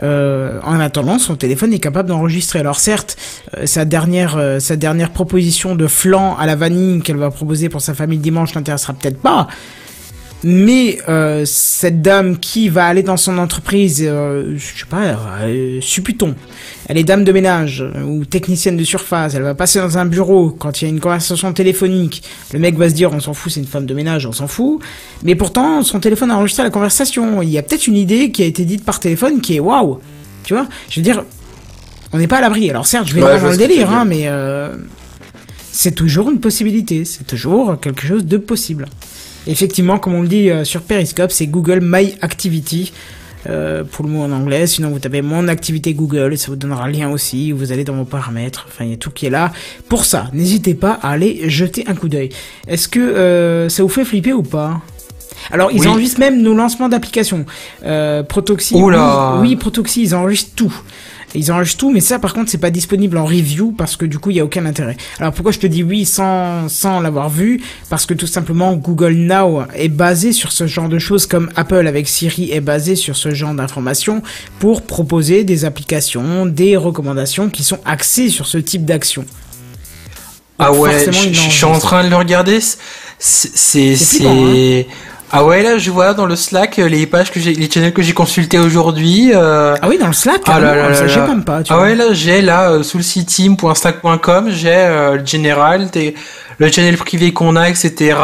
Euh, 0.03 0.61
en 0.63 0.81
attendant, 0.81 1.19
son 1.19 1.37
téléphone 1.37 1.73
est 1.73 1.79
capable 1.79 2.09
d'enregistrer. 2.09 2.59
Alors 2.59 2.81
certes, 2.81 3.17
euh, 3.57 3.67
sa 3.67 3.85
dernière 3.85 4.37
euh, 4.37 4.59
sa 4.59 4.77
dernière 4.77 5.11
proposition 5.11 5.77
de 5.77 5.87
flan 5.87 6.37
à 6.37 6.47
la 6.47 6.57
vanille 6.57 7.01
qu'elle 7.03 7.17
va 7.17 7.31
proposer 7.31 7.69
pour 7.69 7.81
sa 7.81 7.95
famille 7.95 8.19
dimanche 8.19 8.55
n'intéressera 8.55 8.93
peut-être 8.93 9.21
pas. 9.21 9.47
Mais 10.47 10.99
euh, 11.09 11.45
cette 11.47 12.03
dame 12.03 12.39
qui 12.39 12.69
va 12.69 12.85
aller 12.85 13.03
dans 13.03 13.17
son 13.17 13.39
entreprise, 13.39 14.05
euh, 14.07 14.55
je 14.57 14.81
sais 14.81 14.87
pas, 14.89 15.17
euh, 15.43 15.79
supputons, 15.81 16.35
elle 16.87 16.99
est 16.99 17.05
dame 17.05 17.25
de 17.25 17.33
ménage 17.33 17.83
euh, 17.83 18.03
ou 18.03 18.27
technicienne 18.27 18.77
de 18.77 18.85
surface, 18.85 19.35
elle 19.35 19.43
va 19.43 19.55
passer 19.55 19.79
dans 19.79 19.97
un 19.97 20.05
bureau 20.05 20.51
quand 20.51 20.83
il 20.83 20.85
y 20.85 20.87
a 20.87 20.91
une 20.91 21.01
conversation 21.01 21.51
téléphonique, 21.55 22.23
le 22.53 22.59
mec 22.59 22.77
va 22.77 22.91
se 22.91 22.95
dire 22.95 23.11
on 23.15 23.21
s'en 23.21 23.33
fout, 23.33 23.53
c'est 23.53 23.61
une 23.61 23.67
femme 23.67 23.87
de 23.87 23.95
ménage, 23.95 24.27
on 24.27 24.33
s'en 24.33 24.47
fout. 24.47 24.83
Mais 25.23 25.35
pourtant, 25.35 25.83
son 25.83 25.99
téléphone 25.99 26.31
a 26.31 26.37
enregistré 26.37 26.63
la 26.63 26.71
conversation. 26.71 27.41
Il 27.41 27.49
y 27.49 27.57
a 27.57 27.63
peut-être 27.63 27.87
une 27.87 27.97
idée 27.97 28.31
qui 28.31 28.43
a 28.43 28.47
été 28.47 28.67
dite 28.67 28.85
par 28.85 29.01
téléphone 29.01 29.41
qui 29.41 29.57
est 29.57 29.61
waouh. 29.61 30.01
Tu 30.43 30.53
vois, 30.53 30.67
je 30.91 31.01
veux 31.01 31.05
dire, 31.05 31.25
on 32.13 32.19
n'est 32.19 32.29
pas 32.29 32.37
à 32.39 32.41
l'abri. 32.43 32.69
Alors 32.69 32.87
certes, 32.87 33.09
je 33.09 33.15
vais 33.15 33.23
Ouais, 33.23 33.41
dans 33.41 33.51
le 33.51 33.57
délire, 33.57 33.91
hein, 33.91 34.05
mais 34.05 34.25
euh, 34.27 34.77
c'est 35.73 35.95
toujours 35.95 36.31
une 36.31 36.39
possibilité, 36.39 37.07
c'est 37.07 37.27
toujours 37.27 37.81
quelque 37.81 38.07
chose 38.07 38.27
de 38.27 38.37
possible. 38.37 38.87
Effectivement, 39.47 39.99
comme 39.99 40.15
on 40.15 40.23
le 40.23 40.29
dit 40.29 40.51
euh, 40.51 40.65
sur 40.65 40.83
Periscope, 40.83 41.31
c'est 41.33 41.47
Google 41.47 41.81
My 41.83 42.15
Activity. 42.23 42.93
euh, 43.47 43.85
pour 43.85 44.07
le 44.07 44.11
mot 44.11 44.23
en 44.23 44.33
anglais, 44.33 44.67
sinon 44.67 44.89
vous 44.89 44.99
tapez 44.99 45.21
mon 45.21 45.49
activité 45.49 45.93
Google 45.93 46.33
et 46.33 46.37
ça 46.39 46.47
vous 46.49 46.57
donnera 46.57 46.87
le 46.87 46.95
lien 46.95 47.11
aussi, 47.11 47.53
vous 47.53 47.73
allez 47.73 47.85
dans 47.85 47.93
vos 47.95 48.07
paramètres, 48.07 48.65
enfin 48.69 48.85
il 48.87 48.91
y 48.93 48.95
a 48.95 48.97
tout 48.97 49.11
qui 49.11 49.27
est 49.27 49.31
là. 49.31 49.53
Pour 49.91 50.07
ça, 50.07 50.29
n'hésitez 50.33 50.73
pas 50.75 50.99
à 51.03 51.11
aller 51.11 51.43
jeter 51.51 51.85
un 51.87 51.95
coup 51.95 52.09
d'œil. 52.09 52.31
Est-ce 52.67 52.89
que 52.89 53.01
euh, 53.01 53.69
ça 53.69 53.83
vous 53.83 53.91
fait 53.91 54.07
flipper 54.07 54.33
ou 54.33 54.43
pas? 54.43 54.81
Alors 55.51 55.71
ils 55.73 55.81
Oui. 55.81 55.87
enregistrent 55.89 56.21
même 56.21 56.41
nos 56.41 56.55
lancements 56.55 56.89
d'applications. 56.89 57.45
Euh, 57.85 58.23
Protoxy, 58.23 58.77
Oula. 58.77 59.37
oui, 59.43 59.49
oui, 59.51 59.57
Protoxy, 59.57 60.01
ils 60.05 60.15
enregistrent 60.15 60.55
tout. 60.57 60.75
Ils 61.37 61.51
enregistrent 61.51 61.81
tout, 61.81 61.91
mais 61.93 62.01
ça 62.01 62.19
par 62.19 62.33
contre 62.33 62.51
c'est 62.51 62.59
pas 62.59 62.71
disponible 62.71 63.17
en 63.19 63.25
review 63.25 63.73
parce 63.77 63.97
que 63.97 64.05
du 64.07 64.19
coup 64.19 64.31
il 64.31 64.37
y 64.37 64.41
a 64.41 64.45
aucun 64.45 64.65
intérêt. 64.67 64.97
Alors 65.19 65.33
pourquoi 65.33 65.51
je 65.53 65.59
te 65.59 65.67
dis 65.67 65.83
oui 65.83 66.05
sans 66.05 66.69
sans 66.69 67.01
l'avoir 67.01 67.29
vu? 67.29 67.61
Parce 67.91 68.07
que 68.07 68.15
tout 68.15 68.27
simplement 68.29 68.75
Google 68.75 69.15
Now 69.15 69.65
est 69.75 69.89
basé 69.89 70.33
sur 70.33 70.53
ce 70.53 70.67
genre 70.67 70.89
de 70.89 70.99
choses 70.99 71.27
comme 71.27 71.51
Apple 71.57 71.87
avec 71.87 72.09
Siri 72.09 72.53
est 72.53 72.61
basé 72.61 72.95
sur 72.97 73.17
ce 73.17 73.35
genre 73.35 73.53
d'informations 73.55 74.23
pour 74.61 74.83
proposer 74.83 75.45
des 75.45 75.65
applications, 75.65 76.47
des 76.47 76.77
recommandations 76.77 77.51
qui 77.51 77.65
sont 77.65 77.81
axées 77.85 78.29
sur 78.29 78.47
ce 78.47 78.59
type 78.59 78.85
d'action. 78.85 79.25
Ah 80.59 80.73
ouais, 80.73 81.05
je 81.33 81.51
suis 81.51 81.65
en 81.65 81.79
train 81.81 82.05
de 82.05 82.11
le 82.11 82.17
regarder. 82.17 82.61
C'est, 82.61 83.51
c'est, 83.55 83.97
c'est- 83.97 84.87
Ah 85.35 85.45
ouais, 85.45 85.63
là, 85.63 85.79
je 85.79 85.91
vois 85.91 86.15
dans 86.15 86.27
le 86.27 86.37
Slack 86.37 86.79
euh, 86.79 86.89
les 86.89 87.07
pages 87.07 87.31
que 87.33 87.41
j'ai, 87.41 87.53
les 87.55 87.71
channels 87.71 87.93
que 87.93 88.03
j'ai 88.03 88.13
consultés 88.15 88.59
aujourd'hui. 88.59 89.33
Euh... 89.35 89.75
Ah 89.83 89.89
oui, 89.89 89.99
dans 89.99 90.07
le 90.07 90.13
Slack, 90.13 90.43
Ah 90.47 90.61
là 90.61 90.75
là 90.75 91.07
j'ai 91.07 91.21
même 91.21 91.45
pas. 91.45 91.63
Tu 91.63 91.73
Ah 91.73 91.77
vois. 91.77 91.85
ouais, 91.87 91.95
là, 91.95 92.13
j'ai 92.13 92.41
là 92.41 92.71
euh, 92.71 92.83
sous 92.83 92.97
le 92.99 93.03
site 93.03 93.29
team.slack.com, 93.29 94.51
j'ai 94.51 94.69
euh, 94.73 95.17
le 95.19 95.27
général, 95.27 95.89
le 96.59 96.71
channel 96.71 96.97
privé 96.97 97.33
qu'on 97.33 97.57
a, 97.57 97.69
etc. 97.69 98.15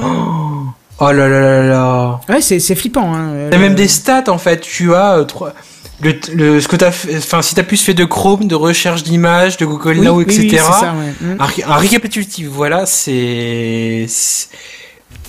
Oh, 0.00 0.66
oh 1.00 1.12
là 1.12 1.28
là 1.28 1.40
là 1.40 1.62
là. 1.62 2.20
Ouais, 2.28 2.40
c'est 2.40 2.60
c'est 2.60 2.74
flippant. 2.74 3.14
Hein. 3.14 3.48
T'as 3.50 3.58
même 3.58 3.74
des 3.74 3.88
stats 3.88 4.24
en 4.28 4.38
fait. 4.38 4.60
Tu 4.60 4.94
as 4.94 5.24
trois- 5.26 5.52
le, 6.00 6.12
le 6.34 6.60
ce 6.60 6.66
que 6.68 6.76
t'as 6.76 6.90
enfin 7.16 7.40
si 7.40 7.54
t'as 7.54 7.62
plus 7.62 7.80
fait 7.82 7.94
de 7.94 8.04
Chrome, 8.04 8.46
de 8.48 8.54
recherche 8.56 9.04
d'images, 9.04 9.56
de 9.56 9.64
Google 9.64 9.98
Oui, 10.00 10.06
Now, 10.06 10.16
oui, 10.16 10.22
etc. 10.24 10.48
c'est 10.50 10.58
ça, 10.58 10.92
ouais. 10.98 11.36
Mm. 11.36 11.36
un 11.68 11.76
récapitulatif, 11.76 12.48
voilà, 12.48 12.84
c'est. 12.84 14.06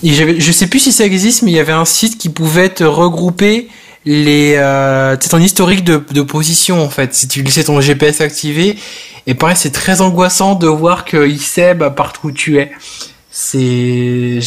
Je 0.02 0.52
sais 0.52 0.66
plus 0.66 0.78
si 0.78 0.92
ça 0.92 1.04
existe, 1.04 1.42
mais 1.42 1.50
il 1.52 1.56
y 1.56 1.60
avait 1.60 1.72
un 1.72 1.84
site 1.84 2.18
qui 2.18 2.28
pouvait 2.28 2.68
te 2.68 2.84
regrouper 2.84 3.68
les, 4.06 4.54
euh, 4.54 5.16
c'est 5.20 5.30
ton 5.30 5.38
historique 5.38 5.84
de, 5.84 6.22
position 6.22 6.82
en 6.82 6.88
fait. 6.88 7.12
Si 7.14 7.28
tu 7.28 7.42
laissais 7.42 7.64
ton 7.64 7.80
GPS 7.80 8.20
activé, 8.20 8.78
et 9.26 9.34
pareil, 9.34 9.56
c'est 9.58 9.72
très 9.72 10.00
angoissant 10.00 10.54
de 10.54 10.68
voir 10.68 11.04
qu'il 11.04 11.40
sait 11.40 11.74
partout 11.74 12.28
où 12.28 12.32
tu 12.32 12.58
es. 12.58 12.70
C'est, 13.30 14.38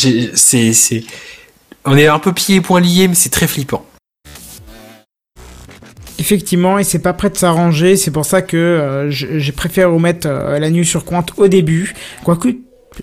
on 1.86 1.98
est 1.98 2.08
un 2.08 2.20
peu 2.20 2.34
pieds 2.34 2.56
et 2.56 2.62
poings 2.62 2.80
liés, 2.80 3.08
mais 3.08 3.16
c'est 3.16 3.30
très 3.30 3.48
flippant. 3.48 3.86
Effectivement, 6.18 6.80
et 6.80 6.84
c'est 6.84 7.00
pas 7.00 7.14
prêt 7.14 7.30
de 7.30 7.38
s'arranger, 7.38 7.96
c'est 7.96 8.12
pour 8.12 8.26
ça 8.26 8.42
que 8.42 8.58
euh, 8.58 9.10
j'ai 9.10 9.52
préféré 9.52 9.86
remettre 9.86 10.28
euh, 10.28 10.60
la 10.60 10.70
nuit 10.70 10.86
sur 10.86 11.06
Quant 11.06 11.26
au 11.38 11.48
début. 11.48 11.94
Quoique, 12.24 12.50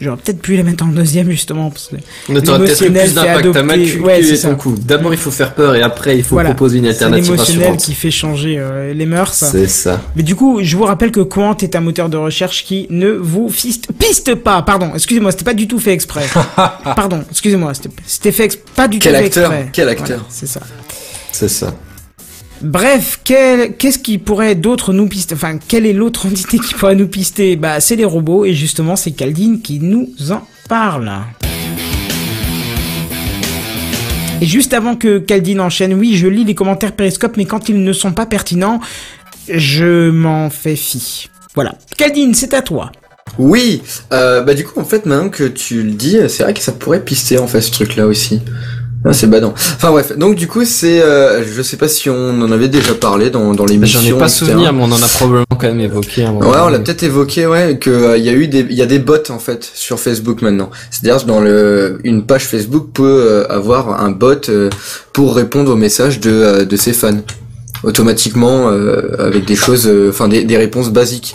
j'aurais 0.01 0.16
peut-être 0.18 0.40
pu 0.40 0.57
la 0.57 0.62
mettre 0.62 0.84
en 0.84 0.88
deuxième 0.88 1.30
justement, 1.30 1.70
parce 1.70 1.88
que 1.88 2.38
t'aurais 2.40 2.59
peut-être 2.61 2.82
eu 2.82 2.90
plus 2.92 3.14
d'impact. 3.14 3.47
Ouais, 3.57 4.12
calculé 4.14 4.36
ça. 4.36 4.49
ton 4.51 4.57
coup. 4.57 4.74
D'abord, 4.78 5.12
il 5.14 5.18
faut 5.18 5.30
faire 5.30 5.55
peur 5.55 5.74
et 5.76 5.82
après, 5.82 6.16
il 6.16 6.22
faut 6.24 6.34
Voilà. 6.36 6.51
proposer 6.51 6.78
une 6.78 6.86
alternative 6.86 7.30
l'émotionnel 7.32 7.62
rassurante. 7.62 7.80
qui 7.84 7.94
fait 7.94 8.11
changer 8.11 8.57
euh, 8.59 8.92
les 8.94 9.07
mœurs. 9.07 9.32
C'est 9.34 9.68
ça. 9.68 10.01
Mais 10.16 10.22
du 10.22 10.34
coup, 10.34 10.59
je 10.62 10.76
vous 10.76 10.84
rappelle 10.84 11.11
que 11.11 11.20
Quant 11.20 11.57
est 11.59 11.74
un 11.76 11.80
moteur 11.80 12.09
de 12.09 12.16
recherche 12.16 12.64
qui 12.64 12.86
ne 12.90 13.11
vous 13.11 13.49
fiste, 13.49 13.88
piste 13.99 14.34
pas. 14.34 14.62
Pardon, 14.62 14.90
excusez-moi, 14.94 15.30
c'était 15.32 15.44
pas 15.44 15.55
du 15.55 15.66
tout 15.68 15.78
fait 15.78 15.92
exprès. 15.92 16.26
Pardon, 16.97 17.22
excusez-moi, 17.30 17.72
c'était 18.07 18.32
fait 18.32 18.62
pas 18.74 18.88
du 18.88 18.99
Quel 18.99 19.12
tout 19.12 19.18
fait 19.18 19.24
acteur, 19.26 19.53
exprès. 19.53 19.70
quel 19.72 19.88
acteur. 19.88 20.07
Voilà, 20.18 20.22
c'est 20.28 20.47
ça. 20.47 20.61
C'est 21.32 21.49
ça. 21.49 21.74
Bref, 22.62 23.20
qu'est-ce 23.24 23.98
qui 23.98 24.18
pourrait 24.18 24.54
d'autre 24.54 24.92
nous 24.92 25.09
pister 25.09 25.34
Enfin, 25.34 25.59
quelle 25.59 25.86
est 25.86 25.92
l'autre 25.92 26.26
entité 26.30 26.59
qui 26.59 26.74
pourrait 26.74 26.94
nous 26.94 27.09
pister? 27.09 27.57
Bah, 27.57 27.80
c'est 27.80 27.96
les 27.96 28.04
robots, 28.04 28.44
et 28.44 28.54
justement, 28.54 28.96
c'est 28.96 29.12
Caldine 29.12 29.61
qui 29.61 29.80
nous 29.80 30.11
en 30.30 30.42
parle. 30.68 31.12
Et 34.40 34.46
juste 34.46 34.74
avant 34.74 34.96
que 34.96 35.18
Caldine 35.18 35.61
enchaîne, 35.61 35.94
oui, 35.94 36.16
je 36.16 36.26
lis 36.26 36.44
les 36.44 36.54
commentaires 36.54 36.92
Périscope, 36.92 37.36
mais 37.36 37.46
quand 37.46 37.68
ils 37.68 37.82
ne 37.82 37.92
sont 37.92 38.12
pas 38.12 38.26
pertinents, 38.26 38.80
je 39.48 40.11
m'en 40.11 40.50
fais 40.50 40.76
fi. 40.76 41.28
Voilà. 41.54 41.74
Caldine, 41.96 42.34
c'est 42.34 42.52
à 42.52 42.62
toi. 42.62 42.92
Oui, 43.38 43.82
euh, 44.12 44.42
bah 44.42 44.54
du 44.54 44.64
coup 44.64 44.80
en 44.80 44.84
fait 44.84 45.04
maintenant 45.04 45.28
que 45.28 45.44
tu 45.44 45.82
le 45.82 45.90
dis, 45.90 46.18
c'est 46.28 46.42
vrai 46.42 46.54
que 46.54 46.61
ça 46.61 46.72
pourrait 46.72 47.04
pister 47.04 47.38
en 47.38 47.46
fait 47.46 47.61
ce 47.61 47.70
truc 47.70 47.96
là 47.96 48.07
aussi. 48.07 48.40
Ah, 49.05 49.12
c'est 49.12 49.28
badant. 49.28 49.55
Enfin 49.55 49.90
bref, 49.90 50.16
donc 50.18 50.34
du 50.34 50.49
coup 50.49 50.64
c'est, 50.64 51.01
euh, 51.01 51.44
je 51.47 51.62
sais 51.62 51.76
pas 51.76 51.86
si 51.86 52.11
on 52.11 52.40
en 52.42 52.51
avait 52.51 52.68
déjà 52.68 52.94
parlé 52.94 53.30
dans, 53.30 53.55
dans 53.55 53.64
l'émission. 53.64 54.01
J'en 54.01 54.07
ai 54.16 54.18
pas 54.18 54.26
etc. 54.26 54.47
souvenir, 54.47 54.72
mais 54.72 54.82
on 54.82 54.90
en 54.90 55.03
a 55.03 55.07
probablement 55.07 55.44
quand 55.51 55.68
même 55.68 55.80
évoqué. 55.80 56.24
à 56.24 56.30
un 56.30 56.32
moment 56.32 56.51
Ouais, 56.51 56.57
on 56.64 56.68
l'a 56.68 56.78
peut-être 56.78 57.03
évoqué, 57.05 57.47
ouais, 57.47 57.78
que 57.78 57.90
euh, 57.90 58.18
y 58.18 58.28
a 58.28 58.32
eu 58.32 58.49
des, 58.49 58.66
il 58.68 58.74
y 58.74 58.82
a 58.82 58.86
des 58.86 58.99
bots 58.99 59.16
en 59.28 59.38
fait 59.38 59.70
sur 59.74 60.01
Facebook 60.01 60.42
maintenant. 60.42 60.70
C'est-à-dire 60.90 61.24
dans 61.24 61.40
le, 61.40 62.01
une 62.05 62.24
page 62.26 62.47
Facebook 62.47 62.88
peut 62.92 63.05
euh, 63.05 63.47
avoir 63.51 64.03
un 64.03 64.11
bot 64.11 64.49
euh, 64.49 64.70
pour 65.12 65.36
répondre 65.36 65.72
aux 65.72 65.76
messages 65.76 66.20
de, 66.20 66.30
euh, 66.30 66.64
de 66.64 66.76
ses 66.76 66.92
fans 66.92 67.20
automatiquement 67.87 68.68
euh, 68.70 69.16
avec 69.18 69.47
des 69.47 69.57
choses, 69.57 69.87
euh, 69.87 70.11
enfin 70.11 70.28
des, 70.28 70.45
des 70.45 70.57
réponses 70.59 70.91
basiques. 70.91 71.32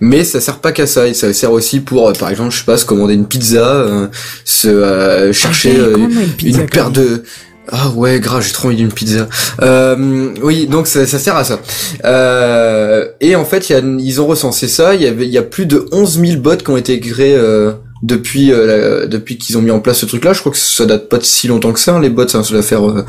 Mais 0.00 0.24
ça 0.24 0.40
sert 0.40 0.58
pas 0.58 0.72
qu'à 0.72 0.86
ça, 0.88 1.06
et 1.06 1.14
ça 1.14 1.32
sert 1.32 1.52
aussi 1.52 1.78
pour, 1.78 2.08
euh, 2.08 2.12
par 2.12 2.28
exemple, 2.30 2.50
je 2.50 2.58
sais 2.58 2.64
pas, 2.64 2.76
se 2.76 2.84
commander 2.84 3.14
une 3.14 3.26
pizza, 3.28 3.66
euh, 3.68 4.06
se 4.44 4.66
euh, 4.68 5.32
chercher 5.32 5.76
euh, 5.78 5.92
Comment 5.92 6.08
une 6.42 6.48
une 6.60 6.66
paire 6.66 6.90
de 6.90 7.22
ah 7.70 7.90
ouais 7.94 8.18
grave 8.18 8.42
j'ai 8.44 8.52
trop 8.52 8.66
envie 8.66 8.76
d'une 8.76 8.90
pizza. 8.92 9.28
Euh, 9.62 10.34
oui 10.42 10.66
donc 10.66 10.88
ça, 10.88 11.06
ça 11.06 11.20
sert 11.20 11.36
à 11.36 11.44
ça. 11.44 11.60
Euh, 12.04 13.06
et 13.20 13.36
en 13.36 13.44
fait 13.44 13.70
il 13.70 13.72
y 13.72 13.76
a, 13.76 13.78
ils 13.78 14.20
ont 14.20 14.26
recensé 14.26 14.66
ça. 14.66 14.96
Il 14.96 15.02
y 15.02 15.06
avait 15.06 15.26
il 15.26 15.32
y 15.32 15.38
a 15.38 15.42
plus 15.42 15.66
de 15.66 15.86
11 15.92 16.20
000 16.20 16.40
bots 16.40 16.56
qui 16.56 16.68
ont 16.70 16.76
été 16.76 16.98
créés 16.98 17.36
euh, 17.36 17.72
depuis 18.02 18.52
euh, 18.52 19.00
la- 19.02 19.06
depuis 19.06 19.38
qu'ils 19.38 19.56
ont 19.58 19.62
mis 19.62 19.70
en 19.70 19.78
place 19.78 19.98
ce 19.98 20.06
truc 20.06 20.24
là 20.24 20.32
je 20.32 20.40
crois 20.40 20.50
que 20.50 20.58
ça 20.58 20.84
date 20.86 21.08
pas 21.08 21.18
de 21.18 21.22
si 21.24 21.46
longtemps 21.46 21.72
que 21.72 21.78
ça 21.78 21.94
hein, 21.94 22.00
les 22.00 22.10
bots 22.10 22.26
ça, 22.26 22.42
ça 22.42 22.50
doit 22.52 22.62
faire 22.62 22.88
euh, 22.88 23.04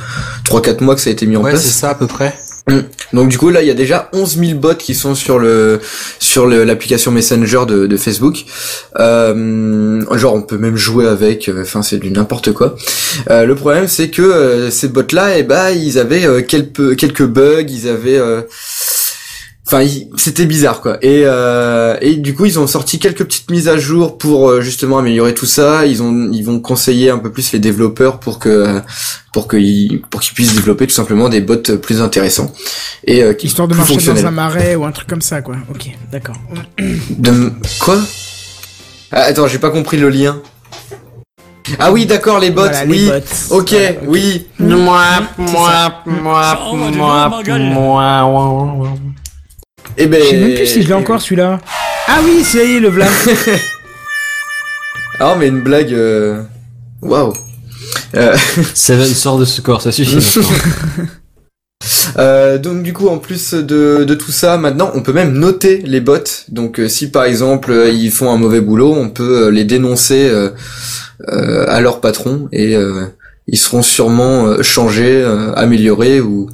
3-4 0.45 0.83
mois 0.83 0.93
que 0.93 1.01
ça 1.01 1.09
a 1.09 1.13
été 1.13 1.25
mis 1.25 1.35
en 1.35 1.41
Ouais, 1.41 1.49
place. 1.51 1.63
c'est 1.63 1.71
ça 1.79 1.89
à 1.89 1.95
peu 1.95 2.05
près. 2.05 2.35
Donc 3.11 3.27
du 3.27 3.37
coup 3.37 3.49
là 3.49 3.61
il 3.61 3.67
y 3.67 3.71
a 3.71 3.73
déjà 3.73 4.09
11 4.13 4.37
000 4.37 4.59
bots 4.59 4.75
qui 4.75 4.95
sont 4.95 5.15
sur 5.15 5.37
le 5.37 5.81
sur 6.19 6.47
l'application 6.47 7.11
Messenger 7.11 7.65
de, 7.67 7.97
Facebook. 7.97 8.45
Euh, 8.99 10.01
genre 10.17 10.33
on 10.35 10.41
peut 10.41 10.57
même 10.57 10.77
jouer 10.77 11.07
avec. 11.07 11.49
euh, 11.49 11.63
Enfin 11.63 11.81
c'est 11.81 11.97
du 11.97 12.09
n'importe 12.11 12.53
quoi. 12.53 12.75
Euh, 13.29 13.45
le 13.45 13.55
problème 13.55 13.87
c'est 13.87 14.09
que 14.09 14.21
euh, 14.21 14.71
ces 14.71 14.87
bots 14.87 15.01
là 15.11 15.37
et 15.37 15.43
bah 15.43 15.71
ils 15.71 15.99
avaient 15.99 16.43
quelques 16.45 16.95
quelques 16.95 17.25
bugs. 17.25 17.65
Ils 17.67 17.87
avaient 17.89 18.19
Enfin, 19.65 19.87
c'était 20.17 20.45
bizarre 20.45 20.81
quoi. 20.81 20.97
Et 21.01 21.21
euh, 21.25 21.95
et 22.01 22.15
du 22.17 22.35
coup, 22.35 22.45
ils 22.45 22.59
ont 22.59 22.67
sorti 22.67 22.99
quelques 22.99 23.23
petites 23.23 23.49
mises 23.49 23.69
à 23.69 23.77
jour 23.77 24.17
pour 24.17 24.49
euh, 24.49 24.59
justement 24.61 24.97
améliorer 24.97 25.33
tout 25.33 25.45
ça. 25.45 25.85
Ils 25.85 26.03
ont 26.03 26.29
ils 26.33 26.43
vont 26.43 26.59
conseiller 26.59 27.09
un 27.09 27.17
peu 27.17 27.31
plus 27.31 27.53
les 27.53 27.59
développeurs 27.59 28.19
pour 28.19 28.39
que 28.39 28.81
pour 29.31 29.47
qu'ils 29.47 30.01
pour 30.09 30.19
qu'ils 30.19 30.33
puissent 30.33 30.53
développer 30.53 30.85
tout 30.85 30.93
simplement 30.93 31.29
des 31.29 31.39
bots 31.39 31.55
plus 31.81 32.01
intéressants 32.01 32.51
et 33.05 33.23
euh, 33.23 33.33
qui 33.33 33.47
Histoire 33.47 33.69
de 33.69 33.73
plus 33.73 33.79
marcher 33.93 34.13
dans 34.13 34.25
un 34.25 34.31
marais 34.31 34.75
ou 34.75 34.83
un 34.83 34.91
truc 34.91 35.07
comme 35.07 35.21
ça, 35.21 35.41
quoi. 35.41 35.55
Ok, 35.73 35.89
d'accord. 36.11 36.35
De 37.09 37.53
quoi? 37.79 37.97
Ah, 39.13 39.21
Attends, 39.21 39.47
j'ai 39.47 39.59
pas 39.59 39.69
compris 39.69 39.95
le 39.97 40.09
lien. 40.09 40.41
Ah 41.79 41.93
oui, 41.93 42.05
d'accord, 42.05 42.39
les 42.39 42.51
bots. 42.51 42.63
Voilà, 42.63 42.83
les 42.83 42.91
oui. 42.91 43.07
bots. 43.07 43.55
Ok, 43.57 43.69
Voilà, 43.71 43.91
ok. 43.91 43.97
oui. 44.07 44.47
Moi, 44.59 45.01
moi, 45.37 46.03
moi, 46.05 46.59
moi, 46.73 47.29
moi. 47.61 48.93
Eh 49.97 50.07
ben. 50.07 50.21
Je 50.23 50.29
sais 50.29 50.37
même 50.37 50.55
plus 50.55 50.65
si 50.67 50.81
je 50.83 50.87
l'ai 50.87 50.93
encore 50.93 51.21
celui-là. 51.21 51.59
Ah 52.07 52.19
oui, 52.23 52.43
ça 52.43 52.63
y 52.63 52.75
est, 52.75 52.79
le 52.79 52.89
v'là. 52.89 53.07
Ah, 55.19 55.35
mais 55.39 55.47
une 55.47 55.61
blague. 55.61 55.93
euh, 55.93 56.41
Waouh. 57.01 57.33
Euh, 58.15 58.35
Seven 58.73 59.05
sort 59.07 59.37
de 59.37 59.45
ce 59.45 59.61
corps, 59.61 59.81
ça 59.81 59.91
suffit. 59.91 60.17
Euh, 62.17 62.57
donc 62.59 62.81
du 62.83 62.93
coup, 62.93 63.09
en 63.09 63.17
plus 63.17 63.53
de, 63.53 64.05
de 64.05 64.15
tout 64.15 64.31
ça, 64.31 64.57
maintenant, 64.57 64.91
on 64.93 65.01
peut 65.01 65.11
même 65.11 65.33
noter 65.33 65.81
les 65.85 65.99
bots. 65.99 66.17
Donc 66.47 66.79
euh, 66.79 66.87
si 66.87 67.09
par 67.11 67.25
exemple 67.25 67.71
euh, 67.71 67.89
ils 67.89 68.11
font 68.11 68.31
un 68.31 68.37
mauvais 68.37 68.61
boulot, 68.61 68.93
on 68.93 69.09
peut 69.09 69.47
euh, 69.47 69.51
les 69.51 69.65
dénoncer 69.65 70.29
euh, 70.29 70.49
euh, 71.29 71.65
à 71.67 71.81
leur 71.81 71.99
patron 71.99 72.47
et 72.53 72.75
euh, 72.77 73.07
ils 73.47 73.57
seront 73.57 73.81
sûrement 73.81 74.45
euh, 74.45 74.61
changés, 74.63 75.21
euh, 75.23 75.51
améliorés 75.55 76.21
ou. 76.21 76.49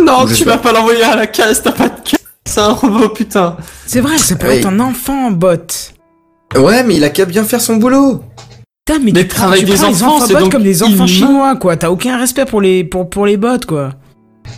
non, 0.00 0.26
Je 0.26 0.36
tu 0.36 0.44
vas 0.44 0.56
pas 0.56 0.72
l'envoyer 0.72 1.02
à 1.02 1.16
la 1.16 1.26
caisse, 1.26 1.62
t'as 1.62 1.72
pas 1.72 1.88
de 1.90 2.00
caisse. 2.02 2.20
C'est 2.46 2.60
un 2.60 2.72
robot, 2.72 3.08
putain. 3.10 3.56
C'est 3.86 4.00
vrai, 4.00 4.18
ça 4.18 4.34
Oui. 4.42 4.56
être 4.56 4.66
un 4.66 4.80
enfant 4.80 5.30
bot. 5.30 5.56
Ouais, 6.56 6.82
mais 6.84 6.96
il 6.96 7.04
a 7.04 7.10
qu'à 7.10 7.24
bien 7.24 7.44
faire 7.44 7.60
son 7.60 7.76
boulot. 7.76 8.22
Putain, 8.84 9.00
mais, 9.02 9.12
Mais 9.12 9.22
tu 9.22 9.28
prends, 9.28 9.36
travail 9.42 9.60
tu 9.60 9.66
des 9.66 9.74
prends 9.74 9.88
les 9.88 10.02
enfants, 10.02 10.16
enfants 10.16 10.26
c'est 10.26 10.34
bots 10.34 10.40
donc 10.40 10.52
comme 10.52 10.62
des 10.64 10.82
enfants 10.82 11.06
chinois, 11.06 11.56
quoi. 11.56 11.76
T'as 11.76 11.88
aucun 11.90 12.18
respect 12.18 12.44
pour 12.44 12.60
les, 12.60 12.84
pour, 12.84 13.08
pour 13.08 13.26
les 13.26 13.36
bots, 13.36 13.58
quoi. 13.66 13.90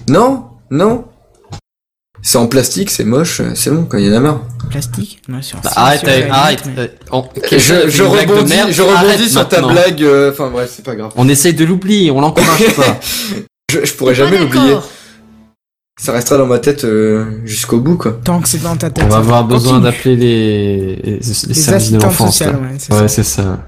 Non, 0.08 0.44
non. 0.70 1.04
C'est 2.22 2.38
en 2.38 2.46
plastique, 2.46 2.88
c'est 2.88 3.04
moche, 3.04 3.40
euh, 3.40 3.50
c'est 3.54 3.70
bon, 3.70 3.84
quand 3.84 3.98
il 3.98 4.06
y 4.06 4.10
en 4.10 4.14
a 4.16 4.20
marre. 4.20 4.40
Plastique? 4.70 5.20
Sur- 5.26 5.34
Bah, 5.34 5.42
sur- 5.42 5.78
arrête, 5.78 6.00
sur- 6.00 6.08
arrête, 6.08 6.30
arrête. 6.32 6.62
euh, 6.78 6.88
on- 7.12 7.24
Je, 7.52 8.02
rebondis, 8.02 8.48
merde, 8.54 8.70
je 8.72 8.80
rebondis 8.80 9.28
sur 9.28 9.46
ta 9.46 9.60
blague. 9.60 10.02
euh, 10.02 10.32
Enfin 10.32 10.48
bref, 10.50 10.72
c'est 10.74 10.84
pas 10.84 10.94
grave. 10.96 11.12
On 11.16 11.28
essaye 11.28 11.52
de 11.52 11.66
l'oublier, 11.66 12.10
on 12.10 12.22
l'encourage 12.22 12.74
pas. 12.76 12.98
Je, 13.70 13.84
je 13.84 13.92
pourrais 13.92 14.14
jamais 14.14 14.38
l'oublier. 14.38 14.74
Ça 16.00 16.12
restera 16.12 16.38
dans 16.38 16.46
ma 16.46 16.58
tête 16.58 16.84
euh, 16.84 17.24
jusqu'au 17.44 17.78
bout, 17.78 17.96
quoi. 17.96 18.18
Tant 18.24 18.40
que 18.40 18.48
c'est 18.48 18.62
dans 18.62 18.76
ta 18.76 18.90
tête. 18.90 19.04
On 19.04 19.08
va 19.08 19.18
avoir 19.18 19.44
besoin 19.44 19.78
d'appeler 19.78 20.16
les, 20.16 20.96
les, 20.96 21.12
les 21.12 21.18
Les 21.18 21.54
services 21.54 21.92
de 21.92 22.00
l'enfance. 22.00 22.40
ouais, 22.40 22.48
c'est 22.78 22.92
Ouais, 22.92 22.98
ça. 23.00 23.08
c'est 23.08 23.22
ça. 23.22 23.60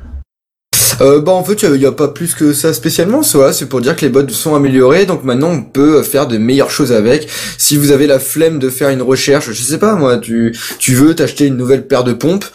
Euh, 1.02 1.20
bah 1.20 1.32
en 1.32 1.44
fait, 1.44 1.62
il 1.62 1.80
y 1.80 1.86
a 1.86 1.92
pas 1.92 2.08
plus 2.08 2.34
que 2.34 2.52
ça 2.52 2.72
spécialement. 2.72 3.22
ça, 3.22 3.38
voilà, 3.38 3.52
C'est 3.52 3.66
pour 3.66 3.80
dire 3.80 3.94
que 3.94 4.00
les 4.00 4.08
bots 4.08 4.26
sont 4.28 4.54
améliorés, 4.54 5.04
donc 5.06 5.24
maintenant 5.24 5.50
on 5.50 5.62
peut 5.62 6.02
faire 6.02 6.26
de 6.26 6.38
meilleures 6.38 6.70
choses 6.70 6.90
avec. 6.92 7.28
Si 7.58 7.76
vous 7.76 7.90
avez 7.92 8.06
la 8.06 8.18
flemme 8.18 8.58
de 8.58 8.70
faire 8.70 8.88
une 8.88 9.02
recherche, 9.02 9.50
je 9.52 9.62
sais 9.62 9.78
pas 9.78 9.94
moi, 9.94 10.16
tu 10.18 10.56
tu 10.78 10.94
veux 10.94 11.14
t'acheter 11.14 11.46
une 11.46 11.56
nouvelle 11.56 11.86
paire 11.86 12.02
de 12.02 12.12
pompes. 12.14 12.46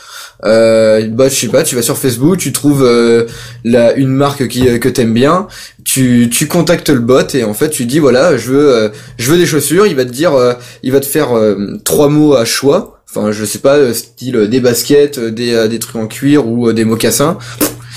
Euh, 0.46 1.08
bah 1.08 1.30
je 1.30 1.36
sais 1.36 1.48
pas, 1.48 1.64
tu 1.64 1.76
vas 1.76 1.82
sur 1.82 1.98
Facebook, 1.98 2.38
tu 2.38 2.52
trouves 2.52 2.84
euh, 2.84 3.26
la 3.64 3.94
une 3.94 4.10
marque 4.10 4.48
qui 4.48 4.68
euh, 4.68 4.80
que 4.80 4.90
t'aimes 4.90 5.14
bien, 5.14 5.48
tu 5.86 6.30
tu 6.32 6.48
contactes 6.48 6.90
le 6.90 7.00
bot 7.00 7.36
et 7.36 7.44
en 7.44 7.54
fait 7.54 7.70
tu 7.70 7.86
dis 7.86 8.00
voilà 8.00 8.38
je 8.38 8.52
veux 8.52 8.76
euh, 8.76 8.90
je 9.18 9.32
veux 9.32 9.38
des 9.38 9.46
chaussures, 9.46 9.86
il 9.86 9.96
va 9.96 10.06
te 10.06 10.12
dire 10.12 10.34
euh, 10.34 10.54
il 10.82 10.92
va 10.92 11.00
te 11.00 11.06
faire 11.06 11.38
euh, 11.38 11.78
trois 11.84 12.10
mots 12.10 12.36
à 12.36 12.46
choix, 12.46 13.04
enfin 13.10 13.32
je 13.32 13.46
sais 13.46 13.60
pas 13.60 13.94
style 13.94 14.48
des 14.50 14.60
baskets, 14.60 15.20
des 15.20 15.68
des 15.68 15.80
trucs 15.80 15.98
en 15.98 16.08
cuir 16.08 16.48
ou 16.48 16.74
des 16.74 16.86
mocassins. 16.86 17.38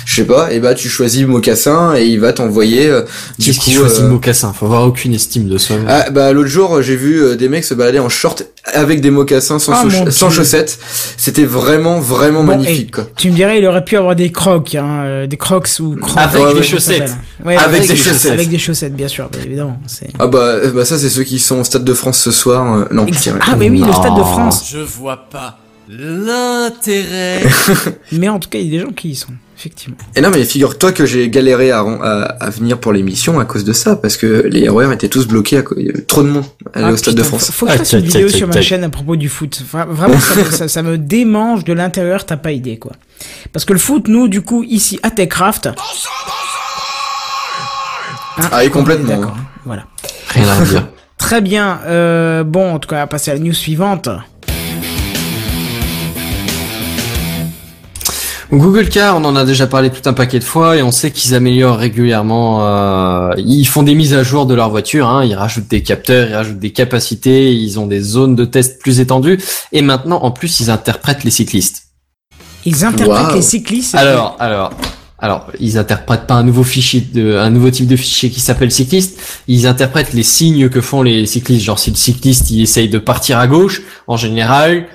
Je 0.04 0.14
sais 0.16 0.24
pas, 0.24 0.52
et 0.52 0.60
bah 0.60 0.74
tu 0.74 0.88
choisis 0.88 1.26
mocassin 1.26 1.94
et 1.96 2.04
il 2.06 2.20
va 2.20 2.32
t'envoyer. 2.32 2.86
euh, 2.88 3.02
du 3.38 3.46
Qu'est-ce 3.46 3.58
qui 3.60 3.72
coup, 3.74 3.80
choisit 3.80 4.00
euh, 4.00 4.02
le 4.04 4.08
mocassin 4.10 4.52
Faut 4.52 4.66
avoir 4.66 4.82
aucune 4.86 5.14
estime 5.14 5.48
de 5.48 5.58
soi. 5.58 5.76
Ah, 5.88 6.10
bah 6.10 6.32
l'autre 6.32 6.48
jour 6.48 6.82
j'ai 6.82 6.96
vu 6.96 7.22
euh, 7.22 7.36
des 7.36 7.48
mecs 7.48 7.64
se 7.64 7.74
balader 7.74 7.98
en 7.98 8.08
short 8.08 8.44
avec 8.72 9.00
des 9.00 9.10
mocassins 9.10 9.58
sans, 9.58 9.72
Ah, 9.74 10.10
sans 10.10 10.30
chaussettes. 10.30 10.78
C'était 11.16 11.44
vraiment 11.44 12.00
vraiment 12.00 12.40
Bon, 12.44 12.56
magnifique 12.56 12.92
quoi. 12.92 13.06
Tu 13.16 13.30
me 13.30 13.34
dirais, 13.36 13.58
il 13.58 13.66
aurait 13.66 13.84
pu 13.84 13.96
avoir 13.96 14.16
des 14.16 14.30
crocs, 14.32 14.74
hein, 14.74 15.02
euh, 15.04 15.26
des 15.26 15.36
crocs 15.36 15.68
ou 15.80 15.96
crocs. 15.96 16.18
Avec 16.18 16.54
des 16.56 16.62
chaussettes. 16.62 17.12
Ouais, 17.44 17.56
Avec 17.56 17.76
avec, 17.80 17.88
des 17.88 17.96
chaussettes. 17.96 18.32
Avec 18.32 18.48
des 18.48 18.58
chaussettes, 18.58 18.94
bien 18.94 19.08
sûr, 19.08 19.28
bien 19.30 19.42
évidemment. 19.44 19.78
c'est- 19.86 20.08
Ah 20.18 20.26
bah, 20.26 20.38
euh, 20.38 20.70
bah 20.72 20.84
ça 20.84 20.98
c'est 20.98 21.10
ceux 21.10 21.24
qui 21.24 21.38
sont 21.38 21.60
au 21.60 21.64
Stade 21.64 21.84
de 21.84 21.94
France 21.94 22.18
ce 22.18 22.30
soir. 22.30 22.74
euh, 22.74 22.84
non. 22.90 23.06
Ah, 23.40 23.56
mais 23.56 23.68
oui, 23.70 23.78
le. 23.80 23.92
Stade 23.92 24.16
de 24.16 24.22
France. 24.22 24.64
Je 24.70 24.78
vois 24.78 25.28
pas 25.30 25.58
l'intérêt. 25.88 27.42
Mais 28.12 28.28
en 28.28 28.38
tout 28.38 28.48
cas, 28.48 28.58
il 28.58 28.66
y 28.66 28.68
a 28.76 28.78
des 28.80 28.84
gens 28.86 28.92
qui 28.92 29.10
y 29.10 29.14
sont, 29.14 29.32
effectivement. 29.58 29.96
Et 30.16 30.20
non 30.20 30.30
mais 30.30 30.44
figure-toi 30.44 30.92
que 30.92 31.04
j'ai 31.06 31.28
galéré 31.28 31.70
à, 31.72 31.80
ren- 31.82 32.00
à, 32.02 32.22
à 32.22 32.50
venir 32.50 32.78
pour 32.78 32.92
l'émission 32.92 33.38
à 33.38 33.44
cause 33.44 33.64
de 33.64 33.72
ça 33.72 33.96
parce 33.96 34.16
que 34.16 34.46
les 34.50 34.68
horaires 34.68 34.92
étaient 34.92 35.08
tous 35.08 35.26
bloqués 35.26 35.58
à 35.58 35.62
cause 35.62 35.76
il 35.80 35.86
y 35.86 35.90
avait 35.90 36.02
trop 36.02 36.22
de 36.22 36.28
monde 36.28 36.44
à 36.72 36.78
aller 36.78 36.86
Ah, 36.88 36.92
au 36.92 36.96
Stade 36.96 37.14
de 37.14 37.22
France. 37.22 37.50
Faut, 37.50 37.66
que 37.66 37.72
je 37.72 37.76
Ah, 37.76 37.78
fasse 37.78 37.92
une 37.92 38.00
vidéo 38.00 38.28
sur 38.28 38.48
ma 38.48 38.60
chaîne 38.62 38.84
à 38.84 38.88
propos 38.88 39.16
du 39.16 39.28
foot. 39.28 39.62
Vra- 39.72 39.86
Vraiment, 39.88 40.18
ça, 40.20 40.34
me- 40.36 40.44
ça, 40.50 40.68
ça 40.68 40.82
me 40.82 40.96
démange 40.98 41.64
de 41.64 41.72
l'intérieur, 41.72 42.24
t'as 42.24 42.36
pas 42.38 42.52
idée, 42.52 42.78
quoi. 42.78 42.92
Parce 43.52 43.64
que 43.64 43.72
le 43.72 43.78
foot, 43.78 44.08
nous, 44.08 44.28
du 44.28 44.42
coup, 44.42 44.62
ici, 44.64 44.98
à 45.02 45.10
Techcraft... 45.10 45.68
Ah, 48.50 48.64
et 48.64 48.70
complètement, 48.70 49.08
D'accord, 49.16 49.36
hein. 49.38 49.44
voilà. 49.64 49.84
Rien 50.30 50.48
à 50.48 50.64
dire. 50.64 50.88
Très 51.18 51.40
bien. 51.40 51.80
Euh, 51.86 52.42
bon, 52.42 52.74
en 52.74 52.78
tout 52.80 52.88
cas, 52.88 52.96
on 52.96 52.98
va 53.00 53.06
passer 53.06 53.30
à 53.30 53.34
la 53.34 53.40
news 53.40 53.52
suivante. 53.54 54.08
Google 58.56 58.88
Car, 58.88 59.16
on 59.16 59.24
en 59.24 59.36
a 59.36 59.44
déjà 59.44 59.66
parlé 59.66 59.90
tout 59.90 60.08
un 60.08 60.12
paquet 60.12 60.38
de 60.38 60.44
fois 60.44 60.76
et 60.76 60.82
on 60.82 60.90
sait 60.90 61.10
qu'ils 61.10 61.34
améliorent 61.34 61.76
régulièrement. 61.76 62.66
euh, 62.66 63.34
ils 63.38 63.64
font 63.66 63.82
des 63.82 63.94
mises 63.94 64.14
à 64.14 64.22
jour 64.22 64.46
de 64.46 64.54
leur 64.54 64.70
voiture. 64.70 65.08
Hein, 65.08 65.24
ils 65.24 65.34
rajoutent 65.34 65.68
des 65.68 65.82
capteurs, 65.82 66.28
ils 66.28 66.34
rajoutent 66.34 66.58
des 66.58 66.72
capacités, 66.72 67.52
ils 67.52 67.78
ont 67.78 67.86
des 67.86 68.00
zones 68.00 68.34
de 68.34 68.44
test 68.44 68.80
plus 68.80 69.00
étendues 69.00 69.38
et 69.72 69.82
maintenant, 69.82 70.22
en 70.22 70.30
plus, 70.30 70.60
ils 70.60 70.70
interprètent 70.70 71.24
les 71.24 71.30
cyclistes. 71.30 71.84
Ils 72.64 72.84
interprètent 72.84 73.34
les 73.34 73.42
cyclistes. 73.42 73.94
Alors, 73.94 74.36
alors, 74.38 74.72
alors, 75.18 75.46
ils 75.60 75.78
interprètent 75.78 76.26
pas 76.26 76.34
un 76.34 76.42
nouveau 76.42 76.64
fichier, 76.64 77.00
de, 77.00 77.36
un 77.36 77.50
nouveau 77.50 77.70
type 77.70 77.86
de 77.86 77.96
fichier 77.96 78.30
qui 78.30 78.40
s'appelle 78.40 78.70
cycliste. 78.70 79.20
Ils 79.48 79.66
interprètent 79.66 80.12
les 80.12 80.22
signes 80.22 80.68
que 80.68 80.80
font 80.80 81.02
les 81.02 81.26
cyclistes. 81.26 81.64
Genre, 81.64 81.78
si 81.78 81.90
le 81.90 81.96
cycliste 81.96 82.50
il 82.50 82.62
essaye 82.62 82.88
de 82.88 82.98
partir 82.98 83.38
à 83.38 83.46
gauche, 83.46 83.82
en 84.06 84.16
général, 84.16 84.86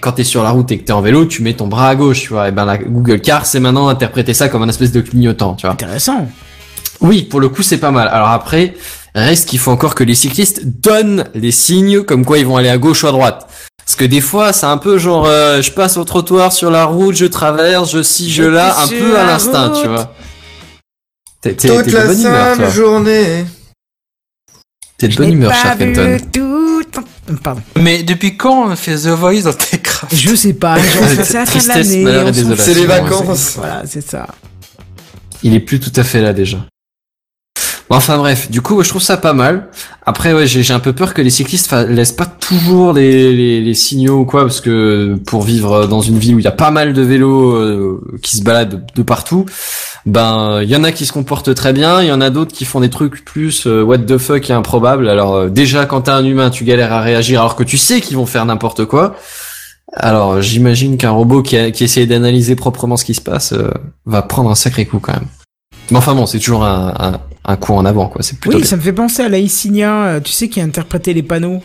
quand 0.00 0.12
t'es 0.12 0.24
sur 0.24 0.42
la 0.42 0.50
route 0.50 0.70
et 0.72 0.78
que 0.78 0.84
t'es 0.84 0.92
en 0.92 1.00
vélo, 1.00 1.26
tu 1.26 1.42
mets 1.42 1.54
ton 1.54 1.66
bras 1.68 1.88
à 1.88 1.94
gauche, 1.94 2.20
tu 2.22 2.28
vois. 2.28 2.48
Et 2.48 2.52
ben 2.52 2.64
la 2.64 2.78
Google 2.78 3.20
Car, 3.20 3.46
c'est 3.46 3.60
maintenant 3.60 3.88
interpréter 3.88 4.34
ça 4.34 4.48
comme 4.48 4.62
un 4.62 4.68
espèce 4.68 4.92
de 4.92 5.00
clignotant, 5.00 5.54
tu 5.54 5.66
vois. 5.66 5.72
Intéressant. 5.72 6.28
Oui, 7.00 7.22
pour 7.22 7.40
le 7.40 7.48
coup, 7.48 7.62
c'est 7.62 7.78
pas 7.78 7.90
mal. 7.90 8.08
Alors 8.08 8.28
après, 8.28 8.74
reste 9.14 9.48
qu'il 9.48 9.58
faut 9.58 9.70
encore 9.70 9.94
que 9.94 10.04
les 10.04 10.14
cyclistes 10.14 10.62
donnent 10.64 11.24
les 11.34 11.52
signes 11.52 12.02
comme 12.02 12.24
quoi 12.24 12.38
ils 12.38 12.46
vont 12.46 12.56
aller 12.56 12.68
à 12.68 12.78
gauche 12.78 13.04
ou 13.04 13.08
à 13.08 13.12
droite. 13.12 13.48
Parce 13.78 13.96
que 13.96 14.04
des 14.04 14.20
fois, 14.20 14.52
c'est 14.52 14.66
un 14.66 14.76
peu 14.78 14.98
genre, 14.98 15.24
euh, 15.26 15.62
je 15.62 15.70
passe 15.72 15.96
au 15.96 16.04
trottoir 16.04 16.52
sur 16.52 16.70
la 16.70 16.84
route, 16.84 17.14
je 17.14 17.24
traverse, 17.24 17.90
je 17.92 18.02
ci, 18.02 18.30
je 18.30 18.42
là, 18.42 18.76
un 18.82 18.88
peu 18.88 19.16
à 19.18 19.22
la 19.24 19.32
l'instinct, 19.32 19.72
tu 19.80 19.88
vois. 19.88 20.12
T'es 21.40 21.54
t'es- 21.54 21.68
Toute 21.68 21.84
t'es 21.84 21.90
de 21.92 21.96
la 21.96 22.04
bonne 22.06 22.20
humeur, 22.20 22.46
sale 22.48 22.56
toi. 22.58 22.68
journée. 22.70 23.46
T'es 24.98 25.08
de 25.08 25.16
bonne 25.16 25.32
humeur, 25.32 25.54
cher 25.54 25.78
Kenton. 25.78 26.18
Tout- 26.84 27.04
Pardon. 27.42 27.62
Mais 27.76 28.02
depuis 28.02 28.36
quand 28.36 28.70
on 28.70 28.76
fait 28.76 28.96
The 28.96 29.08
Voice 29.08 29.42
dans 29.42 29.52
Techcraft 29.52 30.14
Je 30.14 30.34
sais 30.34 30.54
pas. 30.54 30.76
c'est 31.24 31.34
la 31.34 31.46
fin 31.46 31.58
de 31.58 31.68
l'année. 31.68 32.32
C'est 32.56 32.74
les 32.74 32.86
vacances. 32.86 33.54
Voilà, 33.56 33.82
c'est 33.86 34.08
ça. 34.08 34.26
Il 35.42 35.54
est 35.54 35.60
plus 35.60 35.78
tout 35.80 35.92
à 35.94 36.04
fait 36.04 36.20
là 36.20 36.32
déjà. 36.32 36.58
Bon, 37.90 37.96
enfin 37.96 38.18
bref, 38.18 38.50
du 38.50 38.60
coup, 38.60 38.82
je 38.82 38.88
trouve 38.88 39.02
ça 39.02 39.16
pas 39.16 39.32
mal. 39.32 39.68
Après, 40.04 40.34
ouais, 40.34 40.46
j'ai 40.46 40.72
un 40.72 40.78
peu 40.78 40.92
peur 40.92 41.14
que 41.14 41.22
les 41.22 41.30
cyclistes 41.30 41.72
laissent 41.88 42.12
pas 42.12 42.26
toujours 42.26 42.92
les, 42.92 43.74
signaux 43.74 44.20
ou 44.20 44.24
quoi, 44.24 44.42
parce 44.42 44.60
que 44.60 45.18
pour 45.26 45.42
vivre 45.42 45.86
dans 45.86 46.02
une 46.02 46.18
ville 46.18 46.34
où 46.34 46.38
il 46.38 46.44
y 46.44 46.48
a 46.48 46.52
pas 46.52 46.70
mal 46.70 46.92
de 46.92 47.02
vélos 47.02 47.52
euh, 47.52 48.00
qui 48.22 48.36
se 48.36 48.42
baladent 48.42 48.84
de 48.94 49.02
partout, 49.02 49.46
ben 50.08 50.62
il 50.62 50.68
y 50.70 50.76
en 50.76 50.84
a 50.84 50.92
qui 50.92 51.06
se 51.06 51.12
comportent 51.12 51.54
très 51.54 51.72
bien, 51.72 52.02
il 52.02 52.08
y 52.08 52.12
en 52.12 52.20
a 52.20 52.30
d'autres 52.30 52.52
qui 52.52 52.64
font 52.64 52.80
des 52.80 52.90
trucs 52.90 53.24
plus 53.24 53.66
euh, 53.66 53.82
what 53.82 53.98
the 53.98 54.18
fuck 54.18 54.48
et 54.48 54.52
improbables. 54.52 55.08
Alors 55.08 55.34
euh, 55.34 55.48
déjà, 55.48 55.86
quand 55.86 56.02
t'es 56.02 56.10
un 56.10 56.24
humain, 56.24 56.50
tu 56.50 56.64
galères 56.64 56.92
à 56.92 57.00
réagir 57.00 57.40
alors 57.40 57.56
que 57.56 57.64
tu 57.64 57.76
sais 57.76 58.00
qu'ils 58.00 58.16
vont 58.16 58.26
faire 58.26 58.44
n'importe 58.46 58.86
quoi. 58.86 59.16
Alors 59.94 60.40
j'imagine 60.40 60.96
qu'un 60.96 61.10
robot 61.10 61.42
qui, 61.42 61.56
a, 61.56 62.06
d'analyser 62.06 62.56
proprement 62.56 62.96
ce 62.96 63.04
qui 63.04 63.14
se 63.14 63.20
passe 63.20 63.52
euh, 63.52 63.70
va 64.06 64.22
prendre 64.22 64.50
un 64.50 64.54
sacré 64.54 64.86
coup 64.86 64.98
quand 64.98 65.12
même. 65.12 65.28
Mais 65.90 65.98
enfin 65.98 66.14
bon, 66.14 66.26
c'est 66.26 66.38
toujours 66.38 66.64
un, 66.64 67.20
un 67.48 67.56
coup 67.56 67.72
en 67.72 67.84
avant 67.84 68.06
quoi. 68.08 68.22
C'est 68.22 68.38
plutôt 68.38 68.56
Oui, 68.56 68.62
bien. 68.62 68.68
ça 68.70 68.76
me 68.76 68.80
fait 68.82 68.92
penser 68.92 69.22
à 69.22 69.28
la 69.28 69.38
Insignia, 69.38 70.04
euh, 70.04 70.20
tu 70.20 70.30
sais, 70.32 70.48
qui 70.48 70.60
a 70.60 70.64
interprété 70.64 71.12
les 71.14 71.22
panneaux. 71.24 71.60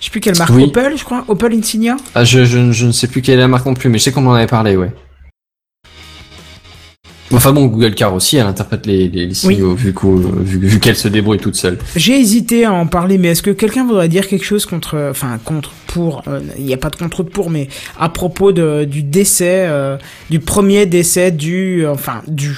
Je 0.00 0.06
sais 0.06 0.10
plus 0.10 0.20
quelle 0.20 0.36
marque, 0.36 0.50
Oui. 0.52 0.64
Opel, 0.64 0.98
je 0.98 1.04
crois. 1.04 1.24
Opel 1.28 1.52
Insignia. 1.54 1.96
Ah, 2.14 2.24
je, 2.24 2.44
je, 2.44 2.72
je 2.72 2.86
ne 2.86 2.92
sais 2.92 3.06
plus 3.06 3.22
quelle 3.22 3.34
est 3.38 3.42
la 3.42 3.48
marque 3.48 3.64
non 3.66 3.74
plus, 3.74 3.88
mais 3.88 3.98
je 3.98 4.04
sais 4.04 4.12
qu'on 4.12 4.26
en 4.26 4.32
avait 4.34 4.46
parlé, 4.46 4.76
ouais. 4.76 4.90
Enfin 7.32 7.52
bon, 7.52 7.66
Google 7.66 7.94
Car 7.94 8.14
aussi, 8.14 8.36
elle 8.36 8.46
interprète 8.46 8.86
les, 8.86 9.08
les, 9.08 9.26
les 9.26 9.34
signaux 9.34 9.74
vu, 9.74 9.92
vu, 10.42 10.58
vu 10.68 10.78
qu'elle 10.78 10.94
se 10.94 11.08
débrouille 11.08 11.38
toute 11.38 11.56
seule. 11.56 11.78
J'ai 11.96 12.20
hésité 12.20 12.64
à 12.64 12.72
en 12.72 12.86
parler, 12.86 13.18
mais 13.18 13.28
est-ce 13.28 13.42
que 13.42 13.50
quelqu'un 13.50 13.84
voudrait 13.86 14.08
dire 14.08 14.28
quelque 14.28 14.44
chose 14.44 14.66
contre, 14.66 14.94
euh, 14.94 15.10
enfin 15.10 15.38
contre, 15.44 15.72
pour, 15.88 16.22
euh, 16.28 16.40
il 16.58 16.64
n'y 16.64 16.74
a 16.74 16.76
pas 16.76 16.90
de 16.90 16.96
contre 16.96 17.24
de 17.24 17.30
pour, 17.30 17.50
mais 17.50 17.68
à 17.98 18.08
propos 18.08 18.52
de, 18.52 18.84
du 18.84 19.02
décès, 19.02 19.64
euh, 19.66 19.96
du 20.30 20.38
premier 20.38 20.86
décès 20.86 21.30
du, 21.32 21.84
enfin 21.88 22.22
du, 22.28 22.56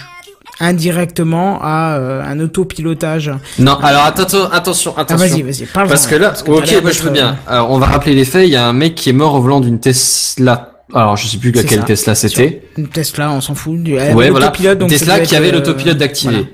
indirectement 0.61 1.59
à 1.63 1.97
euh, 1.99 2.23
un 2.25 2.41
autopilotage. 2.41 3.31
Non, 3.59 3.77
alors 3.83 4.05
attention, 4.05 4.51
attention, 4.53 4.95
Ah, 4.97 5.03
attention. 5.03 5.27
vas-y, 5.29 5.43
vas-y, 5.43 5.67
parle. 5.67 5.89
Parce 5.89 6.07
que 6.07 6.15
là, 6.15 6.33
ok, 6.47 6.75
moi 6.83 6.91
je 6.91 7.03
veux 7.03 7.11
bien. 7.11 7.37
euh, 7.49 7.53
Alors, 7.53 7.71
on 7.71 7.79
va 7.79 7.87
rappeler 7.87 8.15
les 8.15 8.25
faits. 8.25 8.47
Il 8.47 8.53
y 8.53 8.57
a 8.57 8.67
un 8.67 8.73
mec 8.73 8.95
qui 8.95 9.11
est 9.11 9.13
mort 9.15 9.35
au 9.35 9.41
volant 9.41 9.61
d'une 9.61 9.81
Tesla. 9.81 10.73
Alors, 10.95 11.17
je 11.17 11.27
sais 11.27 11.39
plus 11.39 11.51
laquelle 11.53 11.81
ça. 11.81 11.85
Tesla 11.85 12.15
c'était. 12.15 12.63
Une 12.77 12.89
Tesla, 12.89 13.31
on 13.33 13.41
s'en 13.41 13.55
fout. 13.55 13.83
Du, 13.83 13.95
Ouais, 13.95 14.31
voilà. 14.31 14.53
donc 14.77 14.89
Tesla 14.89 15.21
qui 15.21 15.35
avait 15.37 15.49
euh, 15.49 15.53
l'autopilote 15.53 15.99
d'activé. 15.99 16.33
voilà. 16.35 16.49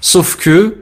Sauf 0.00 0.36
que, 0.36 0.76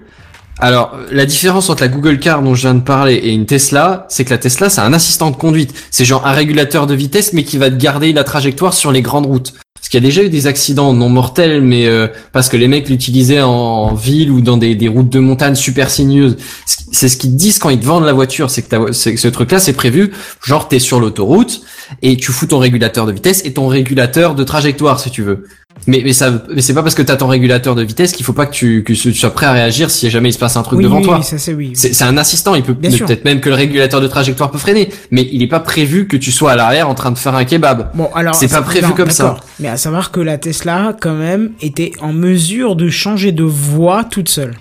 alors, 0.58 0.96
la 1.12 1.24
différence 1.26 1.70
entre 1.70 1.82
la 1.82 1.88
Google 1.88 2.18
Car 2.18 2.42
dont 2.42 2.54
je 2.54 2.62
viens 2.62 2.74
de 2.74 2.80
parler 2.80 3.14
et 3.14 3.32
une 3.32 3.46
Tesla, 3.46 4.06
c'est 4.08 4.24
que 4.24 4.30
la 4.30 4.38
Tesla, 4.38 4.68
c'est 4.70 4.80
un 4.80 4.92
assistant 4.92 5.30
de 5.30 5.36
conduite. 5.36 5.72
C'est 5.90 6.04
genre 6.04 6.26
un 6.26 6.32
régulateur 6.32 6.86
de 6.86 6.94
vitesse, 6.94 7.32
mais 7.32 7.44
qui 7.44 7.58
va 7.58 7.70
te 7.70 7.76
garder 7.76 8.12
la 8.12 8.24
trajectoire 8.24 8.74
sur 8.74 8.90
les 8.90 9.02
grandes 9.02 9.26
routes. 9.26 9.52
Parce 9.76 9.88
qu'il 9.88 10.02
y 10.02 10.04
a 10.04 10.08
déjà 10.08 10.24
eu 10.24 10.28
des 10.28 10.46
accidents 10.48 10.92
non 10.92 11.08
mortels, 11.08 11.62
mais 11.62 11.86
euh, 11.86 12.08
parce 12.32 12.48
que 12.48 12.56
les 12.56 12.66
mecs 12.66 12.88
l'utilisaient 12.88 13.42
en, 13.42 13.94
ville 13.94 14.32
ou 14.32 14.40
dans 14.40 14.56
des, 14.56 14.88
routes 14.88 15.10
de 15.10 15.20
montagne 15.20 15.54
super 15.54 15.90
sinueuses. 15.90 16.36
C'est 16.64 17.08
ce 17.08 17.16
qu'ils 17.16 17.36
disent 17.36 17.58
quand 17.58 17.70
ils 17.70 17.78
te 17.78 17.86
vendent 17.86 18.04
la 18.04 18.12
voiture, 18.12 18.50
c'est 18.50 18.62
que, 18.62 18.86
que 18.86 18.92
ce 18.92 19.28
truc-là, 19.28 19.60
c'est 19.60 19.74
prévu. 19.74 20.12
Genre, 20.42 20.66
t'es 20.66 20.80
sur 20.80 20.98
l'autoroute 20.98 21.62
et 22.02 22.16
tu 22.16 22.32
fous 22.32 22.46
ton 22.46 22.58
régulateur 22.58 23.06
de 23.06 23.12
vitesse 23.12 23.42
et 23.44 23.52
ton 23.52 23.68
régulateur 23.68 24.34
de 24.34 24.42
trajectoire, 24.42 24.98
si 24.98 25.10
tu 25.10 25.22
veux. 25.22 25.44
Mais, 25.86 26.02
mais 26.04 26.12
ça, 26.12 26.32
mais 26.52 26.62
c'est 26.62 26.74
pas 26.74 26.82
parce 26.82 26.94
que 26.94 27.02
t'as 27.02 27.16
ton 27.16 27.28
régulateur 27.28 27.74
de 27.74 27.82
vitesse 27.82 28.12
qu'il 28.12 28.24
faut 28.24 28.32
pas 28.32 28.46
que 28.46 28.52
tu, 28.52 28.82
que 28.82 28.92
tu 28.92 29.14
sois 29.14 29.32
prêt 29.32 29.46
à 29.46 29.52
réagir 29.52 29.90
si 29.90 30.10
jamais 30.10 30.30
il 30.30 30.32
se 30.32 30.38
passe 30.38 30.56
un 30.56 30.62
truc 30.62 30.78
oui, 30.78 30.84
devant 30.84 30.98
oui, 30.98 31.04
toi. 31.04 31.18
oui, 31.18 31.24
ça 31.24 31.38
c'est 31.38 31.54
oui. 31.54 31.72
C'est 31.74 31.92
c'est 31.92 32.04
un 32.04 32.16
assistant, 32.16 32.54
il 32.54 32.62
peut 32.62 32.74
peut-être 32.74 33.24
même 33.24 33.40
que 33.40 33.48
le 33.48 33.54
régulateur 33.54 34.00
de 34.00 34.08
trajectoire 34.08 34.50
peut 34.50 34.58
freiner, 34.58 34.88
mais 35.10 35.28
il 35.30 35.42
est 35.42 35.48
pas 35.48 35.60
prévu 35.60 36.08
que 36.08 36.16
tu 36.16 36.32
sois 36.32 36.52
à 36.52 36.56
l'arrière 36.56 36.88
en 36.88 36.94
train 36.94 37.10
de 37.10 37.18
faire 37.18 37.34
un 37.34 37.44
kebab. 37.44 37.90
Bon, 37.94 38.10
alors. 38.14 38.34
C'est 38.34 38.48
pas 38.48 38.62
prévu 38.62 38.88
non, 38.88 38.94
comme 38.94 39.10
ça. 39.10 39.36
Mais 39.60 39.68
à 39.68 39.76
savoir 39.76 40.10
que 40.10 40.20
la 40.20 40.38
Tesla, 40.38 40.96
quand 41.00 41.14
même, 41.14 41.52
était 41.60 41.92
en 42.00 42.12
mesure 42.12 42.76
de 42.76 42.88
changer 42.88 43.32
de 43.32 43.44
voie 43.44 44.04
toute 44.04 44.28
seule. 44.28 44.54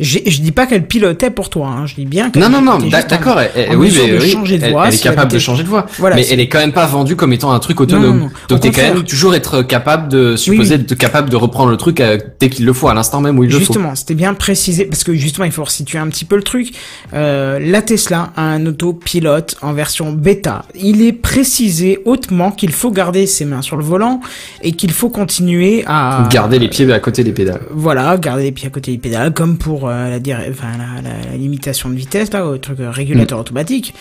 Je 0.00 0.40
dis 0.40 0.52
pas 0.52 0.66
qu'elle 0.66 0.86
pilotait 0.86 1.30
pour 1.30 1.50
toi, 1.50 1.68
hein. 1.68 1.86
je 1.86 1.94
dis 1.94 2.06
bien 2.06 2.30
qu'elle 2.30 2.42
Non, 2.42 2.48
non, 2.48 2.60
non, 2.60 2.78
d'accord, 2.88 3.38
oui, 3.76 3.92
mais 3.94 4.18
oui, 4.18 4.60
elle, 4.60 4.94
est 4.94 5.02
capable 5.02 5.32
de 5.32 5.38
changer 5.38 5.62
de 5.62 5.68
voie. 5.68 5.86
Voilà, 5.98 6.16
mais 6.16 6.26
elle 6.30 6.40
est 6.40 6.48
quand 6.48 6.58
même 6.58 6.72
pas 6.72 6.86
vendue 6.86 7.16
comme 7.16 7.32
étant 7.32 7.52
un 7.52 7.58
truc 7.58 7.80
autonome. 7.80 8.18
Non, 8.18 8.24
non, 8.24 8.30
Donc 8.48 8.60
t'es 8.60 8.70
quand 8.70 8.82
même 8.82 9.02
toujours 9.02 9.34
être 9.34 9.62
capable 9.62 10.08
de, 10.08 10.36
supposé 10.36 10.74
être 10.74 10.94
capable 10.94 11.30
de 11.30 11.36
reprendre 11.36 11.70
le 11.70 11.76
truc 11.76 12.00
euh, 12.00 12.18
dès 12.40 12.48
qu'il 12.48 12.64
le 12.64 12.72
faut, 12.72 12.88
à 12.88 12.94
l'instant 12.94 13.20
même 13.20 13.38
où 13.38 13.44
il 13.44 13.50
le 13.50 13.58
faut. 13.58 13.58
Justement, 13.58 13.94
c'était 13.94 14.14
bien 14.14 14.34
précisé 14.34 14.84
parce 14.84 15.04
que 15.04 15.14
justement, 15.14 15.44
il 15.44 15.52
faut 15.52 15.64
resituer 15.64 15.98
un 15.98 16.08
petit 16.08 16.24
peu 16.24 16.36
le 16.36 16.42
truc. 16.42 16.72
Euh, 17.14 17.58
la 17.60 17.82
Tesla 17.82 18.32
a 18.36 18.42
un 18.42 18.64
autopilote 18.66 19.56
en 19.62 19.72
version 19.72 20.12
bêta. 20.12 20.64
Il 20.74 21.02
est 21.02 21.12
précisé 21.12 22.00
hautement 22.04 22.50
qu'il 22.50 22.72
faut 22.72 22.90
garder 22.90 23.26
ses 23.26 23.44
mains 23.44 23.62
sur 23.62 23.76
le 23.76 23.84
volant 23.84 24.20
et 24.62 24.72
qu'il 24.72 24.92
faut 24.92 25.10
continuer 25.10 25.84
à 25.86 26.28
Garder 26.30 26.58
les 26.58 26.68
pieds 26.68 26.90
à 26.92 27.00
côté 27.00 27.24
des 27.24 27.32
pédales. 27.32 27.62
voilà, 27.70 28.16
garder 28.16 28.44
les 28.44 28.52
pieds 28.52 28.66
à 28.66 28.70
côté 28.70 28.92
des 28.92 28.98
pédales, 28.98 29.32
comme 29.32 29.58
pour 29.58 29.81
euh, 29.88 30.10
la, 30.10 30.18
dire- 30.18 30.40
enfin, 30.50 30.68
la, 30.78 31.02
la- 31.02 31.30
la 31.32 31.36
limitation 31.36 31.88
de 31.90 31.94
vitesse, 31.94 32.32
là, 32.32 32.46
au 32.46 32.56
truc 32.58 32.80
euh, 32.80 32.90
régulateur 32.90 33.38
automatique. 33.38 33.94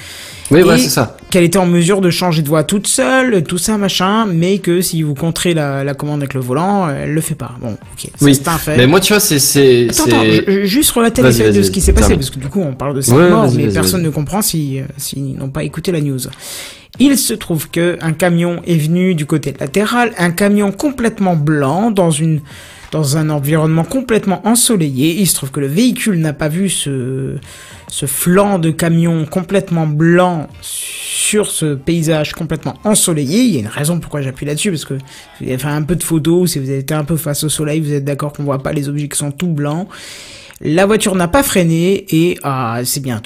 Oui, 0.52 0.62
voilà, 0.62 0.78
c'est 0.80 0.90
ça. 0.90 1.16
Qu'elle 1.30 1.44
était 1.46 1.58
en 1.58 1.66
mesure 1.66 2.02
de 2.02 2.10
changer 2.10 2.42
de 2.42 2.48
voie 2.50 2.64
toute 2.66 2.88
seule, 2.88 3.44
tout 3.44 3.58
ça, 3.58 3.78
machin, 3.78 4.26
mais 4.26 4.58
que 4.58 4.82
si 4.82 5.02
vous 5.02 5.14
contrez 5.14 5.54
la, 5.54 5.84
la 5.84 5.94
commande 5.94 6.20
avec 6.22 6.34
le 6.34 6.42
volant, 6.42 6.90
elle 6.90 7.14
le 7.14 7.22
fait 7.22 7.36
pas. 7.36 7.52
Bon, 7.62 7.72
ok, 7.74 8.10
Oui. 8.22 8.36
c'est 8.36 8.48
un 8.50 8.58
fait. 8.58 8.76
Mais 8.78 8.86
moi, 8.88 9.00
tu 9.00 9.14
vois, 9.14 9.20
c'est, 9.22 9.40
c'est, 9.40 9.88
Attends, 9.90 10.04
attends, 10.06 10.24
je- 10.26 10.66
juste 10.66 10.92
relater 10.92 11.22
les 11.22 11.32
faits 11.32 11.56
de 11.56 11.62
ce 11.64 11.72
qui 11.72 11.80
s'est 11.82 11.94
passé, 11.94 12.16
parce 12.16 12.30
que 12.30 12.40
du 12.40 12.48
coup, 12.48 12.62
on 12.62 12.74
parle 12.74 12.96
de 12.96 13.02
cette 13.02 13.14
Ouais, 13.16 13.30
mort, 13.30 13.50
mais 13.56 13.68
personne 13.70 14.02
ne 14.02 14.10
comprend 14.10 14.42
si, 14.42 14.80
euh, 14.80 14.84
s'ils 14.98 15.36
n'ont 15.38 15.50
pas 15.50 15.64
écouté 15.64 15.92
la 15.92 16.02
news. 16.02 16.20
Il 17.00 17.18
se 17.18 17.34
trouve 17.34 17.70
que 17.70 17.98
un 18.02 18.12
camion 18.12 18.62
est 18.68 18.76
venu 18.76 19.16
du 19.16 19.26
côté 19.26 19.54
latéral, 19.58 20.12
un 20.18 20.32
camion 20.32 20.74
complètement 20.74 21.38
blanc 21.38 21.90
dans 21.90 22.12
une 22.12 22.42
dans 22.92 23.18
un 23.18 23.30
environnement 23.30 23.84
complètement 23.84 24.46
ensoleillé. 24.46 25.16
Il 25.20 25.28
se 25.28 25.36
trouve 25.36 25.52
que 25.52 25.60
le 25.60 25.68
véhicule 25.68 26.20
n'a 26.20 26.34
pas 26.34 26.50
vu 26.50 26.70
ce 26.70 27.38
ce 27.92 28.06
flanc 28.06 28.58
de 28.58 28.72
camion 28.72 29.26
complètement 29.26 29.86
blanc 29.86 30.48
sur 30.62 31.52
ce 31.52 31.76
paysage 31.76 32.32
complètement 32.32 32.76
ensoleillé. 32.86 33.42
Il 33.42 33.54
y 33.54 33.58
a 33.58 33.60
une 33.60 33.68
raison 33.68 34.00
pourquoi 34.00 34.22
j'appuie 34.22 34.46
là-dessus 34.46 34.72
parce 34.72 34.86
que 34.86 34.94
vous 34.94 35.48
avez 35.48 35.58
fait 35.58 35.68
un 35.68 35.82
peu 35.84 35.98
de 35.98 36.04
photos, 36.04 36.52
si 36.52 36.60
vous 36.60 36.72
êtes 36.72 36.92
un 36.94 37.04
peu 37.04 37.18
face 37.18 37.44
au 37.44 37.50
soleil, 37.50 37.82
vous 37.82 37.92
êtes 37.92 38.06
d'accord 38.06 38.32
qu'on 38.32 38.44
voit 38.44 38.64
pas 38.64 38.72
les 38.72 38.88
objets 38.88 39.10
qui 39.10 39.18
sont 39.18 39.32
tout 39.32 39.50
blancs. 39.50 39.90
La 40.62 40.86
voiture 40.86 41.16
n'a 41.16 41.28
pas 41.28 41.44
freiné 41.44 42.06
et 42.12 42.38
ah, 42.44 42.80
c'est 42.86 43.02
bien, 43.02 43.22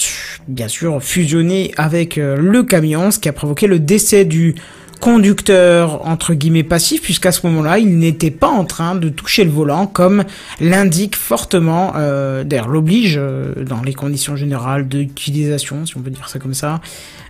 bien 0.47 0.67
sûr 0.67 1.03
fusionné 1.03 1.71
avec 1.77 2.17
euh, 2.17 2.37
le 2.37 2.63
camion, 2.63 3.11
ce 3.11 3.19
qui 3.19 3.29
a 3.29 3.33
provoqué 3.33 3.67
le 3.67 3.77
décès 3.77 4.25
du 4.25 4.55
conducteur 4.99 6.05
entre 6.07 6.33
guillemets 6.33 6.63
passif 6.63 7.01
puisqu'à 7.01 7.31
ce 7.31 7.45
moment-là 7.47 7.79
il 7.79 7.97
n'était 7.97 8.31
pas 8.31 8.47
en 8.47 8.65
train 8.65 8.95
de 8.95 9.09
toucher 9.09 9.43
le 9.43 9.51
volant 9.51 9.87
comme 9.87 10.23
l'indique 10.59 11.15
fortement 11.15 11.93
euh, 11.95 12.43
d'ailleurs 12.43 12.67
l'oblige 12.67 13.15
euh, 13.17 13.53
dans 13.63 13.81
les 13.81 13.93
conditions 13.93 14.35
générales 14.35 14.87
d'utilisation 14.87 15.85
si 15.85 15.97
on 15.97 16.01
peut 16.01 16.09
dire 16.09 16.29
ça 16.29 16.39
comme 16.39 16.53
ça 16.53 16.81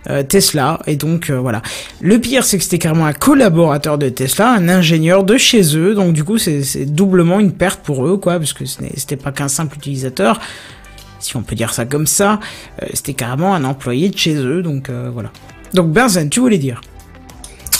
euh, 0.08 0.22
Tesla. 0.22 0.80
Et 0.86 0.96
donc 0.96 1.30
euh, 1.30 1.38
voilà. 1.38 1.62
Le 2.00 2.18
pire 2.20 2.44
c'est 2.44 2.58
que 2.58 2.64
c'était 2.64 2.78
carrément 2.78 3.06
un 3.06 3.12
collaborateur 3.12 3.98
de 3.98 4.08
Tesla 4.08 4.52
un 4.52 4.68
ingénieur 4.68 5.24
de 5.24 5.36
chez 5.36 5.76
eux. 5.76 5.94
Donc 5.94 6.12
du 6.12 6.24
coup 6.24 6.38
c'est 6.38 6.86
doublement 6.86 7.40
une 7.40 7.52
perte 7.52 7.80
pour 7.82 8.06
eux 8.06 8.16
quoi 8.16 8.38
parce 8.38 8.52
que 8.52 8.64
c'était 8.64 9.16
pas 9.16 9.32
qu'un 9.32 9.48
simple 9.48 9.76
utilisateur 9.76 10.40
si 11.18 11.36
on 11.36 11.42
peut 11.42 11.56
dire 11.56 11.72
ça 11.72 11.86
comme 11.86 12.06
ça. 12.06 12.38
C'était 12.92 13.14
carrément 13.14 13.54
un 13.54 13.64
employé 13.64 14.10
de 14.10 14.16
chez 14.16 14.36
eux. 14.36 14.62
Donc 14.62 14.90
voilà. 14.90 15.30
Donc 15.74 15.90
Benzen 15.90 16.28
tu 16.30 16.40
voulais 16.40 16.58
dire? 16.58 16.80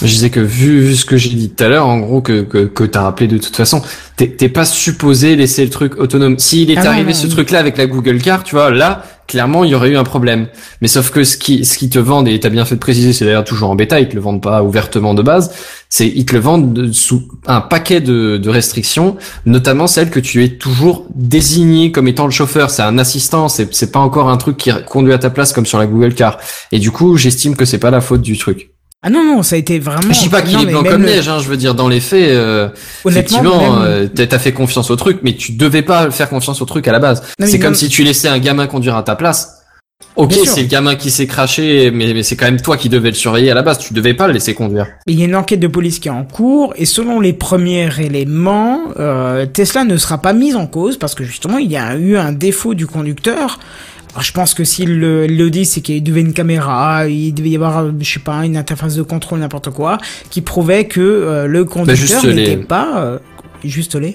Je 0.03 0.07
disais 0.09 0.29
que 0.31 0.41
vu, 0.41 0.81
vu 0.81 0.95
ce 0.95 1.07
que 1.07 1.17
j'ai 1.17 1.31
dit 1.31 1.49
tout 1.49 1.65
à 1.65 1.69
l'heure, 1.69 1.87
en 1.87 1.99
gros 1.99 2.21
que 2.21 2.43
que, 2.43 2.67
que 2.67 2.85
t'as 2.85 3.03
rappelé 3.03 3.29
de 3.29 3.39
toute 3.39 3.57
façon, 3.57 3.81
t'es 4.17 4.49
pas 4.51 4.67
supposé 4.67 5.37
laisser 5.37 5.65
le 5.65 5.71
truc 5.71 5.97
autonome. 5.99 6.39
S'il 6.39 6.71
est 6.71 6.77
Ah 6.79 6.91
arrivé 6.91 7.13
non, 7.13 7.19
ce 7.19 7.27
truc-là 7.29 7.59
avec 7.61 7.79
la 7.79 7.87
Google 7.87 8.19
Car, 8.21 8.45
tu 8.45 8.55
vois, 8.55 8.71
là 8.71 9.05
clairement 9.27 9.65
il 9.65 9.71
y 9.71 9.75
aurait 9.75 9.89
eu 9.91 9.97
un 9.97 10.05
problème. 10.05 10.49
Mais 10.83 10.87
sauf 10.89 11.11
que 11.11 11.25
ce 11.25 11.39
qui 11.39 11.65
ce 11.65 11.79
qui 11.79 11.89
te 11.89 11.99
vendent 11.99 12.29
et 12.29 12.39
t'as 12.39 12.51
bien 12.51 12.67
fait 12.67 12.75
de 12.75 12.81
préciser, 12.81 13.15
c'est 13.15 13.25
d'ailleurs 13.25 13.45
toujours 13.45 13.71
en 13.71 13.75
bêta, 13.75 13.99
ils 13.99 14.09
te 14.09 14.15
le 14.15 14.21
vendent 14.21 14.43
pas 14.43 14.63
ouvertement 14.63 15.15
de 15.15 15.23
base. 15.23 15.51
C'est 15.89 16.07
ils 16.07 16.27
te 16.27 16.35
le 16.35 16.41
vendent 16.41 16.75
de- 16.75 16.93
sous 16.93 17.27
un 17.47 17.63
paquet 17.63 18.03
de, 18.03 18.37
de 18.37 18.51
restrictions, 18.51 19.17
notamment 19.47 19.87
celle 19.87 20.11
que 20.11 20.21
tu 20.21 20.45
es 20.45 20.51
toujours 20.59 21.07
désigné 21.15 21.91
comme 21.91 22.07
étant 22.07 22.27
le 22.27 22.33
chauffeur. 22.33 22.69
C'est 22.71 22.83
un 22.83 22.99
assistant, 22.99 23.49
c'est 23.49 23.75
c'est 23.75 23.93
pas 23.93 24.01
encore 24.01 24.29
un 24.29 24.37
truc 24.37 24.59
qui 24.59 24.71
conduit 24.87 25.15
à 25.15 25.19
ta 25.19 25.31
place 25.31 25.55
comme 25.55 25.65
sur 25.67 25.79
la 25.79 25.87
Google 25.87 26.13
Car. 26.15 26.39
Et 26.71 26.79
du 26.79 26.91
coup, 26.91 27.17
j'estime 27.17 27.57
que 27.57 27.65
c'est 27.65 27.79
pas 27.79 27.91
la 27.91 28.03
faute 28.03 28.21
du 28.21 28.37
truc. 28.37 28.71
Ah 29.03 29.11
non 29.11 29.23
non 29.23 29.43
ça 29.43 29.57
a 29.57 29.59
été 29.59 29.79
vraiment 29.79 30.13
Je 30.13 30.21
dis 30.21 30.29
pas 30.29 30.43
qu'il 30.43 30.61
est 30.61 30.67
blanc 30.67 30.83
comme 30.83 31.03
le- 31.03 31.09
neige, 31.09 31.29
hein, 31.29 31.39
je 31.41 31.49
veux 31.49 31.57
dire 31.57 31.75
dans 31.75 31.89
les 31.89 32.01
faits, 32.01 32.29
euh, 32.31 32.69
Honnêtement, 33.05 33.11
effectivement, 33.41 33.81
même- 33.81 34.09
euh, 34.19 34.27
t'as 34.27 34.39
fait 34.39 34.53
confiance 34.53 34.91
au 34.91 34.97
truc, 34.97 35.19
mais 35.23 35.35
tu 35.37 35.53
devais 35.53 35.83
pas 35.83 36.11
faire 36.11 36.29
confiance 36.29 36.61
au 36.61 36.65
truc 36.65 36.89
à 36.89 36.93
la 36.93 36.99
base. 36.99 37.23
C'est 37.45 37.59
comme 37.59 37.75
si 37.75 37.89
tu 37.89 38.03
laissais 38.03 38.29
un 38.29 38.39
gamin 38.39 38.67
conduire 38.67 38.97
à 38.97 39.03
ta 39.03 39.15
place. 39.15 39.53
Ok, 40.17 40.35
c'est 40.45 40.63
le 40.63 40.67
gamin 40.67 40.95
qui 40.95 41.11
s'est 41.11 41.27
craché, 41.27 41.91
mais, 41.91 42.13
mais 42.13 42.23
c'est 42.23 42.37
quand 42.37 42.45
même 42.47 42.61
toi 42.61 42.77
qui 42.77 42.89
devais 42.91 43.09
le 43.11 43.15
surveiller 43.15 43.51
à 43.51 43.55
la 43.55 43.63
base. 43.63 43.79
Tu 43.79 43.95
devais 43.95 44.13
pas 44.15 44.27
le 44.27 44.33
laisser 44.35 44.55
conduire. 44.55 44.87
Il 45.07 45.19
y 45.19 45.23
a 45.23 45.25
une 45.27 45.37
enquête 45.37 45.61
de 45.61 45.69
police 45.69 45.99
qui 46.01 46.09
est 46.09 46.11
en 46.11 46.25
cours 46.25 46.73
et 46.77 46.85
selon 46.85 47.19
les 47.21 47.33
premiers 47.33 47.89
éléments, 48.01 48.81
euh, 48.99 49.47
Tesla 49.47 49.85
ne 49.85 49.97
sera 49.97 50.19
pas 50.19 50.33
mise 50.33 50.57
en 50.57 50.67
cause 50.67 50.99
parce 50.99 51.15
que 51.15 51.23
justement 51.25 51.59
il 51.59 51.71
y 51.71 51.77
a 51.77 51.97
eu 51.97 52.17
un 52.17 52.33
défaut 52.33 52.75
du 52.75 52.87
conducteur. 52.87 53.59
Alors, 54.17 54.25
je 54.25 54.33
pense 54.33 54.55
que 54.55 54.65
s'il 54.65 54.99
le, 54.99 55.27
le 55.27 55.51
dit, 55.51 55.67
c'est 55.67 55.83
qu'il 55.83 56.03
devait 56.03 56.23
une 56.23 56.33
caméra, 56.33 57.07
il 57.07 57.35
devait 57.35 57.51
y 57.51 57.55
avoir, 57.57 57.85
je 58.01 58.11
sais 58.15 58.19
pas, 58.19 58.47
une 58.47 58.57
interface 58.57 58.95
de 58.97 59.03
contrôle, 59.03 59.41
n'importe 59.41 59.69
quoi, 59.69 59.99
qui 60.31 60.41
prouvait 60.41 60.87
que 60.87 61.03
euh, 61.03 61.47
le 61.47 61.67
conducteur 61.67 62.23
juste 62.23 62.25
n'était 62.25 62.57
les- 62.57 62.63
pas 62.65 63.03
euh, 63.05 63.19
juste 63.63 63.95
les. 63.95 64.15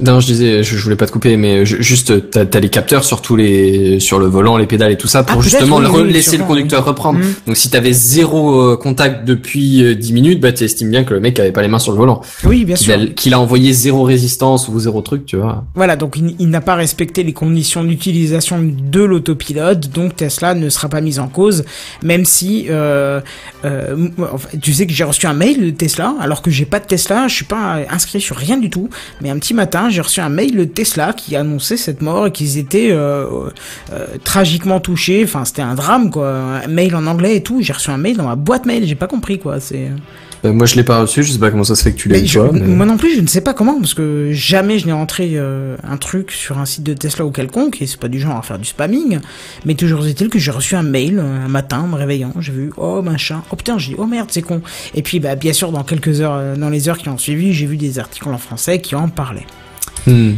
Non, 0.00 0.20
je 0.20 0.26
disais, 0.26 0.62
je, 0.62 0.76
je 0.76 0.82
voulais 0.84 0.94
pas 0.94 1.06
te 1.06 1.10
couper, 1.10 1.36
mais 1.36 1.66
je- 1.66 1.82
juste, 1.82 2.30
t'as 2.30 2.44
as 2.54 2.60
les 2.60 2.68
capteurs 2.68 3.02
sur 3.02 3.20
tous 3.20 3.34
les, 3.34 3.98
sur 3.98 4.20
le 4.20 4.26
volant, 4.26 4.56
les 4.56 4.66
pédales 4.66 4.92
et 4.92 4.96
tout 4.96 5.08
ça, 5.08 5.24
pour 5.24 5.32
Ah, 5.32 5.42
peut-être, 5.42 5.58
justement 5.58 5.78
oui, 5.78 6.12
laisser 6.12 6.36
le 6.36 6.44
conducteur 6.44 6.82
oui. 6.84 6.88
reprendre. 6.88 7.18
Mm. 7.18 7.34
Donc 7.48 7.56
si 7.56 7.68
t'avais 7.68 7.92
zéro 7.92 8.60
euh, 8.60 8.76
contact 8.76 9.24
depuis 9.24 9.82
euh, 9.82 9.94
10 9.96 10.12
minutes, 10.12 10.40
bah 10.40 10.52
t'estimes 10.52 10.90
bien 10.92 11.02
que 11.02 11.14
le 11.14 11.18
mec 11.20 11.40
avait 11.40 11.50
pas 11.50 11.62
les 11.62 11.68
mains 11.68 11.80
sur 11.80 11.90
le 11.90 11.98
volant. 11.98 12.20
Oui, 12.44 12.64
bien 12.64 12.76
Qu'il 12.76 12.86
sûr. 12.86 12.94
a, 12.94 13.06
qu'il 13.06 13.34
a 13.34 13.40
envoyé 13.40 13.72
zéro 13.72 14.04
résistance 14.04 14.68
ou 14.68 14.78
zéro 14.78 15.00
truc, 15.02 15.26
tu 15.26 15.36
vois. 15.36 15.64
Voilà, 15.74 15.96
donc 15.96 16.14
il, 16.16 16.36
il 16.38 16.48
n'a 16.48 16.60
pas 16.60 16.76
respecté 16.76 17.24
les 17.24 17.32
conditions 17.32 17.82
d'utilisation 17.82 18.60
de 18.62 19.00
l'autopilote, 19.02 19.88
donc 19.90 20.14
Tesla 20.14 20.54
ne 20.54 20.68
sera 20.70 20.88
pas 20.88 21.00
mise 21.00 21.18
en 21.18 21.26
cause, 21.26 21.64
même 22.04 22.24
si, 22.24 22.66
euh, 22.70 23.20
euh, 23.64 24.08
tu 24.62 24.72
sais 24.74 24.86
que 24.86 24.92
j'ai 24.92 25.02
reçu 25.02 25.26
un 25.26 25.34
mail 25.34 25.60
de 25.60 25.70
Tesla, 25.70 26.14
alors 26.20 26.40
que 26.40 26.52
j'ai 26.52 26.66
pas 26.66 26.78
de 26.78 26.86
Tesla, 26.86 27.26
je 27.26 27.34
suis 27.34 27.44
pas 27.44 27.78
inscrit 27.90 28.20
sur 28.20 28.36
rien 28.36 28.58
du 28.58 28.70
tout, 28.70 28.88
mais 29.20 29.30
un 29.30 29.38
petit 29.40 29.54
matin 29.54 29.67
j'ai 29.88 30.00
reçu 30.00 30.20
un 30.20 30.28
mail 30.28 30.56
de 30.56 30.64
Tesla 30.64 31.12
qui 31.12 31.36
annonçait 31.36 31.76
cette 31.76 32.02
mort 32.02 32.26
et 32.26 32.32
qu'ils 32.32 32.58
étaient 32.58 32.90
euh, 32.90 33.26
euh, 33.92 34.06
tragiquement 34.24 34.80
touchés, 34.80 35.22
enfin 35.24 35.44
c'était 35.44 35.62
un 35.62 35.74
drame 35.74 36.10
quoi, 36.10 36.60
mail 36.68 36.94
en 36.94 37.06
anglais 37.06 37.36
et 37.36 37.42
tout, 37.42 37.62
j'ai 37.62 37.72
reçu 37.72 37.90
un 37.90 37.96
mail 37.96 38.16
dans 38.16 38.26
ma 38.26 38.36
boîte 38.36 38.66
mail, 38.66 38.86
j'ai 38.86 38.94
pas 38.94 39.06
compris 39.06 39.38
quoi, 39.38 39.60
c'est... 39.60 39.90
Euh, 40.44 40.52
moi 40.52 40.66
je 40.66 40.76
l'ai 40.76 40.84
pas 40.84 41.00
reçu, 41.00 41.24
je 41.24 41.32
sais 41.32 41.38
pas 41.38 41.50
comment 41.50 41.64
ça 41.64 41.74
se 41.74 41.82
fait 41.82 41.92
que 41.92 41.96
tu 41.98 42.08
je- 42.26 42.38
toi. 42.38 42.50
mais- 42.52 42.60
Moi 42.60 42.86
non 42.86 42.96
plus, 42.96 43.16
je 43.16 43.20
ne 43.20 43.26
sais 43.26 43.40
pas 43.40 43.54
comment, 43.54 43.80
parce 43.80 43.94
que 43.94 44.30
jamais 44.32 44.78
je 44.78 44.86
n'ai 44.86 44.92
rentré 44.92 45.32
euh, 45.34 45.76
un 45.82 45.96
truc 45.96 46.30
sur 46.30 46.58
un 46.58 46.64
site 46.64 46.84
de 46.84 46.94
Tesla 46.94 47.24
ou 47.26 47.30
quelconque, 47.32 47.82
et 47.82 47.86
c'est 47.86 47.98
pas 47.98 48.06
du 48.08 48.20
genre 48.20 48.36
à 48.36 48.42
faire 48.42 48.58
du 48.58 48.64
spamming, 48.66 49.18
mais 49.64 49.74
toujours 49.74 50.06
est-il 50.06 50.28
que 50.28 50.38
j'ai 50.38 50.52
reçu 50.52 50.76
un 50.76 50.84
mail 50.84 51.18
euh, 51.18 51.44
un 51.44 51.48
matin, 51.48 51.86
me 51.90 51.96
réveillant, 51.96 52.32
j'ai 52.38 52.52
vu, 52.52 52.70
oh 52.76 53.02
machin, 53.02 53.42
oh 53.50 53.56
putain, 53.56 53.78
j'ai 53.78 53.90
dit, 53.92 53.96
oh 53.98 54.06
merde, 54.06 54.28
c'est 54.30 54.42
con. 54.42 54.62
Et 54.94 55.02
puis, 55.02 55.18
bah, 55.18 55.34
bien 55.34 55.52
sûr, 55.52 55.72
dans 55.72 55.82
quelques 55.82 56.20
heures, 56.20 56.56
dans 56.56 56.70
les 56.70 56.88
heures 56.88 56.98
qui 56.98 57.08
ont 57.08 57.18
suivi, 57.18 57.52
j'ai 57.52 57.66
vu 57.66 57.76
des 57.76 57.98
articles 57.98 58.28
en 58.28 58.38
français 58.38 58.80
qui 58.80 58.94
en 58.94 59.08
parlaient. 59.08 59.46
Hmm. 60.06 60.34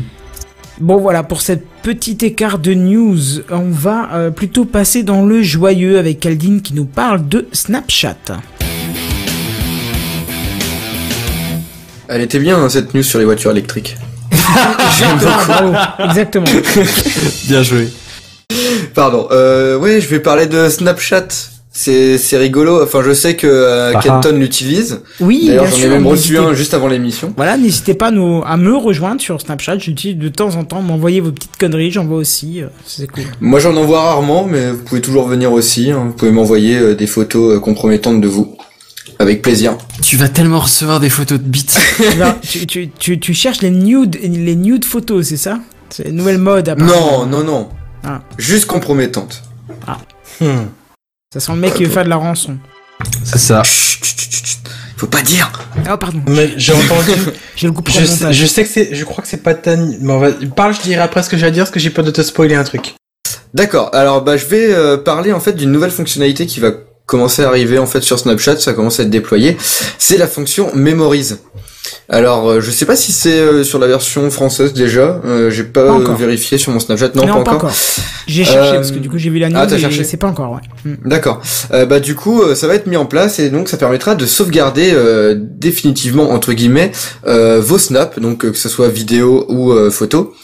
Bon 0.80 0.96
voilà, 0.96 1.22
pour 1.22 1.42
cette 1.42 1.66
petite 1.82 2.22
écart 2.22 2.58
de 2.58 2.72
news, 2.72 3.18
on 3.50 3.68
va 3.68 4.08
euh, 4.14 4.30
plutôt 4.30 4.64
passer 4.64 5.02
dans 5.02 5.26
le 5.26 5.42
joyeux 5.42 5.98
avec 5.98 6.20
Caldine 6.20 6.62
qui 6.62 6.72
nous 6.72 6.86
parle 6.86 7.28
de 7.28 7.46
Snapchat. 7.52 8.16
Elle 12.12 12.22
était 12.22 12.40
bien 12.40 12.58
hein, 12.58 12.68
cette 12.68 12.92
news 12.94 13.04
sur 13.04 13.20
les 13.20 13.24
voitures 13.24 13.52
électriques. 13.52 13.96
Exactement. 16.04 16.46
Bien 17.48 17.62
joué. 17.62 17.88
Pardon. 18.94 19.28
Euh, 19.30 19.78
ouais, 19.78 20.00
je 20.00 20.08
vais 20.08 20.18
parler 20.20 20.46
de 20.46 20.68
Snapchat. 20.68 21.28
C'est 21.72 22.18
c'est 22.18 22.36
rigolo. 22.36 22.82
Enfin, 22.82 23.00
je 23.06 23.12
sais 23.14 23.36
que 23.36 23.46
euh, 23.46 23.92
Ah 23.94 23.98
ah. 23.98 24.02
Kenton 24.02 24.36
l'utilise. 24.36 25.02
Oui, 25.20 25.44
D'ailleurs, 25.46 25.66
j'en 25.66 25.76
ai 25.76 25.88
même 25.88 26.06
reçu 26.06 26.36
un 26.36 26.52
juste 26.52 26.74
avant 26.74 26.88
l'émission. 26.88 27.32
Voilà, 27.36 27.56
n'hésitez 27.56 27.94
pas 27.94 28.08
à, 28.08 28.10
nous, 28.10 28.42
à 28.44 28.56
me 28.56 28.74
rejoindre 28.76 29.20
sur 29.20 29.40
Snapchat. 29.40 29.78
J'utilise 29.78 30.16
de 30.16 30.28
temps 30.28 30.56
en 30.56 30.64
temps, 30.64 30.82
m'envoyer 30.82 31.20
vos 31.20 31.30
petites 31.30 31.56
conneries, 31.58 31.92
j'en 31.92 32.06
vois 32.06 32.18
aussi. 32.18 32.60
euh, 32.60 32.66
C'est 32.86 33.06
cool. 33.06 33.22
Moi, 33.40 33.60
j'en 33.60 33.76
envoie 33.76 34.00
rarement, 34.02 34.46
mais 34.50 34.72
vous 34.72 34.78
pouvez 34.82 35.00
toujours 35.00 35.28
venir 35.28 35.52
aussi. 35.52 35.92
hein. 35.92 36.06
Vous 36.08 36.12
pouvez 36.14 36.32
m'envoyer 36.32 36.76
euh, 36.76 36.94
des 36.96 37.06
photos 37.06 37.60
compromettantes 37.60 38.20
de 38.20 38.26
vous. 38.28 38.56
Avec 39.18 39.42
plaisir. 39.42 39.76
Tu 40.02 40.16
vas 40.16 40.28
tellement 40.28 40.60
recevoir 40.60 41.00
des 41.00 41.10
photos 41.10 41.38
de 41.38 41.44
bites. 41.44 41.78
Tu, 42.42 42.66
tu, 42.66 42.90
tu, 42.90 43.20
tu 43.20 43.34
cherches 43.34 43.60
les 43.60 43.70
nudes, 43.70 44.18
les 44.22 44.56
nudes 44.56 44.84
photos, 44.84 45.28
c'est 45.28 45.36
ça? 45.36 45.58
C'est 45.90 46.08
une 46.08 46.16
nouvelle 46.16 46.38
mode, 46.38 46.68
apparemment. 46.68 47.26
Non, 47.26 47.26
non, 47.26 47.44
non. 47.44 47.68
Ah. 48.04 48.22
Juste 48.38 48.66
compromettante. 48.66 49.42
Hmm. 50.40 50.66
Ça 51.32 51.40
sent 51.40 51.52
le 51.52 51.58
mec 51.58 51.74
qui 51.74 51.84
veut 51.84 51.90
faire 51.90 52.04
de 52.04 52.08
la 52.08 52.16
rançon. 52.16 52.56
C'est 53.24 53.38
ça. 53.38 53.62
Chut, 53.62 54.04
chut, 54.04 54.18
chut, 54.18 54.46
chut. 54.46 54.58
Faut 54.96 55.06
pas 55.06 55.22
dire. 55.22 55.50
Oh, 55.90 55.96
pardon. 55.96 56.22
Mais 56.26 56.52
j'ai 56.56 56.72
entendu. 56.74 57.12
J'ai 57.56 57.66
le 57.66 57.72
coupe 57.72 57.90
je, 57.90 58.04
sais, 58.04 58.32
je 58.32 58.46
sais 58.46 58.64
que 58.64 58.68
c'est. 58.68 58.94
Je 58.94 59.04
crois 59.04 59.22
que 59.22 59.28
c'est 59.28 59.42
pas 59.42 59.54
ta. 59.54 59.76
Mais 59.76 60.12
on 60.12 60.18
va. 60.18 60.30
Parle, 60.54 60.74
je 60.74 60.80
dirai 60.80 61.00
après 61.02 61.22
ce 61.22 61.30
que 61.30 61.36
j'ai 61.36 61.46
à 61.46 61.50
dire, 61.50 61.64
parce 61.64 61.70
que 61.70 61.80
j'ai 61.80 61.90
peur 61.90 62.04
de 62.04 62.10
te 62.10 62.22
spoiler 62.22 62.54
un 62.54 62.64
truc. 62.64 62.94
D'accord. 63.54 63.90
Alors, 63.94 64.22
bah, 64.22 64.36
je 64.36 64.46
vais 64.46 64.72
euh, 64.72 64.96
parler 64.96 65.32
en 65.32 65.40
fait 65.40 65.52
d'une 65.52 65.72
nouvelle 65.72 65.90
fonctionnalité 65.90 66.46
qui 66.46 66.60
va 66.60 66.72
commencer 67.10 67.42
à 67.42 67.48
arriver 67.48 67.78
en 67.78 67.86
fait 67.86 68.02
sur 68.02 68.18
Snapchat. 68.18 68.58
Ça 68.60 68.72
commence 68.72 69.00
à 69.00 69.02
être 69.02 69.10
déployé. 69.10 69.56
C'est 69.98 70.16
la 70.16 70.28
fonction 70.28 70.70
Memories. 70.74 71.34
Alors, 72.08 72.48
euh, 72.50 72.60
je 72.60 72.70
sais 72.70 72.86
pas 72.86 72.94
si 72.96 73.10
c'est 73.10 73.38
euh, 73.40 73.64
sur 73.64 73.78
la 73.78 73.86
version 73.86 74.30
française 74.30 74.72
déjà. 74.72 75.20
Euh, 75.24 75.50
j'ai 75.50 75.64
pas, 75.64 75.84
Pas 75.86 75.90
euh, 75.92 76.00
encore. 76.00 76.16
vérifié 76.16 76.58
sur 76.58 76.72
mon 76.72 76.78
Snapchat. 76.80 77.10
Non, 77.14 77.24
Non, 77.26 77.42
pas, 77.42 77.52
encore. 77.54 77.72
J'ai 78.26 78.44
cherché, 78.44 78.70
Euh, 78.70 78.74
parce 78.74 78.90
que 78.92 78.98
du 78.98 79.08
coup, 79.08 79.16
j'ai 79.18 79.30
vu 79.30 79.38
la 79.38 79.48
news, 79.48 79.56
ah, 79.58 79.66
t'as 79.66 79.78
cherché. 79.78 80.04
c'est 80.04 80.16
pas 80.16 80.26
encore, 80.28 80.52
ouais. 80.52 80.60
Hmm. 80.90 81.08
D'accord. 81.08 81.40
Euh, 81.72 81.86
bah 81.86 81.98
du 82.00 82.14
coup, 82.14 82.42
euh, 82.42 82.54
ça 82.54 82.66
va 82.68 82.74
être 82.74 82.86
mis 82.86 82.96
en 82.96 83.06
place 83.06 83.38
et 83.38 83.48
donc 83.50 83.68
ça 83.68 83.76
permettra 83.76 84.14
de 84.14 84.26
sauvegarder 84.26 84.90
euh, 84.92 85.34
définitivement 85.38 86.30
entre 86.30 86.52
guillemets 86.52 86.92
euh, 87.26 87.60
vos 87.60 87.78
snaps, 87.78 88.18
donc 88.20 88.38
que 88.38 88.52
ce 88.56 88.68
soit 88.68 88.88
vidéo 88.88 89.46
ou 89.48 89.72
euh, 89.72 89.90
photo. 89.90 90.34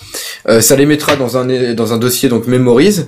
Euh, 0.48 0.60
ça 0.60 0.74
les 0.76 0.86
mettra 0.86 1.16
dans 1.16 1.36
un 1.36 1.74
dans 1.74 1.92
un 1.92 1.98
dossier 1.98 2.28
donc 2.28 2.46
Memories 2.46 3.00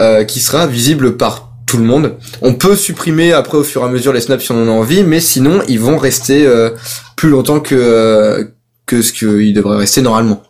euh, 0.00 0.24
qui 0.24 0.40
sera 0.40 0.66
visible 0.66 1.16
par 1.16 1.53
tout 1.74 1.80
le 1.80 1.86
monde. 1.86 2.14
On 2.40 2.54
peut 2.54 2.76
supprimer 2.76 3.32
après 3.32 3.58
au 3.58 3.64
fur 3.64 3.82
et 3.82 3.84
à 3.84 3.88
mesure 3.88 4.12
les 4.12 4.20
snaps 4.20 4.44
si 4.44 4.52
on 4.52 4.62
en 4.62 4.68
a 4.68 4.70
envie, 4.70 5.02
mais 5.02 5.20
sinon 5.20 5.60
ils 5.66 5.80
vont 5.80 5.98
rester 5.98 6.46
euh, 6.46 6.70
plus 7.16 7.30
longtemps 7.30 7.58
que 7.58 7.74
euh, 7.74 8.44
que 8.86 9.02
ce 9.02 9.12
qu'ils 9.12 9.52
devraient 9.54 9.78
rester 9.78 10.00
normalement. 10.00 10.42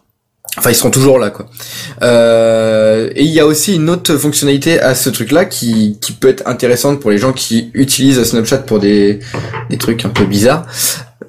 Enfin, 0.57 0.71
ils 0.71 0.75
seront 0.77 0.91
toujours 0.91 1.19
là, 1.19 1.31
quoi. 1.31 1.47
Euh, 2.03 3.11
et 3.17 3.23
il 3.25 3.31
y 3.33 3.41
a 3.41 3.47
aussi 3.47 3.75
une 3.75 3.91
autre 3.91 4.17
fonctionnalité 4.17 4.79
à 4.81 4.95
ce 4.95 5.11
truc-là 5.11 5.45
qui, 5.47 5.99
qui 6.01 6.13
peut 6.13 6.29
être 6.29 6.47
intéressante 6.47 7.01
pour 7.01 7.11
les 7.11 7.19
gens 7.19 7.33
qui 7.33 7.71
utilisent 7.75 8.23
Snapchat 8.23 8.59
pour 8.59 8.79
des, 8.79 9.19
des 9.71 9.79
trucs 9.79 10.05
un 10.05 10.11
peu 10.11 10.25
bizarres. 10.25 10.67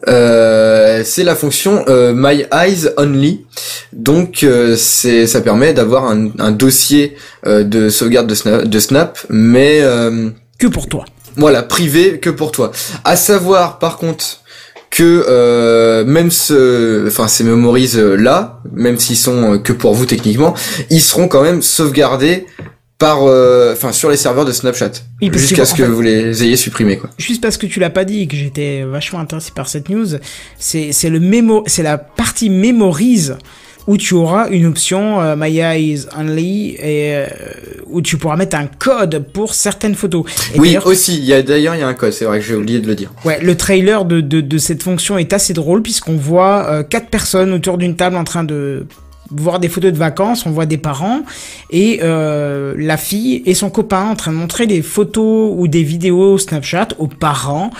Euh, 0.07 1.01
c'est 1.03 1.23
la 1.23 1.35
fonction 1.35 1.83
euh, 1.87 2.13
My 2.15 2.45
Eyes 2.51 2.89
Only. 2.97 3.45
Donc, 3.93 4.43
euh, 4.43 4.75
c'est 4.77 5.25
ça 5.25 5.41
permet 5.41 5.73
d'avoir 5.73 6.05
un, 6.05 6.29
un 6.37 6.51
dossier 6.51 7.15
euh, 7.47 7.63
de 7.63 7.89
sauvegarde 7.89 8.27
de 8.27 8.35
Snap, 8.35 8.65
de 8.65 8.79
Snap 8.79 9.17
mais 9.29 9.79
euh, 9.81 10.29
Que 10.59 10.67
pour 10.67 10.87
toi. 10.87 11.05
voilà, 11.37 11.63
privé 11.63 12.19
que 12.19 12.29
pour 12.29 12.51
toi. 12.51 12.71
À 13.03 13.15
savoir, 13.15 13.79
par 13.79 13.97
contre, 13.97 14.41
que 14.89 15.25
euh, 15.27 16.05
même 16.05 16.31
ce, 16.31 17.07
enfin 17.07 17.27
ces 17.27 17.43
memories 17.43 17.91
euh, 17.95 18.15
là, 18.15 18.61
même 18.71 18.97
s'ils 18.99 19.17
sont 19.17 19.53
euh, 19.53 19.57
que 19.57 19.73
pour 19.73 19.93
vous 19.93 20.05
techniquement, 20.05 20.53
ils 20.89 21.01
seront 21.01 21.27
quand 21.27 21.41
même 21.43 21.61
sauvegardés 21.61 22.45
par, 22.97 23.23
euh, 23.23 23.73
enfin 23.73 23.91
sur 23.91 24.09
les 24.09 24.15
serveurs 24.15 24.45
de 24.45 24.53
Snapchat, 24.53 24.91
Oui, 25.21 25.29
jusqu'à 25.33 25.65
ce 25.65 25.73
en 25.73 25.77
que 25.77 25.83
fait- 25.83 25.89
vous 25.89 26.01
les 26.01 26.43
ayez 26.45 26.55
supprimés 26.55 26.97
quoi. 26.97 27.09
Juste 27.17 27.41
parce 27.41 27.57
que 27.57 27.65
tu 27.67 27.81
l'as 27.81 27.89
pas 27.89 28.05
dit 28.05 28.21
et 28.21 28.27
que 28.27 28.37
j'étais 28.37 28.83
vachement 28.83 29.19
intéressé 29.19 29.51
par 29.53 29.67
cette 29.67 29.89
news, 29.89 30.07
c'est 30.57 30.93
c'est 30.93 31.09
le 31.09 31.19
mémo, 31.19 31.63
c'est 31.67 31.83
la 31.83 31.97
partie 31.97 32.49
mémorise 32.49 33.35
où 33.87 33.97
tu 33.97 34.13
auras 34.13 34.49
une 34.49 34.65
option 34.65 35.21
euh, 35.21 35.35
My 35.37 35.59
Eyes 35.59 36.05
Only 36.17 36.75
et 36.75 37.15
euh, 37.15 37.25
où 37.87 38.01
tu 38.01 38.17
pourras 38.17 38.35
mettre 38.35 38.57
un 38.57 38.67
code 38.67 39.25
pour 39.33 39.53
certaines 39.53 39.95
photos. 39.95 40.25
Et 40.53 40.59
oui, 40.59 40.77
aussi, 40.83 41.17
il 41.17 41.25
y 41.25 41.33
a 41.33 41.41
d'ailleurs 41.41 41.75
il 41.75 41.81
y 41.81 41.83
a 41.83 41.87
un 41.87 41.93
code, 41.93 42.11
c'est 42.13 42.25
vrai 42.25 42.39
que 42.39 42.45
j'ai 42.45 42.55
oublié 42.55 42.79
de 42.79 42.87
le 42.87 42.95
dire. 42.95 43.11
Ouais, 43.23 43.39
le 43.41 43.55
trailer 43.55 44.05
de, 44.05 44.21
de, 44.21 44.41
de 44.41 44.57
cette 44.57 44.83
fonction 44.83 45.17
est 45.17 45.33
assez 45.33 45.53
drôle 45.53 45.81
puisqu'on 45.81 46.17
voit 46.17 46.67
euh, 46.69 46.83
quatre 46.83 47.07
personnes 47.09 47.53
autour 47.53 47.77
d'une 47.77 47.95
table 47.95 48.15
en 48.15 48.23
train 48.23 48.43
de 48.43 48.87
voir 49.31 49.59
des 49.59 49.69
photos 49.69 49.91
de 49.91 49.97
vacances, 49.97 50.45
on 50.45 50.51
voit 50.51 50.65
des 50.65 50.77
parents 50.77 51.21
et 51.71 51.99
euh, 52.03 52.75
la 52.77 52.97
fille 52.97 53.41
et 53.45 53.53
son 53.53 53.69
copain 53.69 54.09
en 54.09 54.15
train 54.15 54.31
de 54.31 54.37
montrer 54.37 54.67
des 54.67 54.81
photos 54.81 55.53
ou 55.55 55.67
des 55.67 55.83
vidéos 55.83 56.37
Snapchat 56.37 56.89
aux 56.99 57.07
parents. 57.07 57.71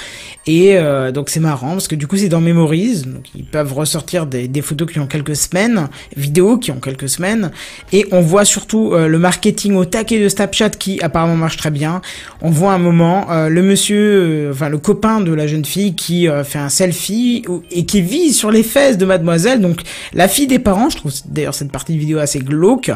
Et 0.47 0.77
euh, 0.77 1.11
donc 1.11 1.29
c'est 1.29 1.39
marrant 1.39 1.71
parce 1.71 1.87
que 1.87 1.95
du 1.95 2.05
coup 2.05 2.17
c'est 2.17 2.29
dans 2.29 2.41
Memories, 2.41 3.01
donc 3.01 3.23
ils 3.35 3.45
peuvent 3.45 3.73
ressortir 3.73 4.27
des, 4.27 4.61
photos 4.61 4.91
qui 4.91 4.99
ont 4.99 5.07
quelques 5.07 5.35
semaines, 5.35 5.87
vidéos 6.15 6.57
qui 6.57 6.71
ont 6.71 6.79
quelques 6.79 7.09
semaines. 7.09 7.51
Et 7.91 8.05
on 8.11 8.21
voit 8.21 8.45
surtout 8.45 8.93
euh, 8.93 9.07
le 9.07 9.17
marketing 9.17 9.75
au 9.75 9.85
taquet 9.85 10.21
de 10.21 10.29
Snapchat 10.29 10.71
qui 10.71 11.01
apparemment 11.01 11.35
marche 11.35 11.57
très 11.57 11.71
bien. 11.71 12.01
On 12.41 12.51
voit 12.51 12.73
un 12.73 12.77
moment 12.77 13.31
euh, 13.31 13.49
le 13.49 13.63
monsieur, 13.63 13.97
euh, 13.97 14.51
enfin 14.51 14.69
le 14.69 14.77
copain 14.77 15.19
de 15.19 15.33
la 15.33 15.47
jeune 15.47 15.65
fille 15.65 15.95
qui 15.95 16.27
fait 16.43 16.59
un 16.59 16.69
selfie 16.69 17.43
et 17.71 17.85
qui 17.85 18.01
vise 18.01 18.37
sur 18.37 18.51
les 18.51 18.63
fesses 18.63 18.97
de 18.97 19.05
mademoiselle, 19.05 19.61
donc 19.61 19.81
la 20.13 20.27
fille 20.27 20.47
des 20.47 20.59
parents, 20.59 20.89
je 20.89 20.97
trouve 20.97 21.11
d'ailleurs 21.35 21.53
cette 21.53 21.71
partie 21.71 21.93
de 21.93 21.99
vidéo 21.99 22.17
assez 22.17 22.39
glauque, 22.39 22.91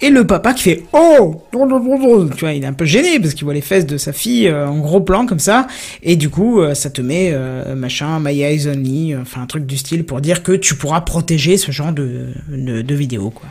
et 0.00 0.10
le 0.10 0.26
papa 0.26 0.54
qui 0.54 0.62
fait 0.64 0.82
oh, 0.92 1.40
non, 1.52 1.66
non, 1.66 1.78
non, 1.78 1.98
non. 1.98 2.28
tu 2.28 2.40
vois, 2.40 2.52
il 2.52 2.64
est 2.64 2.66
un 2.66 2.72
peu 2.72 2.84
gêné 2.84 3.20
parce 3.20 3.34
qu'il 3.34 3.44
voit 3.44 3.54
les 3.54 3.60
fesses 3.60 3.86
de 3.86 3.96
sa 3.96 4.12
fille 4.12 4.48
euh, 4.48 4.66
en 4.66 4.78
gros 4.78 5.00
plan 5.00 5.26
comme 5.26 5.38
ça, 5.38 5.66
et 6.02 6.16
du 6.16 6.30
coup 6.30 6.60
euh, 6.60 6.74
ça 6.74 6.90
te 6.90 7.00
met 7.00 7.30
euh, 7.32 7.74
machin, 7.76 8.18
my 8.20 8.40
eyes 8.42 8.66
only, 8.66 9.14
euh, 9.14 9.18
enfin 9.22 9.42
un 9.42 9.46
truc 9.46 9.66
du 9.66 9.76
style 9.76 10.04
pour 10.04 10.20
dire 10.20 10.42
que 10.42 10.52
tu 10.52 10.74
pourras 10.74 11.02
protéger 11.02 11.56
ce 11.56 11.70
genre 11.70 11.92
de, 11.92 12.32
de, 12.48 12.82
de 12.82 12.94
vidéos 12.94 13.30
quoi. 13.30 13.46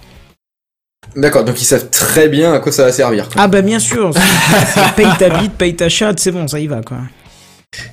D'accord, 1.15 1.43
donc 1.43 1.61
ils 1.61 1.65
savent 1.65 1.89
très 1.91 2.27
bien 2.27 2.53
à 2.53 2.59
quoi 2.59 2.71
ça 2.71 2.85
va 2.85 2.91
servir. 2.91 3.25
quoi. 3.29 3.35
Ah 3.43 3.47
bah 3.47 3.61
bien 3.61 3.79
sûr, 3.79 4.11
paye 4.95 5.05
ta 5.19 5.29
bite, 5.29 5.53
paye 5.53 5.75
ta 5.75 5.87
chatte, 5.89 6.19
c'est 6.19 6.31
bon, 6.31 6.47
ça 6.47 6.59
y 6.59 6.67
va 6.67 6.81
quoi. 6.81 6.97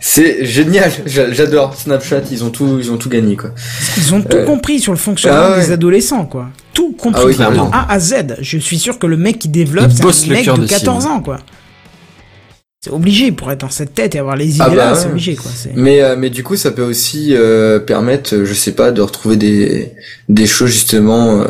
C'est 0.00 0.44
génial, 0.44 0.90
j'a- 1.06 1.32
j'adore 1.32 1.74
Snapchat, 1.74 2.22
ils 2.30 2.44
ont 2.44 2.50
tout, 2.50 2.78
ils 2.78 2.90
ont 2.92 2.96
tout 2.96 3.08
gagné 3.08 3.36
quoi. 3.36 3.50
Ils 3.96 4.14
ont 4.14 4.20
tout 4.22 4.36
Euh, 4.36 4.44
compris 4.44 4.80
sur 4.80 4.92
le 4.92 4.98
fonctionnement 4.98 5.40
ah 5.42 5.50
ouais. 5.58 5.64
des 5.66 5.72
adolescents 5.72 6.26
quoi. 6.26 6.48
Tout 6.74 6.92
compris 6.92 7.20
Ah 7.22 7.26
oui, 7.26 7.32
de 7.32 7.36
clairement. 7.36 7.70
A 7.72 7.92
à 7.92 7.98
Z. 7.98 8.36
Je 8.40 8.58
suis 8.58 8.78
sûr 8.78 8.98
que 8.98 9.06
le 9.06 9.16
mec 9.16 9.38
qui 9.38 9.48
développe, 9.48 9.90
c'est 9.92 10.02
un 10.04 10.06
le 10.28 10.34
mec 10.34 10.46
de 10.46 10.62
de 10.62 10.66
14 10.66 11.02
cible. 11.02 11.12
ans 11.14 11.20
quoi. 11.20 11.38
C'est 12.82 12.90
obligé 12.92 13.30
pour 13.30 13.50
être 13.52 13.60
dans 13.60 13.68
cette 13.70 13.94
tête 13.94 14.14
et 14.14 14.18
avoir 14.18 14.36
les 14.36 14.54
idées 14.54 14.64
Ah 14.64 14.68
bah 14.70 14.74
là, 14.74 14.92
ouais. 14.94 14.98
c'est 14.98 15.08
obligé 15.08 15.36
quoi. 15.36 15.50
Mais 15.74 16.00
euh, 16.02 16.16
mais 16.18 16.30
du 16.30 16.42
coup 16.42 16.56
ça 16.56 16.70
peut 16.70 16.82
aussi 16.82 17.34
euh, 17.34 17.78
permettre, 17.78 18.34
euh, 18.34 18.44
je 18.46 18.54
sais 18.54 18.72
pas, 18.72 18.90
de 18.90 19.02
retrouver 19.02 19.36
des 19.36 19.92
des 20.30 20.46
choses 20.46 20.70
justement. 20.70 21.44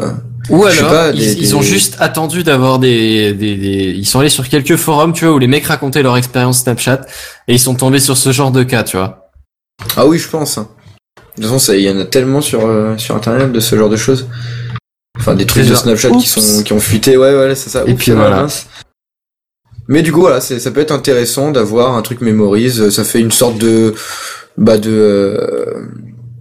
Ou 0.51 0.65
alors, 0.65 0.91
pas, 0.91 1.11
ils, 1.11 1.19
des- 1.19 1.33
ils 1.35 1.57
ont 1.57 1.63
juste 1.63 1.97
attendu 2.01 2.43
d'avoir 2.43 2.79
des, 2.79 3.33
des, 3.33 3.57
des, 3.57 3.95
ils 3.97 4.07
sont 4.07 4.21
allés 4.21 4.29
sur 4.29 4.49
quelques 4.49 4.77
forums, 4.77 5.13
tu 5.13 5.25
vois, 5.25 5.35
où 5.35 5.39
les 5.39 5.47
mecs 5.47 5.65
racontaient 5.67 6.03
leur 6.03 6.17
expérience 6.17 6.61
Snapchat, 6.63 7.03
et 7.49 7.55
ils 7.55 7.61
sont 7.61 7.75
tombés 7.75 8.01
sur 8.01 8.17
ce 8.17 8.33
genre 8.33 8.51
de 8.51 8.63
cas, 8.63 8.83
tu 8.83 8.97
vois. 8.97 9.31
Ah 9.97 10.07
oui, 10.07 10.19
je 10.19 10.29
pense. 10.29 10.59
hein. 10.59 10.69
De 11.39 11.43
toute 11.45 11.53
façon, 11.53 11.73
il 11.73 11.81
y 11.83 11.91
en 11.91 11.99
a 11.99 12.05
tellement 12.05 12.41
sur 12.41 12.67
euh, 12.67 12.99
sur 12.99 13.15
internet 13.17 13.53
de 13.53 13.61
ce 13.61 13.77
genre 13.77 13.89
de 13.89 13.97
choses. 13.97 14.27
Enfin, 15.19 15.35
des 15.35 15.47
trucs 15.47 15.67
de 15.67 15.75
Snapchat 15.75 16.11
qui 16.11 16.27
sont 16.27 16.63
qui 16.63 16.73
ont 16.73 16.81
fuité. 16.81 17.17
Ouais, 17.17 17.35
ouais, 17.35 17.55
c'est 17.55 17.71
ça. 17.71 17.85
Et 17.87 17.95
puis 17.95 18.11
voilà. 18.13 18.47
Mais 19.89 20.03
du 20.03 20.13
coup, 20.13 20.21
voilà, 20.21 20.41
ça 20.41 20.71
peut 20.71 20.81
être 20.81 20.93
intéressant 20.93 21.51
d'avoir 21.51 21.97
un 21.97 22.03
truc 22.03 22.21
mémorise. 22.21 22.91
Ça 22.91 23.05
fait 23.05 23.21
une 23.21 23.31
sorte 23.33 23.59
de 23.59 23.95
bah 24.57 24.79
de 24.79 24.91
euh, 24.91 25.87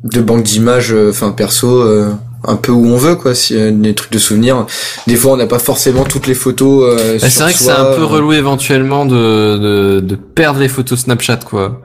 de 0.03 0.21
banque 0.21 0.43
d'images, 0.43 0.91
euh, 0.93 1.09
enfin 1.11 1.31
perso. 1.31 1.81
euh, 1.81 2.11
un 2.43 2.55
peu 2.55 2.71
où 2.71 2.85
on 2.87 2.97
veut 2.97 3.15
quoi 3.15 3.35
si 3.35 3.55
euh, 3.55 3.71
des 3.71 3.93
trucs 3.93 4.11
de 4.11 4.17
souvenirs 4.19 4.65
des 5.07 5.15
fois 5.15 5.33
on 5.33 5.37
n'a 5.37 5.47
pas 5.47 5.59
forcément 5.59 6.03
toutes 6.03 6.27
les 6.27 6.33
photos 6.33 6.97
euh, 6.99 7.17
Bah, 7.19 7.29
c'est 7.29 7.43
vrai 7.43 7.53
que 7.53 7.59
c'est 7.59 7.69
un 7.71 7.93
peu 7.95 8.01
euh, 8.01 8.05
relou 8.05 8.33
éventuellement 8.33 9.05
de, 9.05 9.57
de, 9.57 9.99
de 9.99 10.15
perdre 10.15 10.59
les 10.59 10.69
photos 10.69 10.99
Snapchat, 10.99 11.39
quoi. 11.45 11.81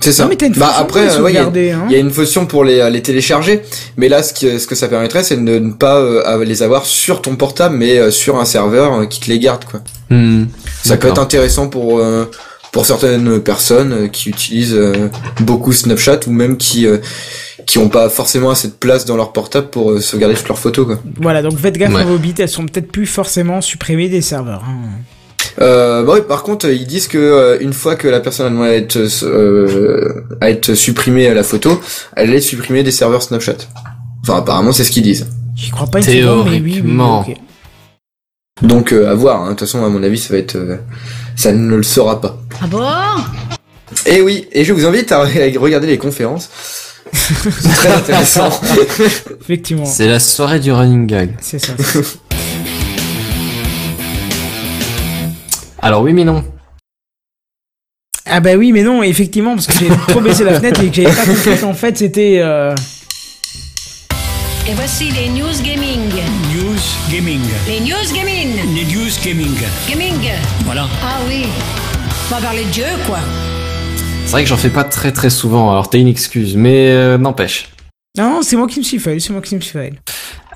c'est 0.00 0.12
ça 0.12 0.24
Non 0.24 0.28
mais 0.28 0.36
t'as 0.36 0.46
une 0.46 0.52
bah 0.54 0.66
fonction 0.66 0.82
après 0.82 1.06
pour 1.08 1.16
les 1.16 1.22
ouais, 1.22 1.32
il 1.32 1.66
y 1.66 1.70
hein. 1.70 1.86
Y 1.90 1.94
a 1.94 1.98
une 1.98 2.10
fonction 2.10 2.46
pour 2.46 2.64
les, 2.64 2.88
les 2.90 3.02
télécharger, 3.02 3.62
mais 3.96 4.08
là, 4.08 4.22
ce, 4.22 4.32
qui, 4.32 4.58
ce 4.58 4.66
que 4.66 4.74
ça 4.74 4.88
permettrait, 4.88 5.22
c'est 5.24 5.36
de 5.36 5.58
ne 5.58 5.72
pas 5.72 5.96
euh, 5.98 6.44
les 6.44 6.62
avoir 6.62 6.86
sur 6.86 7.20
ton 7.22 7.36
portable, 7.36 7.76
mais 7.76 7.98
euh, 7.98 8.10
sur 8.10 8.38
un 8.38 8.44
serveur 8.44 8.94
euh, 8.94 9.06
qui 9.06 9.20
te 9.20 9.28
les 9.28 9.38
garde, 9.38 9.64
quoi. 9.64 9.80
Hmm. 10.10 10.46
Ça 10.84 10.96
peut 10.96 11.08
être 11.08 11.20
intéressant 11.20 11.68
pour 11.68 11.98
euh, 12.00 12.24
pour 12.72 12.86
certaines 12.86 13.40
personnes 13.40 13.92
euh, 13.92 14.08
qui 14.08 14.28
utilisent 14.28 14.74
euh, 14.74 15.08
beaucoup 15.40 15.72
Snapchat 15.72 16.20
ou 16.26 16.30
même 16.32 16.56
qui 16.56 16.86
euh, 16.86 16.98
qui 17.66 17.78
ont 17.78 17.88
pas 17.88 18.08
forcément 18.08 18.50
assez 18.50 18.68
de 18.68 18.72
place 18.72 19.04
dans 19.04 19.16
leur 19.16 19.32
portable 19.32 19.68
pour 19.70 20.00
sauvegarder 20.00 20.34
toutes 20.34 20.48
leurs 20.48 20.58
photos, 20.58 20.86
quoi. 20.86 20.98
Voilà, 21.20 21.40
donc 21.42 21.56
faites 21.58 21.76
gaffe 21.78 21.94
Ouais. 21.94 22.00
à 22.02 22.04
vos 22.04 22.18
bits, 22.18 22.34
elles 22.38 22.48
sont 22.48 22.66
peut-être 22.66 22.90
plus 22.90 23.06
forcément 23.06 23.60
supprimées 23.60 24.08
des 24.08 24.22
serveurs. 24.22 24.64
hein. 24.66 24.88
Euh, 25.60 26.04
bah 26.04 26.12
oui, 26.14 26.20
par 26.26 26.42
contre, 26.42 26.68
ils 26.70 26.86
disent 26.86 27.06
que 27.08 27.18
euh, 27.18 27.58
une 27.60 27.72
fois 27.72 27.94
que 27.96 28.08
la 28.08 28.20
personne 28.20 28.46
a 28.46 28.50
demandé 28.50 28.70
à 28.70 28.76
être, 28.76 28.98
euh, 29.24 30.24
à 30.40 30.50
être 30.50 30.74
supprimée 30.74 31.28
à 31.28 31.34
la 31.34 31.42
photo, 31.42 31.80
elle 32.16 32.32
est 32.34 32.40
supprimée 32.40 32.82
des 32.82 32.90
serveurs 32.92 33.22
Snapchat. 33.22 33.56
Enfin, 34.22 34.36
apparemment, 34.38 34.72
c'est 34.72 34.84
ce 34.84 34.90
qu'ils 34.90 35.02
disent. 35.02 35.26
J'y 35.56 35.70
crois 35.70 35.86
pas 35.86 35.98
une 35.98 36.04
seconde, 36.04 36.48
mais 36.50 36.60
oui, 36.60 36.82
oui. 36.84 37.34
Donc 38.62 38.92
euh, 38.92 39.10
à 39.10 39.14
voir. 39.14 39.42
hein. 39.42 39.46
De 39.46 39.50
toute 39.50 39.60
façon, 39.60 39.84
à 39.84 39.88
mon 39.88 40.02
avis, 40.02 40.18
ça 40.18 40.32
va 40.34 40.38
être, 40.38 40.56
euh, 40.56 40.76
ça 41.40 41.52
ne 41.52 41.74
le 41.76 41.82
sera 41.82 42.20
pas. 42.20 42.36
Ah 42.62 42.66
bon? 42.66 42.86
Et 44.06 44.20
oui, 44.20 44.46
et 44.52 44.62
je 44.64 44.72
vous 44.74 44.84
invite 44.84 45.10
à 45.10 45.24
re- 45.24 45.56
regarder 45.58 45.86
les 45.86 45.96
conférences. 45.98 46.50
C'est 47.12 47.68
très 47.74 47.88
intéressant. 47.94 48.50
Effectivement, 49.40 49.86
C'est 49.86 50.06
la 50.06 50.20
soirée 50.20 50.60
du 50.60 50.70
running 50.70 51.06
gag. 51.06 51.34
c'est 51.40 51.58
ça. 51.58 51.72
c'est 51.78 52.02
ça. 52.04 52.10
Alors 55.82 56.02
oui, 56.02 56.12
mais 56.12 56.24
non. 56.24 56.44
Ah 58.26 58.40
bah 58.40 58.54
oui, 58.56 58.70
mais 58.72 58.82
non, 58.82 59.02
effectivement, 59.02 59.54
parce 59.54 59.66
que 59.66 59.72
j'ai 59.78 59.88
trop 60.08 60.20
baissé 60.20 60.44
la 60.44 60.54
fenêtre 60.60 60.82
et 60.82 60.90
que 60.90 60.94
j'avais 60.94 61.14
pas 61.14 61.24
compris 61.24 61.58
qu'en 61.58 61.74
fait 61.74 61.96
c'était... 61.98 62.38
euh, 62.42 62.74
Et 64.68 64.74
voici 64.74 65.10
les 65.10 65.30
news 65.30 65.62
gaming. 65.64 66.10
News 66.80 67.12
Gaming. 67.12 67.40
Les 67.66 67.80
news 67.80 68.14
gaming. 68.14 68.56
Les 68.74 68.84
News 68.86 69.10
Gaming. 69.22 69.54
Gaming. 69.86 70.30
Voilà. 70.64 70.88
Ah 71.02 71.18
oui. 71.28 71.44
On 72.30 72.34
va 72.36 72.40
parler 72.40 72.64
de 72.64 72.72
jeu, 72.72 72.84
quoi. 73.06 73.18
C'est 74.24 74.30
vrai 74.32 74.44
que 74.44 74.48
j'en 74.48 74.56
fais 74.56 74.70
pas 74.70 74.84
très 74.84 75.12
très 75.12 75.28
souvent, 75.28 75.70
alors 75.70 75.90
t'as 75.90 75.98
une 75.98 76.08
excuse, 76.08 76.56
mais 76.56 76.88
euh, 76.92 77.18
n'empêche. 77.18 77.68
Non, 78.16 78.40
c'est 78.40 78.56
moi 78.56 78.66
qui 78.66 78.78
me 78.78 78.84
suis 78.84 78.98
fail, 78.98 79.20
c'est 79.20 79.30
moi 79.30 79.42
qui 79.42 79.56
me 79.56 79.60
suis 79.60 79.72
fail. 79.72 79.92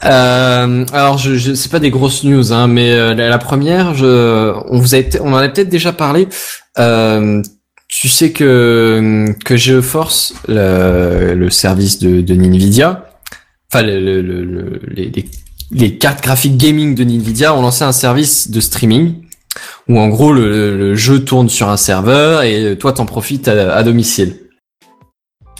Euh, 0.05 0.86
alors, 0.94 1.18
je, 1.18 1.34
je 1.34 1.52
c'est 1.52 1.70
pas 1.70 1.78
des 1.78 1.90
grosses 1.90 2.24
news, 2.24 2.55
hein, 2.55 2.68
mais 2.68 2.90
euh, 2.92 3.12
la, 3.14 3.28
la 3.28 3.38
première, 3.38 3.94
je, 3.94 4.55
on 4.70 4.78
vous 4.78 4.94
avait, 4.94 5.20
on 5.20 5.34
en 5.34 5.36
a 5.36 5.48
peut-être 5.51 5.68
déjà 5.68 5.92
parlé. 5.92 6.26
Euh, 6.78 7.42
tu 7.88 8.09
sais 8.09 8.32
que 8.32 9.26
que 9.44 9.56
GeForce, 9.59 10.32
le, 10.48 11.34
le 11.34 11.51
service 11.51 11.98
de, 11.98 12.22
de 12.22 12.34
Nvidia, 12.34 13.10
enfin 13.70 13.82
le- 13.82 14.01
le- 14.22 14.80
les, 14.88 15.10
les, 15.10 15.26
les 15.74 15.96
cartes 15.98 16.22
graphiques 16.22 16.56
gaming 16.56 16.94
de 16.94 17.02
Nvidia 17.05 17.55
ont 17.55 17.62
lancé 17.62 17.84
un 17.84 17.92
service 17.92 18.51
de 18.51 18.60
streaming 18.60 19.16
où 19.88 19.98
en 19.98 20.09
gros 20.09 20.32
le, 20.32 20.94
jeu 20.94 21.24
tourne 21.24 21.48
sur 21.48 21.68
un 21.68 21.76
serveur 21.76 22.42
et 22.42 22.76
toi 22.78 22.92
t'en 22.92 23.06
profites 23.06 23.48
à, 23.48 23.74
à 23.74 23.82
domicile. 23.82 24.36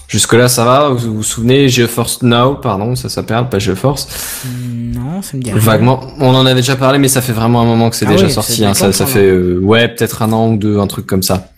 Jusque 0.09 0.35
là 0.35 0.49
ça 0.49 0.65
va, 0.65 0.91
vous 0.91 1.17
vous 1.17 1.23
souvenez 1.23 1.69
GeForce 1.69 2.23
Now, 2.23 2.55
pardon, 2.57 2.95
ça 2.95 3.09
s'appelle 3.09 3.49
pas 3.49 3.59
GeForce. 3.59 4.07
Non, 4.95 5.23
ça 5.23 5.37
me 5.37 5.43
dit 5.43 5.51
rien. 5.51 5.61
Vaguement, 5.61 6.01
on 6.21 6.35
en 6.35 6.47
avait 6.47 6.61
déjà 6.61 6.77
parlé, 6.77 6.99
mais 6.99 7.09
ça 7.09 7.21
fait 7.21 7.33
vraiment 7.33 7.63
un 7.63 7.65
moment 7.65 7.91
que 7.91 7.97
c'est 7.97 8.07
Ah 8.07 8.13
déjà 8.13 8.27
oui, 8.27 8.33
sorti. 8.33 8.65
hein, 8.65 8.75
ça, 8.75 8.93
fait 8.93 9.27
euh, 9.27 9.59
ouais 9.61 9.89
peut-être 9.89 10.23
un 10.23 10.33
an 10.33 10.51
ou 10.53 10.57
deux, 10.57 10.79
un 10.79 10.87
truc 10.87 11.07
comme 11.07 11.23
ça. 11.23 11.49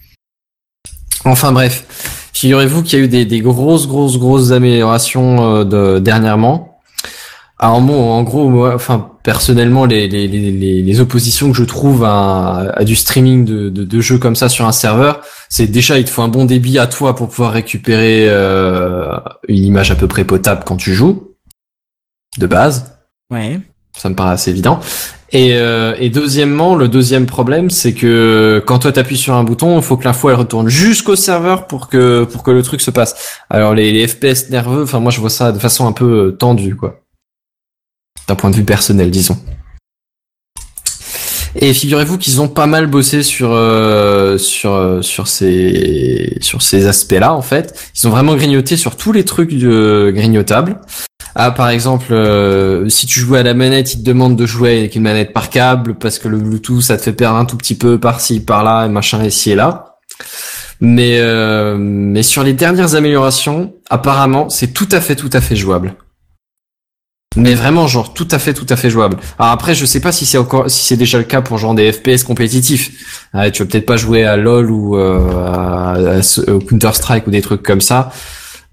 Enfin 1.24 1.53
bref, 1.53 1.85
figurez-vous 2.33 2.83
qu'il 2.83 2.99
y 2.99 3.03
a 3.03 3.05
eu 3.05 3.09
des, 3.09 3.24
des 3.27 3.41
grosses 3.41 3.87
grosses 3.89 4.19
grosses 4.19 4.53
améliorations 4.53 5.57
euh, 5.57 5.65
de, 5.65 5.99
dernièrement. 5.99 6.76
Alors 7.59 7.81
bon, 7.81 8.11
en 8.11 8.23
gros, 8.23 8.51
moi, 8.51 8.74
enfin 8.74 9.12
personnellement, 9.23 9.87
les, 9.87 10.09
les, 10.09 10.28
les, 10.28 10.83
les 10.83 11.01
oppositions 11.01 11.51
que 11.51 11.57
je 11.57 11.65
trouve 11.65 12.05
à, 12.05 12.70
à 12.74 12.85
du 12.85 12.95
streaming 12.95 13.47
de, 13.47 13.70
de, 13.70 13.85
de, 13.85 14.01
jeux 14.01 14.19
comme 14.19 14.37
ça 14.37 14.51
sur 14.51 14.66
un 14.66 14.73
serveur, 14.73 15.23
c'est 15.49 15.66
déjà 15.66 15.99
il 15.99 16.05
te 16.05 16.11
faut 16.11 16.23
un 16.23 16.28
bon 16.28 16.45
débit 16.45 16.78
à 16.78 16.87
toi 16.87 17.16
pour 17.16 17.28
pouvoir 17.28 17.53
récupérer 17.53 18.27
euh, 18.28 19.16
une 19.49 19.65
image 19.65 19.91
à 19.91 19.95
peu 19.95 20.07
près 20.07 20.24
potable 20.24 20.65
quand 20.66 20.77
tu 20.77 20.93
joues, 20.93 21.35
de 22.37 22.47
base. 22.47 22.99
Ouais. 23.31 23.59
Ça 23.97 24.11
me 24.11 24.15
paraît 24.15 24.35
assez 24.35 24.51
évident. 24.51 24.78
Et, 25.33 25.55
euh, 25.55 25.97
et 25.99 26.11
deuxièmement, 26.11 26.77
le 26.77 26.89
deuxième 26.89 27.24
problème, 27.24 27.70
c'est 27.70 27.95
que 27.95 28.62
quand 28.66 28.81
toi 28.81 28.93
t'appuies 28.93 29.16
sur 29.16 29.35
un 29.35 29.45
bouton, 29.45 29.78
il 29.78 29.83
faut 29.83 29.97
que 29.97 30.05
l'info 30.05 30.28
elle 30.28 30.37
retourne 30.37 30.69
jusqu'au 30.69 31.16
serveur 31.16 31.66
pour 31.66 31.89
que 31.89 32.24
pour 32.24 32.43
que 32.43 32.51
le 32.51 32.62
truc 32.62 32.83
se 32.83 32.91
passe. 32.91 33.41
Alors 33.49 33.74
les, 33.74 33.93
les 33.93 34.07
FPS 34.07 34.51
nerveux, 34.51 34.83
enfin 34.83 35.01
moi 35.01 35.11
je 35.11 35.20
vois 35.20 35.31
ça 35.31 35.53
de 35.53 35.59
façon 35.59 35.87
un 35.89 35.93
peu 35.93 36.37
tendue 36.39 36.77
quoi 36.77 37.06
d'un 38.28 38.35
point 38.35 38.51
de 38.51 38.57
vue 38.57 38.65
personnel, 38.65 39.11
disons. 39.11 39.39
Et 41.59 41.73
figurez-vous 41.73 42.19
qu'ils 42.19 42.40
ont 42.40 42.48
pas 42.48 42.66
mal 42.66 42.86
bossé 42.86 43.23
sur 43.23 43.53
euh, 43.53 44.36
sur 44.36 44.74
euh, 44.74 45.01
sur 45.01 45.27
ces 45.27 46.36
sur 46.40 46.61
ces 46.61 46.86
aspects-là 46.86 47.32
en 47.32 47.43
fait. 47.43 47.90
Ils 47.94 48.07
ont 48.07 48.11
vraiment 48.11 48.35
grignoté 48.35 48.77
sur 48.77 48.97
tous 48.97 49.12
les 49.12 49.24
trucs 49.24 49.55
de 49.55 50.12
grignotables. 50.15 50.81
Ah 51.35 51.51
par 51.51 51.70
exemple, 51.70 52.12
euh, 52.12 52.89
si 52.89 53.07
tu 53.07 53.20
joues 53.20 53.36
à 53.36 53.43
la 53.43 53.55
manette, 53.55 53.94
ils 53.94 53.98
te 54.01 54.05
demandent 54.05 54.36
de 54.36 54.47
jouer 54.47 54.78
avec 54.78 54.97
une 54.97 55.03
manette 55.03 55.32
par 55.32 55.48
câble 55.48 55.94
parce 55.94 56.19
que 56.19 56.28
le 56.28 56.39
Bluetooth 56.39 56.82
ça 56.82 56.98
te 56.98 57.03
fait 57.03 57.12
perdre 57.12 57.39
un 57.39 57.47
tout 57.47 57.57
petit 57.57 57.74
peu 57.74 57.98
par-ci 57.98 58.40
par-là 58.40 58.86
et 58.86 58.89
machin 58.90 59.24
ici 59.24 59.53
et 59.53 59.55
là. 59.55 59.97
Mais 60.81 61.23
mais 61.78 62.23
sur 62.23 62.43
les 62.43 62.53
dernières 62.53 62.97
améliorations, 62.97 63.74
apparemment, 63.89 64.51
c'est 64.51 64.74
tout 64.74 64.89
à 64.93 65.01
fait 65.01 65.16
tout 65.16 65.31
à 65.32 65.40
fait 65.40 65.57
jouable. 65.57 65.94
Mais 67.37 67.55
vraiment, 67.55 67.87
genre, 67.87 68.15
tout 68.15 68.29
à 68.31 68.39
fait, 68.39 68.55
tout 68.55 68.67
à 68.69 68.77
fait 68.77 68.91
jouable. 68.91 69.19
Alors 69.39 69.53
après, 69.53 69.75
je 69.75 69.85
sais 69.85 70.01
pas 70.01 70.11
si 70.13 70.25
c'est 70.25 70.39
encore, 70.39 70.71
si 70.71 70.85
c'est 70.85 70.97
déjà 70.97 71.19
le 71.19 71.25
cas 71.25 71.43
pour 71.43 71.59
genre 71.59 71.75
des 71.75 71.93
FPS 71.93 72.25
compétitifs. 72.25 73.29
Ah, 73.33 73.51
tu 73.51 73.63
vas 73.63 73.69
peut-être 73.69 73.87
pas 73.87 73.97
jouer 73.97 74.25
à 74.25 74.37
LoL 74.37 74.71
ou 74.71 74.97
euh, 74.97 75.21
à, 75.45 76.21
Counter 76.69 76.91
Strike 76.95 77.27
ou 77.27 77.31
des 77.31 77.43
trucs 77.43 77.63
comme 77.63 77.81
ça 77.81 78.11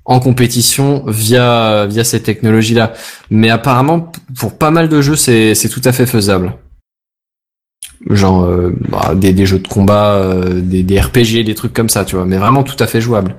en 0.06 0.20
compétition 0.20 1.06
via 1.08 1.86
via 1.88 2.04
cette 2.04 2.24
technologie 2.24 2.74
là. 2.74 2.94
Mais 3.30 3.50
apparemment, 3.50 4.12
pour 4.38 4.58
pas 4.58 4.72
mal 4.72 4.90
de 4.90 5.02
jeux, 5.02 5.16
c'est 5.16 5.56
c'est 5.56 5.70
tout 5.70 5.82
à 5.86 5.92
fait 5.92 6.06
faisable. 6.06 6.54
Genre 8.10 8.44
euh, 8.44 8.76
bah, 8.90 9.14
des, 9.16 9.34
des 9.34 9.46
jeux 9.46 9.60
de 9.60 9.68
combat, 9.68 10.16
euh, 10.16 10.62
des, 10.62 10.84
des 10.84 11.00
RPG, 11.00 11.46
des 11.46 11.56
trucs 11.56 11.74
comme 11.74 11.90
ça, 11.90 12.04
tu 12.04 12.16
vois. 12.16 12.26
Mais 12.26 12.38
vraiment 12.38 12.64
tout 12.64 12.82
à 12.82 12.88
fait 12.88 13.00
jouable. 13.02 13.36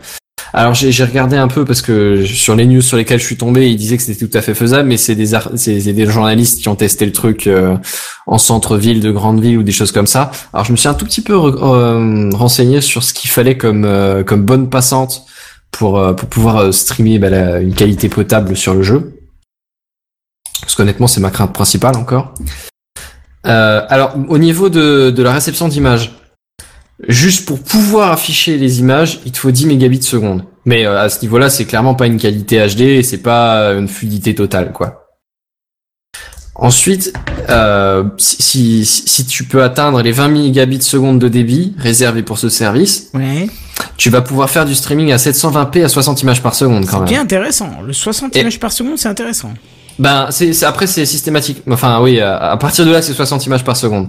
Alors 0.56 0.72
j'ai 0.72 1.04
regardé 1.04 1.36
un 1.36 1.48
peu 1.48 1.64
parce 1.64 1.82
que 1.82 2.24
sur 2.24 2.54
les 2.54 2.64
news 2.64 2.80
sur 2.80 2.96
lesquelles 2.96 3.18
je 3.18 3.24
suis 3.24 3.36
tombé, 3.36 3.68
ils 3.68 3.76
disaient 3.76 3.96
que 3.96 4.04
c'était 4.04 4.24
tout 4.24 4.38
à 4.38 4.40
fait 4.40 4.54
faisable, 4.54 4.88
mais 4.88 4.96
c'est 4.96 5.16
des 5.16 5.36
c'est 5.56 5.92
des 5.92 6.06
journalistes 6.06 6.60
qui 6.60 6.68
ont 6.68 6.76
testé 6.76 7.04
le 7.06 7.10
truc 7.10 7.48
euh, 7.48 7.76
en 8.28 8.38
centre-ville, 8.38 9.00
de 9.00 9.10
grande 9.10 9.40
ville 9.40 9.58
ou 9.58 9.62
des 9.64 9.72
choses 9.72 9.90
comme 9.90 10.06
ça. 10.06 10.30
Alors 10.52 10.64
je 10.64 10.70
me 10.70 10.76
suis 10.76 10.86
un 10.86 10.94
tout 10.94 11.06
petit 11.06 11.22
peu 11.22 11.34
euh, 11.34 12.30
renseigné 12.32 12.80
sur 12.80 13.02
ce 13.02 13.12
qu'il 13.12 13.30
fallait 13.30 13.58
comme 13.58 13.84
euh, 13.84 14.22
comme 14.22 14.44
bonne 14.44 14.70
passante 14.70 15.26
pour 15.72 16.00
pour 16.14 16.28
pouvoir 16.28 16.72
streamer 16.72 17.18
bah, 17.18 17.58
une 17.58 17.74
qualité 17.74 18.08
potable 18.08 18.56
sur 18.56 18.74
le 18.74 18.84
jeu. 18.84 19.18
Parce 20.60 20.76
qu'honnêtement, 20.76 21.08
c'est 21.08 21.20
ma 21.20 21.30
crainte 21.30 21.52
principale 21.52 21.96
encore. 21.96 22.32
alors 23.42 24.14
au 24.28 24.38
niveau 24.38 24.68
de 24.68 25.10
de 25.10 25.22
la 25.24 25.32
réception 25.32 25.66
d'images. 25.66 26.12
Juste 27.08 27.46
pour 27.46 27.60
pouvoir 27.60 28.12
afficher 28.12 28.56
les 28.56 28.78
images, 28.80 29.20
il 29.26 29.32
te 29.32 29.38
faut 29.38 29.50
10 29.50 29.66
mégabits 29.66 30.02
seconde. 30.02 30.44
Mais 30.64 30.86
euh, 30.86 31.00
à 31.00 31.08
ce 31.08 31.20
niveau-là, 31.22 31.50
c'est 31.50 31.64
clairement 31.64 31.94
pas 31.94 32.06
une 32.06 32.18
qualité 32.18 32.64
HD 32.66 32.82
et 32.82 33.02
c'est 33.02 33.18
pas 33.18 33.72
une 33.72 33.88
fluidité 33.88 34.34
totale, 34.34 34.72
quoi. 34.72 35.04
Ensuite, 36.56 37.12
euh, 37.50 38.04
si, 38.16 38.84
si, 38.86 39.26
tu 39.26 39.42
peux 39.42 39.64
atteindre 39.64 40.00
les 40.02 40.12
20 40.12 40.28
mégabits 40.28 40.82
seconde 40.82 41.18
de 41.18 41.26
débit 41.26 41.74
réservés 41.78 42.22
pour 42.22 42.38
ce 42.38 42.48
service, 42.48 43.10
ouais. 43.12 43.48
tu 43.96 44.08
vas 44.08 44.22
pouvoir 44.22 44.48
faire 44.48 44.64
du 44.64 44.76
streaming 44.76 45.10
à 45.10 45.16
720p 45.16 45.84
à 45.84 45.88
60 45.88 46.22
images 46.22 46.42
par 46.42 46.54
seconde 46.54 46.86
quand 46.86 46.98
même. 46.98 47.08
C'est 47.08 47.14
bien 47.14 47.22
intéressant. 47.22 47.70
Le 47.84 47.92
60 47.92 48.36
images 48.36 48.60
par 48.60 48.70
seconde, 48.70 48.98
c'est 48.98 49.08
intéressant. 49.08 49.52
Ben 49.98 50.28
c'est 50.30 50.64
après 50.64 50.86
c'est 50.86 51.06
systématique. 51.06 51.62
Enfin 51.70 52.00
oui, 52.02 52.20
à, 52.20 52.56
partir 52.56 52.84
de 52.84 52.90
là 52.90 53.02
c'est 53.02 53.12
60 53.12 53.46
images 53.46 53.64
par 53.64 53.76
seconde. 53.76 54.08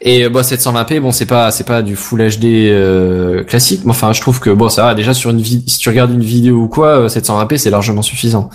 Et 0.00 0.28
bon 0.28 0.40
720p 0.40 1.00
bon 1.00 1.12
c'est 1.12 1.26
pas 1.26 1.50
c'est 1.50 1.64
pas 1.64 1.82
du 1.82 1.96
full 1.96 2.20
HD 2.20 2.44
euh, 2.44 3.44
classique, 3.44 3.82
mais 3.84 3.90
enfin 3.90 4.12
je 4.12 4.20
trouve 4.20 4.40
que 4.40 4.50
bon 4.50 4.68
ça 4.68 4.84
va 4.84 4.94
déjà 4.94 5.14
sur 5.14 5.30
une 5.30 5.44
si 5.44 5.78
tu 5.78 5.88
regardes 5.88 6.12
une 6.12 6.22
vidéo 6.22 6.56
ou 6.56 6.68
quoi 6.68 7.06
720p 7.06 7.54
euh, 7.54 7.56
c'est 7.58 7.70
largement 7.70 8.02
suffisant. 8.02 8.50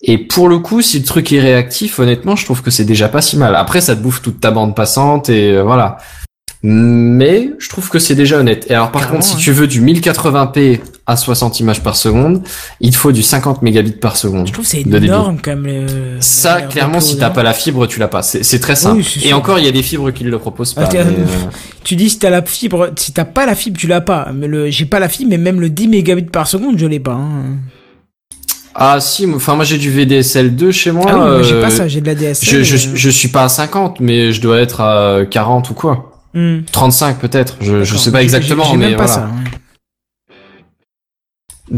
Et 0.00 0.18
pour 0.18 0.48
le 0.48 0.60
coup, 0.60 0.80
si 0.80 1.00
le 1.00 1.04
truc 1.04 1.32
est 1.32 1.40
réactif, 1.40 1.98
honnêtement, 1.98 2.36
je 2.36 2.44
trouve 2.44 2.62
que 2.62 2.70
c'est 2.70 2.84
déjà 2.84 3.08
pas 3.08 3.20
si 3.20 3.36
mal. 3.36 3.56
Après, 3.56 3.80
ça 3.80 3.96
te 3.96 4.00
bouffe 4.00 4.22
toute 4.22 4.38
ta 4.38 4.52
bande 4.52 4.76
passante 4.76 5.28
et 5.28 5.56
euh, 5.56 5.64
voilà 5.64 5.98
mais 6.62 7.52
je 7.58 7.68
trouve 7.68 7.88
que 7.88 7.98
c'est 7.98 8.14
déjà 8.14 8.38
honnête. 8.38 8.66
Et 8.68 8.74
alors 8.74 8.90
par 8.90 9.10
contre, 9.10 9.24
si 9.24 9.36
tu 9.36 9.52
veux 9.52 9.66
du 9.66 9.80
1080p 9.80 10.80
à 11.06 11.16
60 11.16 11.60
images 11.60 11.82
par 11.82 11.96
seconde, 11.96 12.42
il 12.80 12.90
te 12.90 12.96
faut 12.96 13.12
du 13.12 13.22
50 13.22 13.62
mégabits 13.62 13.92
par 13.92 14.16
seconde. 14.16 14.48
Je 14.48 14.52
trouve 14.52 14.66
c'est 14.66 14.80
énorme 14.80 15.40
comme 15.40 15.66
le... 15.66 15.86
Ça, 16.20 16.62
clairement, 16.62 17.00
si 17.00 17.16
t'as 17.16 17.30
pas 17.30 17.42
la 17.42 17.54
fibre, 17.54 17.86
tu 17.86 18.00
l'as 18.00 18.08
pas. 18.08 18.22
C'est 18.22 18.60
très 18.60 18.76
simple. 18.76 19.02
Et 19.22 19.32
encore, 19.32 19.58
il 19.58 19.64
y 19.64 19.68
a 19.68 19.72
des 19.72 19.82
fibres 19.82 20.10
qui 20.10 20.24
le 20.24 20.38
proposent 20.38 20.74
pas. 20.74 20.88
Euh, 20.94 21.04
tu 21.84 21.96
dis 21.96 22.10
si 22.10 22.18
t'as 22.18 22.30
la 22.30 22.42
fibre, 22.42 22.90
si 22.96 23.12
t'as 23.12 23.24
pas 23.24 23.46
la 23.46 23.54
fibre, 23.54 23.78
tu 23.78 23.86
l'as 23.86 24.00
pas. 24.00 24.30
Mais 24.34 24.48
le, 24.48 24.68
j'ai 24.68 24.84
pas 24.84 24.98
la 24.98 25.08
fibre, 25.08 25.30
mais 25.30 25.38
même 25.38 25.60
le 25.60 25.70
10 25.70 25.88
mégabits 25.88 26.24
par 26.24 26.48
seconde, 26.48 26.78
je 26.78 26.86
l'ai 26.86 27.00
pas. 27.00 27.12
Hein. 27.12 27.56
Ah 28.80 29.00
si, 29.00 29.26
enfin 29.34 29.56
moi 29.56 29.64
j'ai 29.64 29.76
du 29.76 29.90
VDSL 29.90 30.54
2 30.54 30.70
chez 30.70 30.92
moi. 30.92 31.06
Ah 31.08 31.36
oui, 31.36 31.44
j'ai 31.44 31.60
pas 31.60 31.66
euh, 31.66 31.70
ça, 31.70 31.88
j'ai 31.88 32.00
de 32.00 32.06
la 32.06 32.14
DSL. 32.14 32.64
Je, 32.64 32.76
je, 32.76 32.90
je, 32.94 33.10
suis 33.10 33.26
pas 33.26 33.42
à 33.42 33.48
50, 33.48 33.98
mais 33.98 34.32
je 34.32 34.40
dois 34.40 34.60
être 34.60 34.80
à 34.80 35.24
40 35.28 35.70
ou 35.70 35.74
quoi. 35.74 36.17
35 36.34 37.16
hmm. 37.16 37.18
peut-être, 37.20 37.56
je, 37.60 37.84
je 37.84 37.96
sais 37.96 38.12
pas 38.12 38.22
exactement, 38.22 38.74
mais 38.74 38.94
voilà. 38.94 39.08
Ça, 39.08 39.30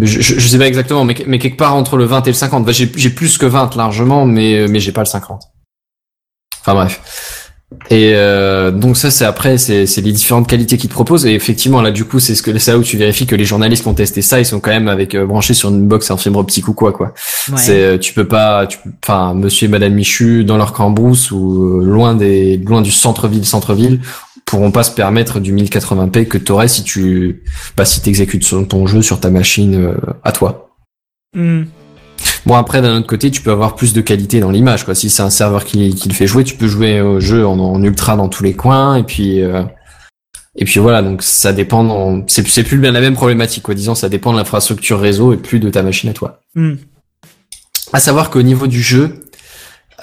je, 0.01 0.21
je, 0.21 0.49
sais 0.49 0.59
pas 0.59 0.67
exactement, 0.67 1.05
mais, 1.05 1.17
mais 1.27 1.39
quelque 1.39 1.57
part 1.57 1.75
entre 1.75 1.97
le 1.97 2.05
20 2.05 2.27
et 2.27 2.31
le 2.31 2.35
50. 2.35 2.65
Bah, 2.65 2.73
j'ai 2.73 3.11
plus 3.11 3.39
que 3.39 3.47
20 3.47 3.75
largement, 3.77 4.25
mais, 4.25 4.67
mais 4.69 4.81
j'ai 4.81 4.93
pas 4.93 5.03
le 5.03 5.07
50. 5.07 5.43
Enfin 6.61 6.75
bref. 6.75 7.41
Et 7.89 8.15
euh, 8.15 8.73
donc 8.73 8.97
ça 8.97 9.13
c'est 9.13 9.25
après 9.25 9.57
c'est 9.57 9.85
les 9.85 10.13
différentes 10.13 10.49
qualités 10.49 10.77
qu'ils 10.77 10.89
te 10.89 10.95
proposent 10.95 11.25
et 11.25 11.35
effectivement 11.35 11.81
là 11.83 11.93
du 11.93 12.05
coup 12.05 12.19
c'est 12.19 12.35
ce 12.35 12.43
que 12.43 12.59
c'est 12.59 12.73
là 12.73 12.79
où 12.79 12.83
tu 12.83 12.97
vérifies 12.97 13.27
que 13.27 13.37
les 13.37 13.45
journalistes 13.45 13.85
qui 13.85 13.89
ont 13.89 13.95
testé 13.95 14.23
ça 14.23 14.41
ils 14.41 14.45
sont 14.45 14.59
quand 14.59 14.73
même 14.73 14.89
avec 14.89 15.15
euh, 15.15 15.25
branchés 15.25 15.55
sur 15.55 15.69
une 15.69 15.87
box 15.87 16.11
en 16.11 16.17
fibre 16.17 16.41
optique 16.41 16.67
ou 16.67 16.73
quoi 16.73 16.93
quoi. 16.93 17.15
C'est 17.57 17.81
euh, 17.81 17.97
tu 17.97 18.13
peux 18.13 18.27
pas 18.27 18.67
tu 18.67 18.79
enfin 19.05 19.35
monsieur 19.35 19.67
et 19.67 19.69
madame 19.69 19.95
Michu 19.95 20.43
dans 20.43 20.57
leur 20.57 20.73
cambrousse 20.73 21.31
ou 21.31 21.81
loin 21.81 22.15
des 22.15 22.57
loin 22.57 22.83
du 22.83 22.91
centre-ville 22.91 23.47
centre-ville 23.47 24.01
pourront 24.51 24.73
pas 24.73 24.83
se 24.83 24.91
permettre 24.91 25.41
du 25.41 25.55
1080p 25.55 26.27
que 26.27 26.37
tu 26.37 26.53
aurais 26.53 26.69
si 26.69 26.83
tu 26.83 27.43
bah, 27.77 27.85
si 27.85 28.03
t'exécutes 28.03 28.69
ton 28.69 28.87
jeu 28.87 29.01
sur 29.01 29.21
ta 29.21 29.31
machine 29.31 29.75
euh, 29.77 29.95
à 30.25 30.33
toi. 30.33 30.71
Hmm. 31.37 31.65
Bon 32.45 32.55
après 32.55 32.83
d'un 32.83 32.99
autre 32.99 33.07
côté 33.07 33.31
tu 33.31 33.41
peux 33.43 33.53
avoir 33.53 33.77
plus 33.77 33.93
de 33.93 34.01
qualité 34.01 34.41
dans 34.41 34.51
l'image 34.51 34.85
quoi. 34.85 34.95
Si 34.95 35.09
c'est 35.09 35.23
un 35.23 35.31
serveur 35.31 35.65
qui, 35.65 35.95
qui, 35.95 36.09
le 36.09 36.15
fait 36.15 36.27
jouer, 36.27 36.43
tu 36.43 36.57
peux 36.57 36.67
jouer 36.67 37.01
au 37.01 37.21
jeu 37.21 37.47
en, 37.47 37.83
ultra 37.83 38.17
dans 38.17 38.29
tous 38.29 38.43
les 38.43 38.55
coins 38.55 38.97
et 38.97 39.05
puis 39.05 39.41
euh, 39.41 39.63
et 40.57 40.65
puis 40.65 40.81
voilà 40.81 41.01
donc 41.01 41.23
ça 41.23 41.53
dépend. 41.53 42.25
C'est 42.27 42.47
c'est 42.49 42.65
plus 42.65 42.79
bien 42.79 42.91
la 42.91 43.01
même 43.01 43.15
problématique 43.15 43.63
quoi. 43.63 43.75
Disons 43.75 43.95
ça 43.95 44.09
dépend 44.09 44.33
de 44.33 44.39
l'infrastructure 44.39 44.99
réseau 44.99 45.33
et 45.33 45.37
plus 45.37 45.61
de 45.61 45.71
ta 45.71 45.83
machine 45.83 46.11
à 46.11 46.13
toi. 46.13 46.41
Hmm. 46.57 46.75
À 47.93 48.01
savoir 48.01 48.31
qu'au 48.31 48.43
niveau 48.43 48.67
du 48.67 48.83
jeu, 48.83 49.27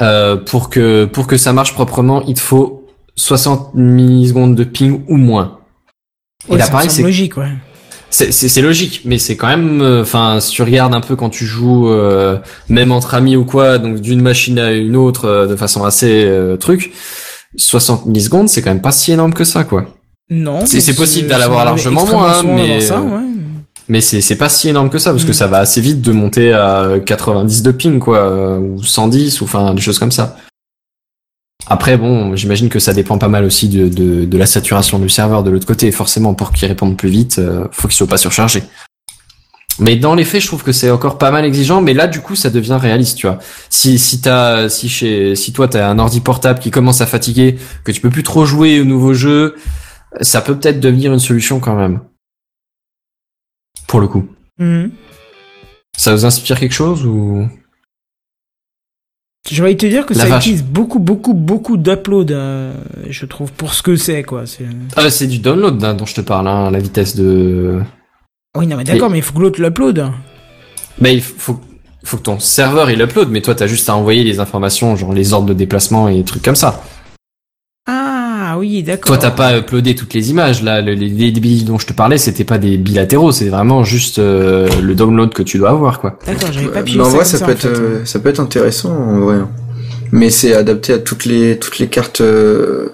euh, 0.01 0.37
pour 0.37 0.69
que 0.69 1.05
pour 1.05 1.27
que 1.27 1.37
ça 1.37 1.53
marche 1.53 1.73
proprement, 1.73 2.23
il 2.23 2.35
te 2.35 2.39
faut 2.39 2.76
60 3.17 3.73
millisecondes 3.73 4.55
de 4.55 4.63
ping 4.63 5.01
ou 5.07 5.17
moins. 5.17 5.59
Et 6.49 6.57
c'est 6.87 7.01
logique, 7.01 7.35
ouais. 7.37 7.51
C'est 8.09 8.61
logique, 8.61 9.01
mais 9.03 9.17
c'est 9.17 9.35
quand 9.35 9.47
même, 9.47 9.81
euh, 9.81 10.01
enfin, 10.01 10.39
si 10.39 10.51
tu 10.51 10.63
regardes 10.63 10.95
un 10.95 11.01
peu 11.01 11.17
quand 11.17 11.29
tu 11.29 11.45
joues, 11.45 11.89
euh, 11.89 12.37
même 12.69 12.93
entre 12.93 13.15
amis 13.15 13.35
ou 13.35 13.43
quoi, 13.43 13.79
donc 13.79 13.99
d'une 13.99 14.21
machine 14.21 14.57
à 14.59 14.71
une 14.71 14.95
autre, 14.95 15.25
euh, 15.25 15.45
de 15.45 15.55
façon 15.57 15.83
assez 15.83 16.31
truc, 16.59 16.93
60 17.57 18.05
millisecondes, 18.05 18.47
c'est 18.47 18.61
quand 18.61 18.69
même 18.69 18.81
pas 18.81 18.93
si 18.93 19.11
énorme 19.11 19.33
que 19.33 19.43
ça, 19.43 19.65
quoi. 19.65 19.87
Non. 20.29 20.65
C'est 20.65 20.95
possible 20.95 21.27
d'aller 21.27 21.43
avoir 21.43 21.65
largement 21.65 22.05
moins, 22.05 22.43
mais 22.43 22.79
mais 23.89 24.01
c'est 24.01 24.35
pas 24.35 24.49
si 24.49 24.67
énorme 24.67 24.89
que 24.89 24.99
ça 24.99 25.11
parce 25.11 25.23
que 25.23 25.31
mm. 25.31 25.33
ça 25.33 25.47
va 25.47 25.59
assez 25.59 25.79
vite 25.79 26.01
de 26.01 26.11
monter 26.11 26.51
à 26.51 26.99
90 27.05 27.61
de 27.61 27.71
ping, 27.71 27.99
quoi, 27.99 28.57
ou 28.57 28.83
110, 28.83 29.41
ou 29.41 29.43
enfin 29.45 29.73
des 29.73 29.81
choses 29.81 29.99
comme 29.99 30.11
ça. 30.11 30.37
Après, 31.69 31.97
bon, 31.97 32.35
j'imagine 32.35 32.69
que 32.69 32.79
ça 32.79 32.93
dépend 32.93 33.17
pas 33.17 33.27
mal 33.27 33.43
aussi 33.43 33.67
de, 33.67 33.89
de, 33.89 34.25
de, 34.25 34.37
la 34.37 34.45
saturation 34.45 34.99
du 34.99 35.09
serveur 35.09 35.43
de 35.43 35.51
l'autre 35.51 35.67
côté. 35.67 35.91
Forcément, 35.91 36.33
pour 36.33 36.51
qu'il 36.51 36.67
réponde 36.67 36.95
plus 36.95 37.09
vite, 37.09 37.39
euh, 37.39 37.67
faut 37.71 37.87
qu'il 37.87 37.95
soit 37.97 38.07
pas 38.07 38.17
surchargé. 38.17 38.63
Mais 39.79 39.95
dans 39.95 40.15
les 40.15 40.23
faits, 40.23 40.41
je 40.41 40.47
trouve 40.47 40.63
que 40.63 40.71
c'est 40.71 40.89
encore 40.89 41.17
pas 41.17 41.29
mal 41.29 41.45
exigeant. 41.45 41.81
Mais 41.81 41.93
là, 41.93 42.07
du 42.07 42.21
coup, 42.21 42.35
ça 42.35 42.49
devient 42.49 42.77
réaliste, 42.79 43.17
tu 43.17 43.27
vois. 43.27 43.37
Si 43.69 43.99
si 43.99 44.21
t'as 44.21 44.69
si 44.69 44.89
chez 44.89 45.35
si 45.35 45.53
toi 45.53 45.67
t'as 45.67 45.87
un 45.89 45.99
ordi 45.99 46.21
portable 46.21 46.59
qui 46.59 46.71
commence 46.71 47.01
à 47.01 47.05
fatiguer, 47.05 47.57
que 47.83 47.91
tu 47.91 48.01
peux 48.01 48.09
plus 48.09 48.23
trop 48.23 48.45
jouer 48.45 48.79
au 48.79 48.85
nouveau 48.85 49.13
jeu, 49.13 49.55
ça 50.21 50.41
peut 50.41 50.57
peut-être 50.57 50.79
devenir 50.79 51.13
une 51.13 51.19
solution 51.19 51.59
quand 51.59 51.75
même. 51.75 51.99
Pour 53.87 53.99
le 53.99 54.07
coup. 54.07 54.25
Mm-hmm. 54.59 54.89
Ça 55.97 56.13
vous 56.13 56.25
inspire 56.25 56.59
quelque 56.59 56.73
chose 56.73 57.05
ou? 57.05 57.47
J'ai 59.49 59.63
envie 59.63 59.73
de 59.75 59.79
te 59.79 59.85
dire 59.85 60.05
que 60.05 60.13
La 60.13 60.21
ça 60.23 60.29
vache. 60.29 60.45
utilise 60.45 60.63
beaucoup, 60.63 60.99
beaucoup, 60.99 61.33
beaucoup 61.33 61.77
d'upload, 61.77 62.31
euh, 62.31 62.73
je 63.09 63.25
trouve, 63.25 63.51
pour 63.53 63.73
ce 63.73 63.81
que 63.81 63.95
c'est, 63.95 64.23
quoi. 64.23 64.45
C'est- 64.45 64.65
Ah, 64.95 65.09
c'est 65.09 65.27
du 65.27 65.39
download 65.39 65.77
dont 65.95 66.05
je 66.05 66.15
te 66.15 66.21
parle, 66.21 66.47
hein, 66.47 66.69
la 66.71 66.79
vitesse 66.79 67.15
de. 67.15 67.79
Oui, 68.57 68.67
non, 68.67 68.75
mais 68.77 68.83
d'accord, 68.83 69.09
mais 69.09 69.19
il 69.19 69.23
faut 69.23 69.33
que 69.33 69.39
l'autre 69.41 69.61
l'upload. 69.61 70.05
Mais 70.99 71.13
il 71.13 71.21
faut, 71.21 71.59
faut 72.03 72.17
que 72.17 72.23
ton 72.23 72.39
serveur 72.39 72.89
il 72.89 72.99
upload, 73.01 73.29
mais 73.29 73.41
toi 73.41 73.53
t'as 73.53 73.67
juste 73.67 73.87
à 73.89 73.95
envoyer 73.95 74.23
les 74.23 74.39
informations, 74.39 74.95
genre 74.95 75.13
les 75.13 75.33
ordres 75.33 75.47
de 75.47 75.53
déplacement 75.53 76.07
et 76.09 76.15
des 76.15 76.23
trucs 76.23 76.41
comme 76.43 76.55
ça. 76.55 76.81
Ah, 78.49 78.57
oui, 78.57 78.81
d'accord. 78.81 79.07
Toi 79.07 79.17
t'as 79.17 79.31
pas 79.31 79.57
uploadé 79.57 79.93
toutes 79.93 80.13
les 80.13 80.29
images, 80.29 80.63
là, 80.63 80.81
le- 80.81 80.93
les, 80.93 81.09
les 81.09 81.31
billes 81.31 81.63
dont 81.65 81.77
je 81.77 81.85
te 81.85 81.91
parlais, 81.91 82.17
c'était 82.17 82.45
pas 82.45 82.57
des 82.57 82.77
bilatéraux, 82.77 83.33
c'est 83.33 83.49
vraiment 83.49 83.83
juste 83.83 84.19
euh, 84.19 84.69
le 84.81 84.95
download 84.95 85.33
que 85.33 85.43
tu 85.43 85.57
dois 85.57 85.71
avoir, 85.71 85.99
quoi. 85.99 86.17
D'accord, 86.25 86.51
j'avais 86.53 86.67
pas 86.67 86.79
Mais 86.79 86.83
pigé 86.83 87.01
en 87.01 87.05
ça 87.05 87.09
vrai, 87.17 87.25
ça 87.25 87.37
ça, 87.39 87.45
peut 87.45 87.51
en 87.51 87.55
être, 87.55 87.61
fait. 87.61 87.67
euh, 87.67 88.05
ça 88.05 88.19
peut 88.19 88.29
être 88.29 88.39
intéressant 88.39 88.91
en 88.95 89.19
vrai. 89.19 89.35
Mais 90.13 90.29
c'est 90.29 90.53
adapté 90.53 90.93
à 90.93 90.99
toutes 90.99 91.25
les 91.25 91.59
toutes 91.59 91.79
les 91.79 91.87
cartes 91.87 92.21
euh, 92.21 92.89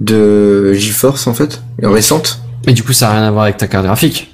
de 0.00 0.72
GeForce 0.72 1.28
en 1.28 1.34
fait, 1.34 1.62
récentes. 1.82 2.40
Mais 2.66 2.72
du 2.72 2.82
coup 2.82 2.92
ça 2.92 3.10
a 3.10 3.12
rien 3.12 3.22
à 3.22 3.30
voir 3.30 3.44
avec 3.44 3.58
ta 3.58 3.68
carte 3.68 3.84
graphique. 3.84 4.32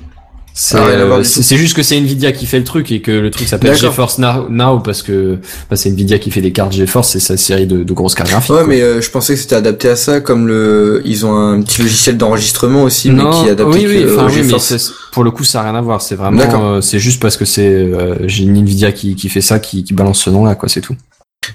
C'est 0.54 0.76
Ah, 0.76 0.86
euh, 0.86 1.24
c'est 1.24 1.56
juste 1.56 1.74
que 1.74 1.82
c'est 1.82 1.96
Nvidia 1.96 2.32
qui 2.32 2.44
fait 2.46 2.58
le 2.58 2.64
truc 2.64 2.92
et 2.92 3.00
que 3.00 3.10
le 3.10 3.30
truc 3.30 3.48
s'appelle. 3.48 3.74
GeForce 3.74 4.18
Now, 4.18 4.48
Now 4.50 4.80
parce 4.80 5.02
que 5.02 5.38
bah, 5.70 5.76
c'est 5.76 5.88
Nvidia 5.88 6.18
qui 6.18 6.30
fait 6.30 6.42
des 6.42 6.52
cartes 6.52 6.72
GeForce, 6.72 7.08
c'est 7.10 7.20
sa 7.20 7.36
série 7.36 7.66
de, 7.66 7.84
de 7.84 7.92
grosses 7.92 8.14
cartes 8.14 8.28
graphiques. 8.28 8.50
Ouais, 8.50 8.58
quoi. 8.58 8.66
mais 8.66 8.82
euh, 8.82 9.00
je 9.00 9.10
pensais 9.10 9.34
que 9.34 9.40
c'était 9.40 9.56
adapté 9.56 9.88
à 9.88 9.96
ça, 9.96 10.20
comme 10.20 10.46
le, 10.46 11.00
ils 11.04 11.24
ont 11.24 11.34
un 11.34 11.62
petit 11.62 11.80
logiciel 11.80 12.18
d'enregistrement 12.18 12.82
aussi, 12.84 13.10
mais 13.10 13.22
qui 13.30 13.46
est 13.46 13.50
adapté 13.50 13.78
oui, 13.78 13.86
oui, 13.86 14.04
enfin, 14.04 14.26
au 14.26 14.30
oui, 14.30 14.42
mais 14.44 14.78
pour 15.12 15.24
le 15.24 15.30
coup, 15.30 15.44
ça 15.44 15.60
a 15.60 15.64
rien 15.64 15.74
à 15.74 15.80
voir. 15.80 16.02
C'est 16.02 16.16
vraiment, 16.16 16.74
euh, 16.74 16.80
c'est 16.80 16.98
juste 16.98 17.20
parce 17.20 17.36
que 17.36 17.44
c'est, 17.44 17.66
euh, 17.66 18.16
j'ai 18.26 18.44
une 18.44 18.56
Nvidia 18.56 18.92
qui, 18.92 19.14
qui 19.14 19.28
fait 19.30 19.40
ça, 19.40 19.58
qui, 19.58 19.84
qui 19.84 19.94
balance 19.94 20.20
ce 20.20 20.30
nom-là, 20.30 20.54
quoi, 20.54 20.68
c'est 20.68 20.82
tout. 20.82 20.96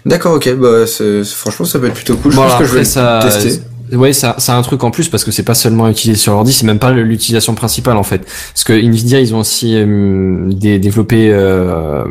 D'accord, 0.05 0.33
ok, 0.33 0.53
bah 0.55 0.85
franchement 1.23 1.65
ça 1.65 1.79
peut 1.79 1.87
être 1.87 1.93
plutôt 1.93 2.17
cool. 2.17 2.31
Je 2.31 2.37
pense 2.37 2.45
alors 2.45 2.59
que 2.59 2.65
je 2.65 2.73
vais 2.73 2.79
après, 2.79 2.89
ça, 2.89 3.19
le 3.23 3.31
tester. 3.31 3.61
Ouais, 3.93 4.13
ça, 4.13 4.35
ça 4.37 4.55
a 4.55 4.57
un 4.57 4.61
truc 4.61 4.83
en 4.83 4.91
plus 4.91 5.09
parce 5.09 5.23
que 5.23 5.31
c'est 5.31 5.43
pas 5.43 5.53
seulement 5.53 5.87
utilisé 5.87 6.19
sur 6.19 6.33
l'ordi, 6.33 6.53
c'est 6.53 6.65
même 6.65 6.79
pas 6.79 6.91
l'utilisation 6.91 7.55
principale 7.55 7.97
en 7.97 8.03
fait. 8.03 8.19
Parce 8.53 8.63
que 8.63 8.73
Nvidia, 8.73 9.19
ils 9.19 9.33
ont 9.35 9.39
aussi 9.39 9.73
euh, 9.75 10.49
développé, 10.51 11.29
euh, 11.31 12.05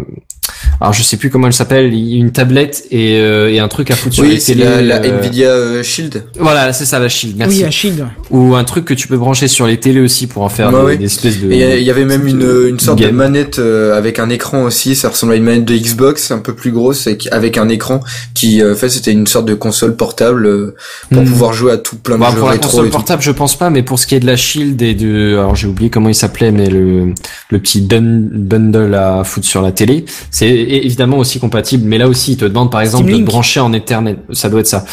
alors 0.81 0.93
je 0.93 1.03
sais 1.03 1.17
plus 1.17 1.31
comment 1.31 1.47
elle 1.47 1.53
s'appelle, 1.53 1.93
une 1.93 2.33
tablette 2.33 2.85
et, 2.91 3.19
euh, 3.19 3.51
et 3.51 3.59
un 3.61 3.69
truc 3.69 3.91
à 3.91 3.97
foutre 3.97 4.15
sur 4.15 4.25
Oui, 4.25 4.31
les 4.33 4.41
c'est 4.41 4.53
télés. 4.55 4.65
la, 4.65 4.83
la 4.83 4.97
euh, 5.03 5.19
Nvidia 5.19 5.49
euh, 5.49 5.83
Shield. 5.83 6.25
Voilà, 6.39 6.73
c'est 6.73 6.85
ça 6.85 6.99
la 6.99 7.09
Shield. 7.09 7.37
Merci. 7.37 7.59
Oui, 7.59 7.65
à 7.65 7.71
Shield. 7.71 8.07
Ou 8.31 8.55
un 8.55 8.65
truc 8.65 8.85
que 8.85 8.95
tu 8.95 9.09
peux 9.09 9.17
brancher 9.17 9.49
sur 9.49 9.67
les 9.67 9.79
télés 9.79 10.01
aussi 10.01 10.27
pour 10.27 10.43
en 10.43 10.49
faire 10.49 10.73
Ouais, 10.73 10.97
des, 10.97 11.05
espèces 11.07 11.41
de. 11.41 11.51
Il 11.51 11.83
y 11.83 11.91
avait 11.91 12.05
même 12.05 12.27
une, 12.27 12.47
une 12.69 12.79
sorte 12.81 13.01
de 13.01 13.09
manette 13.11 13.59
euh, 13.59 13.97
avec 13.97 14.19
un 14.19 14.29
écran 14.31 14.65
aussi, 14.65 14.95
ça 14.97 15.09
ressemble 15.09 15.33
à 15.33 15.37
une 15.37 15.45
manette 15.45 15.65
de 15.65 15.75
Xbox, 15.77 16.31
un 16.31 16.39
peu 16.39 16.55
plus 16.55 16.73
grosse, 16.73 17.09
avec 17.31 17.57
un 17.59 17.69
écran 17.69 18.01
qui, 18.35 18.63
euh, 18.63 18.73
en 18.73 18.77
fait, 18.77 18.89
c'était 18.89 19.13
une 19.13 19.27
sorte 19.27 19.47
de 19.47 19.55
console 19.55 19.97
portable 19.97 20.47
euh, 20.47 20.75
pour 21.11 21.23
Hmm. 21.23 21.27
pouvoir 21.27 21.53
jouer 21.53 21.73
à 21.73 21.77
tout 21.79 21.97
plein 21.97 22.17
de 22.17 22.21
Bah, 22.21 22.29
jeux 22.31 22.37
pour 22.39 22.47
la 22.49 22.53
rétro 22.53 22.69
console 22.71 22.87
et 22.87 22.91
tout. 22.91 22.97
portable, 22.97 23.23
je 23.23 23.31
pense 23.31 23.57
pas, 23.59 23.71
mais 23.71 23.83
pour 23.83 23.99
ce 23.99 24.07
qui 24.07 24.15
est 24.15 24.21
de 24.21 24.27
la 24.27 24.37
Shield 24.37 24.81
et 24.83 24.95
de, 24.95 25.35
alors 25.39 25.57
j'ai 25.57 25.67
oublié 25.67 25.89
comment 25.91 26.09
il 26.09 26.15
s'appelait, 26.15 26.51
mais 26.51 26.69
le 26.69 27.15
le 27.51 27.59
petit 27.61 27.81
bun- 27.81 28.29
bundle 28.33 28.95
à 28.95 29.23
foutre 29.25 29.47
sur 29.47 29.63
la 29.63 29.73
télé, 29.73 30.05
c'est 30.31 30.66
é- 30.69 30.85
évidemment 30.87 31.19
aussi 31.19 31.39
compatible. 31.41 31.85
Mais 31.87 31.99
là 31.99 32.09
aussi, 32.09 32.33
il 32.33 32.37
te 32.37 32.45
demande 32.45 32.71
par 32.71 32.81
exemple 32.81 33.11
de 33.11 33.17
te 33.17 33.23
brancher 33.23 33.61
en 33.61 33.73
Ethernet. 33.73 34.17
Ça 34.33 34.49
doit 34.49 34.61
être 34.61 34.67
ça. 34.67 34.85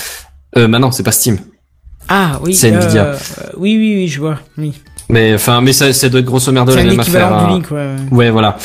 Euh, 0.58 0.68
maintenant, 0.68 0.92
c'est 0.92 1.04
pas 1.04 1.12
Steam. 1.12 1.38
Ah, 2.10 2.40
oui. 2.44 2.54
C'est 2.54 2.72
euh, 2.74 2.80
Nvidia. 2.82 3.04
euh, 3.06 3.18
oui, 3.58 3.76
oui, 3.78 3.94
oui, 3.96 4.08
je 4.08 4.20
vois. 4.20 4.38
Oui. 4.58 4.74
Mais 5.10 5.34
enfin, 5.36 5.62
mais 5.62 5.74
ça, 5.74 5.92
ça 5.94 6.10
doit 6.10 6.20
être 6.20 6.26
grosso 6.26 6.52
merdo 6.52 6.76
la 6.76 6.84
même 6.84 7.00
affaire. 7.00 7.34
hein. 7.34 7.48
du 7.48 7.54
Link, 7.54 7.72
ouais. 7.72 7.96
Ouais, 8.12 8.30
voilà. 8.32 8.58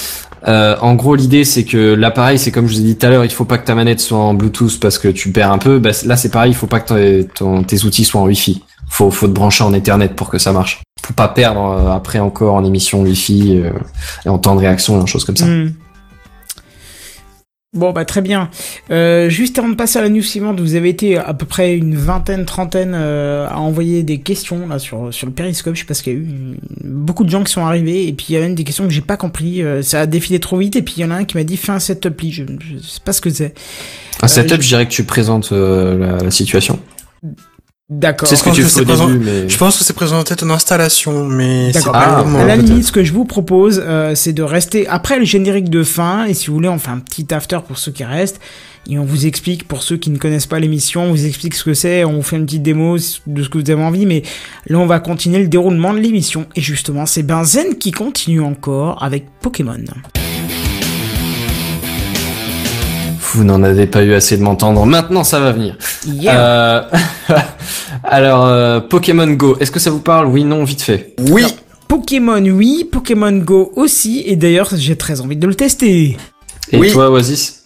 Euh, 0.46 0.76
en 0.80 0.94
gros, 0.94 1.16
l'idée 1.16 1.44
c'est 1.44 1.64
que 1.64 1.94
l'appareil, 1.94 2.38
c'est 2.38 2.52
comme 2.52 2.68
je 2.68 2.74
vous 2.74 2.80
ai 2.80 2.84
dit 2.84 2.96
tout 2.96 3.06
à 3.06 3.10
l'heure, 3.10 3.24
il 3.24 3.30
faut 3.30 3.44
pas 3.44 3.58
que 3.58 3.66
ta 3.66 3.74
manette 3.74 3.98
soit 3.98 4.18
en 4.18 4.34
Bluetooth 4.34 4.78
parce 4.80 4.96
que 4.96 5.08
tu 5.08 5.32
perds 5.32 5.50
un 5.50 5.58
peu. 5.58 5.78
Bah, 5.80 5.90
là, 6.04 6.16
c'est 6.16 6.28
pareil, 6.30 6.52
il 6.52 6.54
faut 6.54 6.68
pas 6.68 6.78
que 6.80 7.22
ton- 7.22 7.64
tes 7.64 7.84
outils 7.84 8.04
soient 8.04 8.20
en 8.20 8.26
Wi-Fi. 8.26 8.62
Faut, 8.88 9.10
faut 9.10 9.26
te 9.26 9.32
brancher 9.32 9.64
en 9.64 9.74
Ethernet 9.74 10.08
pour 10.14 10.30
que 10.30 10.38
ça 10.38 10.52
marche. 10.52 10.80
Faut 11.04 11.12
pas 11.12 11.28
perdre 11.28 11.60
euh, 11.88 11.90
après 11.92 12.20
encore 12.20 12.54
en 12.54 12.64
émission 12.64 13.02
Wi-Fi 13.02 13.60
euh, 13.64 13.70
et 14.24 14.28
en 14.28 14.38
temps 14.38 14.54
de 14.54 14.60
réaction, 14.60 15.00
des 15.02 15.06
choses 15.08 15.24
comme 15.24 15.36
ça. 15.36 15.44
Hmm. 15.46 15.72
Bon, 17.74 17.92
bah 17.92 18.06
très 18.06 18.22
bien. 18.22 18.48
Euh, 18.90 19.28
juste 19.28 19.58
avant 19.58 19.68
de 19.68 19.74
passer 19.74 19.98
à 19.98 20.02
la 20.02 20.08
news 20.08 20.22
suivante, 20.22 20.58
vous 20.58 20.74
avez 20.74 20.88
été 20.88 21.18
à 21.18 21.34
peu 21.34 21.44
près 21.44 21.76
une 21.76 21.94
vingtaine, 21.96 22.46
trentaine 22.46 22.92
euh, 22.94 23.46
à 23.46 23.58
envoyer 23.58 24.02
des 24.02 24.20
questions 24.20 24.66
là 24.66 24.78
sur 24.78 25.12
sur 25.12 25.26
le 25.26 25.34
périscope. 25.34 25.74
Je 25.74 25.80
sais 25.80 25.86
pas 25.86 25.92
ce 25.92 26.02
qu'il 26.02 26.12
y 26.14 26.16
a 26.16 26.18
eu. 26.18 26.26
Beaucoup 26.82 27.24
de 27.24 27.28
gens 27.30 27.44
qui 27.44 27.52
sont 27.52 27.66
arrivés 27.66 28.08
et 28.08 28.12
puis 28.14 28.26
il 28.30 28.32
y 28.32 28.36
a 28.38 28.40
même 28.40 28.54
des 28.54 28.64
questions 28.64 28.84
que 28.84 28.90
j'ai 28.90 29.02
pas 29.02 29.18
compris. 29.18 29.62
Euh, 29.62 29.82
ça 29.82 30.00
a 30.00 30.06
défilé 30.06 30.40
trop 30.40 30.56
vite 30.56 30.76
et 30.76 30.82
puis 30.82 30.94
il 30.96 31.00
y 31.02 31.04
en 31.04 31.10
a 31.10 31.16
un 31.16 31.24
qui 31.24 31.36
m'a 31.36 31.44
dit 31.44 31.58
fais 31.58 31.72
un 31.72 31.78
setup 31.78 32.18
je, 32.30 32.44
je 32.58 32.78
sais 32.78 33.00
pas 33.04 33.12
ce 33.12 33.20
que 33.20 33.28
c'est. 33.28 33.52
Un 34.22 34.28
setup, 34.28 34.56
je- 34.56 34.62
je 34.62 34.68
dirais 34.68 34.86
que 34.86 34.90
tu 34.92 35.04
présentes 35.04 35.50
euh, 35.52 35.98
la, 35.98 36.24
la 36.24 36.30
situation. 36.30 36.78
D'accord. 37.90 38.28
C'est 38.28 38.36
ce 38.36 38.42
que 38.42 38.48
pense 38.50 38.56
tu 38.56 38.62
que 38.64 38.68
fais 38.68 38.80
au 38.82 38.84
présent- 38.84 39.06
début, 39.08 39.24
mais 39.24 39.48
Je 39.48 39.56
pense 39.56 39.78
que 39.78 39.84
c'est 39.84 39.94
présenté 39.94 40.36
ton 40.36 40.50
installation, 40.50 41.24
mais 41.24 41.68
c'est 41.72 41.78
D'accord. 41.78 41.92
pas 41.94 42.18
Ah, 42.18 42.24
le 42.30 42.36
à 42.36 42.44
la 42.44 42.56
limite, 42.56 42.84
ce 42.84 42.92
que 42.92 43.02
je 43.02 43.14
vous 43.14 43.24
propose, 43.24 43.82
euh, 43.82 44.14
c'est 44.14 44.34
de 44.34 44.42
rester 44.42 44.86
après 44.88 45.18
le 45.18 45.24
générique 45.24 45.70
de 45.70 45.82
fin, 45.82 46.26
et 46.26 46.34
si 46.34 46.48
vous 46.48 46.54
voulez, 46.54 46.68
on 46.68 46.78
fait 46.78 46.90
un 46.90 46.98
petit 46.98 47.26
after 47.32 47.60
pour 47.66 47.78
ceux 47.78 47.90
qui 47.90 48.04
restent, 48.04 48.40
et 48.90 48.98
on 48.98 49.04
vous 49.06 49.24
explique, 49.24 49.66
pour 49.66 49.82
ceux 49.82 49.96
qui 49.96 50.10
ne 50.10 50.18
connaissent 50.18 50.44
pas 50.46 50.58
l'émission, 50.60 51.04
on 51.04 51.10
vous 51.12 51.24
explique 51.24 51.54
ce 51.54 51.64
que 51.64 51.72
c'est, 51.72 52.04
on 52.04 52.12
vous 52.16 52.22
fait 52.22 52.36
une 52.36 52.44
petite 52.44 52.62
démo 52.62 52.98
de 53.26 53.42
ce 53.42 53.48
que 53.48 53.56
vous 53.56 53.70
avez 53.70 53.82
envie, 53.82 54.04
mais 54.04 54.22
là, 54.66 54.78
on 54.78 54.86
va 54.86 55.00
continuer 55.00 55.38
le 55.38 55.48
déroulement 55.48 55.94
de 55.94 55.98
l'émission, 56.00 56.44
et 56.56 56.60
justement, 56.60 57.06
c'est 57.06 57.22
Benzen 57.22 57.76
qui 57.76 57.92
continue 57.92 58.42
encore 58.42 59.02
avec 59.02 59.24
Pokémon. 59.40 59.76
Vous 63.32 63.44
n'en 63.44 63.62
avez 63.62 63.86
pas 63.86 64.02
eu 64.02 64.14
assez 64.14 64.36
de 64.36 64.42
m'entendre. 64.42 64.84
Maintenant, 64.86 65.24
ça 65.24 65.40
va 65.40 65.52
venir. 65.52 65.76
Yeah. 66.06 66.38
Euh, 66.40 66.82
Alors, 68.04 68.46
euh, 68.46 68.80
Pokémon 68.80 69.26
Go, 69.28 69.56
est-ce 69.60 69.70
que 69.70 69.78
ça 69.80 69.90
vous 69.90 70.00
parle? 70.00 70.26
Oui, 70.26 70.44
non, 70.44 70.64
vite 70.64 70.82
fait. 70.82 71.14
Oui, 71.30 71.44
Pokémon, 71.88 72.42
oui, 72.44 72.88
Pokémon 72.90 73.32
Go 73.32 73.72
aussi, 73.76 74.22
et 74.26 74.36
d'ailleurs, 74.36 74.70
j'ai 74.76 74.96
très 74.96 75.20
envie 75.20 75.36
de 75.36 75.46
le 75.46 75.54
tester. 75.54 76.16
Et 76.72 76.78
Oui. 76.78 76.92
toi, 76.92 77.10
Oasis? 77.10 77.64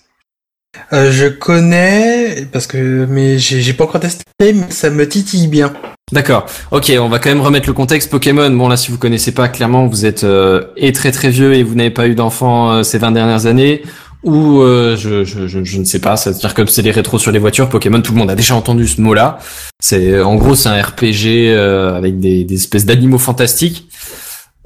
Euh, 0.92 1.10
je 1.12 1.26
connais, 1.26 2.46
parce 2.50 2.66
que, 2.66 3.06
mais 3.08 3.38
j'ai 3.38 3.72
pas 3.74 3.84
encore 3.84 4.00
testé, 4.00 4.24
mais 4.40 4.54
ça 4.70 4.90
me 4.90 5.06
titille 5.06 5.48
bien. 5.48 5.72
D'accord. 6.12 6.46
Ok, 6.70 6.92
on 6.98 7.08
va 7.08 7.18
quand 7.18 7.30
même 7.30 7.40
remettre 7.40 7.66
le 7.68 7.72
contexte. 7.72 8.10
Pokémon, 8.10 8.50
bon 8.50 8.68
là, 8.68 8.76
si 8.76 8.90
vous 8.90 8.98
connaissez 8.98 9.32
pas, 9.32 9.48
clairement, 9.48 9.86
vous 9.86 10.04
êtes 10.06 10.24
euh, 10.24 10.62
et 10.76 10.92
très 10.92 11.10
très 11.10 11.30
vieux 11.30 11.54
et 11.54 11.62
vous 11.62 11.74
n'avez 11.74 11.90
pas 11.90 12.06
eu 12.06 12.14
d'enfants 12.14 12.70
euh, 12.70 12.82
ces 12.82 12.98
20 12.98 13.12
dernières 13.12 13.46
années, 13.46 13.82
ou 14.24 14.60
euh, 14.60 14.96
je, 14.96 15.24
je, 15.24 15.46
je, 15.48 15.64
je 15.64 15.78
ne 15.78 15.84
sais 15.84 15.98
pas. 15.98 16.16
C'est-à-dire 16.16 16.54
comme 16.54 16.68
c'est 16.68 16.82
les 16.82 16.90
rétros 16.90 17.18
sur 17.18 17.32
les 17.32 17.38
voitures, 17.38 17.68
Pokémon, 17.68 18.00
tout 18.00 18.12
le 18.12 18.18
monde 18.18 18.30
a 18.30 18.34
déjà 18.36 18.54
entendu 18.54 18.86
ce 18.86 19.00
mot-là. 19.00 19.38
C'est 19.80 20.20
en 20.20 20.36
gros, 20.36 20.54
c'est 20.54 20.68
un 20.68 20.80
RPG 20.80 21.26
euh, 21.48 21.94
avec 21.96 22.18
des, 22.20 22.44
des 22.44 22.54
espèces 22.54 22.86
d'animaux 22.86 23.18
fantastiques 23.18 23.88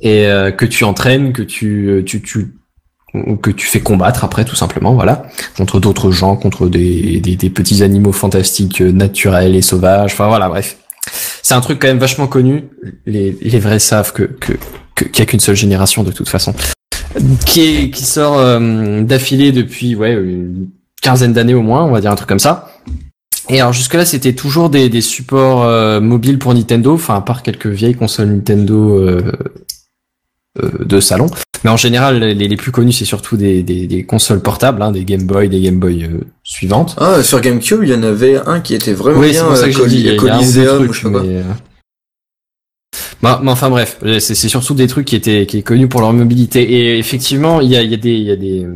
et 0.00 0.26
euh, 0.26 0.50
que 0.50 0.66
tu 0.66 0.84
entraînes, 0.84 1.32
que 1.32 1.42
tu, 1.42 1.88
euh, 1.88 2.02
tu, 2.04 2.20
tu 2.22 2.52
que 3.42 3.50
tu 3.50 3.66
fais 3.66 3.80
combattre 3.80 4.24
après 4.24 4.44
tout 4.44 4.56
simplement 4.56 4.92
voilà 4.92 5.22
contre 5.56 5.80
d'autres 5.80 6.10
gens 6.10 6.36
contre 6.36 6.68
des, 6.68 7.18
des, 7.20 7.34
des 7.34 7.48
petits 7.48 7.82
animaux 7.82 8.12
fantastiques 8.12 8.82
euh, 8.82 8.92
naturels 8.92 9.54
et 9.56 9.62
sauvages 9.62 10.12
enfin 10.12 10.26
voilà 10.28 10.50
bref 10.50 10.76
c'est 11.42 11.54
un 11.54 11.62
truc 11.62 11.78
quand 11.80 11.86
même 11.88 11.98
vachement 12.00 12.26
connu. 12.26 12.64
Les, 13.06 13.34
les 13.40 13.58
vrais 13.58 13.78
savent 13.78 14.12
que 14.12 14.24
que 14.24 14.52
que- 14.94 15.04
qu'il 15.04 15.20
y 15.20 15.22
a 15.22 15.26
qu'une 15.26 15.40
seule 15.40 15.56
génération 15.56 16.02
de 16.02 16.10
toute 16.12 16.28
façon, 16.28 16.52
qui 17.46 17.60
est 17.62 17.90
qui 17.90 18.04
sort 18.04 18.38
euh, 18.38 19.02
d'affilée 19.02 19.52
depuis 19.52 19.94
ouais 19.94 20.12
une 20.14 20.68
quinzaine 21.02 21.32
d'années 21.32 21.54
au 21.54 21.62
moins, 21.62 21.84
on 21.84 21.90
va 21.92 22.00
dire 22.00 22.10
un 22.10 22.16
truc 22.16 22.28
comme 22.28 22.38
ça. 22.38 22.70
Et 23.48 23.60
alors 23.60 23.72
jusque 23.72 23.94
là 23.94 24.04
c'était 24.04 24.32
toujours 24.32 24.70
des 24.70 24.88
des 24.88 25.00
supports 25.00 25.62
euh, 25.64 26.00
mobiles 26.00 26.38
pour 26.38 26.52
Nintendo, 26.54 26.94
enfin 26.94 27.14
à 27.16 27.20
part 27.20 27.42
quelques 27.42 27.68
vieilles 27.68 27.94
consoles 27.94 28.28
Nintendo 28.28 28.98
euh, 28.98 29.22
euh, 30.62 30.70
de 30.84 31.00
salon. 31.00 31.26
Mais 31.64 31.70
en 31.70 31.76
général 31.76 32.18
les, 32.18 32.34
les 32.34 32.56
plus 32.56 32.72
connus 32.72 32.92
c'est 32.92 33.04
surtout 33.04 33.36
des, 33.36 33.62
des 33.62 33.86
des 33.86 34.04
consoles 34.04 34.40
portables, 34.40 34.82
hein, 34.82 34.90
des 34.92 35.04
Game 35.04 35.22
Boy, 35.24 35.48
des 35.48 35.60
Game 35.60 35.78
Boy 35.78 36.04
euh, 36.04 36.20
suivantes. 36.42 36.96
ah, 36.98 37.22
sur 37.22 37.40
GameCube, 37.40 37.80
il 37.82 37.90
y 37.90 37.94
en 37.94 38.02
avait 38.02 38.36
un 38.46 38.60
qui 38.60 38.74
était 38.74 38.92
vraiment 38.92 39.20
Oui, 39.20 39.32
c'est 39.32 39.42
pour 39.44 39.56
ça 39.56 39.66
euh, 39.66 39.72
que 39.72 39.88
y 39.90 40.08
a- 40.08 40.12
un 40.12 40.14
ou 40.14 40.18
deux 40.20 40.28
Coliseum, 40.28 40.76
trucs, 40.78 40.92
je 40.92 41.00
sais 41.06 41.10
pas 41.12 41.22
mais, 41.22 41.36
euh, 41.36 41.42
Bah, 43.22 43.40
mais 43.42 43.50
enfin 43.50 43.70
bref, 43.70 43.98
c'est 44.18 44.34
surtout 44.34 44.74
des 44.74 44.86
trucs 44.86 45.06
qui 45.06 45.16
étaient 45.16 45.46
qui 45.46 45.58
est 45.58 45.62
connus 45.62 45.88
pour 45.88 46.00
leur 46.00 46.12
mobilité 46.12 46.62
et 46.62 46.98
effectivement 46.98 47.60
il 47.60 47.70
y 47.70 47.76
a 47.76 47.82
y 47.82 47.94
a 47.94 47.96
des 47.96 48.12
il 48.12 48.22
y 48.22 48.30
a 48.30 48.36
des 48.36 48.66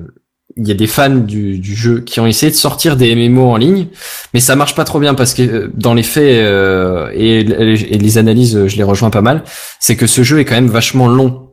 il 0.56 0.66
y 0.66 0.70
a 0.70 0.74
des 0.74 0.86
fans 0.86 1.10
du, 1.10 1.58
du 1.58 1.74
jeu 1.74 2.00
qui 2.00 2.20
ont 2.20 2.26
essayé 2.26 2.50
de 2.50 2.56
sortir 2.56 2.96
des 2.96 3.14
MMO 3.14 3.50
en 3.50 3.56
ligne, 3.56 3.86
mais 4.34 4.40
ça 4.40 4.56
marche 4.56 4.74
pas 4.74 4.84
trop 4.84 5.00
bien 5.00 5.14
parce 5.14 5.34
que 5.34 5.42
euh, 5.42 5.70
dans 5.74 5.94
les 5.94 6.02
faits 6.02 6.22
euh, 6.22 7.10
et, 7.14 7.42
les 7.42 8.18
analyses, 8.18 8.66
je 8.66 8.76
les 8.76 8.82
rejoins 8.82 9.10
pas 9.10 9.22
mal, 9.22 9.44
c'est 9.78 9.96
que 9.96 10.06
ce 10.06 10.22
jeu 10.22 10.40
est 10.40 10.44
quand 10.44 10.54
même 10.54 10.68
vachement 10.68 11.08
long. 11.08 11.46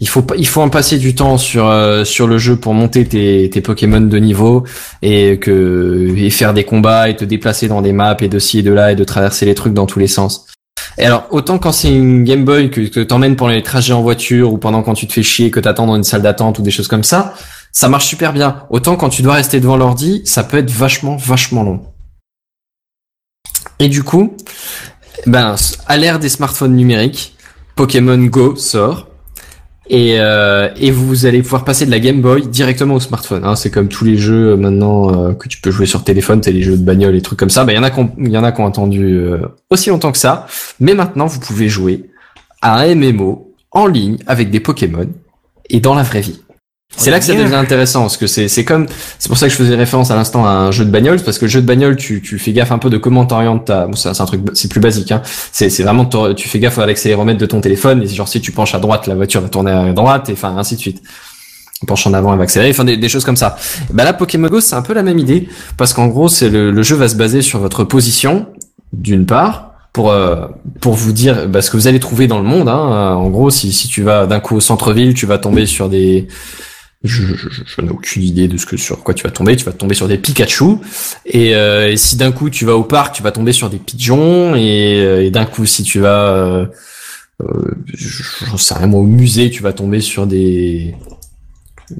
Il 0.00 0.08
faut 0.08 0.26
il 0.36 0.46
faut 0.46 0.60
en 0.60 0.70
passer 0.70 0.98
du 0.98 1.14
temps 1.14 1.38
sur 1.38 1.68
euh, 1.68 2.04
sur 2.04 2.26
le 2.26 2.36
jeu 2.36 2.56
pour 2.56 2.74
monter 2.74 3.04
tes 3.04 3.48
tes 3.48 3.60
Pokémon 3.60 4.00
de 4.00 4.18
niveau 4.18 4.64
et 5.02 5.38
que 5.38 6.12
et 6.16 6.30
faire 6.30 6.52
des 6.52 6.64
combats 6.64 7.08
et 7.08 7.14
te 7.14 7.24
déplacer 7.24 7.68
dans 7.68 7.80
des 7.80 7.92
maps 7.92 8.16
et 8.20 8.28
de 8.28 8.38
ci 8.40 8.58
et 8.58 8.62
de 8.62 8.72
là 8.72 8.90
et 8.90 8.96
de 8.96 9.04
traverser 9.04 9.46
les 9.46 9.54
trucs 9.54 9.72
dans 9.72 9.86
tous 9.86 10.00
les 10.00 10.08
sens. 10.08 10.46
Et 10.98 11.04
alors 11.04 11.26
autant 11.30 11.58
quand 11.58 11.72
c'est 11.72 11.92
une 11.92 12.24
Game 12.24 12.44
Boy 12.44 12.70
que, 12.70 12.80
que 12.82 13.00
t'emmènes 13.00 13.36
pendant 13.36 13.52
les 13.52 13.62
trajets 13.62 13.92
en 13.92 14.02
voiture 14.02 14.52
ou 14.52 14.58
pendant 14.58 14.82
quand 14.82 14.94
tu 14.94 15.06
te 15.06 15.12
fais 15.12 15.22
chier 15.22 15.50
que 15.50 15.60
t'attends 15.60 15.86
dans 15.86 15.96
une 15.96 16.04
salle 16.04 16.22
d'attente 16.22 16.58
ou 16.58 16.62
des 16.62 16.70
choses 16.70 16.88
comme 16.88 17.04
ça, 17.04 17.34
ça 17.72 17.88
marche 17.88 18.06
super 18.06 18.32
bien. 18.32 18.64
Autant 18.70 18.96
quand 18.96 19.08
tu 19.08 19.22
dois 19.22 19.34
rester 19.34 19.60
devant 19.60 19.76
l'ordi, 19.76 20.22
ça 20.24 20.44
peut 20.44 20.58
être 20.58 20.70
vachement, 20.70 21.16
vachement 21.16 21.62
long. 21.62 21.82
Et 23.80 23.88
du 23.88 24.04
coup, 24.04 24.36
ben, 25.26 25.56
à 25.86 25.96
l'ère 25.96 26.18
des 26.18 26.28
smartphones 26.28 26.76
numériques, 26.76 27.36
Pokémon 27.74 28.18
Go 28.18 28.54
sort. 28.56 29.08
Et, 29.90 30.16
euh, 30.18 30.70
et 30.76 30.90
vous 30.90 31.26
allez 31.26 31.42
pouvoir 31.42 31.64
passer 31.64 31.84
de 31.84 31.90
la 31.90 32.00
Game 32.00 32.22
Boy 32.22 32.46
directement 32.46 32.94
au 32.94 33.00
smartphone. 33.00 33.44
Hein. 33.44 33.54
C'est 33.54 33.70
comme 33.70 33.88
tous 33.88 34.04
les 34.04 34.16
jeux 34.16 34.52
euh, 34.52 34.56
maintenant 34.56 35.28
euh, 35.28 35.32
que 35.34 35.48
tu 35.48 35.60
peux 35.60 35.70
jouer 35.70 35.86
sur 35.86 36.04
téléphone, 36.04 36.42
c'est 36.42 36.52
les 36.52 36.62
jeux 36.62 36.78
de 36.78 36.82
bagnole 36.82 37.14
et 37.14 37.20
trucs 37.20 37.38
comme 37.38 37.50
ça. 37.50 37.64
Ben, 37.64 37.72
il 37.72 37.76
y 37.76 37.78
en 37.78 37.82
a 37.82 37.90
qui 37.90 38.00
ont, 38.00 38.10
y 38.18 38.38
en 38.38 38.44
a 38.44 38.52
qui 38.52 38.60
ont 38.60 38.66
attendu 38.66 39.30
aussi 39.70 39.90
longtemps 39.90 40.12
que 40.12 40.18
ça. 40.18 40.46
Mais 40.80 40.94
maintenant, 40.94 41.26
vous 41.26 41.40
pouvez 41.40 41.68
jouer 41.68 42.04
à 42.62 42.80
un 42.80 42.94
MMO 42.94 43.52
en 43.72 43.86
ligne 43.86 44.18
avec 44.26 44.50
des 44.50 44.60
Pokémon 44.60 45.08
et 45.68 45.80
dans 45.80 45.94
la 45.94 46.02
vraie 46.02 46.20
vie. 46.20 46.40
C'est 46.96 47.10
là 47.10 47.18
que 47.18 47.24
ça 47.24 47.34
devient 47.34 47.54
intéressant 47.54 48.02
parce 48.02 48.16
que 48.16 48.26
c'est 48.26 48.48
c'est 48.48 48.64
comme 48.64 48.86
c'est 49.18 49.28
pour 49.28 49.38
ça 49.38 49.46
que 49.46 49.52
je 49.52 49.56
faisais 49.56 49.74
référence 49.74 50.10
à 50.10 50.16
l'instant 50.16 50.46
à 50.46 50.50
un 50.50 50.70
jeu 50.70 50.84
de 50.84 50.90
bagnole 50.90 51.20
parce 51.20 51.38
que 51.38 51.44
le 51.44 51.50
jeu 51.50 51.60
de 51.60 51.66
bagnole 51.66 51.96
tu 51.96 52.22
tu 52.22 52.38
fais 52.38 52.52
gaffe 52.52 52.72
un 52.72 52.78
peu 52.78 52.90
de 52.90 52.98
comment 52.98 53.26
t'orientes 53.26 53.66
ta 53.66 53.86
bon, 53.86 53.96
c'est 53.96 54.08
un 54.08 54.26
truc 54.26 54.42
c'est 54.54 54.70
plus 54.70 54.80
basique 54.80 55.10
hein 55.12 55.22
c'est 55.52 55.70
c'est 55.70 55.82
vraiment 55.82 56.08
tu 56.34 56.48
fais 56.48 56.58
gaffe 56.58 56.78
à 56.78 56.86
l'accéléromètre 56.86 57.38
de 57.38 57.46
ton 57.46 57.60
téléphone 57.60 58.02
et 58.02 58.06
genre 58.06 58.28
si 58.28 58.40
tu 58.40 58.52
penches 58.52 58.74
à 58.74 58.78
droite 58.78 59.06
la 59.06 59.14
voiture 59.14 59.40
va 59.40 59.48
tourner 59.48 59.72
à 59.72 59.92
droite 59.92 60.28
et 60.28 60.32
enfin 60.34 60.56
ainsi 60.56 60.76
de 60.76 60.80
suite 60.80 61.02
on 61.82 61.86
penche 61.86 62.06
en 62.06 62.14
avant 62.14 62.32
elle 62.32 62.38
va 62.38 62.44
accélérer 62.44 62.70
enfin 62.70 62.84
des, 62.84 62.96
des 62.96 63.08
choses 63.08 63.24
comme 63.24 63.36
ça 63.36 63.56
bah 63.92 64.04
là 64.04 64.12
Pokémon 64.12 64.48
Go 64.48 64.60
c'est 64.60 64.76
un 64.76 64.82
peu 64.82 64.94
la 64.94 65.02
même 65.02 65.18
idée 65.18 65.48
parce 65.76 65.92
qu'en 65.92 66.06
gros 66.06 66.28
c'est 66.28 66.48
le, 66.48 66.70
le 66.70 66.82
jeu 66.82 66.96
va 66.96 67.08
se 67.08 67.16
baser 67.16 67.42
sur 67.42 67.58
votre 67.58 67.84
position 67.84 68.46
d'une 68.92 69.26
part 69.26 69.74
pour 69.94 70.10
euh, 70.10 70.46
pour 70.80 70.94
vous 70.94 71.12
dire 71.12 71.48
bah, 71.48 71.62
ce 71.62 71.70
que 71.70 71.76
vous 71.76 71.86
allez 71.86 72.00
trouver 72.00 72.26
dans 72.26 72.38
le 72.38 72.44
monde. 72.44 72.68
Hein. 72.68 73.14
En 73.14 73.30
gros, 73.30 73.48
si 73.48 73.72
si 73.72 73.88
tu 73.88 74.02
vas 74.02 74.26
d'un 74.26 74.40
coup 74.40 74.56
au 74.56 74.60
centre-ville, 74.60 75.14
tu 75.14 75.24
vas 75.24 75.38
tomber 75.38 75.66
sur 75.66 75.88
des 75.88 76.26
je, 77.04 77.22
je, 77.26 77.48
je- 77.66 77.80
n'ai 77.82 77.90
aucune 77.90 78.22
idée 78.22 78.48
de 78.48 78.56
ce 78.56 78.66
que 78.66 78.76
sur 78.76 79.02
quoi 79.04 79.14
tu 79.14 79.22
vas 79.24 79.30
tomber. 79.30 79.56
Tu 79.56 79.64
vas 79.64 79.72
tomber 79.72 79.94
sur 79.94 80.08
des 80.08 80.18
Pikachu. 80.18 80.78
Et, 81.26 81.54
euh, 81.54 81.90
et 81.92 81.96
si 81.96 82.16
d'un 82.16 82.32
coup 82.32 82.50
tu 82.50 82.64
vas 82.64 82.76
au 82.76 82.82
parc, 82.84 83.14
tu 83.14 83.22
vas 83.22 83.30
tomber 83.30 83.52
sur 83.52 83.70
des 83.70 83.76
pigeons. 83.78 84.54
Et, 84.56 85.00
euh, 85.02 85.22
et 85.24 85.30
d'un 85.30 85.44
coup, 85.44 85.66
si 85.66 85.82
tu 85.82 86.00
vas, 86.00 86.28
euh, 86.34 86.66
euh, 87.42 87.74
j'en 88.46 88.56
sais 88.56 88.74
rien 88.74 88.86
moi, 88.86 89.00
au 89.00 89.04
musée, 89.06 89.50
tu 89.50 89.62
vas 89.62 89.72
tomber 89.72 90.00
sur 90.00 90.26
des 90.26 90.94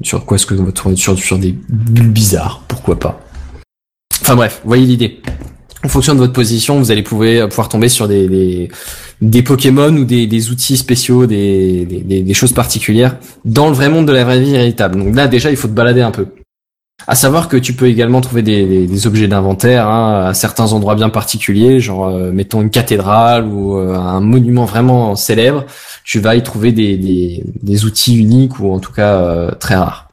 sur 0.01 0.25
quoi 0.25 0.35
est-ce 0.35 0.45
que 0.47 0.55
tu 0.55 0.63
vas 0.63 0.71
tomber? 0.71 0.95
Sur 0.95 1.17
sur 1.17 1.37
des 1.37 1.51
bulles 1.69 2.09
bizarres. 2.11 2.63
Pourquoi 2.67 2.97
pas? 2.99 3.21
Enfin 4.21 4.35
bref, 4.35 4.61
vous 4.63 4.69
voyez 4.69 4.85
l'idée. 4.85 5.21
En 5.85 5.87
fonction 5.87 6.15
de 6.15 6.19
votre 6.19 6.33
position, 6.33 6.79
vous 6.79 6.89
allez 6.89 7.03
pouvoir, 7.03 7.47
pouvoir 7.47 7.69
tomber 7.69 7.89
sur 7.89 8.07
des, 8.07 8.69
des, 9.21 9.41
Pokémon 9.43 9.95
ou 9.95 10.03
des, 10.03 10.25
des 10.25 10.49
outils 10.49 10.77
spéciaux, 10.77 11.27
des, 11.27 11.85
des, 11.85 12.33
choses 12.33 12.53
particulières 12.53 13.17
dans 13.45 13.67
le 13.67 13.75
vrai 13.75 13.87
monde 13.87 14.07
de 14.07 14.11
la 14.11 14.23
vraie 14.23 14.39
vie 14.39 14.53
véritable. 14.53 14.97
Donc 14.97 15.15
là, 15.15 15.27
déjà, 15.27 15.51
il 15.51 15.57
faut 15.57 15.67
te 15.67 15.73
balader 15.73 16.01
un 16.01 16.09
peu. 16.09 16.25
À 17.05 17.13
savoir 17.13 17.49
que 17.49 17.55
tu 17.55 17.73
peux 17.73 17.85
également 17.85 18.19
trouver 18.21 18.41
des, 18.41 19.05
objets 19.05 19.27
d'inventaire 19.27 19.87
hein, 19.87 20.25
à 20.25 20.33
certains 20.33 20.73
endroits 20.73 20.95
bien 20.95 21.09
particuliers, 21.09 21.79
genre 21.79 22.07
euh, 22.07 22.31
mettons 22.31 22.63
une 22.63 22.71
cathédrale 22.71 23.45
ou 23.45 23.77
euh, 23.77 23.93
un 23.93 24.21
monument 24.21 24.65
vraiment 24.65 25.15
célèbre. 25.15 25.65
Tu 26.03 26.19
vas 26.19 26.35
y 26.35 26.41
trouver 26.41 26.71
des 26.71 27.85
outils 27.85 28.17
uniques 28.17 28.59
ou 28.59 28.71
en 28.71 28.79
tout 28.79 28.91
cas 28.91 29.21
euh, 29.21 29.51
très 29.51 29.75
rares. 29.75 30.04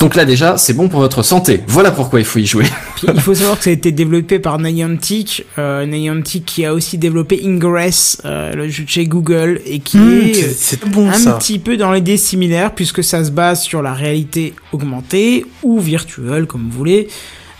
Donc 0.00 0.14
là 0.14 0.24
déjà, 0.24 0.56
c'est 0.56 0.72
bon 0.72 0.88
pour 0.88 1.00
votre 1.00 1.22
santé. 1.22 1.60
Voilà 1.66 1.90
pourquoi 1.90 2.20
il 2.20 2.24
faut 2.24 2.38
y 2.38 2.46
jouer. 2.46 2.64
Puis, 2.96 3.06
il 3.14 3.20
faut 3.20 3.34
savoir 3.34 3.58
que 3.58 3.64
ça 3.64 3.70
a 3.70 3.74
été 3.74 3.92
développé 3.92 4.38
par 4.38 4.58
Niantic, 4.58 5.44
euh, 5.58 5.84
Niantic 5.84 6.46
qui 6.46 6.64
a 6.64 6.72
aussi 6.72 6.96
développé 6.96 7.42
Ingress, 7.44 8.20
euh, 8.24 8.54
le 8.54 8.68
jeu 8.68 8.84
de 8.84 8.88
chez 8.88 9.06
Google, 9.06 9.60
et 9.66 9.78
qui 9.80 9.98
Mmh, 9.98 10.20
est 10.22 10.74
euh, 10.74 10.86
bon 10.86 11.10
un 11.10 11.12
ça. 11.12 11.32
petit 11.34 11.58
peu 11.58 11.76
dans 11.76 11.92
l'idée 11.92 12.16
similaire 12.16 12.74
puisque 12.74 13.04
ça 13.04 13.22
se 13.24 13.30
base 13.30 13.60
sur 13.62 13.82
la 13.82 13.92
réalité 13.92 14.54
augmentée 14.72 15.44
ou 15.62 15.78
virtuelle, 15.78 16.46
comme 16.46 16.62
vous 16.70 16.78
voulez, 16.78 17.08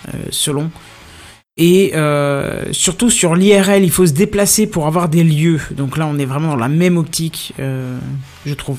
euh, 0.08 0.12
selon. 0.30 0.70
Et 1.58 1.92
euh, 1.94 2.64
surtout 2.72 3.10
sur 3.10 3.34
l'IRL, 3.34 3.84
il 3.84 3.90
faut 3.90 4.06
se 4.06 4.12
déplacer 4.12 4.66
pour 4.66 4.86
avoir 4.86 5.10
des 5.10 5.24
lieux. 5.24 5.60
Donc 5.72 5.98
là, 5.98 6.06
on 6.10 6.18
est 6.18 6.24
vraiment 6.24 6.48
dans 6.48 6.56
la 6.56 6.68
même 6.68 6.96
optique, 6.96 7.52
euh, 7.60 7.98
je 8.46 8.54
trouve. 8.54 8.78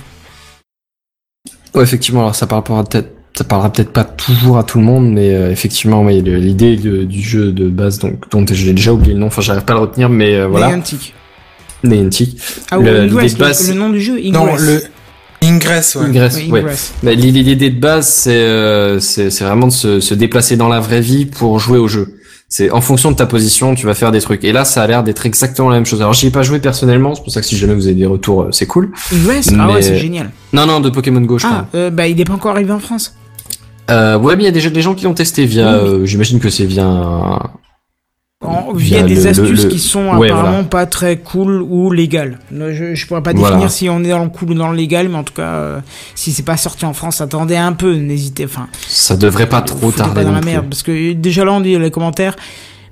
Ouais, 1.76 1.84
effectivement, 1.84 2.22
alors 2.22 2.34
ça 2.36 2.48
parlera 2.48 2.84
peut-être 2.84 3.12
ça 3.42 3.48
parlera 3.48 3.72
peut-être 3.74 3.92
pas 3.92 4.04
toujours 4.04 4.60
à 4.60 4.64
tout 4.64 4.78
le 4.78 4.84
monde, 4.86 5.12
mais 5.12 5.34
euh, 5.34 5.52
effectivement, 5.52 6.04
oui, 6.04 6.22
le- 6.22 6.38
l'idée 6.38 6.76
du 6.76 7.22
jeu 7.22 7.52
de 7.52 7.68
base, 7.70 7.98
donc 7.98 8.30
dont 8.30 8.46
j'ai 8.52 8.74
déjà 8.74 8.94
oublié 8.94 9.14
le 9.16 9.20
nom, 9.20 9.28
enfin 9.28 9.42
j'arrive 9.42 9.64
pas 9.64 9.74
à 9.74 9.78
le 9.78 9.82
retenir, 9.82 10.10
mais 10.10 10.36
euh, 10.36 10.48
voilà, 10.48 10.68
Niantic. 10.68 11.16
Niantic. 11.84 12.38
Ah 12.70 12.78
Le- 12.78 12.84
oui, 13.02 13.10
Ingress, 13.10 13.34
de 13.34 13.40
base- 13.40 13.68
le, 13.68 13.74
le 13.74 13.80
nom 13.80 13.90
du 13.90 14.00
jeu, 14.00 14.18
Ingress. 14.18 14.32
Non, 14.34 14.56
le 14.58 14.82
Ingress, 15.44 15.96
ouais. 15.96 16.06
Ingress, 16.06 16.36
Oui, 16.38 16.52
ouais. 16.52 16.60
Ingress. 16.60 16.94
Bah, 17.02 17.14
l'idée 17.14 17.56
de 17.72 17.80
base, 17.80 18.08
c'est 18.08 18.32
euh, 18.36 19.00
c'est 19.00 19.32
c'est 19.32 19.44
vraiment 19.44 19.66
de 19.68 19.72
se, 19.74 20.00
se 20.00 20.14
déplacer 20.14 20.56
dans 20.56 20.68
la 20.70 20.80
vraie 20.80 21.02
vie 21.02 21.26
pour 21.26 21.58
jouer 21.60 21.80
au 21.80 21.88
jeu. 21.88 22.14
C'est 22.48 22.70
en 22.70 22.82
fonction 22.82 23.10
de 23.12 23.16
ta 23.16 23.26
position, 23.26 23.74
tu 23.76 23.86
vas 23.88 23.94
faire 23.96 24.12
des 24.12 24.20
trucs. 24.22 24.44
Et 24.44 24.52
là, 24.52 24.66
ça 24.66 24.84
a 24.84 24.88
l'air 24.88 25.04
d'être 25.04 25.26
exactement 25.26 25.70
la 25.70 25.78
même 25.78 25.86
chose. 25.86 26.02
Alors, 26.02 26.14
j'y 26.14 26.28
ai 26.28 26.32
pas 26.32 26.44
joué 26.44 26.60
personnellement, 26.60 27.16
c'est 27.16 27.24
pour 27.24 27.32
ça 27.32 27.40
que 27.40 27.48
si 27.48 27.58
jamais 27.58 27.74
vous 27.74 27.88
avez 27.88 27.96
des 27.96 28.06
retours, 28.06 28.42
euh, 28.44 28.48
c'est 28.52 28.66
cool. 28.68 28.92
Ingress? 29.14 29.50
Ah 29.58 29.72
ouais, 29.72 29.82
c'est 29.82 29.98
génial. 29.98 30.30
Non, 30.54 30.66
non, 30.68 30.82
de 30.82 30.90
Pokémon 30.90 31.22
Go, 31.22 31.40
je 31.40 31.48
Ah, 31.50 31.66
euh, 31.76 31.90
bah 31.90 32.08
il 32.08 32.20
est 32.22 32.26
pas 32.26 32.34
encore 32.34 32.52
arrivé 32.52 32.74
en 32.74 32.80
France. 32.80 33.16
Euh, 33.90 34.18
ouais, 34.18 34.36
mais 34.36 34.44
il 34.44 34.46
y 34.46 34.50
a 34.50 34.54
déjà 34.54 34.70
des 34.70 34.82
gens 34.82 34.94
qui 34.94 35.04
l'ont 35.06 35.14
testé 35.14 35.46
via. 35.46 35.72
Oui, 35.84 35.90
euh, 35.90 36.06
J'imagine 36.06 36.40
que 36.40 36.50
c'est 36.50 36.66
via. 36.66 36.86
En- 38.44 38.74
Via 38.74 39.04
via 39.04 39.04
des 39.04 39.22
le- 39.22 39.28
astuces 39.28 39.64
le- 39.66 39.70
qui 39.70 39.78
sont 39.78 40.16
ouais, 40.18 40.30
apparemment 40.32 40.52
voilà. 40.54 40.64
pas 40.64 40.86
très 40.88 41.18
cool 41.18 41.62
ou 41.62 41.92
légales. 41.92 42.40
Euh, 42.54 42.74
Je, 42.74 42.96
je 42.96 43.06
pourrais 43.06 43.22
pas 43.22 43.34
Voilà. 43.34 43.50
définir 43.58 43.70
si 43.72 43.88
on 43.90 44.04
est 44.04 44.10
dans 44.10 44.24
le 44.24 44.30
cool 44.30 44.52
ou 44.52 44.54
dans 44.56 44.70
le 44.72 44.78
légal, 44.78 45.10
mais 45.10 45.18
en 45.18 45.24
tout 45.24 45.34
cas, 45.34 45.44
euh, 45.54 45.80
si 46.16 46.32
c'est 46.32 46.42
pas 46.42 46.58
sorti 46.58 46.86
en 46.86 46.94
France, 46.94 47.22
attendez 47.22 47.56
un 47.56 47.74
peu, 47.74 47.94
n'hésitez. 47.94 48.46
Enfin, 48.46 48.68
Ça 48.88 49.16
devrait 49.16 49.48
pas 49.48 49.62
trop 49.62 49.78
foutez 49.92 49.98
tarder. 49.98 50.16
pas 50.16 50.22
dans 50.24 50.30
non 50.30 50.36
la 50.36 50.42
plus. 50.42 50.50
merde, 50.52 50.66
parce 50.70 50.82
que 50.82 51.14
déjà 51.14 51.46
là 51.46 51.52
on 51.52 51.62
dit 51.62 51.74
dans 51.74 51.80
les 51.82 51.92
commentaires. 51.92 52.36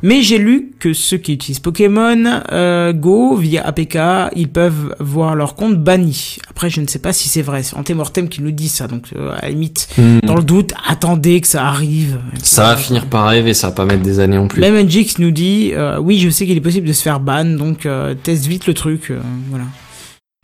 Mais 0.02 0.22
j'ai 0.22 0.38
lu 0.38 0.72
que 0.80 0.94
ceux 0.94 1.18
qui 1.18 1.34
utilisent 1.34 1.60
Pokémon 1.60 2.42
euh, 2.52 2.94
Go 2.94 3.36
via 3.36 3.66
APK, 3.66 3.98
ils 4.36 4.50
peuvent 4.50 4.96
voir 5.00 5.36
leur 5.36 5.56
compte 5.56 5.78
banni. 5.78 6.38
Après, 6.50 6.70
je 6.70 6.82
ne 6.82 6.88
sais 6.88 7.00
pas 7.00 7.14
si 7.14 7.30
c'est 7.30 7.42
vrai. 7.42 7.64
C'est 7.64 7.76
Antemortem 7.76 8.30
qui 8.30 8.42
nous 8.42 8.52
dit 8.52 8.70
ça, 8.70 8.88
donc 8.88 9.08
euh, 9.16 9.32
à 9.38 9.44
la 9.44 9.50
limite, 9.50 9.90
Hmm. 9.98 10.20
dans 10.24 10.36
le 10.36 10.44
doute, 10.44 10.74
attendez 10.88 11.42
que 11.42 11.48
ça 11.48 11.66
arrive. 11.66 12.20
Ça 12.44 12.64
va 12.64 12.78
finir 12.78 13.06
par 13.08 13.26
arriver, 13.26 13.54
ça 13.54 13.68
va 13.68 13.74
pas 13.74 13.86
mettre 13.86 14.04
des 14.04 14.20
années 14.20 14.38
non 14.38 14.48
plus. 14.48 14.62
Même 14.62 14.88
nous 15.20 15.32
dit 15.32 15.72
euh, 15.74 16.00
oui, 16.00 16.20
je 16.20 16.30
sais 16.30 16.46
qu'il 16.46 16.56
est 16.58 16.62
possible 16.62 16.88
de 16.88 16.94
se 16.94 17.02
faire 17.02 17.20
ban, 17.20 17.46
donc 17.46 17.86
euh, 17.86 18.14
teste 18.14 18.46
vite 18.46 18.68
le 18.68 18.74
truc, 18.74 19.12
euh, 19.12 19.20
voilà. 19.50 19.66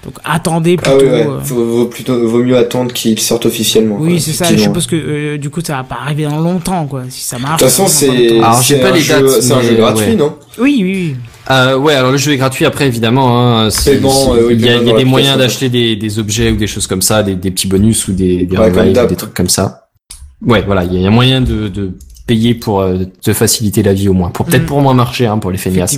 Donc 0.03 0.15
attendez 0.23 0.75
plutôt. 0.77 0.91
Ah 0.99 1.03
oui, 1.03 1.09
ouais. 1.09 1.25
euh, 1.27 1.37
Vaut, 1.39 1.65
vaut 1.65 1.85
plutôt, 1.85 2.27
vaut 2.27 2.43
mieux 2.43 2.57
attendre 2.57 2.91
qu'il 2.93 3.17
sorte 3.19 3.45
officiellement. 3.45 3.97
oui, 3.99 4.19
c'est 4.19 4.33
ça. 4.33 4.45
Je 4.53 4.57
suppose 4.61 4.85
que 4.87 4.95
euh, 4.95 5.37
du 5.37 5.49
coup, 5.49 5.61
ça 5.65 5.77
va 5.77 5.83
pas 5.83 5.97
arriver 6.03 6.25
dans 6.25 6.39
longtemps, 6.39 6.85
quoi. 6.85 7.03
Si 7.09 7.21
ça 7.23 7.39
marche. 7.39 7.61
De 7.61 7.65
toute 7.65 7.73
façon, 7.73 7.87
c'est 7.87 8.07
longtemps. 8.07 8.47
Alors, 8.49 8.61
j'ai 8.61 8.75
c'est 8.75 8.81
pas 8.81 8.89
un 8.89 8.91
les 8.91 8.99
jeu- 8.99 9.21
dates, 9.21 9.41
C'est 9.41 9.53
un 9.53 9.57
mais 9.57 9.63
jeu 9.63 9.75
gratuit, 9.77 10.05
ouais. 10.09 10.15
non? 10.15 10.35
Oui, 10.59 10.79
oui, 10.83 10.83
oui. 10.83 11.15
Euh, 11.49 11.77
ouais, 11.77 11.93
alors 11.95 12.11
le 12.11 12.17
jeu 12.17 12.33
est 12.33 12.37
gratuit 12.37 12.65
après 12.65 12.85
évidemment. 12.87 13.61
Hein, 13.61 13.69
si- 13.71 13.81
si- 13.83 13.89
euh, 13.89 14.47
oui, 14.47 14.53
il 14.55 14.61
y 14.65 14.69
a, 14.69 14.75
y 14.75 14.93
des 14.93 15.05
moyens 15.05 15.37
d'acheter 15.37 15.69
des, 15.69 15.95
des 15.95 16.19
objets 16.19 16.51
ou 16.51 16.55
des 16.55 16.67
choses 16.67 16.87
comme 16.87 17.01
ça, 17.01 17.23
des, 17.23 17.35
des 17.35 17.49
petits 17.51 17.67
bonus 17.67 18.07
ou 18.07 18.13
des, 18.13 18.45
des 18.45 18.57
Ouais, 18.57 18.69
revives, 18.69 19.07
des 19.07 19.15
trucs 19.15 19.33
comme 19.33 19.49
ça. 19.49 19.87
Ouais, 20.45 20.61
voilà, 20.65 20.83
il 20.83 20.93
y 20.99 21.03
a- 21.03 21.07
a 21.07 21.11
moyen 21.11 21.41
de, 21.41 21.67
de 21.67 21.91
payer 22.27 22.53
pour 22.53 22.81
euh, 22.81 23.05
te 23.23 23.33
faciliter 23.33 23.81
la 23.81 23.93
vie 23.93 24.09
au 24.09 24.13
moins. 24.13 24.29
Pour 24.29 24.45
peut-être 24.45 24.63
Mm. 24.63 24.67
pour 24.67 24.81
moins 24.81 24.93
marcher, 24.93 25.25
hein, 25.27 25.37
pour 25.39 25.51
les 25.51 25.57
feignasses. 25.57 25.97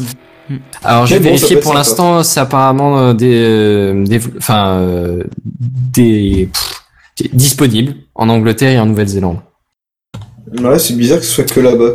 Effectivement. 0.50 0.80
Alors 0.84 1.06
j'ai 1.06 1.20
bon, 1.20 1.26
vérifié 1.26 1.58
pour 1.58 1.74
l'instant, 1.74 2.24
c'est 2.24 2.40
apparemment 2.40 3.00
euh, 3.00 3.14
des, 3.14 3.42
euh, 3.44 4.06
des, 4.06 4.20
enfin 4.38 4.80
euh, 4.80 5.24
des, 5.46 6.50
pff, 6.52 7.32
disponible 7.34 7.96
en 8.16 8.30
Angleterre 8.30 8.72
et 8.72 8.80
en 8.80 8.86
Nouvelle-Zélande. 8.86 9.40
Ouais, 10.60 10.80
c'est 10.80 10.96
bizarre 10.96 11.20
que 11.20 11.26
ce 11.26 11.32
soit 11.32 11.44
que 11.44 11.60
là-bas. 11.60 11.94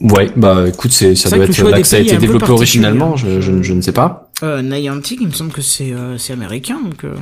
Ouais, 0.00 0.30
bah 0.36 0.64
écoute, 0.68 0.92
c'est 0.92 1.14
ça 1.14 1.28
doit 1.28 1.44
être 1.44 1.58
là 1.58 1.76
des 1.76 1.82
que 1.82 1.88
ça 1.88 1.96
a 1.96 2.00
été 2.00 2.16
développé 2.16 2.50
originalement. 2.50 3.16
Je, 3.16 3.40
je, 3.40 3.62
je 3.62 3.72
ne 3.74 3.82
sais 3.82 3.92
pas. 3.92 4.30
Euh, 4.42 4.62
Niantic, 4.62 5.18
il 5.20 5.26
me 5.26 5.32
semble 5.32 5.52
que 5.52 5.60
c'est 5.60 5.92
euh, 5.92 6.16
c'est 6.16 6.32
américain, 6.32 6.78
donc. 6.82 7.04
Euh... 7.04 7.14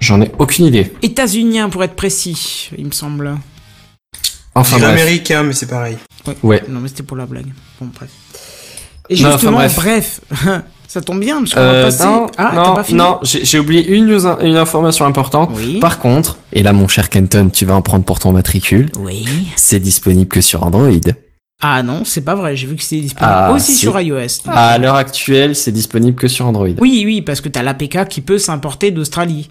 J'en 0.00 0.20
ai 0.20 0.30
aucune 0.38 0.64
idée. 0.64 0.92
États-unien 1.02 1.68
pour 1.68 1.84
être 1.84 1.94
précis, 1.94 2.70
il 2.76 2.86
me 2.86 2.90
semble. 2.90 3.36
Enfin 4.56 4.78
C'est 4.78 4.84
américain, 4.84 5.44
mais 5.44 5.52
c'est 5.52 5.66
pareil. 5.68 5.96
Ouais. 6.42 6.62
Non, 6.68 6.80
mais 6.80 6.88
c'était 6.88 7.02
pour 7.02 7.16
la 7.16 7.26
blague. 7.26 7.52
Bon, 7.80 7.88
bref. 7.94 8.10
Et 9.10 9.20
Non, 9.22 9.32
justement, 9.32 9.58
enfin, 9.58 9.68
bref, 9.82 10.20
ça 10.88 11.00
tombe 11.02 11.20
bien 11.20 11.38
parce 11.40 11.52
qu'on 11.54 11.60
va 11.60 11.66
Euh, 11.66 11.84
passer. 11.84 12.04
non, 12.04 12.26
ah, 12.38 12.52
non, 12.54 12.74
pas 12.74 12.84
fini 12.84 12.98
non, 12.98 13.18
j'ai 13.22 13.58
oublié 13.58 13.86
une, 13.88 14.06
news- 14.06 14.26
une 14.40 14.56
information 14.56 15.04
importante. 15.04 15.50
Oui. 15.54 15.78
Par 15.78 15.98
contre, 15.98 16.38
et 16.52 16.62
là 16.62 16.72
mon 16.72 16.88
cher 16.88 17.10
Kenton, 17.10 17.50
tu 17.52 17.64
vas 17.66 17.74
en 17.74 17.82
prendre 17.82 18.04
pour 18.04 18.18
ton 18.18 18.32
matricule, 18.32 18.90
Oui. 19.00 19.26
c'est 19.56 19.80
disponible 19.80 20.28
que 20.28 20.40
sur 20.40 20.62
Android. 20.62 20.90
Ah 21.62 21.82
non, 21.82 22.02
c'est 22.04 22.20
pas 22.22 22.34
vrai. 22.34 22.56
J'ai 22.56 22.66
vu 22.66 22.76
que 22.76 22.82
c'était 22.82 23.00
disponible 23.02 23.32
Ah, 23.36 23.52
aussi 23.52 23.72
si. 23.72 23.78
sur 23.78 23.98
iOS. 24.00 24.26
À 24.46 24.76
l'heure 24.78 24.96
actuelle, 24.96 25.54
c'est 25.54 25.72
disponible 25.72 26.16
que 26.16 26.28
sur 26.28 26.46
Android. 26.46 26.68
Oui, 26.80 27.02
oui, 27.06 27.22
parce 27.22 27.40
que 27.40 27.48
t'as 27.48 27.62
l'APK 27.62 28.08
qui 28.08 28.20
peut 28.20 28.38
s'importer 28.38 28.90
d'Australie. 28.90 29.50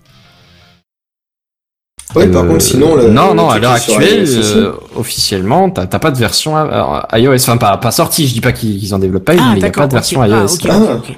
Ouais, 2.15 2.27
par 2.27 2.43
Euh, 2.43 2.47
contre, 2.47 2.61
sinon. 2.61 2.95
le- 2.95 3.09
non, 3.09 3.29
le 3.29 3.35
non, 3.35 3.49
à 3.49 3.59
l'heure 3.59 3.71
actuelle, 3.71 4.27
iOS 4.27 4.39
euh, 4.57 4.71
officiellement, 4.95 5.69
t'as 5.69 5.85
t'as 5.87 5.99
pas 5.99 6.11
de 6.11 6.17
version 6.17 6.55
euh, 6.57 6.99
iOS, 7.17 7.35
enfin 7.35 7.57
pas, 7.57 7.77
pas 7.77 7.91
sortie. 7.91 8.27
Je 8.27 8.33
dis 8.33 8.41
pas 8.41 8.51
qu'ils 8.51 8.79
qu'ils 8.79 8.93
en 8.93 8.99
développent 8.99 9.25
pas 9.25 9.33
Ah, 9.37 9.51
mais 9.53 9.59
il 9.59 9.63
y 9.63 9.65
a 9.65 9.71
pas 9.71 9.87
de 9.87 9.93
version 9.93 10.23
iOS. 10.23 10.47
Ah, 10.69 10.77
ok. 10.95 11.15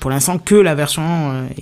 pour 0.00 0.10
l'instant 0.10 0.38
que 0.38 0.56
la 0.56 0.74
version 0.74 1.02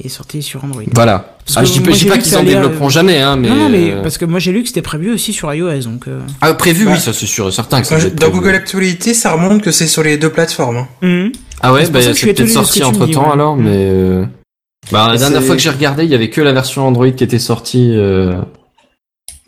est 0.02 0.09
sortie 0.09 0.42
sur 0.42 0.64
Android. 0.64 0.82
Voilà. 0.94 1.36
Parce 1.44 1.59
Ah, 1.59 1.60
que 1.60 1.66
je 1.66 1.72
dis 1.72 1.80
pas, 1.80 1.90
moi, 1.90 2.16
dis 2.16 2.22
qu'ils 2.22 2.36
en 2.38 2.42
développeront 2.42 2.86
euh, 2.86 2.90
jamais, 2.90 3.20
hein, 3.20 3.36
mais. 3.36 3.48
non, 3.51 3.55
non, 3.56 3.68
mais 3.68 3.92
parce 4.02 4.16
que 4.18 4.24
moi 4.24 4.38
j'ai 4.40 4.51
lu 4.51 4.62
que 4.62 4.68
c'était 4.68 4.80
prévu 4.82 5.12
aussi 5.12 5.32
sur 5.34 5.52
iOS, 5.52 5.80
donc. 5.84 6.09
euh, 6.09 6.20
Ah, 6.40 6.55
prévu, 6.55 6.86
Bah, 6.86 6.92
oui, 6.94 7.01
ça 7.01 7.12
c'est 7.12 7.26
sûr 7.26 7.48
et 7.48 7.52
certain 7.52 7.80
que 7.82 7.86
ça 7.86 7.96
Dans. 8.10 8.30
Google 8.30 8.55
Actualité, 8.55 9.12
ça 9.14 9.32
remonte 9.32 9.60
que 9.62 9.70
c'est 9.70 9.86
sur 9.86 10.02
les 10.02 10.16
deux 10.16 10.30
plateformes. 10.30 10.78
hein. 10.78 10.88
Mhm. 11.02 11.32
Ah 11.60 11.72
ouais, 11.72 11.88
bah, 11.90 12.01
c'est 12.02 12.32
peut-être 12.32 12.48
sorti 12.48 12.82
entre 12.82 13.06
temps 13.06 13.26
ouais. 13.26 13.32
alors, 13.34 13.56
mais. 13.56 13.70
euh, 13.72 14.24
Bah, 14.92 15.09
la 15.10 15.16
dernière 15.18 15.40
C'est- 15.40 15.46
fois 15.46 15.56
que 15.56 15.62
j'ai 15.62 15.70
regardé, 15.70 16.05
il 16.05 16.10
y 16.10 16.14
avait 16.14 16.28
que 16.30 16.40
la 16.42 16.52
version 16.52 16.86
Android 16.86 17.10
qui 17.10 17.24
était 17.24 17.38
sortie. 17.38 17.92
euh, 17.94 18.34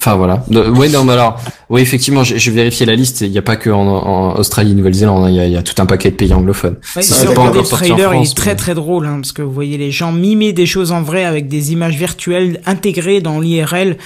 Enfin 0.07 0.15
voilà. 0.17 0.45
De- 0.49 0.69
Ouais, 0.71 0.89
non, 0.89 1.03
mais 1.03 1.15
alors, 1.15 1.41
oui, 1.69 1.81
effectivement, 1.81 2.23
j'ai 2.23 2.51
vérifié 2.53 2.87
la 2.87 2.95
liste. 2.95 3.23
Il 3.23 3.31
n'y 3.33 3.39
a 3.39 3.43
pas 3.43 3.57
que 3.57 3.71
en, 3.71 3.85
en 3.89 4.37
Australie, 4.37 4.73
Nouvelle-Zélande. 4.73 5.25
hein, 5.25 5.31
Il 5.31 5.49
y, 5.49 5.53
y 5.53 5.57
a 5.57 5.63
tout 5.65 5.75
un 5.83 5.87
paquet 5.87 6.13
de 6.13 6.15
pays 6.15 6.33
anglophones. 6.33 6.77
Ouais, 6.95 7.03
si 7.03 7.13
c'est 7.13 7.35
pas 7.35 7.41
encore 7.43 7.67
sorti 7.67 7.91
en 7.91 7.97
trailer, 7.97 8.13
il 8.13 8.17
France, 8.19 8.31
est 8.31 8.35
très 8.37 8.51
mais- 8.51 8.57
très 8.57 8.75
drôle, 8.75 9.07
hein, 9.07 9.17
parce 9.17 9.33
que 9.33 9.43
vous 9.43 9.51
voyez 9.53 9.77
les 9.79 9.91
gens 9.91 10.13
mimer 10.13 10.53
des 10.53 10.67
choses 10.67 10.93
en 10.93 11.03
vrai 11.03 11.25
avec 11.25 11.49
des 11.49 11.73
images 11.73 11.97
virtuelles 11.97 12.61
intégrées 12.67 13.21
dans 13.21 13.41
l'IRL. 13.41 13.97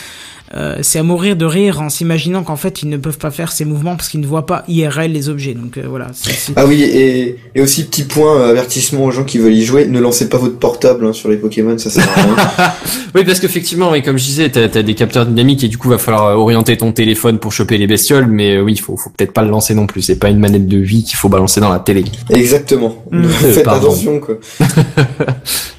Euh, 0.52 0.78
c'est 0.82 0.98
à 0.98 1.04
mourir 1.04 1.36
de 1.36 1.44
rire 1.44 1.80
en 1.80 1.88
s'imaginant 1.90 2.42
qu'en 2.42 2.56
fait 2.56 2.82
ils 2.82 2.88
ne 2.88 2.96
peuvent 2.96 3.18
pas 3.18 3.30
faire 3.30 3.52
ces 3.52 3.64
mouvements 3.64 3.94
parce 3.94 4.08
qu'ils 4.08 4.18
ne 4.18 4.26
voient 4.26 4.46
pas 4.46 4.64
IRL 4.66 5.12
les 5.12 5.28
objets. 5.28 5.54
Donc 5.54 5.78
euh, 5.78 5.82
voilà. 5.88 6.08
c'est- 6.12 6.32
c'est- 6.32 6.52
Ah 6.56 6.66
oui, 6.66 6.82
et, 6.82 7.36
et 7.54 7.60
aussi 7.62 7.84
petit 7.84 8.02
point, 8.02 8.36
euh, 8.36 8.50
avertissement 8.50 9.04
aux 9.04 9.12
gens 9.12 9.22
qui 9.22 9.38
veulent 9.38 9.54
y 9.54 9.64
jouer, 9.64 9.86
ne 9.86 10.00
lancez 10.00 10.28
pas 10.28 10.38
votre 10.38 10.58
portable 10.58 11.06
hein, 11.06 11.12
sur 11.12 11.28
les 11.28 11.36
Pokémon, 11.36 11.78
ça 11.78 11.88
sert 11.90 12.08
à 12.08 12.22
rien. 12.22 12.36
Oui, 13.14 13.24
parce 13.24 13.40
qu'effectivement, 13.40 13.90
oui, 13.90 14.02
comme 14.02 14.16
je 14.18 14.24
disais, 14.24 14.50
t'as 14.50 14.64
as 14.78 14.82
des 14.84 14.94
capteurs 14.94 15.26
dynamiques 15.26 15.64
et 15.64 15.68
du 15.68 15.76
coup, 15.78 15.88
va 15.88 15.98
falloir 15.98 16.26
euh, 16.26 16.34
orienter 16.34 16.76
ton 16.76 16.92
téléphone 16.92 17.38
pour 17.40 17.52
choper 17.52 17.76
les 17.76 17.88
bestioles. 17.88 18.28
Mais 18.28 18.56
euh, 18.56 18.62
oui, 18.62 18.76
faut, 18.76 18.96
faut 18.96 19.10
peut-être 19.10 19.32
pas 19.32 19.42
le 19.42 19.50
lancer 19.50 19.74
non 19.74 19.86
plus. 19.88 20.00
C'est 20.02 20.14
pas 20.18 20.30
une 20.30 20.38
manette 20.38 20.68
de 20.68 20.78
vie 20.78 21.02
qu'il 21.02 21.16
faut 21.16 21.28
balancer 21.28 21.60
dans 21.60 21.70
la 21.70 21.80
télé. 21.80 22.04
Exactement. 22.30 23.04
Mm. 23.10 23.24
Faites 23.28 23.64
Pardon. 23.64 23.88
attention, 23.88 24.20
quoi. 24.20 24.36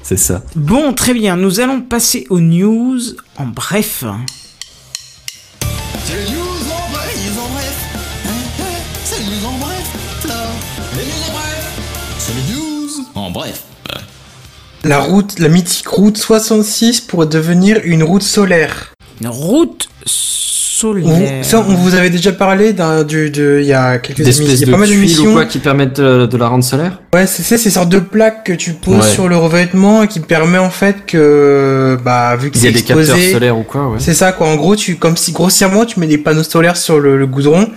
C'est 0.02 0.18
ça. 0.18 0.42
Bon, 0.56 0.92
très 0.92 1.14
bien. 1.14 1.36
Nous 1.36 1.60
allons 1.60 1.80
passer 1.80 2.26
aux 2.28 2.40
news 2.40 2.98
en 3.38 3.46
bref. 3.46 4.04
La 14.84 14.98
route, 14.98 15.38
la 15.38 15.48
mythique 15.48 15.86
route 15.88 16.16
66 16.16 17.02
pourrait 17.02 17.26
devenir 17.26 17.80
une 17.84 18.02
route 18.02 18.22
solaire. 18.22 18.92
Une 19.20 19.28
route 19.28 19.86
On, 20.04 20.08
solaire. 20.08 21.44
ça, 21.44 21.60
on 21.60 21.74
vous 21.74 21.94
avait 21.94 22.10
déjà 22.10 22.32
parlé 22.32 22.72
d'un, 22.72 23.04
du, 23.04 23.30
de, 23.30 23.58
il 23.62 23.66
y 23.68 23.72
a 23.72 23.98
quelques 23.98 24.18
Des 24.22 24.24
émissions, 24.24 24.44
il 24.44 24.50
espèces 24.50 24.60
y 24.60 24.62
a 24.64 24.66
de 24.66 24.72
pas 24.72 24.78
mal 24.78 24.88
ou 24.88 24.92
d'émissions. 24.92 25.32
quoi 25.32 25.44
qui 25.44 25.60
permettent 25.60 26.00
euh, 26.00 26.26
de 26.26 26.36
la 26.36 26.48
rendre 26.48 26.64
solaire 26.64 27.00
Ouais, 27.14 27.28
c'est 27.28 27.44
ça, 27.44 27.56
ces 27.56 27.70
sortes 27.70 27.90
de 27.90 28.00
plaques 28.00 28.42
que 28.44 28.52
tu 28.52 28.72
poses 28.72 28.96
Ouais. 28.96 29.02
sur 29.14 29.28
le 29.28 29.36
revêtement 29.36 30.02
et 30.02 30.08
qui 30.08 30.18
permet 30.18 30.58
en 30.58 30.70
fait 30.70 31.06
que, 31.06 31.96
bah, 32.04 32.34
vu 32.34 32.50
que 32.50 32.58
Il 32.58 32.64
y 32.64 32.66
a 32.66 32.70
c'est 32.70 32.74
des 32.74 32.82
capteurs 32.82 33.16
solaires 33.30 33.56
ou 33.56 33.62
quoi, 33.62 33.86
ouais. 33.90 33.98
c'est 34.00 34.14
ça 34.14 34.32
quoi. 34.32 34.48
En 34.48 34.56
gros, 34.56 34.74
tu, 34.74 34.96
comme 34.96 35.16
si 35.16 35.30
grossièrement 35.30 35.84
tu 35.84 36.00
mets 36.00 36.08
des 36.08 36.18
panneaux 36.18 36.42
solaires 36.42 36.76
sur 36.76 36.98
le, 36.98 37.16
le 37.16 37.26
goudron 37.28 37.68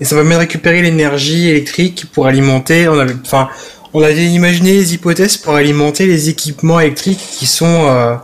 et 0.00 0.06
ça 0.06 0.16
permet 0.16 0.34
de 0.36 0.40
récupérer 0.40 0.80
l'énergie 0.80 1.50
électrique 1.50 2.06
pour 2.14 2.26
alimenter. 2.26 2.88
On 2.88 2.98
avait, 2.98 3.14
enfin, 3.22 3.48
on 3.94 4.02
avait 4.02 4.26
imaginé 4.26 4.72
les 4.72 4.94
hypothèses 4.94 5.36
pour 5.36 5.54
alimenter 5.54 6.06
les 6.06 6.28
équipements 6.28 6.80
électriques 6.80 7.20
qui 7.38 7.46
sont, 7.46 7.86
euh, 7.88 8.16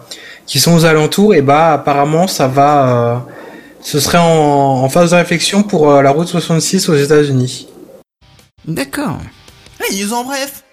qui 0.46 0.58
sont 0.58 0.74
aux 0.74 0.84
alentours. 0.84 1.34
Et 1.34 1.42
bah, 1.42 1.72
apparemment, 1.74 2.26
ça 2.26 2.48
va, 2.48 2.88
euh, 2.88 3.16
ce 3.80 4.00
serait 4.00 4.18
en, 4.18 4.24
en 4.82 4.88
phase 4.88 5.12
de 5.12 5.16
réflexion 5.16 5.62
pour 5.62 5.90
euh, 5.90 6.02
la 6.02 6.10
route 6.10 6.26
66 6.28 6.88
aux 6.88 6.96
États-Unis. 6.96 7.68
D'accord. 8.66 9.18
Les 9.90 10.04
news 10.04 10.12
en 10.12 10.24
bref. 10.24 10.64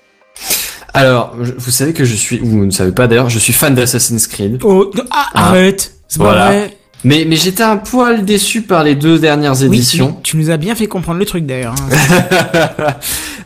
Alors, 0.93 1.35
vous 1.37 1.71
savez 1.71 1.93
que 1.93 2.03
je 2.05 2.15
suis, 2.15 2.39
ou 2.41 2.45
vous 2.47 2.65
ne 2.65 2.71
savez 2.71 2.91
pas 2.91 3.07
d'ailleurs, 3.07 3.29
je 3.29 3.37
suis 3.39 3.53
fan 3.53 3.75
d'Assassin's 3.75 4.25
Creed. 4.25 4.59
Oh, 4.63 4.91
ah, 5.11 5.27
Ah. 5.33 5.49
arrête. 5.49 5.93
C'est 6.07 6.19
pas 6.19 6.33
vrai. 6.49 6.76
Mais, 7.03 7.25
mais 7.27 7.35
j'étais 7.35 7.63
un 7.63 7.77
poil 7.77 8.25
déçu 8.25 8.63
par 8.63 8.83
les 8.83 8.95
deux 8.95 9.19
dernières 9.19 9.59
Oui, 9.61 9.67
éditions. 9.67 10.13
tu, 10.23 10.31
tu 10.31 10.37
nous 10.37 10.49
as 10.49 10.57
bien 10.57 10.73
fait 10.75 10.87
comprendre 10.87 11.19
le 11.19 11.25
truc 11.25 11.45
d'ailleurs. 11.45 11.75
hein. 11.79 12.95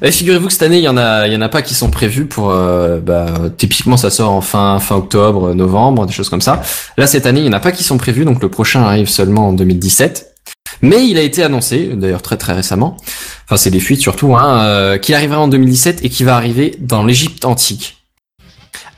Figurez-vous 0.11 0.47
que 0.47 0.53
cette 0.53 0.63
année, 0.63 0.77
il 0.79 0.83
y 0.83 0.87
en 0.87 0.97
a, 0.97 1.27
il 1.27 1.33
y 1.33 1.35
en 1.35 1.41
a 1.41 1.49
pas 1.49 1.61
qui 1.61 1.73
sont 1.75 1.89
prévus 1.91 2.25
pour, 2.25 2.49
euh, 2.51 2.99
bah, 2.99 3.27
typiquement, 3.57 3.97
ça 3.97 4.09
sort 4.09 4.31
en 4.31 4.41
fin, 4.41 4.79
fin 4.79 4.95
octobre, 4.95 5.53
novembre, 5.53 6.05
des 6.05 6.13
choses 6.13 6.29
comme 6.29 6.41
ça. 6.41 6.61
Là, 6.97 7.05
cette 7.07 7.25
année, 7.25 7.41
il 7.41 7.45
y 7.45 7.49
en 7.49 7.53
a 7.53 7.59
pas 7.59 7.71
qui 7.71 7.83
sont 7.83 7.97
prévus, 7.97 8.25
donc 8.25 8.41
le 8.41 8.49
prochain 8.49 8.81
arrive 8.83 9.09
seulement 9.09 9.49
en 9.49 9.53
2017. 9.53 10.27
Mais 10.81 11.05
il 11.07 11.17
a 11.17 11.21
été 11.21 11.43
annoncé, 11.43 11.91
d'ailleurs 11.93 12.23
très 12.23 12.37
très 12.37 12.53
récemment, 12.53 12.97
enfin 13.45 13.55
c'est 13.57 13.69
des 13.69 13.79
fuites 13.79 14.01
surtout, 14.01 14.35
hein, 14.35 14.63
euh, 14.63 14.97
qu'il 14.97 15.13
arrivera 15.13 15.39
en 15.39 15.47
2017 15.47 16.03
et 16.03 16.09
qui 16.09 16.23
va 16.23 16.35
arriver 16.35 16.75
dans 16.79 17.03
l'Égypte 17.03 17.45
antique. 17.45 18.00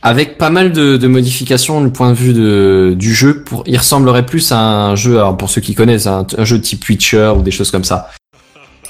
Avec 0.06 0.38
pas 0.38 0.50
mal 0.50 0.74
de, 0.74 0.98
de 0.98 1.08
modifications 1.08 1.82
du 1.82 1.90
point 1.90 2.10
de 2.10 2.16
vue 2.16 2.34
de, 2.34 2.94
du 2.98 3.14
jeu, 3.16 3.42
pour, 3.44 3.64
il 3.66 3.78
ressemblerait 3.78 4.26
plus 4.26 4.52
à 4.52 4.60
un 4.60 4.96
jeu, 4.96 5.18
alors 5.18 5.38
pour 5.38 5.50
ceux 5.50 5.62
qui 5.62 5.76
connaissent, 5.76 6.08
un, 6.08 6.28
un 6.38 6.44
jeu 6.44 6.60
type 6.60 6.88
Witcher 6.90 7.34
ou 7.38 7.42
des 7.42 7.52
choses 7.52 7.72
comme 7.72 7.86
ça. 7.86 8.10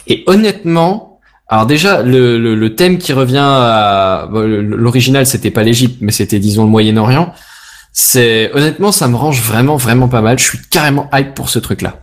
Et 0.07 0.23
honnêtement, 0.25 1.19
alors 1.47 1.67
déjà 1.67 2.01
le, 2.01 2.39
le, 2.39 2.55
le 2.55 2.75
thème 2.75 2.97
qui 2.97 3.13
revient 3.13 3.37
à 3.45 4.27
l'original, 4.31 5.27
c'était 5.27 5.51
pas 5.51 5.61
l'Égypte, 5.61 5.97
mais 6.01 6.11
c'était 6.11 6.39
disons 6.39 6.63
le 6.63 6.69
Moyen-Orient. 6.71 7.31
C'est 7.91 8.51
honnêtement, 8.55 8.91
ça 8.91 9.07
me 9.07 9.15
range 9.15 9.39
vraiment 9.43 9.77
vraiment 9.77 10.07
pas 10.07 10.21
mal. 10.21 10.39
Je 10.39 10.43
suis 10.45 10.59
carrément 10.71 11.11
hype 11.13 11.35
pour 11.35 11.49
ce 11.49 11.59
truc-là. 11.59 11.99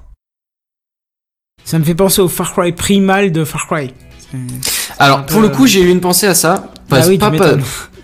Ça 1.64 1.80
me 1.80 1.84
fait 1.84 1.96
penser 1.96 2.20
au 2.20 2.28
Far 2.28 2.52
Cry 2.52 2.70
primal 2.70 3.32
de 3.32 3.44
Far 3.44 3.66
Cry. 3.66 3.92
Alors 5.00 5.26
pour 5.26 5.40
le 5.40 5.48
coup, 5.48 5.66
j'ai 5.66 5.80
eu 5.82 5.90
une 5.90 6.00
pensée 6.00 6.28
à 6.28 6.34
ça. 6.36 6.70
Ah 6.92 7.00
oui, 7.08 7.14
tu 7.14 7.18
pas- 7.18 7.30
pas-. 7.32 7.56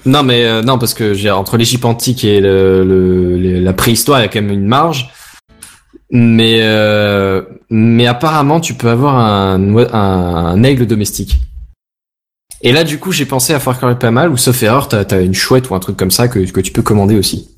Non 0.07 0.23
mais 0.23 0.45
euh, 0.45 0.63
non 0.63 0.79
parce 0.79 0.95
que 0.95 1.13
j'ai 1.15 1.31
entre 1.31 1.57
l'Égypte 1.57 1.85
antique 1.85 2.25
et 2.25 2.41
le, 2.41 2.85
le- 2.85 3.61
la 3.61 3.73
préhistoire, 3.73 4.21
il 4.21 4.23
y 4.23 4.25
a 4.25 4.29
quand 4.29 4.41
même 4.41 4.51
une 4.53 4.67
marge. 4.67 5.11
Mais 6.11 6.59
euh, 6.61 7.43
mais 7.69 8.07
apparemment, 8.07 8.61
tu 8.61 8.75
peux 8.75 8.89
avoir 8.89 9.17
un, 9.17 9.61
oi- 9.75 9.93
un, 9.95 9.99
un 10.47 10.63
aigle 10.63 10.87
domestique. 10.87 11.39
Et 12.63 12.73
là, 12.73 12.85
du 12.85 12.99
coup, 12.99 13.11
j'ai 13.13 13.27
pensé 13.27 13.53
à 13.53 13.61
Far 13.61 13.79
Cry 13.79 13.97
pas 13.97 14.11
mal, 14.13 14.31
ou 14.31 14.37
sauf 14.37 14.63
erreur, 14.63 14.89
t'as 14.89 15.03
as 15.11 15.21
une 15.21 15.35
chouette 15.35 15.69
ou 15.69 15.75
un 15.75 15.81
truc 15.81 15.97
comme 15.97 16.11
ça 16.13 16.29
que, 16.29 16.39
que 16.39 16.61
tu 16.61 16.73
peux 16.73 16.83
commander 16.83 17.17
aussi. 17.19 17.51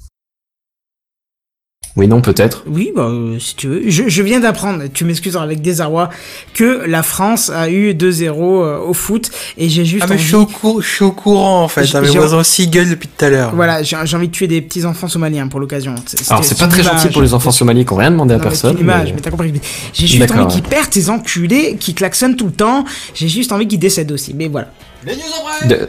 Oui, 1.99 2.07
non, 2.09 2.21
peut-être. 2.21 2.63
Oui, 2.67 2.93
bah, 2.95 3.03
euh, 3.11 3.39
si 3.41 3.57
tu 3.57 3.67
veux. 3.67 3.83
Je, 3.91 4.05
je 4.09 4.23
viens 4.23 4.39
d'apprendre, 4.41 4.85
tu 4.95 5.05
m'excuseras 5.05 5.43
avec 5.43 5.61
désarroi, 5.61 6.11
que 6.55 6.85
la 6.87 7.03
France 7.03 7.51
a 7.51 7.69
eu 7.71 7.93
2-0 7.93 8.31
euh, 8.31 8.79
au 8.79 8.95
foot 8.95 9.31
et 9.59 9.69
j'ai 9.69 9.85
juste 9.85 10.05
Ah 10.05 10.07
mais 10.09 10.17
je 10.17 10.37
envie... 10.37 10.53
suis 10.53 10.57
au, 10.65 10.73
cou- 10.73 10.81
je 10.81 10.89
suis 10.89 11.05
au 11.05 11.11
courant 11.13 11.65
en 11.65 11.69
fait. 11.69 11.85
J'ai- 11.85 11.99
Ah, 11.99 12.01
voisins 12.01 12.39
aussi 12.39 12.69
gueulent 12.69 12.89
depuis 12.91 13.09
tout 13.09 13.25
à 13.25 13.31
l'heure. 13.31 13.53
Voilà, 13.55 13.83
j'ai 13.83 13.97
j'ai 14.05 14.17
envie 14.17 14.29
de 14.29 14.33
tuer 14.33 14.47
des 14.47 14.63
petits 14.63 14.85
enfants 14.87 15.09
somaliens 15.09 15.49
pour 15.49 15.59
l'occasion. 15.61 15.95
C'était- 16.07 16.31
Alors, 16.31 16.45
c'est 16.45 16.57
pas 16.59 16.69
très 16.69 16.83
gentil 16.85 17.09
pour 17.09 17.21
les 17.23 17.35
enfants 17.35 17.51
somaliens 17.51 17.83
qui 17.85 17.93
ont 17.93 17.97
rien 17.97 18.13
demandé 18.13 18.35
à 18.35 18.37
Non, 18.39 18.45
mais 18.45 18.49
personne. 18.51 18.71
c'est 18.71 18.81
une 18.81 18.85
image, 18.85 19.09
mais- 19.09 19.15
mais 19.17 19.21
t'as 19.21 19.31
compris. 19.31 19.53
J'ai 19.93 20.07
juste 20.07 20.21
D'accord, 20.21 20.47
envie 20.47 20.55
ouais. 20.55 20.61
qu'ils 20.61 20.71
perdent 20.71 20.93
ces 20.93 21.11
enculés, 21.11 21.77
qui 21.81 21.95
klaxonnent 21.95 22.37
tout 22.37 22.47
le 22.47 22.53
temps. 22.53 22.85
J'ai 23.15 23.29
juste 23.29 23.51
envie 23.51 23.67
qu'ils 23.67 23.79
décèdent 23.81 24.13
aussi. 24.13 24.35
Mais 24.35 24.47
voilà. 24.49 24.71
Les 25.05 25.15
news 25.17 25.21
en 25.41 25.43
bref. 25.45 25.69
De- 25.69 25.89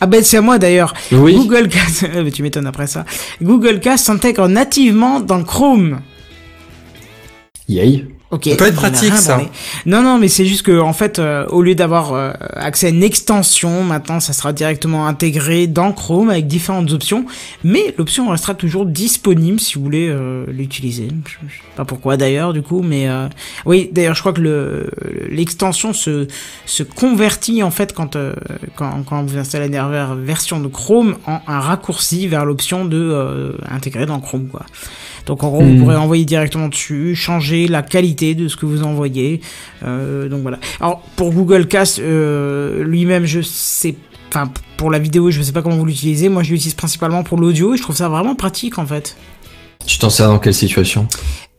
Ah 0.00 0.06
ben 0.06 0.22
c'est 0.22 0.36
à 0.36 0.40
moi 0.40 0.58
d'ailleurs. 0.58 0.94
Oui. 1.12 1.34
Google 1.34 1.68
Cast, 1.68 2.06
tu 2.32 2.42
m'étonnes 2.42 2.66
après 2.66 2.86
ça. 2.86 3.04
Google 3.42 3.80
Cast 3.80 4.06
s'intègre 4.06 4.48
nativement 4.48 5.20
dans 5.20 5.42
Chrome. 5.42 6.00
Yay. 7.68 8.06
Ok. 8.36 8.44
Ça 8.50 8.56
peut 8.56 8.66
être 8.66 8.74
pratique, 8.74 9.12
rien 9.12 9.16
ça. 9.16 9.40
Non, 9.86 10.02
non, 10.02 10.18
mais 10.18 10.28
c'est 10.28 10.44
juste 10.44 10.62
que 10.62 10.78
en 10.78 10.92
fait, 10.92 11.18
euh, 11.18 11.46
au 11.46 11.62
lieu 11.62 11.74
d'avoir 11.74 12.12
euh, 12.12 12.32
accès 12.54 12.88
à 12.88 12.90
une 12.90 13.02
extension, 13.02 13.82
maintenant, 13.82 14.20
ça 14.20 14.34
sera 14.34 14.52
directement 14.52 15.06
intégré 15.06 15.66
dans 15.66 15.92
Chrome 15.92 16.28
avec 16.28 16.46
différentes 16.46 16.92
options. 16.92 17.24
Mais 17.64 17.94
l'option 17.96 18.28
restera 18.28 18.54
toujours 18.54 18.84
disponible 18.84 19.58
si 19.58 19.76
vous 19.76 19.84
voulez 19.84 20.08
euh, 20.10 20.44
l'utiliser. 20.48 21.08
Je, 21.24 21.32
je 21.48 21.54
sais 21.54 21.62
pas 21.76 21.86
pourquoi 21.86 22.18
d'ailleurs, 22.18 22.52
du 22.52 22.60
coup, 22.60 22.82
mais 22.82 23.08
oui, 23.64 23.88
d'ailleurs, 23.90 24.14
je 24.14 24.20
crois 24.20 24.34
que 24.34 24.42
le 24.42 24.90
l'extension 25.30 25.92
se 25.94 26.28
se 26.66 26.82
convertit 26.82 27.62
en 27.62 27.70
fait 27.70 27.94
quand 27.94 28.18
quand 28.76 29.02
quand 29.04 29.24
vous 29.24 29.38
installez 29.38 29.64
la 29.64 29.70
dernière 29.70 30.14
version 30.14 30.60
de 30.60 30.68
Chrome 30.68 31.16
en 31.26 31.40
un 31.46 31.60
raccourci 31.60 32.28
vers 32.28 32.44
l'option 32.44 32.84
de 32.84 33.56
intégrer 33.70 34.04
dans 34.04 34.20
Chrome, 34.20 34.48
quoi. 34.48 34.66
Donc 35.26 35.42
en 35.44 35.48
gros, 35.50 35.62
Hmm. 35.62 35.76
vous 35.76 35.82
pourrez 35.84 35.96
envoyer 35.96 36.24
directement 36.24 36.68
dessus, 36.68 37.14
changer 37.14 37.66
la 37.68 37.82
qualité 37.82 38.34
de 38.34 38.48
ce 38.48 38.56
que 38.56 38.64
vous 38.66 38.82
envoyez. 38.84 39.40
Euh, 39.84 40.28
donc 40.28 40.42
voilà. 40.42 40.58
Alors 40.80 41.00
pour 41.16 41.32
Google 41.32 41.66
Cast 41.66 41.98
euh, 41.98 42.84
lui-même, 42.84 43.26
je 43.26 43.40
sais, 43.42 43.96
enfin 44.28 44.50
pour 44.76 44.90
la 44.90 44.98
vidéo, 44.98 45.30
je 45.30 45.42
sais 45.42 45.52
pas 45.52 45.62
comment 45.62 45.76
vous 45.76 45.84
l'utilisez. 45.86 46.28
Moi, 46.28 46.42
je 46.42 46.52
l'utilise 46.52 46.74
principalement 46.74 47.22
pour 47.22 47.38
l'audio 47.38 47.74
et 47.74 47.76
je 47.76 47.82
trouve 47.82 47.96
ça 47.96 48.08
vraiment 48.08 48.34
pratique 48.34 48.78
en 48.78 48.86
fait. 48.86 49.16
Tu 49.86 49.98
t'en 49.98 50.10
sers 50.10 50.28
dans 50.28 50.38
quelle 50.38 50.54
situation? 50.54 51.06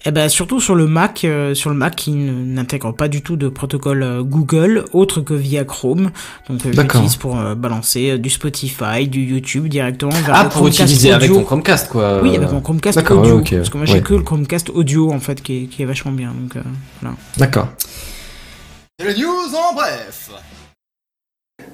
Eh 0.05 0.11
ben 0.11 0.29
surtout 0.29 0.61
sur 0.61 0.75
le 0.75 0.85
Mac, 0.87 1.25
euh, 1.25 1.53
sur 1.55 1.69
le 1.69 1.75
Mac 1.75 1.95
qui 1.95 2.11
n'intègre 2.11 2.93
pas 2.93 3.07
du 3.07 3.21
tout 3.23 3.35
de 3.35 3.49
protocole 3.49 4.03
euh, 4.03 4.23
Google 4.23 4.85
autre 4.93 5.21
que 5.21 5.33
via 5.33 5.65
Chrome. 5.65 6.11
Donc 6.47 6.65
euh, 6.65 6.71
j'utilise 6.71 7.15
pour 7.15 7.37
euh, 7.39 7.55
balancer 7.55 8.11
euh, 8.11 8.17
du 8.17 8.29
Spotify, 8.29 9.07
du 9.07 9.21
YouTube 9.23 9.67
directement 9.67 10.11
vers 10.11 10.35
Ah, 10.35 10.43
le 10.43 10.49
pour 10.49 10.59
Chromecast 10.61 10.79
utiliser 10.81 11.11
avec 11.11 11.31
ton 11.31 11.43
Chromecast, 11.43 11.89
quoi. 11.89 12.21
Oui, 12.21 12.35
avec 12.35 12.51
mon 12.51 12.61
Chromecast 12.61 12.97
audio. 13.09 13.37
ouais, 13.39 13.43
Parce 13.57 13.69
que 13.69 13.77
moi 13.77 13.85
j'ai 13.85 13.93
ouais. 13.95 14.01
que 14.01 14.13
le 14.13 14.21
Chromecast 14.21 14.69
audio 14.69 15.11
en 15.11 15.19
fait 15.19 15.41
qui 15.41 15.63
est, 15.63 15.65
qui 15.65 15.81
est 15.81 15.85
vachement 15.85 16.11
bien. 16.11 16.31
Donc 16.39 16.55
euh, 16.55 16.61
voilà. 17.01 17.15
D'accord. 17.37 17.67
C'est 18.99 19.07
les 19.13 19.19
news 19.21 19.27
en 19.55 19.73
bref. 19.75 20.29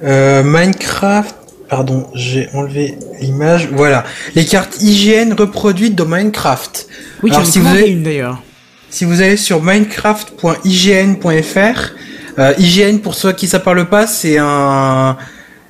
Euh, 0.01 0.43
Minecraft 0.43 1.35
Pardon, 1.69 2.07
j'ai 2.13 2.49
enlevé 2.53 2.97
l'image. 3.19 3.69
Voilà. 3.71 4.03
Les 4.35 4.45
cartes 4.45 4.77
IGN 4.81 5.33
reproduites 5.33 5.95
dans 5.95 6.05
Minecraft. 6.05 6.87
Oui, 7.23 7.31
j'en 7.33 7.43
si 7.45 7.59
avez- 7.59 7.89
une 7.89 8.03
d'ailleurs. 8.03 8.41
Si 8.89 9.05
vous 9.05 9.21
allez 9.21 9.37
sur 9.37 9.63
minecraft.ign.fr, 9.63 11.91
euh, 12.39 12.53
IGN 12.57 12.97
pour 12.99 13.15
ceux 13.15 13.31
qui 13.33 13.47
ça 13.47 13.59
parle 13.59 13.85
pas, 13.89 14.07
c'est 14.07 14.37
un, 14.39 15.17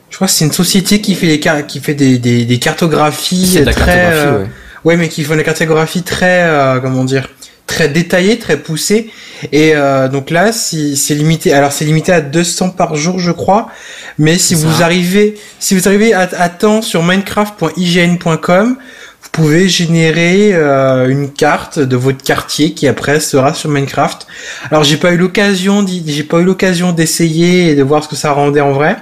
je 0.10 0.15
crois 0.15 0.28
que 0.28 0.34
c'est 0.34 0.45
une 0.45 0.52
société 0.52 1.02
qui 1.02 1.15
fait 1.15 1.28
des 1.28 1.40
car- 1.40 1.65
qui 1.65 1.80
fait 1.80 1.94
des, 1.94 2.18
des, 2.18 2.45
des 2.45 2.60
cartographies 2.60 3.48
C'est 3.48 3.61
de 3.61 3.65
la 3.65 3.74
très, 3.74 3.86
cartographie, 3.86 4.28
euh, 4.28 4.40
ouais. 4.44 4.48
ouais, 4.86 4.98
mais 4.98 5.10
qui 5.10 5.24
font 5.24 5.36
des 5.36 5.44
cartographies 5.44 6.03
très, 6.03 6.44
euh, 6.44 6.80
comment 6.80 7.03
dire, 7.06 7.30
très 7.68 7.90
détaillées, 7.90 8.40
très 8.40 8.57
poussées. 8.57 9.10
Et 9.52 9.76
euh, 9.76 10.07
donc 10.07 10.30
là, 10.30 10.52
si 10.52 10.95
c'est 10.95 11.15
limité, 11.15 11.53
alors 11.53 11.72
c'est 11.72 11.85
limité 11.85 12.11
à 12.11 12.22
200 12.22 12.72
par 12.72 12.95
jour, 12.95 13.19
je 13.19 13.31
crois. 13.31 13.69
Mais 14.18 14.38
si 14.38 14.56
vous 14.56 14.72
ça. 14.77 14.85
arrivez, 14.85 15.35
si 15.60 15.76
vous 15.76 15.88
arrivez 15.88 16.14
à, 16.14 16.30
à 16.38 16.49
temps 16.49 16.81
sur 16.81 17.03
minecraft.ign.com, 17.03 18.77
vous 19.23 19.30
pouvez 19.31 19.68
générer 19.68 20.52
euh, 20.53 21.07
une 21.07 21.31
carte 21.31 21.80
de 21.80 21.95
votre 21.95 22.23
quartier 22.23 22.73
qui 22.73 22.88
après 22.88 23.19
sera 23.19 23.53
sur 23.53 23.69
Minecraft. 23.69 24.27
Alors 24.69 24.84
j'ai 24.84 24.98
pas 24.98 25.11
eu 25.14 25.18
l'occasion, 25.18 25.84
j'ai 25.88 26.23
pas 26.23 26.40
eu 26.40 26.44
l'occasion 26.44 26.91
d'essayer 26.91 27.72
et 27.72 27.76
de 27.76 27.84
voir 27.84 28.03
ce 28.03 28.10
que 28.10 28.15
ça 28.15 28.31
rendait 28.31 28.61
en 28.61 28.73
vrai, 28.73 28.98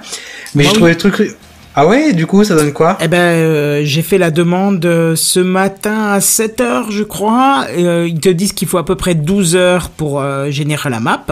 mais 0.54 0.64
j'ai 0.64 0.72
trouvé 0.72 0.92
le 0.92 0.96
truc. 0.96 1.36
Ah 1.74 1.86
ouais, 1.86 2.12
du 2.12 2.26
coup 2.26 2.44
ça 2.44 2.54
donne 2.54 2.72
quoi? 2.72 2.98
Eh 3.00 3.08
ben, 3.08 3.16
euh, 3.18 3.80
j'ai 3.84 4.02
fait 4.02 4.18
la 4.18 4.30
demande 4.30 4.84
euh, 4.84 5.16
ce 5.16 5.40
matin 5.40 6.10
à 6.12 6.20
7 6.20 6.60
heures, 6.60 6.90
je 6.90 7.02
crois. 7.02 7.66
Et, 7.74 7.86
euh, 7.86 8.06
ils 8.06 8.20
te 8.20 8.28
disent 8.28 8.52
qu'il 8.52 8.68
faut 8.68 8.78
à 8.78 8.84
peu 8.84 8.94
près 8.94 9.14
12 9.14 9.56
heures 9.56 9.88
pour 9.88 10.20
euh, 10.20 10.50
générer 10.50 10.90
la 10.90 11.00
map. 11.00 11.24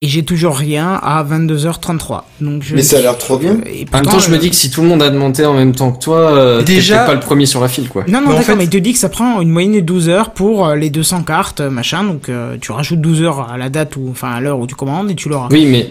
Et 0.00 0.06
j'ai 0.08 0.24
toujours 0.24 0.56
rien 0.56 0.98
à 1.02 1.24
22h33. 1.24 2.22
Donc 2.40 2.62
je 2.62 2.74
Mais 2.76 2.82
ça 2.82 2.98
a 2.98 3.00
l'air 3.00 3.18
trop 3.18 3.36
bien. 3.36 3.58
Et 3.66 3.84
En 3.92 3.96
même 3.98 4.06
temps, 4.06 4.18
je 4.20 4.30
me 4.30 4.38
dis 4.38 4.48
que 4.50 4.54
si 4.56 4.70
tout 4.70 4.80
le 4.82 4.86
monde 4.88 5.02
a 5.02 5.10
demandé 5.10 5.44
en 5.44 5.54
même 5.54 5.74
temps 5.74 5.90
que 5.92 6.02
toi, 6.02 6.58
t'es 6.60 6.74
Déjà- 6.74 6.98
peut-être 6.98 7.06
pas 7.08 7.14
le 7.14 7.20
premier 7.20 7.46
sur 7.46 7.60
la 7.60 7.66
file, 7.68 7.88
quoi. 7.88 8.04
Non, 8.06 8.20
non, 8.20 8.28
d'accord, 8.28 8.42
fait- 8.44 8.54
mais 8.56 8.64
il 8.64 8.70
te 8.70 8.76
dit 8.76 8.92
que 8.92 8.98
ça 8.98 9.08
prend 9.08 9.40
une 9.40 9.50
moyenne 9.50 9.72
de 9.74 9.80
12 9.80 10.08
heures 10.08 10.30
pour 10.30 10.68
les 10.70 10.90
200 10.90 11.22
cartes, 11.24 11.60
machin. 11.60 12.04
Donc 12.04 12.28
euh, 12.28 12.56
tu 12.60 12.70
rajoutes 12.70 13.00
12 13.00 13.22
heures 13.22 13.50
à 13.50 13.58
la 13.58 13.70
date 13.70 13.96
ou 13.96 14.08
enfin 14.10 14.30
à 14.30 14.40
l'heure 14.40 14.60
où 14.60 14.66
tu 14.68 14.76
commandes 14.76 15.10
et 15.10 15.16
tu 15.16 15.28
l'auras. 15.28 15.48
Oui, 15.50 15.66
mais 15.66 15.90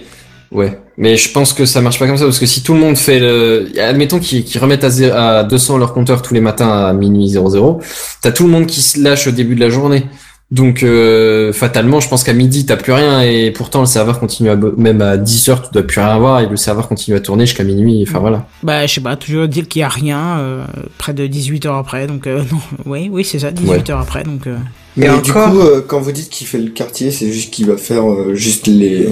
ouais, 0.52 0.80
mais 0.98 1.16
je 1.18 1.32
pense 1.32 1.54
que 1.54 1.66
ça 1.66 1.82
marche 1.82 2.00
pas 2.00 2.08
comme 2.08 2.18
ça 2.18 2.26
parce 2.26 2.40
que 2.40 2.46
si 2.46 2.64
tout 2.64 2.74
le 2.74 2.80
monde 2.80 2.98
fait 2.98 3.20
le, 3.20 3.70
admettons 3.80 4.20
qu'ils 4.20 4.46
remettent 4.60 4.84
à, 4.84 4.90
zé- 4.90 5.12
à 5.12 5.44
200 5.44 5.78
leur 5.78 5.94
compteur 5.94 6.22
tous 6.22 6.34
les 6.34 6.42
matins 6.42 6.70
à 6.70 6.94
minuit 6.94 7.28
00, 7.30 7.80
t'as 8.22 8.32
tout 8.32 8.44
le 8.44 8.50
monde 8.50 8.66
qui 8.66 8.82
se 8.82 9.00
lâche 9.00 9.28
au 9.28 9.32
début 9.32 9.56
de 9.56 9.60
la 9.62 9.70
journée. 9.70 10.06
Donc 10.50 10.82
euh, 10.82 11.52
fatalement, 11.52 12.00
je 12.00 12.08
pense 12.08 12.24
qu'à 12.24 12.32
midi 12.32 12.66
t'as 12.66 12.78
plus 12.78 12.94
rien 12.94 13.22
et 13.22 13.52
pourtant 13.52 13.82
le 13.82 13.86
serveur 13.86 14.18
continue 14.18 14.50
à 14.50 14.56
même 14.56 15.02
à 15.02 15.18
10 15.18 15.50
heures 15.50 15.62
tu 15.62 15.74
dois 15.74 15.84
plus 15.84 16.00
rien 16.00 16.08
avoir 16.10 16.40
et 16.40 16.48
le 16.48 16.56
serveur 16.56 16.88
continue 16.88 17.18
à 17.18 17.20
tourner 17.20 17.46
jusqu'à 17.46 17.66
minuit. 17.66 18.06
Enfin 18.08 18.20
voilà. 18.20 18.48
Bah, 18.64 18.86
je 18.88 18.94
sais 18.94 19.02
pas, 19.02 19.18
toujours 19.18 19.50
dire 19.50 19.68
qu'il 19.68 19.82
y 19.82 19.84
a 19.84 19.90
rien 19.90 20.40
euh, 20.40 20.64
près 20.98 21.14
de 21.14 21.28
18 21.28 21.66
heures 21.66 21.76
après. 21.76 22.08
Donc, 22.08 22.28
euh, 22.28 22.44
non, 22.52 22.60
oui, 22.86 23.10
oui, 23.12 23.26
c'est 23.26 23.40
ça, 23.40 23.52
18 23.52 23.70
Ouais. 23.70 23.92
heures 23.92 24.00
après. 24.00 24.24
Donc, 24.24 24.48
euh, 24.48 24.56
Mais 24.96 25.08
Et 25.08 25.22
du 25.22 25.34
coup, 25.34 25.38
euh, 25.60 25.82
quand 25.86 26.00
vous 26.00 26.14
dites 26.14 26.30
qu'il 26.30 26.48
fait 26.48 26.60
le 26.60 26.70
quartier, 26.72 27.12
c'est 27.12 27.30
juste 27.30 27.52
qu'il 27.54 27.68
va 27.68 27.76
faire 27.76 28.10
euh, 28.10 28.34
juste 28.34 28.68
les 28.68 29.10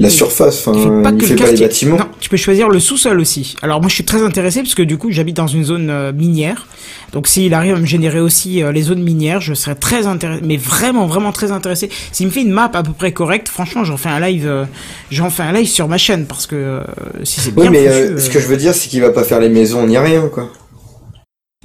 la 0.00 0.10
surface. 0.10 0.62
pas 0.62 0.72
il 0.74 1.16
que 1.18 1.26
fait 1.26 1.34
le 1.34 1.44
pas 1.44 1.52
les 1.52 1.60
bâtiments. 1.60 1.98
Non, 1.98 2.06
tu 2.20 2.28
peux 2.28 2.36
choisir 2.36 2.68
le 2.68 2.80
sous-sol 2.80 3.20
aussi. 3.20 3.54
Alors, 3.62 3.80
moi, 3.80 3.88
je 3.88 3.94
suis 3.94 4.04
très 4.04 4.22
intéressé 4.22 4.62
parce 4.62 4.74
que 4.74 4.82
du 4.82 4.96
coup, 4.98 5.10
j'habite 5.10 5.36
dans 5.36 5.46
une 5.46 5.64
zone 5.64 5.90
euh, 5.90 6.12
minière. 6.12 6.66
Donc, 7.12 7.26
s'il 7.28 7.52
arrive 7.54 7.74
à 7.74 7.78
me 7.78 7.86
générer 7.86 8.20
aussi 8.20 8.62
euh, 8.62 8.72
les 8.72 8.82
zones 8.82 9.02
minières, 9.02 9.40
je 9.40 9.54
serais 9.54 9.74
très 9.74 10.06
intéressé, 10.06 10.42
mais 10.44 10.56
vraiment, 10.56 11.06
vraiment 11.06 11.32
très 11.32 11.52
intéressé. 11.52 11.90
S'il 12.12 12.26
me 12.26 12.30
fait 12.32 12.42
une 12.42 12.52
map 12.52 12.70
à 12.72 12.82
peu 12.82 12.92
près 12.92 13.12
correcte, 13.12 13.48
franchement, 13.48 13.84
j'en 13.84 13.96
fais 13.96 14.08
un 14.08 14.20
live, 14.20 14.46
euh, 14.46 14.64
j'en 15.10 15.30
fais 15.30 15.42
un 15.42 15.52
live 15.52 15.68
sur 15.68 15.88
ma 15.88 15.98
chaîne 15.98 16.26
parce 16.26 16.46
que 16.46 16.80
si 17.24 17.40
c'est 17.40 17.52
Oui, 17.56 17.68
bien 17.68 17.70
mais 17.70 18.08
foutu, 18.08 18.20
ce 18.20 18.30
que 18.30 18.40
je 18.40 18.46
veux 18.46 18.56
dire, 18.56 18.74
c'est 18.74 18.88
qu'il 18.88 19.00
va 19.00 19.10
pas 19.10 19.24
faire 19.24 19.40
les 19.40 19.48
maisons 19.48 19.86
ni 19.86 19.98
rien, 19.98 20.28
quoi. 20.28 20.50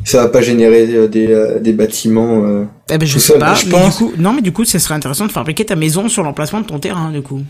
Ça 0.03 0.21
va 0.21 0.27
pas 0.29 0.41
générer 0.41 1.07
des, 1.07 1.57
des 1.61 1.73
bâtiments. 1.73 2.43
eh 2.91 2.97
ben, 2.97 3.07
je 3.07 3.17
sais 3.17 3.39
pas. 3.39 3.55
je 3.55 3.65
mais 3.65 3.71
pense. 3.71 3.97
du 3.97 4.03
coup, 4.03 4.13
non, 4.17 4.33
mais 4.33 4.41
du 4.41 4.51
coup, 4.51 4.65
ce 4.65 4.77
serait 4.77 4.93
intéressant 4.93 5.25
de 5.25 5.31
fabriquer 5.31 5.65
ta 5.65 5.75
maison 5.75 6.09
sur 6.09 6.21
l'emplacement 6.23 6.61
de 6.61 6.65
ton 6.65 6.77
terrain, 6.79 7.11
du 7.11 7.21
coup. 7.21 7.41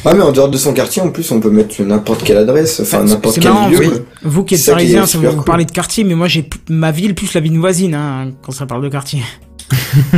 Ah, 0.04 0.14
mais 0.14 0.22
en 0.22 0.32
dehors 0.32 0.48
de 0.48 0.56
son 0.58 0.72
quartier, 0.72 1.02
en 1.02 1.10
plus, 1.10 1.30
on 1.30 1.40
peut 1.40 1.50
mettre 1.50 1.80
n'importe 1.82 2.22
quelle 2.24 2.36
adresse, 2.36 2.80
enfin 2.80 3.02
n'importe 3.04 3.38
quel 3.40 3.52
marrant, 3.52 3.68
lieu. 3.68 3.78
oui. 3.78 3.90
Vous 4.22 4.44
qui 4.44 4.54
êtes 4.54 4.60
qui 4.62 4.70
parisien, 4.70 5.06
ça 5.06 5.18
vous 5.18 5.28
cool. 5.32 5.44
parlez 5.44 5.64
de 5.64 5.70
quartier, 5.72 6.04
mais 6.04 6.14
moi 6.14 6.28
j'ai 6.28 6.48
ma 6.68 6.90
ville 6.92 7.14
plus 7.14 7.32
la 7.34 7.40
ville 7.40 7.58
voisine 7.58 7.94
hein, 7.94 8.32
quand 8.42 8.52
ça 8.52 8.66
parle 8.66 8.82
de 8.82 8.88
quartier. 8.88 9.20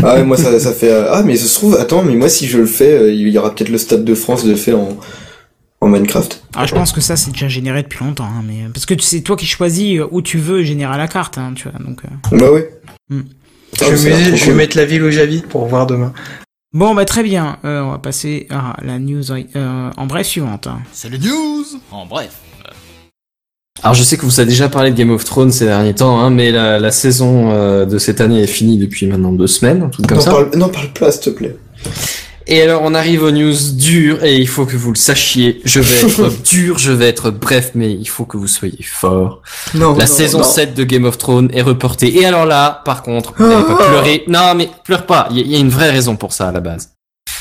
Ah 0.02 0.16
ouais, 0.16 0.24
moi 0.24 0.36
ça, 0.36 0.58
ça 0.60 0.72
fait. 0.72 0.90
euh, 0.90 1.10
Ah, 1.12 1.22
mais 1.24 1.36
ça 1.36 1.46
se 1.46 1.54
trouve, 1.54 1.76
attends, 1.76 2.02
mais 2.02 2.14
moi 2.16 2.28
si 2.28 2.46
je 2.46 2.58
le 2.58 2.66
fais, 2.66 2.92
euh, 2.92 3.12
il 3.12 3.28
y 3.28 3.38
aura 3.38 3.54
peut-être 3.54 3.70
le 3.70 3.78
Stade 3.78 4.04
de 4.04 4.14
France 4.14 4.44
de 4.44 4.50
le 4.50 4.56
faire 4.56 4.78
en, 4.78 4.98
en 5.80 5.88
Minecraft. 5.88 6.42
Ah, 6.54 6.66
je 6.66 6.74
pense 6.74 6.92
que 6.92 7.00
ça 7.00 7.16
c'est 7.16 7.30
déjà 7.30 7.48
généré 7.48 7.82
depuis 7.82 8.04
longtemps, 8.04 8.24
hein, 8.26 8.42
mais 8.46 8.64
parce 8.74 8.84
que 8.86 8.94
c'est 9.00 9.20
toi 9.22 9.36
qui 9.36 9.46
choisis 9.46 10.00
euh, 10.00 10.06
où 10.10 10.20
tu 10.20 10.36
veux 10.38 10.62
générer 10.64 10.98
la 10.98 11.08
carte, 11.08 11.38
hein, 11.38 11.52
tu 11.54 11.68
vois. 11.68 11.78
Donc 11.78 12.00
euh. 12.04 12.36
Bah 12.38 12.50
ouais. 12.52 12.70
Hmm. 13.08 13.22
Ah, 13.80 13.84
Je, 13.90 13.94
vais, 13.94 14.36
je 14.36 14.50
mettre 14.52 14.76
la 14.76 14.84
ville 14.84 15.02
où 15.02 15.10
j'habite 15.10 15.46
pour 15.46 15.66
voir 15.66 15.86
demain. 15.86 16.12
Bon, 16.72 16.94
bah 16.94 17.04
très 17.04 17.22
bien. 17.22 17.58
Euh, 17.64 17.82
on 17.82 17.90
va 17.90 17.98
passer 17.98 18.46
à 18.50 18.76
la 18.82 18.98
news 18.98 19.30
euh, 19.30 19.90
en 19.96 20.06
bref 20.06 20.26
suivante. 20.26 20.66
hein. 20.66 20.78
C'est 20.92 21.08
les 21.10 21.18
news 21.18 21.64
En 21.90 22.06
bref. 22.06 22.30
Alors 23.82 23.94
je 23.94 24.02
sais 24.02 24.16
que 24.16 24.22
vous 24.26 24.40
avez 24.40 24.48
déjà 24.48 24.68
parlé 24.68 24.90
de 24.90 24.96
Game 24.96 25.10
of 25.10 25.24
Thrones 25.24 25.52
ces 25.52 25.64
derniers 25.66 25.94
temps, 25.94 26.18
hein, 26.18 26.30
mais 26.30 26.50
la, 26.50 26.80
la 26.80 26.90
saison 26.90 27.52
euh, 27.52 27.84
de 27.86 27.96
cette 27.98 28.20
année 28.20 28.42
est 28.42 28.46
finie 28.48 28.76
depuis 28.76 29.06
maintenant 29.06 29.30
deux 29.30 29.46
semaines, 29.46 29.82
un 29.84 29.88
truc 29.88 30.06
comme 30.08 30.18
N'en 30.18 30.24
ça. 30.24 30.30
parle, 30.32 30.50
n'en 30.56 30.68
parle 30.68 30.92
pas, 30.92 31.12
s'il 31.12 31.22
te 31.22 31.30
plaît. 31.30 31.56
Et 32.50 32.62
alors 32.62 32.80
on 32.82 32.94
arrive 32.94 33.22
aux 33.22 33.30
news 33.30 33.54
dures 33.74 34.24
et 34.24 34.36
il 34.36 34.48
faut 34.48 34.64
que 34.64 34.76
vous 34.76 34.90
le 34.90 34.96
sachiez. 34.96 35.60
Je 35.64 35.80
vais 35.80 36.06
être 36.08 36.42
dur, 36.50 36.78
je 36.78 36.92
vais 36.92 37.06
être 37.08 37.30
bref, 37.30 37.72
mais 37.74 37.92
il 37.92 38.06
faut 38.06 38.24
que 38.24 38.36
vous 38.38 38.46
soyez 38.48 38.82
fort. 38.82 39.42
Non. 39.74 39.94
La 39.94 40.06
non, 40.06 40.10
saison 40.12 40.38
non. 40.38 40.44
7 40.44 40.74
de 40.74 40.84
Game 40.84 41.04
of 41.04 41.18
Thrones 41.18 41.50
est 41.52 41.60
reportée. 41.62 42.16
Et 42.18 42.24
alors 42.24 42.46
là, 42.46 42.80
par 42.84 43.02
contre, 43.02 43.34
vous 43.36 43.46
n'allez 43.46 43.64
pas 43.64 43.76
pleurer. 43.76 44.24
Non, 44.28 44.54
mais 44.56 44.68
pleure 44.84 45.04
pas. 45.04 45.28
Il 45.30 45.36
y, 45.36 45.40
a- 45.40 45.44
il 45.44 45.52
y 45.52 45.56
a 45.56 45.58
une 45.58 45.68
vraie 45.68 45.90
raison 45.90 46.16
pour 46.16 46.32
ça 46.32 46.48
à 46.48 46.52
la 46.52 46.60
base. 46.60 46.90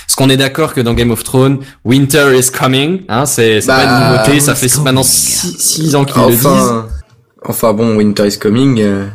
Parce 0.06 0.16
qu'on 0.18 0.30
est 0.30 0.38
d'accord 0.38 0.74
que 0.74 0.82
dans 0.82 0.94
Game 0.94 1.12
of 1.12 1.24
Thrones, 1.24 1.60
Winter 1.86 2.38
is 2.38 2.50
coming. 2.52 3.04
Hein, 3.08 3.26
c'est 3.26 3.66
pas 3.66 3.84
une 3.84 3.90
Bah, 3.90 4.12
nouveauté. 4.26 4.40
Ça 4.42 4.56
fait 4.56 4.68
maintenant 4.78 5.02
coming. 5.04 5.58
6 5.58 5.96
ans 5.96 6.04
qu'ils 6.06 6.22
le 6.22 6.30
disent. 6.32 6.46
Enfin, 6.46 6.88
enfin 7.46 7.74
bon, 7.74 7.96
Winter 7.96 8.28
is 8.28 8.38
coming. 8.38 8.82
euh, 8.82 9.08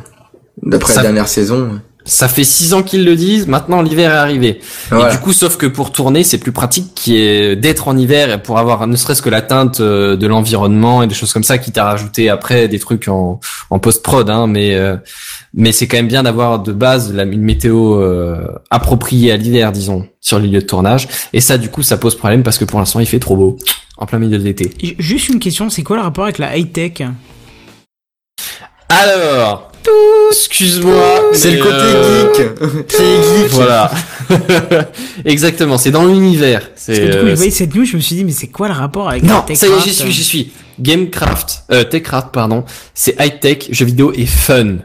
D'après 0.63 0.95
la 0.95 1.01
dernière 1.03 1.27
saison. 1.27 1.79
Ça 2.05 2.27
fait 2.27 2.43
6 2.43 2.73
ans 2.73 2.83
qu'ils 2.83 3.05
le 3.05 3.15
disent. 3.15 3.47
Maintenant, 3.47 3.81
l'hiver 3.81 4.11
est 4.11 4.17
arrivé. 4.17 4.59
Voilà. 4.89 5.09
Et 5.09 5.11
du 5.11 5.19
coup, 5.19 5.31
sauf 5.31 5.55
que 5.55 5.65
pour 5.65 5.91
tourner, 5.91 6.23
c'est 6.23 6.37
plus 6.37 6.51
pratique 6.51 6.93
qui 6.93 7.17
est 7.17 7.55
d'être 7.55 7.87
en 7.87 7.97
hiver 7.97 8.29
et 8.29 8.41
pour 8.41 8.59
avoir 8.59 8.85
ne 8.87 8.95
serait-ce 8.95 9.21
que 9.21 9.29
la 9.29 9.41
teinte 9.41 9.79
euh, 9.79 10.17
de 10.17 10.27
l'environnement 10.27 11.01
et 11.03 11.07
des 11.07 11.15
choses 11.15 11.31
comme 11.31 11.43
ça, 11.43 11.57
qui 11.57 11.71
t'a 11.71 11.85
rajouté 11.85 12.29
après 12.29 12.67
des 12.67 12.79
trucs 12.79 13.07
en, 13.07 13.39
en 13.69 13.79
post-prod, 13.79 14.29
hein, 14.29 14.47
mais 14.47 14.75
euh, 14.75 14.97
mais 15.53 15.71
c'est 15.71 15.87
quand 15.87 15.97
même 15.97 16.07
bien 16.07 16.23
d'avoir 16.23 16.59
de 16.59 16.73
base 16.73 17.13
la, 17.13 17.23
une 17.23 17.41
météo 17.41 18.01
euh, 18.01 18.47
appropriée 18.69 19.31
à 19.31 19.37
l'hiver, 19.37 19.71
disons, 19.71 20.07
sur 20.19 20.39
les 20.39 20.47
lieux 20.47 20.61
de 20.61 20.65
tournage. 20.65 21.07
Et 21.31 21.41
ça, 21.41 21.57
du 21.57 21.69
coup, 21.69 21.83
ça 21.83 21.97
pose 21.97 22.15
problème 22.15 22.43
parce 22.43 22.57
que 22.57 22.65
pour 22.65 22.79
l'instant, 22.79 22.99
il 22.99 23.05
fait 23.05 23.19
trop 23.19 23.37
beau 23.37 23.57
en 23.97 24.05
plein 24.05 24.19
milieu 24.19 24.39
de 24.39 24.43
l'été. 24.43 24.73
Juste 24.97 25.29
une 25.29 25.39
question, 25.39 25.69
c'est 25.69 25.83
quoi 25.83 25.95
le 25.95 26.01
rapport 26.01 26.23
avec 26.23 26.39
la 26.39 26.57
high 26.57 26.71
tech 26.71 27.03
Alors, 28.89 29.71
excuse-moi. 30.29 31.31
C'est 31.33 31.51
le 31.51 31.63
côté 31.63 31.75
euh, 31.75 32.33
geek. 32.33 32.47
C'est 32.89 33.15
geek. 33.43 33.51
Voilà. 33.51 33.91
Exactement, 35.25 35.77
c'est 35.77 35.91
dans 35.91 36.05
l'univers. 36.05 36.61
Parce 36.69 36.81
C'est 36.81 36.93
que 36.95 37.05
du 37.05 37.11
coup, 37.11 37.17
euh, 37.17 37.29
je 37.31 37.35
voyais 37.35 37.51
cette 37.51 37.75
news, 37.75 37.85
je 37.85 37.95
me 37.97 38.01
suis 38.01 38.15
dit, 38.15 38.23
mais 38.25 38.31
c'est 38.31 38.47
quoi 38.47 38.67
le 38.67 38.73
rapport 38.73 39.09
avec 39.09 39.23
Non, 39.23 39.43
la 39.47 39.55
ça 39.55 39.67
y 39.67 39.71
est, 39.71 39.79
j'y 39.83 39.93
suis, 39.93 40.11
j'y 40.11 40.23
suis. 40.23 40.51
Gamecraft, 40.79 41.63
euh, 41.71 41.83
Techcraft, 41.83 42.29
pardon. 42.31 42.63
C'est 42.93 43.15
high 43.19 43.39
tech, 43.39 43.67
jeux 43.71 43.85
vidéo 43.85 44.11
et 44.15 44.25
fun. 44.25 44.77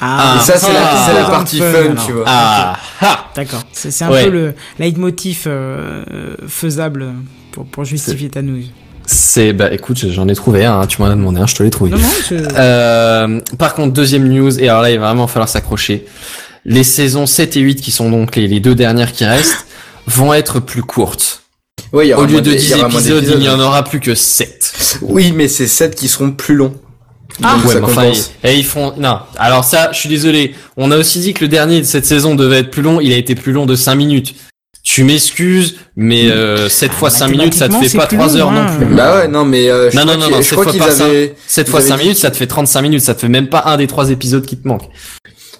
Ah, 0.00 0.36
Et 0.38 0.44
ça, 0.44 0.56
c'est 0.58 0.72
la, 0.72 0.80
Ah. 0.82 1.04
c'est 1.06 1.14
la 1.14 1.24
partie 1.28 1.58
fun, 1.60 1.94
tu 2.06 2.12
vois. 2.12 2.24
Ah, 2.26 2.76
ah. 3.00 3.26
D'accord. 3.36 3.62
C'est 3.72 4.02
un 4.04 4.10
Ouais. 4.10 4.24
peu 4.24 4.30
le 4.30 4.54
leitmotiv 4.78 5.44
euh, 5.46 6.34
faisable 6.48 7.12
pour, 7.52 7.64
pour 7.66 7.84
justifier 7.84 8.28
ta 8.28 8.42
news. 8.42 8.62
C'est, 9.06 9.52
bah, 9.52 9.72
écoute, 9.72 9.98
j'en 10.10 10.28
ai 10.28 10.34
trouvé 10.34 10.64
un, 10.64 10.80
hein, 10.80 10.86
tu 10.86 11.00
m'en 11.00 11.08
as 11.08 11.14
demandé 11.14 11.40
un, 11.40 11.46
je 11.46 11.54
te 11.54 11.62
l'ai 11.62 11.70
trouvé. 11.70 11.90
Non, 11.90 11.98
non, 11.98 12.08
je... 12.28 12.34
Euh, 12.56 13.40
par 13.58 13.74
contre, 13.74 13.92
deuxième 13.92 14.28
news, 14.28 14.58
et 14.60 14.68
alors 14.68 14.82
là, 14.82 14.90
il 14.90 14.98
va 14.98 15.08
vraiment 15.08 15.26
falloir 15.26 15.48
s'accrocher. 15.48 16.06
Les 16.64 16.84
saisons 16.84 17.26
7 17.26 17.56
et 17.56 17.60
8, 17.60 17.80
qui 17.82 17.90
sont 17.90 18.10
donc 18.10 18.36
les, 18.36 18.48
les 18.48 18.60
deux 18.60 18.74
dernières 18.74 19.12
qui 19.12 19.24
restent, 19.24 19.66
vont 20.06 20.32
être 20.32 20.60
plus 20.60 20.82
courtes. 20.82 21.42
Ouais, 21.92 22.06
il 22.06 22.10
y 22.10 22.14
aura 22.14 22.22
Au 22.22 22.26
lieu 22.26 22.40
de 22.40 22.50
il 22.50 22.58
10 22.58 22.70
y 22.70 22.74
aura 22.74 22.88
moins 22.88 23.00
épisodes, 23.00 23.24
il 23.28 23.38
n'y 23.38 23.48
en 23.48 23.60
aura 23.60 23.84
plus 23.84 24.00
que 24.00 24.14
7. 24.14 25.00
Oui, 25.02 25.32
mais 25.32 25.48
c'est 25.48 25.66
7 25.66 25.94
qui 25.94 26.08
seront 26.08 26.32
plus 26.32 26.54
longs. 26.54 26.74
Ah, 27.42 27.56
ouais, 27.64 27.74
ça 27.74 27.80
mais 27.80 27.86
enfin, 27.86 28.12
et 28.44 28.54
ils 28.56 28.64
font, 28.64 28.94
non. 28.96 29.18
Alors 29.36 29.64
ça, 29.64 29.90
je 29.92 29.98
suis 29.98 30.08
désolé. 30.08 30.54
On 30.76 30.90
a 30.92 30.96
aussi 30.96 31.18
dit 31.18 31.34
que 31.34 31.44
le 31.44 31.48
dernier 31.48 31.80
de 31.80 31.84
cette 31.84 32.06
saison 32.06 32.34
devait 32.34 32.60
être 32.60 32.70
plus 32.70 32.82
long. 32.82 33.00
Il 33.00 33.12
a 33.12 33.16
été 33.16 33.34
plus 33.34 33.52
long 33.52 33.66
de 33.66 33.74
5 33.74 33.94
minutes. 33.96 34.34
Tu 34.84 35.02
m'excuses, 35.02 35.76
mais 35.96 36.30
euh, 36.30 36.68
7 36.68 36.92
fois 36.92 37.08
5 37.08 37.28
minutes, 37.28 37.54
ça 37.54 37.68
te 37.68 37.74
fait 37.74 37.96
pas 37.96 38.06
c'est 38.08 38.16
3 38.16 38.28
plus 38.28 38.36
heures 38.36 38.52
non 38.52 38.60
hein. 38.60 38.76
plus. 38.76 38.94
Bah 38.94 39.16
ouais, 39.16 39.28
non, 39.28 39.44
mais 39.46 39.70
euh, 39.70 39.90
je 39.90 39.96
Non, 39.96 40.02
crois 40.02 40.14
non, 40.16 40.20
non, 40.20 40.30
non, 40.30 40.36
je 40.36 40.42
sept 40.42 40.52
crois 40.52 40.64
fois 40.64 40.72
qu'ils 40.72 40.80
par 40.80 40.92
cinq. 40.92 41.04
avaient... 41.06 41.34
7 41.46 41.66
ils 41.66 41.70
fois 41.70 41.80
avaient 41.80 41.88
5 41.88 41.96
dit 41.96 42.02
minutes, 42.02 42.18
ça 42.18 42.30
te 42.30 42.36
fait 42.36 42.46
35 42.46 42.82
minutes. 42.82 43.00
Ça 43.00 43.14
te 43.14 43.20
fait 43.20 43.28
même 43.28 43.48
pas 43.48 43.62
un 43.66 43.78
des 43.78 43.86
trois 43.86 44.10
épisodes 44.10 44.44
qui 44.44 44.58
te 44.58 44.68
manquent. 44.68 44.90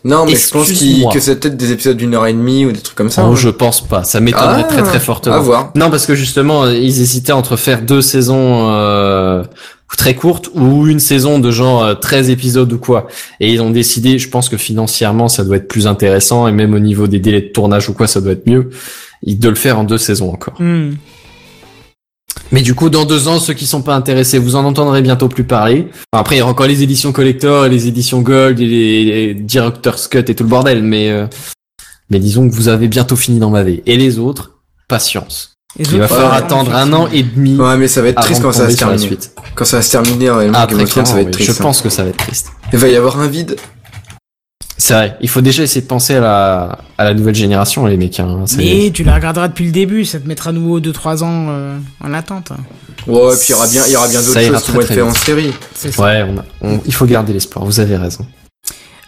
Non, 0.04 0.26
mais 0.26 0.36
je 0.36 0.50
pense 0.50 0.68
que 0.70 1.20
c'est 1.20 1.40
peut-être 1.40 1.56
des 1.56 1.72
épisodes 1.72 1.96
d'une 1.96 2.14
heure 2.14 2.26
et 2.26 2.34
demie 2.34 2.66
ou 2.66 2.72
des 2.72 2.80
trucs 2.80 2.96
comme 2.96 3.08
ça. 3.08 3.22
Non, 3.22 3.32
hein. 3.32 3.34
je 3.34 3.48
pense 3.48 3.80
pas. 3.80 4.04
Ça 4.04 4.20
m'étonnerait 4.20 4.66
Ah, 4.68 4.72
très 4.72 4.82
très 4.82 5.00
fortement. 5.00 5.36
À 5.36 5.38
voir. 5.38 5.72
Non, 5.74 5.88
parce 5.90 6.04
que 6.04 6.14
justement, 6.14 6.64
euh, 6.64 6.74
ils 6.76 7.00
hésitaient 7.00 7.32
entre 7.32 7.56
faire 7.56 7.80
deux 7.80 8.02
saisons 8.02 8.70
euh, 8.70 9.42
très 9.96 10.14
courtes 10.14 10.50
ou 10.54 10.86
une 10.86 11.00
saison 11.00 11.38
de 11.38 11.50
genre 11.50 11.82
euh, 11.82 11.94
13 11.94 12.28
épisodes 12.28 12.70
ou 12.70 12.78
quoi. 12.78 13.06
Et 13.40 13.50
ils 13.50 13.62
ont 13.62 13.70
décidé, 13.70 14.18
je 14.18 14.28
pense 14.28 14.50
que 14.50 14.58
financièrement, 14.58 15.28
ça 15.28 15.42
doit 15.42 15.56
être 15.56 15.68
plus 15.68 15.86
intéressant 15.86 16.46
et 16.48 16.52
même 16.52 16.74
au 16.74 16.80
niveau 16.80 17.06
des 17.06 17.18
délais 17.18 17.40
de 17.40 17.48
tournage 17.48 17.88
ou 17.88 17.94
quoi, 17.94 18.06
ça 18.06 18.20
doit 18.20 18.32
être 18.32 18.46
mieux, 18.46 18.68
de 19.22 19.48
le 19.48 19.54
faire 19.54 19.78
en 19.78 19.84
deux 19.84 19.98
saisons 19.98 20.32
encore. 20.32 20.60
Hmm. 20.60 20.92
Mais 22.52 22.62
du 22.62 22.74
coup, 22.74 22.90
dans 22.90 23.04
deux 23.04 23.28
ans, 23.28 23.38
ceux 23.38 23.54
qui 23.54 23.66
sont 23.66 23.82
pas 23.82 23.94
intéressés, 23.94 24.38
vous 24.38 24.56
en 24.56 24.64
entendrez 24.64 25.02
bientôt 25.02 25.28
plus 25.28 25.44
parler. 25.44 25.88
Enfin, 26.12 26.20
après, 26.20 26.36
il 26.36 26.38
y 26.38 26.42
aura 26.42 26.50
encore 26.50 26.66
les 26.66 26.82
éditions 26.82 27.12
collector 27.12 27.66
et 27.66 27.68
les 27.68 27.88
éditions 27.88 28.20
gold 28.20 28.60
et 28.60 28.66
les, 28.66 29.04
les 29.04 29.34
director's 29.34 30.08
cut 30.08 30.18
et 30.18 30.34
tout 30.34 30.44
le 30.44 30.48
bordel, 30.48 30.82
mais 30.82 31.10
euh, 31.10 31.26
mais 32.10 32.18
disons 32.18 32.48
que 32.48 32.54
vous 32.54 32.68
avez 32.68 32.88
bientôt 32.88 33.16
fini 33.16 33.38
d'en 33.38 33.50
baver. 33.50 33.82
Et 33.86 33.96
les 33.96 34.18
autres, 34.18 34.58
patience. 34.88 35.54
Les 35.76 35.84
Il 35.86 35.98
va 35.98 36.06
falloir 36.06 36.34
attendre 36.34 36.74
un 36.74 36.92
an 36.92 37.08
et 37.12 37.22
demi. 37.22 37.56
Ouais, 37.56 37.76
mais 37.76 37.88
ça 37.88 38.02
va 38.02 38.08
être 38.08 38.20
triste 38.20 38.42
quand 38.42 38.52
ça 38.52 38.64
va 38.64 38.70
se 38.70 38.76
terminer. 38.76 39.18
Quand 39.56 39.64
ça 39.64 39.78
va 39.78 39.82
se 39.82 39.90
terminer, 39.90 40.28
Ah, 40.54 40.66
Game 40.66 40.78
très 40.78 40.82
of 40.84 40.90
Thrones, 40.90 41.06
ça 41.06 41.14
va 41.14 41.20
être 41.22 41.30
triste. 41.30 41.50
Je 41.50 41.56
hein. 41.56 41.62
pense 41.62 41.82
que 41.82 41.88
ça 41.88 42.04
va 42.04 42.10
être 42.10 42.18
triste. 42.18 42.52
Il 42.72 42.78
va 42.78 42.88
y 42.88 42.96
avoir 42.96 43.18
un 43.18 43.26
vide. 43.26 43.56
C'est 44.84 44.92
vrai. 44.94 45.16
Il 45.22 45.28
faut 45.30 45.40
déjà 45.40 45.62
essayer 45.62 45.80
de 45.80 45.86
penser 45.86 46.16
à 46.16 46.20
la, 46.20 46.78
à 46.98 47.04
la 47.04 47.14
nouvelle 47.14 47.34
génération, 47.34 47.86
les 47.86 47.96
mecs. 47.96 48.20
Hein. 48.20 48.44
Mais 48.58 48.90
tu 48.92 49.02
la 49.02 49.14
regarderas 49.14 49.48
depuis 49.48 49.64
le 49.64 49.72
début, 49.72 50.04
ça 50.04 50.20
te 50.20 50.28
mettra 50.28 50.50
à 50.50 50.52
nouveau 50.52 50.78
2-3 50.78 51.22
ans 51.22 51.46
euh, 51.48 51.78
en 52.02 52.12
attente. 52.12 52.52
Ouais, 53.06 53.34
et 53.34 53.36
puis 53.38 53.46
il 53.48 53.52
y 53.52 53.54
aura 53.54 53.66
bien, 53.66 53.82
il 53.86 53.92
y 53.92 53.96
aura 53.96 54.08
bien 54.08 54.20
d'autres 54.20 54.34
choses 54.48 54.62
qui 54.62 54.72
vont 54.72 54.80
être 54.82 54.86
faites 54.88 55.02
en 55.02 55.14
série. 55.14 55.52
Ouais, 55.98 56.24
on 56.28 56.38
a- 56.38 56.44
on- 56.60 56.80
il 56.84 56.92
faut 56.92 57.06
garder 57.06 57.32
l'espoir. 57.32 57.64
Vous 57.64 57.80
avez 57.80 57.96
raison. 57.96 58.26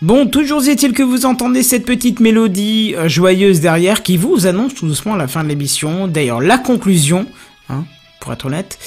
Bon, 0.03 0.27
toujours 0.27 0.63
est-il 0.67 0.93
que 0.93 1.03
vous 1.03 1.25
entendez 1.27 1.63
cette 1.63 1.85
petite 1.85 2.21
mélodie 2.21 2.95
euh, 2.97 3.09
joyeuse 3.09 3.61
derrière 3.61 4.03
qui 4.03 4.17
vous 4.17 4.47
annonce 4.47 4.75
tout 4.75 4.87
doucement 4.87 5.15
la 5.17 5.29
fin 5.29 5.43
de 5.45 5.49
l'émission. 5.49 6.07
D'ailleurs, 6.09 6.41
la 6.41 6.57
conclusion, 6.59 7.27
hein, 7.69 7.85
pour 8.21 8.33
être 8.33 8.47
honnête. 8.47 8.79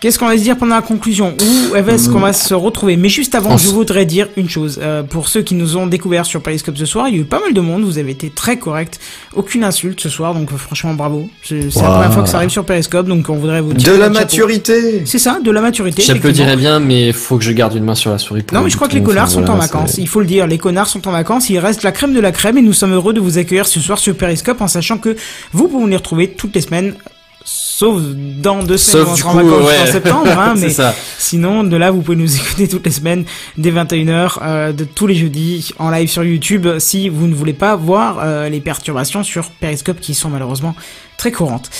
Qu'est-ce 0.00 0.18
qu'on 0.18 0.28
va 0.28 0.38
se 0.38 0.42
dire 0.42 0.56
pendant 0.56 0.76
la 0.76 0.80
conclusion 0.82 1.34
Où 1.38 1.76
est-ce 1.76 2.08
qu'on 2.08 2.20
va 2.20 2.32
se 2.32 2.54
retrouver 2.54 2.96
Mais 2.96 3.10
juste 3.10 3.34
avant, 3.34 3.52
On 3.52 3.58
je 3.58 3.68
voudrais 3.68 4.06
dire 4.06 4.28
une 4.38 4.48
chose. 4.48 4.80
Euh, 4.82 5.02
pour 5.02 5.28
ceux 5.28 5.42
qui 5.42 5.54
nous 5.54 5.76
ont 5.76 5.86
découvert 5.86 6.24
sur 6.24 6.40
Periscope 6.42 6.78
ce 6.78 6.86
soir, 6.86 7.08
il 7.08 7.14
y 7.16 7.18
a 7.18 7.20
eu 7.20 7.24
pas 7.24 7.38
mal 7.38 7.52
de 7.52 7.60
monde, 7.60 7.82
vous 7.82 7.98
avez 7.98 8.12
été 8.12 8.30
très 8.30 8.56
correct. 8.58 8.98
Aucune 9.34 9.62
insulte 9.62 10.00
ce 10.00 10.08
soir, 10.08 10.32
donc 10.32 10.50
euh, 10.52 10.56
franchement 10.56 10.94
bravo. 10.94 11.28
C'est 11.42 11.60
la 11.76 11.90
première 11.90 12.14
fois 12.14 12.22
que 12.22 12.30
ça 12.30 12.38
arrive 12.38 12.48
sur 12.48 12.64
Periscope, 12.64 13.08
donc 13.08 13.28
on 13.28 13.34
voudrait 13.36 13.60
vous 13.60 13.74
De 13.74 13.78
tirer 13.78 13.98
la 13.98 14.08
maturité. 14.08 15.02
C'est 15.04 15.18
ça, 15.18 15.38
de 15.44 15.50
la 15.50 15.60
maturité. 15.60 16.00
J'applaudirais 16.00 16.56
bien, 16.56 16.80
mais 16.80 17.12
faut 17.12 17.36
que 17.36 17.44
je 17.44 17.52
garde 17.52 17.74
une 17.74 17.84
main 17.84 17.94
sur 17.94 18.10
la 18.10 18.16
souris. 18.16 18.42
pour 18.42 18.54
Non, 18.54 18.60
le 18.60 18.64
mais 18.64 18.70
je 18.70 18.76
crois 18.76 18.88
que 18.88 18.94
les 18.94 19.02
connards 19.02 19.24
Enfin, 19.24 19.44
sont 19.44 19.50
en 19.50 19.56
vacances. 19.56 19.98
Il 19.98 20.08
faut 20.08 20.20
le 20.20 20.26
dire, 20.26 20.46
les 20.46 20.56
connards 20.56 20.86
sont 20.86 21.06
en 21.06 21.12
vacances. 21.12 21.50
Il 21.50 21.58
reste 21.58 21.82
la 21.82 21.92
crème 21.92 22.14
de 22.14 22.20
la 22.20 22.32
crème 22.32 22.56
et 22.56 22.62
nous 22.62 22.72
sommes 22.72 22.94
heureux 22.94 23.12
de 23.12 23.20
vous 23.20 23.36
accueillir 23.36 23.66
ce 23.66 23.80
soir 23.80 23.98
sur 23.98 24.16
Periscope 24.16 24.62
en 24.62 24.68
sachant 24.68 24.96
que 24.96 25.14
vous 25.52 25.68
pouvez 25.68 25.84
nous 25.84 25.96
retrouver 25.96 26.28
toutes 26.30 26.54
les 26.54 26.62
semaines. 26.62 26.94
Sauf 27.42 28.02
dans 28.02 28.62
deux 28.62 28.76
semaines, 28.76 29.06
Sauf 29.06 29.24
on 29.24 29.30
coup, 29.30 29.38
en 29.38 29.42
vacances 29.42 29.68
ouais. 29.68 29.82
en 29.82 29.92
septembre, 29.92 30.38
hein, 30.38 30.54
mais 30.58 30.68
ça. 30.68 30.94
sinon, 31.18 31.64
de 31.64 31.76
là, 31.76 31.90
vous 31.90 32.02
pouvez 32.02 32.16
nous 32.16 32.36
écouter 32.36 32.68
toutes 32.68 32.84
les 32.84 32.92
semaines 32.92 33.24
dès 33.56 33.70
21h, 33.70 34.38
euh, 34.42 34.72
de 34.72 34.84
tous 34.84 35.06
les 35.06 35.14
jeudis, 35.14 35.72
en 35.78 35.90
live 35.90 36.08
sur 36.08 36.22
YouTube, 36.22 36.66
si 36.78 37.08
vous 37.08 37.26
ne 37.26 37.34
voulez 37.34 37.54
pas 37.54 37.76
voir 37.76 38.18
euh, 38.22 38.48
les 38.48 38.60
perturbations 38.60 39.22
sur 39.22 39.50
Periscope 39.50 40.00
qui 40.00 40.14
sont 40.14 40.28
malheureusement 40.28 40.74
très 41.16 41.32
courantes. 41.32 41.70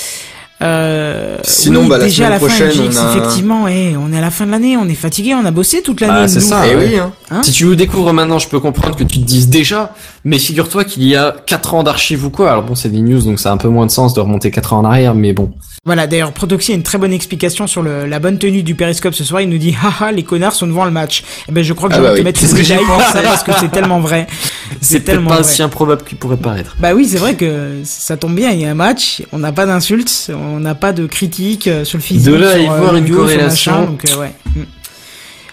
Euh, 0.63 1.39
Sinon, 1.43 1.83
oui, 1.83 1.89
bah, 1.89 1.99
la 1.99 2.05
déjà 2.05 2.27
à 2.27 2.31
la 2.31 2.39
semaine 2.39 2.51
fin, 2.51 2.65
prochaine, 2.67 2.83
on 2.93 2.97
a- 2.97 3.17
effectivement, 3.17 3.69
eh, 3.69 3.97
on 3.97 4.13
est 4.13 4.19
à 4.19 4.21
la 4.21 4.31
fin 4.31 4.45
de 4.47 4.51
l'année, 4.51 4.77
on 4.77 4.89
est 4.89 4.95
fatigué, 4.95 5.35
on 5.35 5.45
a 5.47 5.51
bossé 5.51 5.81
toute 5.83 6.01
l'année. 6.01 6.13
Ah, 6.25 6.29
c'est 6.29 6.41
ça. 6.41 6.63
Eh 6.71 6.77
oui, 6.77 6.99
hein. 6.99 7.13
Hein 7.31 7.43
Si 7.43 7.53
tu 7.53 7.65
nous 7.65 7.75
découvres 7.77 8.13
maintenant, 8.13 8.39
je 8.39 8.47
peux 8.49 8.61
comprendre 8.61 8.95
que 8.97 9.05
tu 9.05 9.19
te 9.21 9.25
dises 9.25 9.49
déjà, 9.49 9.95
mais 10.25 10.39
figure-toi 10.39 10.85
qu'il 10.85 11.05
y 11.05 11.17
a 11.17 11.35
4 11.47 11.75
ans 11.75 11.83
d'archives 11.83 12.27
ou 12.27 12.31
quoi. 12.31 12.51
Alors 12.51 12.65
bon, 12.65 12.75
c'est 12.75 12.91
des 12.91 13.01
news, 13.01 13.23
donc 13.23 13.41
ça 13.41 13.51
a 13.51 13.53
un 13.53 13.57
peu 13.57 13.69
moins 13.69 13.87
de 13.87 13.91
sens 13.91 14.13
de 14.13 14.21
remonter 14.21 14.51
4 14.51 14.75
ans 14.75 14.81
en 14.81 14.85
arrière, 14.85 15.15
mais 15.15 15.33
bon. 15.33 15.51
Voilà, 15.87 16.07
d'ailleurs, 16.07 16.33
Protoxy 16.33 16.73
a 16.73 16.75
une 16.75 16.83
très 16.83 16.99
bonne 16.99 17.13
explication 17.15 17.67
sur 17.67 17.83
le, 17.83 18.05
la 18.05 18.19
bonne 18.19 18.37
tenue 18.39 18.63
du 18.63 18.75
périscope 18.75 19.15
ce 19.15 19.25
soir. 19.25 19.41
Il 19.41 19.49
nous 19.49 19.57
dit, 19.57 19.75
haha, 19.83 20.13
les 20.13 20.23
connards 20.25 20.53
sont 20.55 20.67
devant 20.67 20.85
le 20.85 20.91
match. 20.91 21.25
Eh 21.49 21.53
ben, 21.53 21.65
je 21.65 21.73
crois 21.73 21.89
que 21.89 21.95
Ah 21.95 21.97
je 21.97 22.03
vais 22.03 22.09
bah 22.09 22.13
te 22.15 22.19
oui. 22.19 22.25
mettre 22.25 22.43
une 22.43 22.49
ce 22.49 22.55
que 22.55 22.63
j'ai 22.63 22.75
médaille 22.75 22.87
pour 22.87 22.97
pensé. 22.99 23.13
ça 23.13 23.23
parce 23.23 23.43
que 23.43 23.53
c'est 23.59 23.71
tellement 23.73 23.99
vrai. 24.01 24.27
C'est 24.83 25.01
tellement 25.05 25.31
pas 25.31 25.37
vrai. 25.41 25.45
si 25.45 25.63
improbable 25.63 26.03
qu'il 26.05 26.19
pourrait 26.19 26.37
paraître. 26.37 26.77
Bah 26.79 26.93
oui, 26.95 27.07
c'est 27.07 27.17
vrai 27.19 27.35
que 27.35 27.81
ça 27.85 28.17
tombe 28.17 28.35
bien, 28.35 28.51
il 28.51 28.61
y 28.61 28.65
a 28.67 28.71
un 28.71 28.75
match, 28.75 29.21
on 29.33 29.39
n'a 29.39 29.53
pas 29.53 29.67
d'insultes, 29.67 30.31
on 30.35 30.61
n'a 30.61 30.75
pas 30.75 30.93
de 30.93 31.07
critiques 31.07 31.67
euh, 31.67 31.85
sur 31.85 31.99
le 31.99 32.03
physique, 32.03 32.31
De 32.31 32.35
là 32.37 32.51
à 32.53 32.59
y 32.59 32.63
sur, 32.65 32.73
euh, 32.73 32.79
voir 32.79 32.95
une 32.97 33.07
sur 33.07 33.17
corrélation. 33.17 33.73
machin, 33.73 33.87
donc 33.87 34.05
euh, 34.11 34.17
ouais. 34.21 34.33
Mm. 34.55 34.61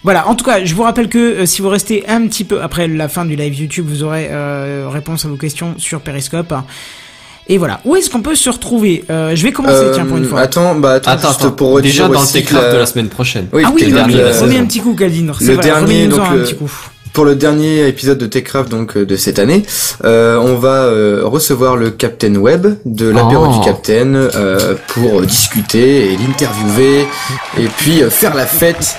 Voilà, 0.03 0.27
en 0.27 0.35
tout 0.35 0.45
cas, 0.45 0.63
je 0.63 0.73
vous 0.75 0.83
rappelle 0.83 1.09
que 1.09 1.17
euh, 1.17 1.45
si 1.45 1.61
vous 1.61 1.69
restez 1.69 2.07
un 2.07 2.25
petit 2.27 2.43
peu 2.43 2.61
après 2.61 2.87
la 2.87 3.09
fin 3.09 3.25
du 3.25 3.35
live 3.35 3.55
YouTube, 3.55 3.85
vous 3.89 4.03
aurez 4.03 4.27
euh, 4.29 4.87
réponse 4.89 5.25
à 5.25 5.29
vos 5.29 5.35
questions 5.37 5.73
sur 5.77 5.99
Periscope. 6.01 6.53
Et 7.49 7.57
voilà, 7.57 7.79
où 7.85 7.95
est-ce 7.95 8.09
qu'on 8.09 8.21
peut 8.21 8.35
se 8.35 8.49
retrouver? 8.49 9.05
Euh, 9.09 9.35
Je 9.35 9.43
vais 9.43 9.51
commencer, 9.53 9.75
Euh, 9.75 9.93
tiens, 9.93 10.05
pour 10.05 10.17
une 10.17 10.25
fois. 10.25 10.41
Attends, 10.41 10.75
bah 10.75 10.93
attends, 10.93 11.11
Attends, 11.11 11.27
juste 11.29 11.41
attends. 11.41 11.51
pour 11.51 11.71
redire 11.71 11.91
Déjà 11.91 12.07
dans 12.09 12.19
le 12.21 12.27
Techcraft 12.27 12.65
la- 12.67 12.73
de 12.73 12.77
la 12.77 12.85
semaine 12.85 13.07
prochaine. 13.09 13.47
Oui, 13.53 13.63
ah 13.65 13.71
oui, 13.73 13.89
la 13.89 14.03
remets 14.03 14.57
un 14.57 14.65
petit 14.65 14.79
coup. 14.79 14.95
C'est 15.39 15.47
Le 15.47 15.53
vrai, 15.53 15.63
dernier, 15.63 16.07
donc, 16.07 16.19
un 16.27 16.35
le- 16.35 16.43
petit 16.43 16.55
coup. 16.55 16.71
Pour 17.13 17.25
le 17.25 17.35
dernier 17.35 17.87
épisode 17.87 18.19
de 18.19 18.27
Techcraft 18.27 18.69
donc 18.69 18.95
euh, 18.95 19.03
de 19.05 19.15
cette 19.15 19.39
année, 19.39 19.63
euh, 20.03 20.37
on 20.37 20.55
va 20.55 20.83
euh, 20.83 21.21
recevoir 21.23 21.75
le 21.75 21.89
Captain 21.89 22.35
Web 22.35 22.67
de 22.85 23.07
l'apéro 23.09 23.47
Oh. 23.49 23.57
du 23.59 23.65
Captain 23.65 24.13
euh, 24.13 24.75
pour 24.89 25.21
discuter 25.21 26.13
et 26.13 26.17
l'interviewer 26.17 27.07
et 27.57 27.67
puis 27.77 28.03
euh, 28.03 28.11
faire 28.11 28.35
la 28.35 28.45
fête. 28.45 28.97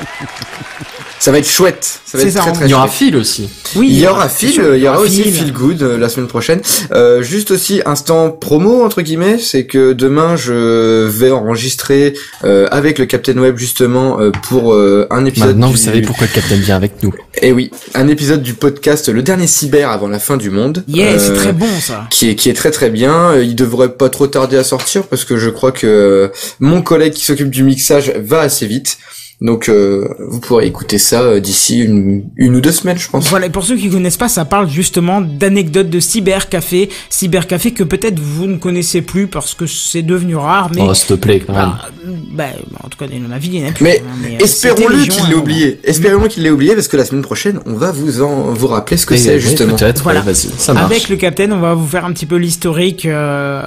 Ça 1.20 1.32
va 1.32 1.38
être 1.38 1.48
chouette. 1.48 2.00
Ça 2.06 2.16
va 2.16 2.24
être 2.24 2.30
ça, 2.32 2.40
très 2.40 2.50
on- 2.50 2.52
très 2.54 2.66
Il 2.66 2.70
y 2.70 2.74
aura. 2.74 2.88
Phil 2.88 3.16
aussi. 3.16 3.48
Oui, 3.76 3.88
Il 3.90 3.98
y 3.98 4.06
aura 4.06 4.28
Phil, 4.28 4.50
il 4.76 4.80
y 4.82 4.88
aura 4.88 5.00
aussi 5.00 5.24
Phil. 5.24 5.52
Good 5.52 5.82
euh, 5.82 5.98
la 5.98 6.08
semaine 6.08 6.28
prochaine. 6.28 6.60
Euh, 6.92 7.22
juste 7.22 7.50
aussi 7.50 7.82
instant 7.84 8.30
promo 8.30 8.82
entre 8.84 9.02
guillemets, 9.02 9.38
c'est 9.38 9.66
que 9.66 9.92
demain 9.92 10.36
je 10.36 11.06
vais 11.08 11.30
enregistrer 11.30 12.14
euh, 12.44 12.66
avec 12.70 12.98
le 12.98 13.06
Captain 13.06 13.36
Web 13.36 13.58
justement 13.58 14.20
euh, 14.20 14.30
pour 14.48 14.72
euh, 14.74 15.06
un 15.10 15.24
épisode. 15.24 15.48
Maintenant, 15.50 15.66
du... 15.68 15.72
vous 15.74 15.78
savez 15.78 16.02
pourquoi 16.02 16.26
le 16.28 16.32
Captain 16.32 16.54
vient 16.56 16.76
avec 16.76 17.02
nous. 17.02 17.12
Et 17.42 17.52
oui, 17.52 17.70
un 17.94 18.08
épisode 18.08 18.42
du 18.42 18.54
podcast 18.54 19.08
Le 19.08 19.22
dernier 19.22 19.46
cyber 19.46 19.90
avant 19.90 20.08
la 20.08 20.18
fin 20.20 20.36
du 20.36 20.50
monde. 20.50 20.84
Yeah, 20.88 21.18
c'est 21.18 21.30
Euh, 21.30 21.36
très 21.36 21.52
bon 21.52 21.66
ça. 21.80 22.06
qui 22.10 22.30
est, 22.30 22.34
qui 22.36 22.48
est 22.48 22.54
très 22.54 22.70
très 22.70 22.90
bien. 22.90 23.36
Il 23.36 23.54
devrait 23.56 23.90
pas 23.92 24.08
trop 24.08 24.28
tarder 24.28 24.56
à 24.56 24.64
sortir 24.64 25.02
parce 25.04 25.24
que 25.24 25.36
je 25.36 25.50
crois 25.50 25.72
que 25.72 26.30
mon 26.60 26.80
collègue 26.80 27.12
qui 27.12 27.24
s'occupe 27.24 27.50
du 27.50 27.64
mixage 27.64 28.12
va 28.16 28.40
assez 28.40 28.66
vite. 28.66 28.98
Donc 29.40 29.68
euh, 29.68 30.08
vous 30.18 30.40
pourrez 30.40 30.66
écouter 30.66 30.98
ça 30.98 31.20
euh, 31.22 31.38
d'ici 31.40 31.78
une, 31.78 32.24
une 32.36 32.56
ou 32.56 32.60
deux 32.60 32.72
semaines, 32.72 32.98
je 32.98 33.08
pense. 33.08 33.28
Voilà, 33.30 33.46
et 33.46 33.50
pour 33.50 33.62
ceux 33.62 33.76
qui 33.76 33.88
connaissent 33.88 34.16
pas, 34.16 34.28
ça 34.28 34.44
parle 34.44 34.68
justement 34.68 35.20
d'anecdotes 35.20 35.88
de 35.90 36.00
cybercafé, 36.00 36.88
cybercafé 37.08 37.70
que 37.70 37.84
peut-être 37.84 38.18
vous 38.18 38.46
ne 38.48 38.56
connaissez 38.56 39.00
plus 39.00 39.28
parce 39.28 39.54
que 39.54 39.66
c'est 39.66 40.02
devenu 40.02 40.34
rare, 40.34 40.70
mais 40.74 40.82
Oh, 40.82 40.92
s'il 40.92 41.06
te 41.06 41.14
plaît, 41.14 41.38
quand 41.46 41.52
même. 41.52 41.70
Ah, 41.72 41.88
bah, 42.32 42.46
en 42.82 42.88
tout 42.88 42.98
cas 42.98 43.06
dans 43.06 43.28
ma 43.28 43.38
vie 43.38 43.50
il 43.52 43.60
y 43.60 43.64
en 43.64 43.68
a 43.68 43.72
plus. 43.72 43.84
Mais 43.84 44.02
hein, 44.04 44.10
mais, 44.20 44.34
euh, 44.34 44.44
espérons-le 44.44 45.02
qu'il 45.04 45.12
l'ait 45.22 45.28
moment. 45.30 45.36
oublié. 45.42 45.80
Espérons 45.84 46.26
qu'il 46.26 46.42
l'ait 46.42 46.50
oublié 46.50 46.74
parce 46.74 46.88
que 46.88 46.96
la 46.96 47.04
semaine 47.04 47.22
prochaine, 47.22 47.60
on 47.64 47.74
va 47.74 47.92
vous 47.92 48.22
en 48.22 48.52
vous 48.52 48.66
rappeler 48.66 48.96
ce 48.96 49.06
que 49.06 49.14
Oui, 49.14 49.20
c'est 49.20 49.34
oui, 49.34 49.40
justement. 49.40 49.76
Peut-être, 49.76 50.02
Voilà. 50.02 50.18
ouais, 50.18 50.26
vas-y, 50.32 50.48
ça 50.58 50.72
marche. 50.74 50.86
Avec 50.90 51.08
le 51.10 51.16
capitaine, 51.16 51.52
on 51.52 51.60
va 51.60 51.74
vous 51.74 51.86
faire 51.86 52.04
un 52.04 52.12
petit 52.12 52.26
peu 52.26 52.36
l'historique, 52.36 53.06
euh, 53.06 53.62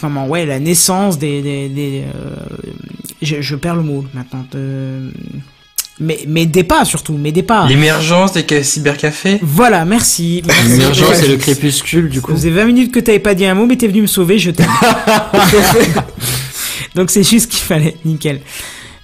vraiment, 0.00 0.28
ouais, 0.28 0.46
la 0.46 0.60
naissance 0.60 1.18
des, 1.18 1.42
des, 1.42 1.68
des 1.68 2.02
euh, 2.02 2.36
je, 3.22 3.40
je 3.40 3.56
perds 3.56 3.76
le 3.76 3.82
mot 3.82 4.04
maintenant. 4.14 4.44
De... 4.52 4.75
Mais, 5.98 6.18
m'aidez 6.28 6.62
pas 6.62 6.84
surtout, 6.84 7.14
m'aidez 7.14 7.42
pas. 7.42 7.66
L'émergence 7.66 8.34
des 8.34 8.44
ca- 8.46 8.62
cybercafés. 8.62 9.38
Voilà, 9.42 9.86
merci. 9.86 10.42
merci. 10.46 10.68
L'émergence 10.68 11.14
c'est 11.14 11.28
le 11.28 11.38
crépuscule 11.38 12.10
du 12.10 12.16
Ça 12.18 12.22
coup. 12.22 12.32
faisait 12.32 12.50
20 12.50 12.66
minutes 12.66 12.92
que 12.92 13.00
t'avais 13.00 13.18
pas 13.18 13.34
dit 13.34 13.46
un 13.46 13.54
mot, 13.54 13.64
mais 13.64 13.76
t'es 13.76 13.88
venu 13.88 14.02
me 14.02 14.06
sauver, 14.06 14.38
je 14.38 14.50
t'aime. 14.50 14.66
donc 16.94 17.10
c'est 17.10 17.22
juste 17.22 17.50
ce 17.52 17.56
qu'il 17.56 17.64
fallait, 17.64 17.96
nickel. 18.04 18.40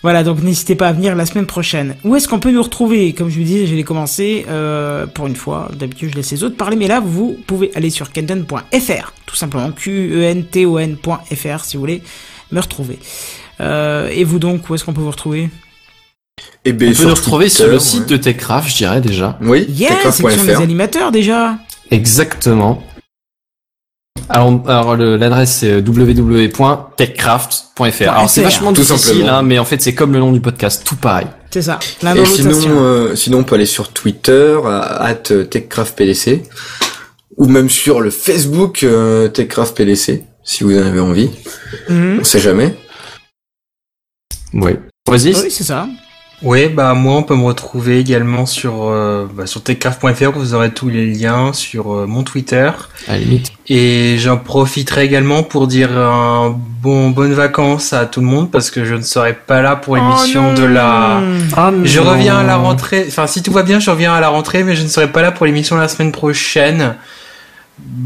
Voilà, 0.03 0.25
donc 0.25 0.43
n'hésitez 0.43 0.75
pas 0.75 0.89
à 0.89 0.93
venir 0.93 1.15
la 1.15 1.27
semaine 1.27 1.47
prochaine. 1.47 1.95
Où 2.05 2.17
est-ce 2.17 2.27
qu'on 2.27 2.41
peut 2.41 2.51
nous 2.51 2.63
retrouver? 2.63 3.13
Comme 3.13 3.31
je 3.31 3.39
vous 3.39 3.45
disais, 3.45 3.67
je 3.69 3.75
l'ai 3.75 3.85
commencé 3.85 4.45
euh, 4.51 5.07
pour 5.07 5.29
une 5.29 5.37
fois. 5.37 5.71
D'habitude, 5.79 6.11
je 6.11 6.17
laisse 6.17 6.33
les 6.33 6.43
autres 6.43 6.57
parler, 6.57 6.75
mais 6.77 6.89
là, 6.89 6.99
vous 7.01 7.39
pouvez 7.47 7.71
aller 7.77 7.89
sur 7.89 8.11
kenton.fr, 8.11 9.13
tout 9.27 9.37
simplement, 9.37 9.69
E 9.69 9.73
Q-E-N-T-O-N.fr, 9.77 11.65
si 11.65 11.77
vous 11.77 11.81
voulez 11.81 12.03
me 12.51 12.61
retrouver. 12.61 12.99
Euh, 13.63 14.09
et 14.13 14.25
vous 14.25 14.39
donc, 14.39 14.69
où 14.69 14.75
est-ce 14.75 14.85
qu'on 14.85 14.93
peut 14.93 15.01
vous 15.01 15.11
retrouver? 15.11 15.49
Et 16.65 16.73
ben, 16.73 16.89
On 16.89 16.91
peut 16.91 16.97
sur 16.97 17.09
nous 17.09 17.15
retrouver 17.15 17.49
sur 17.49 17.69
le 17.69 17.79
site 17.79 18.01
ouais. 18.03 18.07
de 18.07 18.17
Techcraft, 18.17 18.69
je 18.71 18.77
dirais 18.77 19.01
déjà. 19.01 19.39
Oui, 19.43 19.67
Yeah, 19.69 19.91
c'est 20.03 20.11
qui 20.11 20.17
sont 20.23 20.29
les 20.29 20.35
techcraft.fr. 20.37 20.63
animateurs 20.63 21.13
déjà. 21.13 21.57
Exactement. 21.91 22.83
Alors, 24.29 24.97
l'adresse 24.97 25.57
c'est 25.61 25.81
www.techcraft.fr. 25.81 28.03
Alors 28.09 28.31
c'est 28.31 28.43
vachement 28.43 28.73
Tout 28.73 28.83
difficile, 28.83 29.15
simplement. 29.17 29.33
hein, 29.39 29.43
mais 29.43 29.59
en 29.59 29.65
fait 29.65 29.83
c'est 29.83 29.95
comme 29.95 30.13
le 30.13 30.21
nom 30.21 30.33
du 30.33 30.41
podcast, 30.41 30.85
tout 30.87 30.97
pareil. 30.97 31.27
C'est 31.51 31.63
ça. 31.63 31.79
La 32.03 32.17
Et 32.17 32.25
sinon, 32.25 32.57
euh, 32.67 33.15
sinon, 33.15 33.39
on 33.41 33.45
peut 33.45 33.57
aller 33.57 33.67
sur 33.67 33.93
Twitter, 33.93 34.57
TechCraftPDC, 35.51 36.45
ou 37.37 37.47
même 37.47 37.69
sur 37.69 38.01
le 38.01 38.09
Facebook 38.11 38.85
euh, 38.85 39.29
TechCraftPDC, 39.29 40.23
si 40.45 40.65
vous 40.65 40.79
en 40.79 40.87
avez 40.87 41.01
envie. 41.01 41.29
Mhm. 41.91 42.19
On 42.21 42.25
sait 42.25 42.41
jamais. 42.41 42.75
Oui. 44.55 44.73
Vas-y. 45.09 45.35
Oui, 45.35 45.51
c'est 45.51 45.65
ça. 45.65 45.87
Oui, 46.45 46.67
bah 46.69 46.95
moi 46.95 47.15
on 47.15 47.23
peut 47.23 47.37
me 47.37 47.45
retrouver 47.45 48.01
également 48.01 48.47
sur 48.47 48.89
euh, 48.89 49.29
bah, 49.33 49.47
sur 49.47 49.63
techcraft.fr 49.63 50.37
où 50.37 50.41
vous 50.41 50.55
aurez 50.55 50.73
tous 50.73 50.89
les 50.89 51.07
liens 51.07 51.53
sur 51.53 51.95
euh, 51.95 52.07
mon 52.09 52.25
Twitter 52.25 52.69
À 53.07 53.13
la 53.13 53.19
limite. 53.19 53.53
et 53.69 54.17
j'en 54.19 54.39
profiterai 54.39 55.05
également 55.05 55.45
pour 55.45 55.69
dire 55.69 55.97
un 55.97 56.59
bon 56.83 57.11
bonnes 57.11 57.33
vacances 57.35 57.93
à 57.93 58.07
tout 58.07 58.19
le 58.21 58.27
monde 58.27 58.51
parce 58.51 58.73
que 58.73 58.85
je 58.85 58.97
ne 58.97 59.03
serai 59.03 59.35
pas 59.35 59.63
là 59.63 59.77
pour 59.77 59.95
l'émission 59.95 60.51
Oh 60.53 60.59
de 60.61 60.65
la 60.65 61.21
non. 61.23 61.85
Je 61.85 62.01
reviens 62.01 62.39
à 62.39 62.43
la 62.43 62.57
rentrée, 62.57 63.05
enfin 63.07 63.29
si 63.29 63.41
tout 63.45 63.53
va 63.53 63.63
bien, 63.63 63.79
je 63.79 63.91
reviens 63.93 64.13
à 64.13 64.19
la 64.21 64.29
rentrée 64.31 64.65
mais 64.65 64.75
je 64.75 64.83
ne 64.83 64.89
serai 64.89 65.13
pas 65.13 65.23
là 65.23 65.31
pour 65.31 65.47
l'émission 65.47 65.77
la 65.77 65.87
semaine 65.87 66.11
prochaine. 66.11 66.97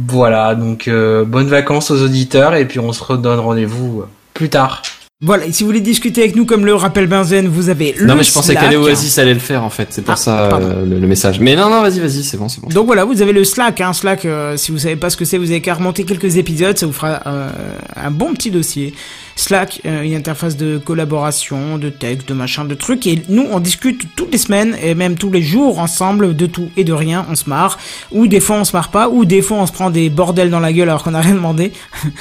Voilà, 0.09 0.55
donc 0.55 0.89
euh, 0.89 1.25
bonnes 1.25 1.49
vacances 1.49 1.91
aux 1.91 2.03
auditeurs 2.03 2.55
et 2.55 2.67
puis 2.67 2.81
on 2.81 2.93
se 2.93 3.03
redonne 3.03 3.39
rendez-vous 3.41 4.05
plus 4.35 4.51
tard. 4.51 4.83
Voilà, 5.23 5.47
et 5.47 5.53
si 5.53 5.63
vous 5.63 5.69
voulez 5.71 5.81
discuter 5.81 6.21
avec 6.25 6.37
nous 6.37 6.45
comme 6.45 6.67
le 6.67 6.75
rappelle 6.75 7.07
Benzen, 7.07 7.49
vous 7.49 7.71
avez 7.71 7.95
le 7.97 8.05
Non 8.05 8.17
mais 8.17 8.23
je 8.23 8.31
pensais 8.31 8.53
qu'aller 8.55 8.77
Oasis 8.77 9.17
allait 9.17 9.33
le 9.33 9.41
faire 9.41 9.65
en 9.65 9.71
fait, 9.71 9.87
c'est 9.89 10.03
pour 10.03 10.13
Ah, 10.13 10.17
ça 10.17 10.57
euh, 10.57 10.85
le, 10.85 10.99
le 10.99 11.07
message. 11.07 11.41
Mais 11.41 11.57
non 11.57 11.71
non 11.71 11.81
vas-y 11.81 12.01
vas-y 12.01 12.23
c'est 12.23 12.37
bon 12.37 12.51
c'est 12.51 12.61
bon. 12.61 12.69
Donc 12.69 12.85
voilà, 12.85 13.07
vous 13.07 13.23
avez 13.23 13.33
le 13.33 13.43
Slack, 13.43 13.81
hein, 13.81 13.95
Slack, 13.95 14.27
euh, 14.27 14.59
si 14.59 14.73
vous 14.73 14.79
savez 14.79 14.97
pas 14.97 15.09
ce 15.09 15.17
que 15.17 15.25
c'est, 15.25 15.39
vous 15.39 15.51
avez 15.51 15.63
qu'à 15.63 15.73
remonter 15.73 16.05
quelques 16.05 16.37
épisodes, 16.37 16.77
ça 16.77 16.85
vous 16.85 16.93
fera 16.93 17.23
euh, 17.27 17.49
un 17.97 18.11
bon 18.11 18.35
petit 18.35 18.51
dossier. 18.51 18.93
Slack, 19.37 19.81
euh, 19.87 20.03
une 20.03 20.15
interface 20.15 20.55
de 20.59 20.77
collaboration, 20.77 21.79
de 21.79 21.89
texte, 21.89 22.29
de 22.29 22.35
machin, 22.35 22.67
de 22.67 22.75
trucs, 22.75 23.07
et 23.07 23.23
nous 23.31 23.47
on 23.51 23.59
discute 23.59 24.03
toutes 24.17 24.33
les 24.33 24.39
semaines, 24.39 24.77
et 24.83 24.95
même 24.95 25.17
tous 25.17 25.31
les 25.31 25.41
jours 25.43 25.79
ensemble, 25.79 26.37
de 26.37 26.45
tout 26.45 26.69
et 26.77 26.85
de 26.85 26.93
rien, 26.93 27.25
on 27.31 27.37
se 27.37 27.49
marre, 27.49 27.79
ou 28.13 28.27
des 28.27 28.41
fois 28.41 28.57
on 28.57 28.65
se 28.65 28.77
marre 28.77 28.91
pas, 28.91 29.09
ou 29.09 29.25
des 29.25 29.41
fois 29.41 29.57
on 29.57 29.67
se 29.67 29.73
prend 29.73 29.89
des 29.89 30.11
bordels 30.11 30.51
dans 30.51 30.61
la 30.61 30.75
gueule 30.75 30.91
alors 30.91 31.03
qu'on 31.03 31.15
a 31.15 31.23
rien 31.23 31.35
demandé. 31.37 31.73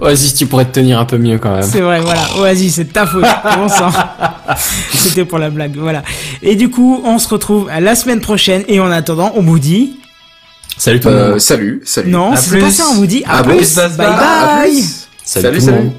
Oasis 0.00 0.34
tu 0.34 0.46
pourrais 0.46 0.64
te 0.64 0.72
tenir 0.72 0.98
un 0.98 1.04
peu 1.04 1.18
mieux 1.18 1.38
quand 1.38 1.52
même. 1.54 1.62
C'est 1.62 1.80
vrai, 1.80 2.00
voilà. 2.00 2.22
Vas-y, 2.38 2.70
c'est 2.70 2.84
de 2.84 2.92
ta 2.92 3.06
faute. 3.06 3.24
Bon 3.56 3.68
sang. 3.68 3.90
C'était 4.94 5.24
pour 5.24 5.38
la 5.38 5.50
blague, 5.50 5.76
voilà. 5.76 6.02
Et 6.42 6.56
du 6.56 6.70
coup, 6.70 7.00
on 7.04 7.18
se 7.18 7.28
retrouve 7.28 7.68
la 7.80 7.94
semaine 7.94 8.20
prochaine. 8.20 8.62
Et 8.68 8.80
en 8.80 8.90
attendant, 8.90 9.32
on 9.34 9.42
vous 9.42 9.58
dit... 9.58 9.96
Salut 10.78 11.00
tout 11.00 11.08
le 11.08 11.14
Euh, 11.14 11.30
monde. 11.32 11.38
salut, 11.40 11.82
salut. 11.84 12.10
Non, 12.10 12.34
c'est 12.36 12.58
pas 12.58 12.70
ça, 12.70 12.84
on 12.90 12.94
vous 12.94 13.06
dit 13.06 13.22
à 13.26 13.38
À 13.38 13.42
plus. 13.42 13.56
plus. 13.56 13.74
Bye 13.76 13.96
Bye. 13.98 14.06
À 14.08 14.62
plus. 14.62 14.72
Salut, 14.72 15.06
salut, 15.24 15.48
tout 15.48 15.52
le 15.54 15.60
salut. 15.60 15.84
monde. 15.84 15.92